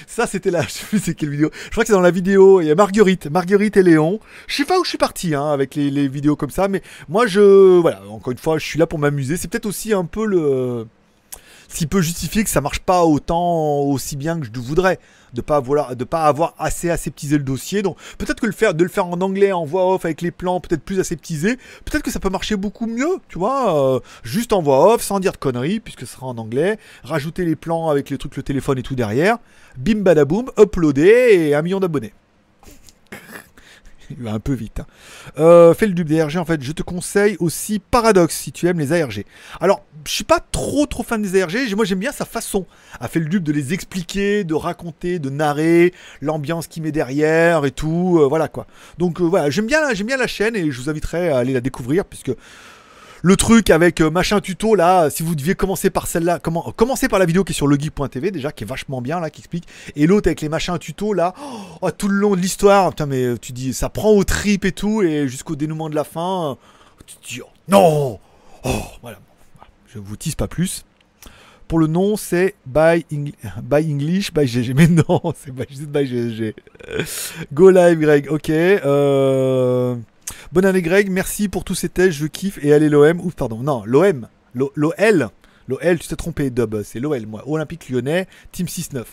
Ça, 0.06 0.26
c'était 0.26 0.50
là, 0.50 0.62
je 0.66 0.70
sais 0.70 0.86
plus 0.86 0.98
c'est 0.98 1.14
quelle 1.14 1.30
vidéo. 1.30 1.50
Je 1.66 1.70
crois 1.70 1.84
que 1.84 1.88
c'est 1.88 1.92
dans 1.92 2.00
la 2.00 2.10
vidéo, 2.10 2.60
il 2.60 2.66
y 2.66 2.70
a 2.70 2.74
Marguerite, 2.74 3.26
Marguerite 3.26 3.76
et 3.76 3.82
Léon. 3.82 4.20
Je 4.46 4.56
sais 4.56 4.64
pas 4.64 4.78
où 4.80 4.84
je 4.84 4.88
suis 4.88 4.98
parti 4.98 5.34
hein, 5.34 5.50
avec 5.50 5.74
les, 5.74 5.90
les 5.90 6.08
vidéos 6.08 6.36
comme 6.36 6.50
ça, 6.50 6.68
mais 6.68 6.82
moi, 7.08 7.26
je. 7.26 7.78
Voilà, 7.78 8.02
encore 8.08 8.32
une 8.32 8.38
fois, 8.38 8.58
je 8.58 8.64
suis 8.64 8.78
là 8.78 8.86
pour 8.86 8.98
m'amuser. 8.98 9.36
C'est 9.36 9.48
peut-être 9.48 9.66
aussi 9.66 9.92
un 9.92 10.04
peu 10.04 10.24
le. 10.24 10.86
Qui 11.68 11.86
peut 11.86 12.00
justifier 12.00 12.44
que 12.44 12.50
ça 12.50 12.60
marche 12.60 12.80
pas 12.80 13.04
autant, 13.04 13.80
aussi 13.80 14.16
bien 14.16 14.38
que 14.40 14.46
je 14.46 14.60
voudrais. 14.60 14.98
De 15.34 15.40
pas 15.42 15.60
de 15.60 16.04
pas 16.04 16.24
avoir 16.24 16.54
assez 16.58 16.88
aseptisé 16.88 17.36
le 17.36 17.44
dossier. 17.44 17.82
Donc 17.82 17.98
peut-être 18.16 18.40
que 18.40 18.46
de 18.72 18.84
le 18.84 18.88
faire 18.88 19.06
en 19.06 19.20
anglais, 19.20 19.52
en 19.52 19.64
voix 19.64 19.94
off, 19.94 20.04
avec 20.04 20.22
les 20.22 20.30
plans 20.30 20.60
peut-être 20.60 20.82
plus 20.82 21.00
aseptisés, 21.00 21.56
peut-être 21.84 22.02
que 22.02 22.10
ça 22.10 22.20
peut 22.20 22.30
marcher 22.30 22.56
beaucoup 22.56 22.86
mieux, 22.86 23.18
tu 23.28 23.38
vois. 23.38 23.96
euh, 23.96 24.00
juste 24.22 24.52
en 24.52 24.62
voix 24.62 24.94
off, 24.94 25.02
sans 25.02 25.20
dire 25.20 25.32
de 25.32 25.36
conneries, 25.36 25.80
puisque 25.80 26.00
ce 26.00 26.06
sera 26.06 26.26
en 26.26 26.38
anglais. 26.38 26.78
Rajouter 27.02 27.44
les 27.44 27.56
plans 27.56 27.90
avec 27.90 28.08
les 28.08 28.18
trucs, 28.18 28.36
le 28.36 28.42
téléphone 28.42 28.78
et 28.78 28.82
tout 28.82 28.94
derrière. 28.94 29.38
Bim 29.76 30.00
badaboum, 30.00 30.50
uploader 30.58 31.28
et 31.32 31.54
un 31.54 31.62
million 31.62 31.80
d'abonnés. 31.80 32.14
Il 34.10 34.22
va 34.22 34.32
un 34.32 34.38
peu 34.40 34.52
vite. 34.52 34.80
hein. 34.80 34.86
Euh, 35.38 35.74
fais 35.74 35.86
le 35.86 35.92
dub 35.92 36.06
des 36.08 36.20
ARG 36.20 36.36
en 36.36 36.44
fait. 36.44 36.62
Je 36.62 36.72
te 36.72 36.82
conseille 36.82 37.36
aussi 37.40 37.78
Paradox 37.78 38.34
si 38.36 38.52
tu 38.52 38.66
aimes 38.68 38.78
les 38.78 38.92
ARG. 38.92 39.24
Alors, 39.60 39.82
je 40.04 40.12
suis 40.12 40.24
pas 40.24 40.40
trop 40.40 40.86
trop 40.86 41.02
fan 41.02 41.20
des 41.22 41.40
ARG. 41.42 41.74
Moi, 41.74 41.84
j'aime 41.84 41.98
bien 41.98 42.12
sa 42.12 42.24
façon 42.24 42.66
à 43.00 43.08
faire 43.08 43.22
le 43.22 43.28
dub 43.28 43.42
de 43.42 43.52
les 43.52 43.72
expliquer, 43.74 44.44
de 44.44 44.54
raconter, 44.54 45.18
de 45.18 45.30
narrer, 45.30 45.92
l'ambiance 46.20 46.66
qu'il 46.66 46.82
met 46.82 46.92
derrière 46.92 47.64
et 47.64 47.70
tout. 47.72 48.18
euh, 48.20 48.26
voilà 48.28 48.48
quoi. 48.48 48.66
Donc 48.98 49.20
euh, 49.20 49.24
voilà, 49.24 49.50
j'aime 49.50 49.66
bien, 49.66 49.92
j'aime 49.92 50.06
bien 50.06 50.16
la 50.16 50.26
chaîne 50.26 50.56
et 50.56 50.70
je 50.70 50.80
vous 50.80 50.88
inviterai 50.90 51.30
à 51.30 51.38
aller 51.38 51.52
la 51.52 51.60
découvrir 51.60 52.04
puisque 52.04 52.32
le 53.22 53.36
truc 53.36 53.70
avec 53.70 54.00
euh, 54.00 54.10
machin 54.10 54.40
tuto 54.40 54.74
là, 54.74 55.10
si 55.10 55.22
vous 55.22 55.34
deviez 55.34 55.54
commencer 55.54 55.90
par 55.90 56.06
celle-là, 56.06 56.38
comment, 56.38 56.72
commencer 56.76 57.08
par 57.08 57.18
la 57.18 57.26
vidéo 57.26 57.44
qui 57.44 57.52
est 57.52 57.54
sur 57.54 57.66
legeek.tv 57.66 58.30
déjà, 58.30 58.52
qui 58.52 58.64
est 58.64 58.66
vachement 58.66 59.00
bien 59.00 59.20
là, 59.20 59.30
qui 59.30 59.40
explique, 59.40 59.66
et 59.94 60.06
l'autre 60.06 60.28
avec 60.28 60.40
les 60.40 60.48
machins 60.48 60.78
tuto 60.78 61.12
là, 61.12 61.34
oh, 61.80 61.90
tout 61.90 62.08
le 62.08 62.16
long 62.16 62.36
de 62.36 62.40
l'histoire, 62.40 62.90
putain 62.90 63.06
mais 63.06 63.24
euh, 63.24 63.38
tu 63.38 63.52
dis 63.52 63.72
ça 63.72 63.88
prend 63.88 64.10
au 64.10 64.24
trip 64.24 64.64
et 64.64 64.72
tout, 64.72 65.02
et 65.02 65.28
jusqu'au 65.28 65.56
dénouement 65.56 65.88
de 65.88 65.94
la 65.94 66.04
fin, 66.04 66.50
euh, 66.50 66.54
tu 67.06 67.16
te 67.16 67.26
dis 67.28 67.40
oh, 67.42 67.48
non, 67.68 68.18
oh 68.64 68.82
voilà, 69.02 69.18
je 69.86 69.98
vous 69.98 70.16
tease 70.16 70.34
pas 70.34 70.48
plus. 70.48 70.84
Pour 71.68 71.80
le 71.80 71.88
nom, 71.88 72.16
c'est 72.16 72.54
by, 72.64 73.04
by 73.60 73.92
English, 73.92 74.32
by 74.32 74.46
GG. 74.46 74.72
Mais 74.74 74.86
non, 74.86 75.20
c'est 75.36 75.50
by, 75.50 75.66
by 75.84 76.06
GG. 76.06 76.54
Go 77.52 77.70
live, 77.70 77.98
Greg. 77.98 78.28
Ok. 78.30 78.50
Euh... 78.50 79.96
Bonne 80.52 80.64
année, 80.64 80.82
Greg. 80.82 81.10
Merci 81.10 81.48
pour 81.48 81.64
tous 81.64 81.74
ces 81.74 81.88
tests. 81.88 82.12
Je 82.12 82.26
kiffe. 82.26 82.58
Et 82.62 82.72
allez, 82.72 82.88
l'OM. 82.88 83.20
Ouf, 83.20 83.34
pardon. 83.34 83.58
Non, 83.58 83.82
l'OM. 83.84 84.28
L'OL. 84.54 85.28
L'OL, 85.68 85.98
tu 85.98 86.08
t'es 86.08 86.16
trompé, 86.16 86.50
Dub. 86.50 86.82
C'est 86.84 87.00
l'OL, 87.00 87.26
moi. 87.26 87.42
Olympique 87.46 87.88
lyonnais, 87.88 88.28
Team 88.52 88.66
6-9. 88.66 89.04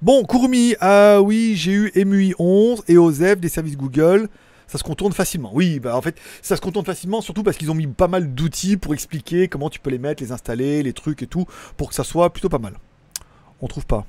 Bon, 0.00 0.24
Kurumi. 0.24 0.76
Ah 0.80 1.20
oui, 1.20 1.54
j'ai 1.56 1.72
eu 1.72 1.92
EMUI 1.96 2.34
11 2.38 2.84
et 2.86 2.96
OZEF 2.96 3.40
des 3.40 3.48
services 3.48 3.76
Google. 3.76 4.28
Ça 4.68 4.78
se 4.78 4.84
contourne 4.84 5.12
facilement. 5.12 5.50
Oui, 5.52 5.80
bah 5.80 5.96
en 5.96 6.02
fait, 6.02 6.16
ça 6.42 6.54
se 6.54 6.60
contourne 6.60 6.84
facilement, 6.84 7.22
surtout 7.22 7.42
parce 7.42 7.56
qu'ils 7.56 7.70
ont 7.70 7.74
mis 7.74 7.86
pas 7.86 8.06
mal 8.06 8.34
d'outils 8.34 8.76
pour 8.76 8.92
expliquer 8.92 9.48
comment 9.48 9.70
tu 9.70 9.80
peux 9.80 9.90
les 9.90 9.98
mettre, 9.98 10.22
les 10.22 10.30
installer, 10.30 10.82
les 10.82 10.92
trucs 10.92 11.22
et 11.22 11.26
tout, 11.26 11.46
pour 11.78 11.88
que 11.88 11.94
ça 11.94 12.04
soit 12.04 12.30
plutôt 12.30 12.50
pas 12.50 12.58
mal. 12.58 12.74
On 13.62 13.66
trouve 13.66 13.86
pas. 13.86 14.06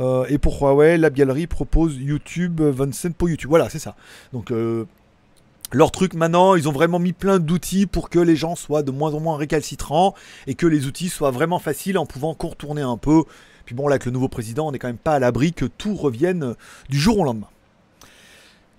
Euh, 0.00 0.24
et 0.28 0.38
pour 0.38 0.60
Huawei, 0.60 0.96
la 0.96 1.10
galerie 1.10 1.46
propose 1.46 1.96
YouTube, 1.96 2.60
euh, 2.60 2.72
25 2.72 3.14
pour 3.14 3.28
YouTube. 3.28 3.50
Voilà, 3.50 3.68
c'est 3.68 3.78
ça. 3.78 3.96
Donc, 4.32 4.50
euh, 4.50 4.86
leur 5.72 5.92
truc 5.92 6.14
maintenant, 6.14 6.56
ils 6.56 6.68
ont 6.68 6.72
vraiment 6.72 6.98
mis 6.98 7.12
plein 7.12 7.38
d'outils 7.38 7.86
pour 7.86 8.10
que 8.10 8.18
les 8.18 8.34
gens 8.34 8.56
soient 8.56 8.82
de 8.82 8.90
moins 8.90 9.14
en 9.14 9.20
moins 9.20 9.36
récalcitrants 9.36 10.14
et 10.48 10.54
que 10.54 10.66
les 10.66 10.86
outils 10.86 11.08
soient 11.08 11.30
vraiment 11.30 11.60
faciles 11.60 11.96
en 11.96 12.06
pouvant 12.06 12.34
contourner 12.34 12.82
un 12.82 12.96
peu. 12.96 13.22
Puis 13.66 13.76
bon, 13.76 13.86
là, 13.86 13.94
avec 13.94 14.04
le 14.04 14.10
nouveau 14.10 14.28
président, 14.28 14.66
on 14.66 14.72
n'est 14.72 14.80
quand 14.80 14.88
même 14.88 14.96
pas 14.96 15.14
à 15.14 15.18
l'abri 15.20 15.52
que 15.52 15.64
tout 15.64 15.94
revienne 15.94 16.42
euh, 16.42 16.54
du 16.88 16.98
jour 16.98 17.20
au 17.20 17.24
lendemain. 17.24 17.46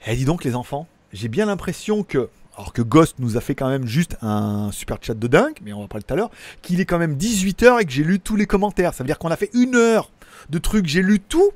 Eh, 0.06 0.16
dis 0.18 0.26
donc, 0.26 0.44
les 0.44 0.54
enfants, 0.54 0.86
j'ai 1.14 1.30
bien 1.30 1.46
l'impression 1.46 2.04
que. 2.04 2.28
Alors 2.58 2.74
que 2.74 2.82
Ghost 2.82 3.16
nous 3.20 3.38
a 3.38 3.42
fait 3.42 3.56
quand 3.56 3.70
même 3.70 3.88
juste 3.88 4.18
un 4.22 4.72
super 4.72 4.98
chat 5.02 5.14
de 5.14 5.28
dingue, 5.28 5.58
mais 5.64 5.74
on 5.74 5.82
va 5.82 5.88
parler 5.88 6.04
tout 6.04 6.14
à 6.14 6.18
l'heure, 6.18 6.32
qu'il 6.62 6.80
est 6.80 6.86
quand 6.86 7.00
même 7.00 7.16
18h 7.16 7.82
et 7.82 7.86
que 7.86 7.92
j'ai 7.92 8.04
lu 8.04 8.20
tous 8.20 8.36
les 8.36 8.46
commentaires. 8.46 8.94
Ça 8.94 9.04
veut 9.04 9.08
dire 9.08 9.20
qu'on 9.20 9.32
a 9.32 9.38
fait 9.38 9.50
une 9.54 9.76
heure 9.76 10.12
de 10.50 10.58
trucs, 10.58 10.88
j'ai 10.88 11.02
lu 11.02 11.20
tout. 11.20 11.52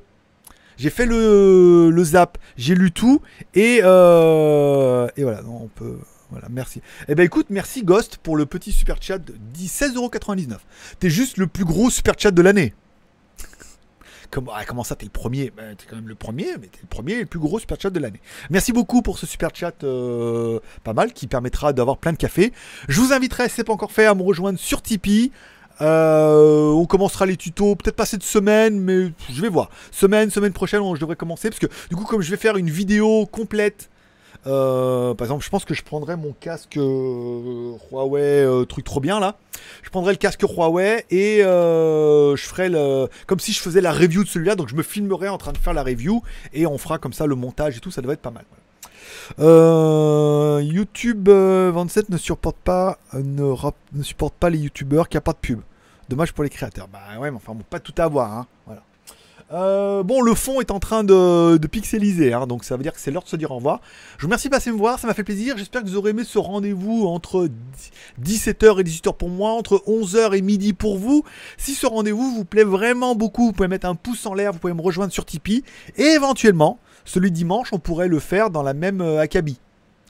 J'ai 0.78 0.90
fait 0.90 1.06
le, 1.06 1.90
le 1.90 2.04
zap, 2.04 2.36
j'ai 2.58 2.74
lu 2.74 2.92
tout, 2.92 3.22
et, 3.54 3.80
euh, 3.82 5.08
et 5.16 5.22
voilà, 5.22 5.42
on 5.46 5.68
peut. 5.68 5.96
Voilà, 6.30 6.48
merci. 6.50 6.82
Eh 7.08 7.14
ben 7.14 7.22
écoute, 7.24 7.46
merci 7.50 7.82
Ghost 7.82 8.18
pour 8.18 8.36
le 8.36 8.46
petit 8.46 8.72
super 8.72 9.00
chat 9.00 9.18
de 9.18 9.32
16,99€. 9.56 10.56
T'es 10.98 11.08
juste 11.08 11.38
le 11.38 11.46
plus 11.46 11.64
gros 11.64 11.88
super 11.88 12.14
chat 12.18 12.30
de 12.30 12.42
l'année. 12.42 12.74
Comment, 14.30 14.52
ah, 14.54 14.64
comment 14.64 14.84
ça, 14.84 14.94
t'es 14.94 15.06
le 15.06 15.10
premier? 15.10 15.52
Ben, 15.56 15.76
T'es 15.76 15.86
quand 15.88 15.96
même 15.96 16.08
le 16.08 16.14
premier, 16.14 16.46
mais 16.60 16.66
t'es 16.66 16.80
le 16.82 16.88
premier 16.88 17.12
et 17.14 17.20
le 17.20 17.26
plus 17.26 17.38
gros 17.38 17.58
super 17.58 17.80
chat 17.80 17.90
de 17.90 17.98
l'année. 17.98 18.20
Merci 18.50 18.72
beaucoup 18.72 19.02
pour 19.02 19.18
ce 19.18 19.26
super 19.26 19.50
chat 19.54 19.84
euh, 19.84 20.60
pas 20.84 20.92
mal 20.92 21.12
qui 21.12 21.26
permettra 21.26 21.72
d'avoir 21.72 21.98
plein 21.98 22.12
de 22.12 22.18
café. 22.18 22.52
Je 22.88 23.00
vous 23.00 23.12
inviterai, 23.12 23.48
si 23.48 23.56
c'est 23.56 23.64
pas 23.64 23.72
encore 23.72 23.92
fait, 23.92 24.06
à 24.06 24.14
me 24.14 24.22
rejoindre 24.22 24.58
sur 24.58 24.82
Tipeee. 24.82 25.32
Euh, 25.82 26.70
on 26.70 26.86
commencera 26.86 27.26
les 27.26 27.36
tutos, 27.36 27.76
peut-être 27.76 27.96
pas 27.96 28.06
cette 28.06 28.22
semaine, 28.22 28.80
mais 28.80 29.12
je 29.30 29.42
vais 29.42 29.48
voir. 29.48 29.70
Semaine, 29.90 30.30
semaine 30.30 30.52
prochaine, 30.52 30.82
je 30.94 31.00
devrais 31.00 31.16
commencer 31.16 31.50
parce 31.50 31.58
que 31.58 31.66
du 31.90 31.96
coup, 31.96 32.04
comme 32.04 32.22
je 32.22 32.30
vais 32.30 32.36
faire 32.38 32.56
une 32.56 32.70
vidéo 32.70 33.26
complète, 33.26 33.90
euh, 34.46 35.14
par 35.14 35.26
exemple, 35.26 35.44
je 35.44 35.50
pense 35.50 35.64
que 35.64 35.74
je 35.74 35.82
prendrai 35.82 36.16
mon 36.16 36.32
casque 36.32 36.76
euh, 36.76 37.72
Huawei, 37.90 38.44
euh, 38.44 38.64
truc 38.64 38.84
trop 38.84 39.00
bien 39.00 39.18
là. 39.18 39.36
Je 39.82 39.90
prendrai 39.90 40.12
le 40.12 40.18
casque 40.18 40.42
Huawei 40.42 41.04
et 41.10 41.38
je 41.38 42.36
ferai 42.36 42.68
le, 42.68 43.08
comme 43.26 43.40
si 43.40 43.52
je 43.52 43.60
faisais 43.60 43.80
la 43.80 43.92
review 43.92 44.24
de 44.24 44.28
celui-là. 44.28 44.54
Donc 44.54 44.68
je 44.68 44.74
me 44.74 44.82
filmerai 44.82 45.28
en 45.28 45.38
train 45.38 45.52
de 45.52 45.58
faire 45.58 45.74
la 45.74 45.82
review 45.82 46.22
et 46.52 46.66
on 46.66 46.78
fera 46.78 46.98
comme 46.98 47.12
ça 47.12 47.26
le 47.26 47.34
montage 47.34 47.76
et 47.76 47.80
tout. 47.80 47.90
Ça 47.90 48.00
devrait 48.00 48.14
être 48.14 48.22
pas 48.22 48.30
mal. 48.30 48.44
YouTube 50.62 51.28
euh, 51.28 51.72
27 51.74 52.10
ne 52.10 52.16
supporte 52.16 52.56
pas, 52.56 52.98
ne, 53.14 53.54
supporte 54.02 54.34
pas 54.34 54.50
les 54.50 54.58
youtubeurs 54.58 55.08
qui 55.08 55.16
a 55.16 55.20
pas 55.20 55.32
de 55.32 55.38
pub. 55.38 55.60
Dommage 56.08 56.32
pour 56.32 56.44
les 56.44 56.50
créateurs. 56.50 56.88
Bah 56.88 57.00
ouais, 57.18 57.30
mais 57.30 57.36
enfin 57.36 57.54
bon, 57.54 57.64
pas 57.68 57.80
tout 57.80 57.94
à 57.98 58.04
avoir. 58.04 58.32
Hein. 58.32 58.46
Voilà. 58.66 58.82
Euh, 59.52 60.02
bon, 60.02 60.22
le 60.22 60.34
fond 60.34 60.60
est 60.60 60.72
en 60.72 60.80
train 60.80 61.04
de, 61.04 61.56
de 61.56 61.66
pixeliser, 61.68 62.32
hein, 62.32 62.48
donc 62.48 62.64
ça 62.64 62.76
veut 62.76 62.82
dire 62.82 62.92
que 62.92 62.98
c'est 62.98 63.12
l'heure 63.12 63.22
de 63.22 63.28
se 63.28 63.36
dire 63.36 63.52
au 63.52 63.56
revoir. 63.56 63.80
Je 64.16 64.22
vous 64.22 64.26
remercie 64.26 64.48
de 64.48 64.52
passer 64.52 64.72
me 64.72 64.76
voir, 64.76 64.98
ça 64.98 65.06
m'a 65.06 65.14
fait 65.14 65.22
plaisir. 65.22 65.56
J'espère 65.56 65.82
que 65.82 65.88
vous 65.88 65.96
aurez 65.96 66.10
aimé 66.10 66.24
ce 66.24 66.38
rendez-vous 66.38 67.06
entre 67.06 67.48
17h 68.22 68.80
et 68.80 68.82
18h 68.82 69.16
pour 69.16 69.28
moi, 69.28 69.52
entre 69.52 69.84
11h 69.86 70.36
et 70.36 70.42
midi 70.42 70.72
pour 70.72 70.98
vous. 70.98 71.22
Si 71.58 71.74
ce 71.74 71.86
rendez-vous 71.86 72.34
vous 72.34 72.44
plaît 72.44 72.64
vraiment 72.64 73.14
beaucoup, 73.14 73.46
vous 73.46 73.52
pouvez 73.52 73.68
mettre 73.68 73.86
un 73.86 73.94
pouce 73.94 74.26
en 74.26 74.34
l'air, 74.34 74.52
vous 74.52 74.58
pouvez 74.58 74.74
me 74.74 74.82
rejoindre 74.82 75.12
sur 75.12 75.24
Tipeee. 75.24 75.62
Et 75.96 76.02
éventuellement, 76.02 76.80
celui 77.04 77.30
dimanche, 77.30 77.68
on 77.72 77.78
pourrait 77.78 78.08
le 78.08 78.18
faire 78.18 78.50
dans 78.50 78.62
la 78.62 78.74
même 78.74 79.00
euh, 79.00 79.20
acabit. 79.20 79.60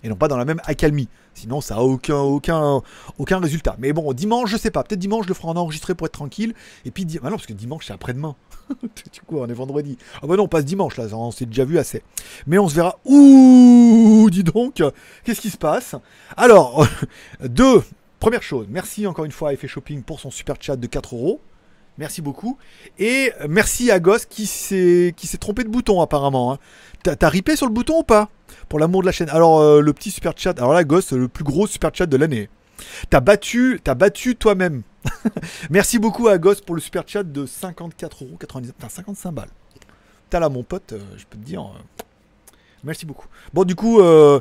Et 0.06 0.08
non 0.08 0.14
pas 0.14 0.28
dans 0.28 0.36
la 0.36 0.44
même 0.44 0.60
accalmie. 0.66 1.08
Sinon, 1.34 1.60
ça 1.60 1.74
a 1.76 1.80
aucun, 1.80 2.18
aucun, 2.20 2.80
aucun 3.18 3.40
résultat. 3.40 3.74
Mais 3.80 3.92
bon, 3.92 4.12
dimanche, 4.12 4.50
je 4.50 4.56
sais 4.56 4.70
pas. 4.70 4.84
Peut-être 4.84 5.00
dimanche, 5.00 5.24
je 5.24 5.28
le 5.30 5.34
ferai 5.34 5.48
en 5.48 5.56
enregistré 5.56 5.96
pour 5.96 6.06
être 6.06 6.12
tranquille. 6.12 6.54
Et 6.84 6.92
puis, 6.92 7.04
di- 7.04 7.18
ah 7.22 7.24
non, 7.24 7.32
parce 7.32 7.46
que 7.46 7.52
dimanche, 7.52 7.86
c'est 7.86 7.92
après-demain. 7.92 8.36
du 9.12 9.20
coup, 9.26 9.38
on 9.38 9.48
est 9.48 9.52
vendredi. 9.52 9.98
Ah 10.22 10.28
bah 10.28 10.36
non, 10.36 10.44
on 10.44 10.48
passe 10.48 10.64
dimanche, 10.64 10.96
là. 10.96 11.06
On 11.12 11.32
s'est 11.32 11.46
déjà 11.46 11.64
vu 11.64 11.76
assez. 11.78 12.04
Mais 12.46 12.56
on 12.58 12.68
se 12.68 12.74
verra. 12.76 12.98
Ouh, 13.04 14.28
dis 14.30 14.44
donc. 14.44 14.80
Qu'est-ce 15.24 15.40
qui 15.40 15.50
se 15.50 15.58
passe? 15.58 15.96
Alors, 16.36 16.86
deux. 17.44 17.82
Première 18.20 18.44
chose, 18.44 18.66
merci 18.70 19.06
encore 19.08 19.24
une 19.24 19.32
fois 19.32 19.48
à 19.50 19.52
Effet 19.54 19.68
Shopping 19.68 20.02
pour 20.02 20.20
son 20.20 20.30
super 20.30 20.54
chat 20.60 20.76
de 20.76 20.86
4 20.86 21.16
euros. 21.16 21.40
Merci 21.98 22.20
beaucoup. 22.22 22.58
Et 22.98 23.32
merci 23.48 23.90
à 23.90 24.00
Goss 24.00 24.26
qui 24.26 24.46
s'est 24.46 25.14
trompé 25.40 25.64
de 25.64 25.68
bouton 25.68 26.00
apparemment. 26.00 26.52
hein. 26.52 26.58
T'as 27.02 27.28
ripé 27.28 27.56
sur 27.56 27.66
le 27.66 27.72
bouton 27.72 28.00
ou 28.00 28.02
pas? 28.02 28.28
Pour 28.68 28.78
l'amour 28.78 29.00
de 29.02 29.06
la 29.06 29.12
chaîne. 29.12 29.28
Alors 29.30 29.60
euh, 29.60 29.80
le 29.80 29.92
petit 29.92 30.10
super 30.10 30.32
chat. 30.36 30.58
Alors 30.58 30.72
là, 30.72 30.84
Goss, 30.84 31.12
le 31.12 31.28
plus 31.28 31.44
gros 31.44 31.66
super 31.66 31.90
chat 31.94 32.06
de 32.06 32.16
l'année. 32.16 32.48
T'as 33.10 33.20
battu, 33.20 33.80
t'as 33.82 33.94
battu 33.94 34.36
toi-même. 34.36 34.82
merci 35.70 35.98
beaucoup 35.98 36.28
à 36.28 36.36
Goss 36.38 36.60
pour 36.60 36.74
le 36.74 36.80
super 36.80 37.04
chat 37.06 37.22
de 37.22 37.46
54,99€. 37.46 38.72
Enfin 38.78 38.88
55 38.88 39.32
balles. 39.32 39.48
T'as 40.28 40.40
là 40.40 40.48
mon 40.48 40.64
pote, 40.64 40.92
euh, 40.92 40.98
je 41.16 41.24
peux 41.24 41.38
te 41.38 41.44
dire. 41.44 41.62
euh, 41.62 42.02
Merci 42.84 43.06
beaucoup. 43.06 43.26
Bon, 43.52 43.64
du 43.64 43.74
coup, 43.74 44.00
euh, 44.00 44.40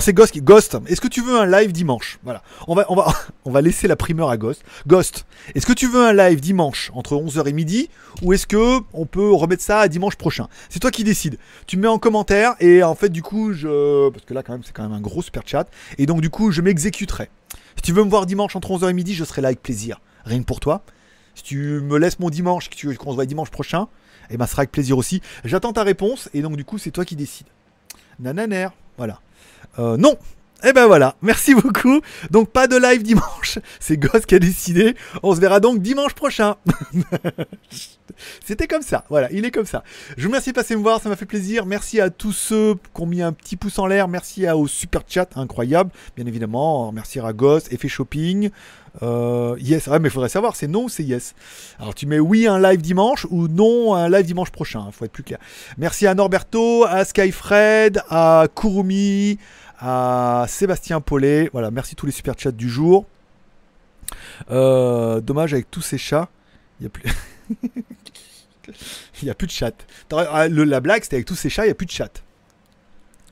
c'est 0.00 0.12
Ghost 0.12 0.32
qui. 0.32 0.40
Ghost, 0.40 0.76
est-ce 0.88 1.00
que 1.00 1.08
tu 1.08 1.20
veux 1.20 1.38
un 1.38 1.46
live 1.46 1.70
dimanche? 1.70 2.18
Voilà. 2.24 2.42
On 2.66 3.50
va 3.50 3.60
laisser 3.60 3.86
la 3.86 3.96
primeur 3.96 4.30
à 4.30 4.36
Ghost. 4.36 4.64
Ghost, 4.86 5.26
est-ce 5.54 5.66
que 5.66 5.72
tu 5.72 5.86
veux 5.86 6.04
un 6.04 6.12
live 6.12 6.40
dimanche 6.40 6.90
entre 6.94 7.14
11h 7.14 7.46
et 7.46 7.52
midi? 7.52 7.90
Ou 8.22 8.32
est-ce 8.32 8.46
que 8.46 8.80
on 8.92 9.06
peut 9.06 9.30
remettre 9.32 9.62
ça 9.62 9.80
à 9.80 9.88
dimanche 9.88 10.16
prochain? 10.16 10.48
C'est 10.70 10.80
toi 10.80 10.90
qui 10.90 11.04
décides. 11.04 11.38
Tu 11.66 11.76
me 11.76 11.82
mets 11.82 11.88
en 11.88 11.98
commentaire 11.98 12.54
et 12.58 12.82
en 12.82 12.94
fait, 12.94 13.10
du 13.10 13.22
coup, 13.22 13.52
je. 13.52 14.08
Parce 14.10 14.24
que 14.24 14.34
là, 14.34 14.42
quand 14.42 14.52
même, 14.52 14.62
c'est 14.64 14.72
quand 14.72 14.82
même 14.82 14.92
un 14.92 15.00
gros 15.00 15.22
super 15.22 15.42
chat. 15.46 15.68
Et 15.98 16.06
donc, 16.06 16.20
du 16.20 16.30
coup, 16.30 16.50
je 16.50 16.62
m'exécuterai. 16.62 17.28
Si 17.76 17.82
tu 17.82 17.92
veux 17.92 18.04
me 18.04 18.10
voir 18.10 18.26
dimanche 18.26 18.56
entre 18.56 18.70
11h 18.70 18.90
et 18.90 18.94
midi, 18.94 19.14
je 19.14 19.24
serai 19.24 19.42
là 19.42 19.48
avec 19.48 19.62
plaisir. 19.62 20.00
Rien 20.24 20.40
que 20.40 20.46
pour 20.46 20.60
toi. 20.60 20.82
Si 21.34 21.42
tu 21.42 21.80
me 21.80 21.98
laisses 21.98 22.18
mon 22.18 22.30
dimanche, 22.30 22.70
que 22.70 22.76
tu 22.76 22.86
veux 22.86 22.94
qu'on 22.94 23.10
se 23.10 23.16
voit 23.16 23.26
dimanche 23.26 23.50
prochain, 23.50 23.88
et 24.30 24.34
eh 24.34 24.36
ben, 24.36 24.46
ce 24.46 24.52
sera 24.52 24.60
avec 24.60 24.72
plaisir 24.72 24.96
aussi. 24.96 25.20
J'attends 25.44 25.72
ta 25.72 25.82
réponse 25.82 26.30
et 26.32 26.40
donc, 26.40 26.56
du 26.56 26.64
coup, 26.64 26.78
c'est 26.78 26.90
toi 26.90 27.04
qui 27.04 27.16
décides. 27.16 27.48
Nananer. 28.18 28.68
Voilà. 28.96 29.20
Euh, 29.78 29.96
non 29.96 30.16
et 30.62 30.68
eh 30.68 30.72
ben 30.72 30.86
voilà, 30.86 31.16
merci 31.20 31.54
beaucoup. 31.54 32.00
Donc 32.30 32.48
pas 32.48 32.66
de 32.66 32.76
live 32.76 33.02
dimanche, 33.02 33.58
c'est 33.80 33.98
Goss 33.98 34.24
qui 34.24 34.34
a 34.34 34.38
décidé. 34.38 34.94
On 35.22 35.34
se 35.34 35.40
verra 35.40 35.60
donc 35.60 35.82
dimanche 35.82 36.14
prochain. 36.14 36.56
C'était 38.44 38.66
comme 38.66 38.80
ça, 38.80 39.04
voilà, 39.10 39.30
il 39.30 39.44
est 39.44 39.50
comme 39.50 39.66
ça. 39.66 39.82
Je 40.16 40.22
vous 40.22 40.28
remercie 40.28 40.50
de 40.50 40.54
passer 40.54 40.74
me 40.74 40.80
voir, 40.80 41.02
ça 41.02 41.10
m'a 41.10 41.16
fait 41.16 41.26
plaisir. 41.26 41.66
Merci 41.66 42.00
à 42.00 42.08
tous 42.08 42.32
ceux 42.32 42.76
qui 42.94 43.02
ont 43.02 43.06
mis 43.06 43.20
un 43.20 43.32
petit 43.32 43.56
pouce 43.56 43.78
en 43.78 43.86
l'air. 43.86 44.08
Merci 44.08 44.46
à, 44.46 44.56
au 44.56 44.66
super 44.66 45.02
chat, 45.06 45.28
incroyable, 45.36 45.90
bien 46.16 46.24
évidemment. 46.24 46.92
Merci 46.92 47.20
à 47.20 47.32
Goss, 47.34 47.70
Effet 47.70 47.88
Shopping. 47.88 48.50
Euh, 49.02 49.56
yes, 49.58 49.88
ouais, 49.88 49.98
mais 49.98 50.08
il 50.08 50.12
faudrait 50.12 50.28
savoir, 50.28 50.54
c'est 50.54 50.68
non 50.68 50.84
ou 50.84 50.88
c'est 50.88 51.02
yes? 51.02 51.34
Alors 51.80 51.94
tu 51.94 52.06
mets 52.06 52.20
oui 52.20 52.46
un 52.46 52.60
live 52.60 52.80
dimanche 52.80 53.26
ou 53.30 53.48
non 53.48 53.94
un 53.94 54.08
live 54.08 54.24
dimanche 54.24 54.50
prochain, 54.50 54.84
il 54.86 54.92
faut 54.92 55.04
être 55.04 55.12
plus 55.12 55.24
clair. 55.24 55.38
Merci 55.78 56.06
à 56.06 56.14
Norberto, 56.14 56.84
à 56.84 57.04
Skyfred, 57.04 58.02
à 58.08 58.46
Kurumi, 58.54 59.38
à 59.78 60.46
Sébastien 60.48 61.00
Paulet. 61.00 61.50
Voilà, 61.52 61.70
merci 61.70 61.94
tous 61.94 62.06
les 62.06 62.12
super 62.12 62.34
chats 62.38 62.52
du 62.52 62.68
jour. 62.68 63.06
Euh, 64.50 65.20
dommage 65.20 65.52
avec 65.54 65.70
tous 65.70 65.82
ces 65.82 65.98
chats, 65.98 66.28
il 66.80 66.84
n'y 66.84 66.86
a 66.86 66.90
plus. 66.90 67.04
Il 69.22 69.30
a 69.30 69.34
plus 69.34 69.46
de 69.46 69.52
chat. 69.52 69.72
Ah, 70.12 70.48
la 70.48 70.80
blague, 70.80 71.02
c'était 71.02 71.16
avec 71.16 71.26
tous 71.26 71.34
ces 71.34 71.50
chats, 71.50 71.64
il 71.64 71.68
n'y 71.68 71.72
a 71.72 71.74
plus 71.74 71.86
de 71.86 71.90
chat. 71.90 72.22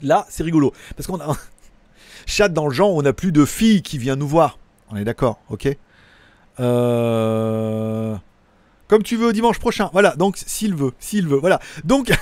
Là, 0.02 0.26
c'est 0.28 0.42
rigolo. 0.42 0.72
Parce 0.96 1.06
qu'on 1.06 1.20
a. 1.20 1.36
chat 2.26 2.48
dans 2.48 2.68
le 2.68 2.74
genre, 2.74 2.94
on 2.94 3.02
n'a 3.02 3.12
plus 3.12 3.32
de 3.32 3.44
filles 3.44 3.82
qui 3.82 3.98
viennent 3.98 4.18
nous 4.18 4.28
voir. 4.28 4.58
On 4.90 4.96
est 4.96 5.04
d'accord, 5.04 5.40
ok? 5.48 5.68
Euh... 6.60 8.16
Comme 8.92 9.02
tu 9.02 9.16
veux 9.16 9.32
dimanche 9.32 9.58
prochain. 9.58 9.88
Voilà, 9.94 10.16
donc 10.16 10.36
s'il 10.36 10.74
veut, 10.74 10.92
s'il 10.98 11.26
veut. 11.26 11.38
Voilà. 11.38 11.60
Donc, 11.82 12.12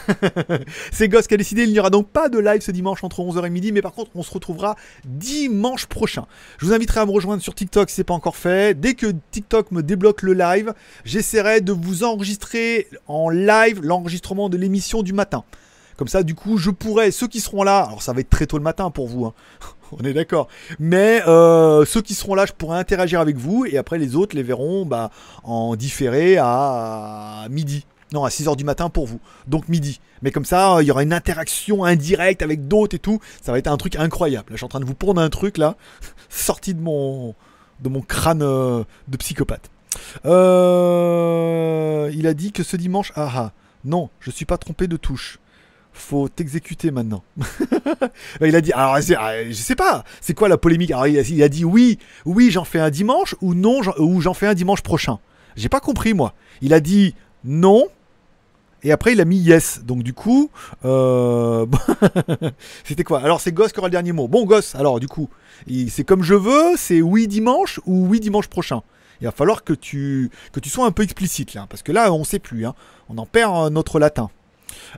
c'est 0.93 1.09
Goss 1.09 1.27
qui 1.27 1.35
a 1.35 1.37
décidé. 1.37 1.65
Il 1.65 1.73
n'y 1.73 1.81
aura 1.81 1.91
donc 1.91 2.07
pas 2.11 2.29
de 2.29 2.39
live 2.39 2.61
ce 2.61 2.71
dimanche 2.71 3.03
entre 3.03 3.23
11h 3.23 3.45
et 3.45 3.51
midi. 3.51 3.73
Mais 3.73 3.83
par 3.83 3.93
contre, 3.93 4.13
on 4.15 4.23
se 4.23 4.33
retrouvera 4.33 4.77
dimanche 5.05 5.87
prochain. 5.87 6.27
Je 6.59 6.67
vous 6.67 6.73
inviterai 6.73 7.01
à 7.01 7.07
me 7.07 7.11
rejoindre 7.11 7.43
sur 7.43 7.57
TikTok 7.57 7.91
si 7.91 7.97
ce 7.97 8.01
n'est 8.03 8.05
pas 8.05 8.15
encore 8.15 8.37
fait. 8.37 8.79
Dès 8.79 8.95
que 8.95 9.13
TikTok 9.33 9.73
me 9.73 9.83
débloque 9.83 10.23
le 10.23 10.33
live, 10.33 10.73
j'essaierai 11.05 11.61
de 11.61 11.73
vous 11.73 12.05
enregistrer 12.05 12.87
en 13.09 13.31
live 13.31 13.81
l'enregistrement 13.83 14.49
de 14.49 14.57
l'émission 14.57 15.03
du 15.03 15.13
matin. 15.13 15.43
Comme 15.97 16.07
ça, 16.07 16.23
du 16.23 16.37
coup, 16.37 16.57
je 16.57 16.71
pourrais, 16.71 17.11
ceux 17.11 17.27
qui 17.27 17.41
seront 17.41 17.65
là, 17.65 17.81
alors 17.81 18.01
ça 18.01 18.13
va 18.13 18.21
être 18.21 18.31
très 18.31 18.47
tôt 18.47 18.59
le 18.59 18.63
matin 18.63 18.93
pour 18.93 19.09
vous, 19.09 19.25
hein. 19.25 19.35
On 19.93 20.05
est 20.05 20.13
d'accord. 20.13 20.49
Mais 20.79 21.23
euh, 21.27 21.85
ceux 21.85 22.03
qui 22.03 22.15
seront 22.15 22.35
là, 22.35 22.47
je 22.47 22.53
pourrais 22.53 22.79
interagir 22.79 23.21
avec 23.21 23.37
vous 23.37 23.65
et 23.65 23.79
après 23.79 23.99
les 23.99 24.17
autres 24.17 24.37
les 24.37 24.43
verront 24.43 24.87
bah, 24.87 25.11
en 25.43 25.77
différé 25.77 26.37
à 26.39 27.47
midi. 27.51 27.87
Non, 28.13 28.25
à 28.25 28.29
6h 28.29 28.57
du 28.57 28.65
matin 28.65 28.91
pour 28.91 29.07
vous. 29.07 29.21
Donc 29.47 29.69
midi. 29.69 30.01
Mais 30.23 30.33
comme 30.33 30.45
ça, 30.45 30.79
il 30.81 30.87
y 30.87 30.91
aura 30.91 31.03
une 31.03 31.13
interaction 31.13 31.85
indirecte 31.85 32.43
avec 32.43 32.67
d'autres 32.67 32.97
et 32.97 32.99
tout. 32.99 33.21
Ça 33.41 33.53
va 33.53 33.59
être 33.59 33.69
un 33.69 33.77
truc 33.77 33.97
incroyable. 33.97 34.51
Là, 34.51 34.55
je 34.55 34.59
suis 34.59 34.65
en 34.65 34.69
train 34.69 34.81
de 34.81 34.85
vous 34.85 34.95
prendre 34.95 35.21
un 35.21 35.31
truc 35.31 35.59
là, 35.59 35.77
sorti 36.29 36.75
de 36.75 36.81
mon, 36.81 37.35
de 37.81 37.89
mon 37.89 38.01
crâne 38.01 38.43
euh, 38.43 38.83
de 39.09 39.17
psychopathe. 39.17 39.71
Euh, 40.27 42.11
il 42.15 42.27
a 42.27 42.35
dit 42.35 42.53
que 42.53 42.63
ce 42.63 42.77
dimanche, 42.77 43.13
ah 43.15 43.31
ah, 43.35 43.53
non, 43.85 44.11
je 44.21 44.31
suis 44.31 44.45
pas 44.45 44.59
trompé 44.59 44.89
de 44.89 44.97
touche 44.97 45.39
faut 45.93 46.29
t'exécuter 46.29 46.91
maintenant. 46.91 47.23
il 48.41 48.55
a 48.57 48.61
dit, 48.61 48.73
alors 48.73 48.95
ah, 48.95 49.45
je 49.45 49.53
sais 49.53 49.75
pas, 49.75 50.05
c'est 50.21 50.35
quoi 50.35 50.49
la 50.49 50.59
polémique? 50.59 50.91
Alors 50.91 51.07
il 51.07 51.43
a, 51.43 51.49
dit 51.49 51.65
oui, 51.65 51.99
oui 52.25 52.51
j'en 52.51 52.65
fais 52.65 52.79
un 52.79 52.91
dimanche 52.91 53.35
ou 53.41 53.55
non, 53.55 53.81
ou 53.99 54.21
j'en 54.21 54.35
fais 54.35 54.47
un 54.47 54.55
dimanche 54.55 54.83
prochain. 54.83 55.19
J'ai 55.57 55.69
pas 55.69 55.81
compris 55.81 56.15
moi. 56.15 56.35
Il 56.63 56.75
a 56.75 56.81
dit 56.81 57.15
non. 57.45 57.87
Et 58.83 58.93
après, 58.93 59.13
il 59.13 59.21
a 59.21 59.27
mis 59.27 59.37
yes. 59.37 59.83
Donc, 59.85 60.03
du 60.03 60.15
coup, 60.15 60.51
euh, 60.87 61.67
c'était 62.85 63.05
quoi? 63.05 63.21
Alors, 63.21 63.41
c'est 63.41 63.53
Goss 63.53 63.73
qui 63.73 63.79
aura 63.79 63.89
le 63.89 63.93
dernier 63.93 64.13
mot. 64.13 64.27
Bon, 64.27 64.47
Goss, 64.47 64.75
alors, 64.75 65.01
du 65.01 65.07
coup, 65.07 65.29
c'est 65.89 66.05
comme 66.05 66.23
je 66.23 66.35
veux, 66.35 66.77
c'est 66.77 67.03
oui 67.03 67.29
dimanche 67.29 67.79
ou 67.85 68.07
oui 68.07 68.21
dimanche 68.21 68.49
prochain. 68.49 68.81
Il 69.21 69.25
va 69.25 69.33
falloir 69.33 69.65
que 69.65 69.75
tu, 69.75 70.31
que 70.53 70.61
tu 70.61 70.71
sois 70.71 70.87
un 70.87 70.93
peu 70.93 71.03
explicite 71.03 71.53
là, 71.53 71.67
parce 71.69 71.83
que 71.83 71.93
là, 71.93 72.11
on 72.13 72.25
sait 72.25 72.39
plus. 72.39 72.65
Hein. 72.65 72.75
On 73.11 73.19
en 73.19 73.27
perd 73.27 73.55
euh, 73.55 73.71
notre 73.71 73.99
latin. 73.99 74.31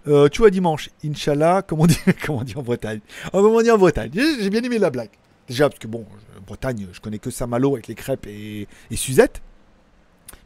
Euh, 0.07 0.29
tu 0.29 0.39
vois 0.39 0.51
dimanche, 0.51 0.91
Inch'Allah, 1.05 1.63
comment 1.63 1.85
on 2.29 2.43
dit, 2.43 2.55
en 2.57 2.63
Bretagne 2.63 3.01
oh, 3.33 3.39
on 3.39 3.63
dit 3.63 3.71
en 3.71 3.79
Bretagne 3.79 4.11
J'ai 4.15 4.51
bien 4.51 4.63
aimé 4.63 4.79
la 4.79 4.91
blague. 4.91 5.11
Déjà, 5.49 5.69
parce 5.69 5.79
que 5.79 5.87
bon, 5.87 6.07
Bretagne, 6.47 6.87
je 6.93 7.01
connais 7.01 7.19
que 7.19 7.31
Saint-Malo 7.31 7.75
avec 7.75 7.89
les 7.89 7.95
crêpes 7.95 8.27
et, 8.27 8.67
Suzette. 8.95 9.43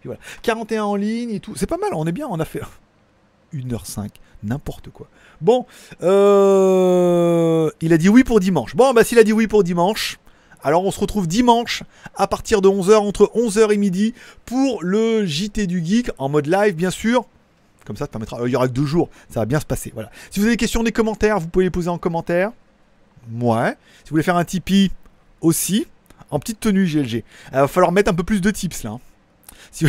Puis 0.01 0.09
voilà. 0.09 0.20
41 0.43 0.85
en 0.85 0.97
ligne 0.97 1.31
et 1.31 1.41
tout. 1.41 1.55
C'est 1.57 1.66
pas 1.66 1.79
mal, 1.79 1.91
on 1.95 2.07
est 2.07 2.12
bien, 2.12 2.27
on 2.29 2.41
a 2.41 2.45
fait 2.45 2.62
1h05, 3.55 4.09
n'importe 4.43 4.91
quoi. 4.91 5.09
Bon, 5.41 5.66
euh, 6.03 7.70
il 7.81 7.93
a 7.93 7.99
dit 7.99 8.09
oui 8.09 8.24
pour 8.24 8.41
dimanche. 8.41 8.74
Bon, 8.74 8.93
bah 8.93 9.05
s'il 9.05 9.18
a 9.18 9.24
dit 9.24 9.33
oui 9.33 9.47
pour 9.47 9.64
dimanche, 9.64 10.18
alors 10.62 10.85
on 10.85 10.91
se 10.91 10.99
retrouve 10.99 11.29
dimanche 11.29 11.83
à 12.14 12.27
partir 12.27 12.61
de 12.61 12.68
11h, 12.68 12.97
entre 12.97 13.31
11h 13.35 13.72
et 13.72 13.77
midi, 13.77 14.14
pour 14.45 14.83
le 14.83 15.24
JT 15.27 15.66
du 15.66 15.85
Geek, 15.85 16.11
en 16.18 16.29
mode 16.29 16.47
live 16.47 16.74
bien 16.74 16.91
sûr. 16.91 17.27
Comme 17.87 17.97
ça, 17.97 18.05
ça 18.05 18.09
permettra. 18.09 18.41
Euh, 18.41 18.49
il 18.49 18.53
y 18.53 18.57
aura 18.57 18.68
que 18.68 18.72
deux 18.72 18.84
jours, 18.84 19.09
ça 19.30 19.41
va 19.41 19.47
bien 19.47 19.61
se 19.61 19.66
passer. 19.66 19.91
Voilà. 19.95 20.11
Si 20.30 20.41
vous 20.41 20.47
avez 20.47 20.55
des 20.55 20.59
questions, 20.59 20.82
des 20.82 20.93
commentaires, 20.93 21.39
vous 21.39 21.49
pouvez 21.49 21.64
les 21.64 21.70
poser 21.70 21.89
en 21.89 21.99
commentaire. 21.99 22.51
Ouais. 23.32 23.76
Si 24.03 24.11
vous 24.11 24.14
voulez 24.14 24.22
faire 24.22 24.37
un 24.37 24.45
Tipeee 24.45 24.91
aussi, 25.41 25.87
en 26.30 26.39
petite 26.39 26.61
tenue 26.61 26.87
GLG. 26.87 27.24
Il 27.53 27.53
va 27.53 27.68
falloir 27.68 27.93
mettre 27.93 28.11
un 28.11 28.14
peu 28.14 28.24
plus 28.24 28.41
de 28.41 28.51
tips 28.51 28.82
là. 28.82 28.91
Hein. 28.91 29.01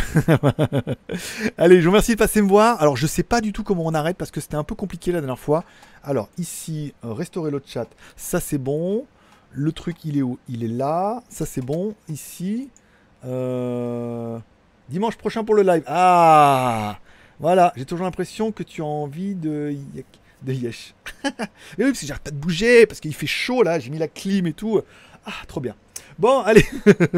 Allez, 1.58 1.78
je 1.80 1.86
vous 1.86 1.92
remercie 1.92 2.14
de 2.14 2.18
passer 2.18 2.42
me 2.42 2.48
voir. 2.48 2.82
Alors, 2.82 2.98
je 2.98 3.08
sais 3.08 3.24
pas 3.24 3.42
du 3.42 3.54
tout 3.54 3.64
comment 3.64 3.86
on 3.86 3.94
arrête 3.94 4.18
parce 4.18 4.32
que 4.32 4.42
c'était 4.42 4.56
un 4.56 4.64
peu 4.64 4.76
compliqué 4.76 5.12
la 5.12 5.20
dernière 5.20 5.40
fois. 5.40 5.64
Alors, 6.04 6.30
ici, 6.38 6.94
euh, 7.04 7.14
restaurer 7.14 7.52
le 7.52 7.62
chat, 7.66 7.88
ça 8.16 8.40
c'est 8.40 8.58
bon. 8.58 9.06
Le 9.52 9.72
truc, 9.72 10.04
il 10.04 10.18
est 10.18 10.22
où? 10.22 10.40
Il 10.50 10.64
est 10.64 10.70
là. 10.70 11.24
Ça 11.30 11.46
c'est 11.46 11.62
bon. 11.62 11.96
Ici. 12.10 12.70
Euh, 13.26 14.38
dimanche 14.90 15.16
prochain 15.18 15.44
pour 15.44 15.56
le 15.56 15.64
live. 15.64 15.84
Ah 15.88 17.00
voilà, 17.40 17.74
j'ai 17.76 17.86
toujours 17.86 18.06
l'impression 18.06 18.52
que 18.52 18.64
tu 18.64 18.82
as 18.82 18.86
envie 18.86 19.36
de, 19.36 19.76
de 20.44 20.54
yesh. 20.54 20.94
Mais 21.24 21.86
oui, 21.86 21.92
parce 21.92 22.00
que 22.00 22.06
j'arrête 22.08 22.24
pas 22.24 22.32
de 22.32 22.38
bouger, 22.38 22.86
parce 22.86 23.00
qu'il 23.00 23.14
fait 23.14 23.28
chaud 23.28 23.64
là, 23.64 23.80
j'ai 23.80 23.90
mis 23.90 24.00
la 24.00 24.08
clim 24.08 24.48
et 24.48 24.54
tout. 24.54 24.82
Ah, 25.26 25.34
trop 25.48 25.62
bien. 25.62 25.76
Bon, 26.20 26.42
allez, 26.42 26.66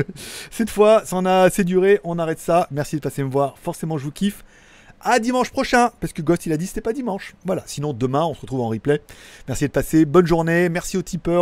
cette 0.52 0.70
fois, 0.70 1.04
ça 1.06 1.16
en 1.16 1.26
a 1.26 1.44
assez 1.44 1.64
duré, 1.64 2.02
on 2.04 2.20
arrête 2.20 2.40
ça. 2.40 2.68
Merci 2.70 2.98
de 2.98 3.02
passer 3.02 3.24
me 3.24 3.30
voir, 3.30 3.58
forcément 3.58 3.98
je 3.98 4.04
vous 4.04 4.12
kiffe. 4.12 4.44
À 5.02 5.20
dimanche 5.20 5.52
prochain, 5.52 5.92
parce 6.02 6.12
que 6.12 6.22
Ghost 6.22 6.46
il 6.46 6.52
a 6.52 6.58
dit 6.58 6.68
c'était 6.68 6.82
pas 6.82 6.92
dimanche. 6.92 7.34
Voilà, 7.46 7.64
sinon 7.66 7.94
demain 7.94 8.26
on 8.26 8.34
se 8.34 8.42
retrouve 8.42 8.60
en 8.60 8.68
replay. 8.68 9.02
Merci 9.48 9.64
de 9.64 9.72
passer, 9.72 10.04
bonne 10.04 10.26
journée, 10.26 10.68
merci 10.68 10.98
aux 10.98 11.02
tipeurs. 11.02 11.38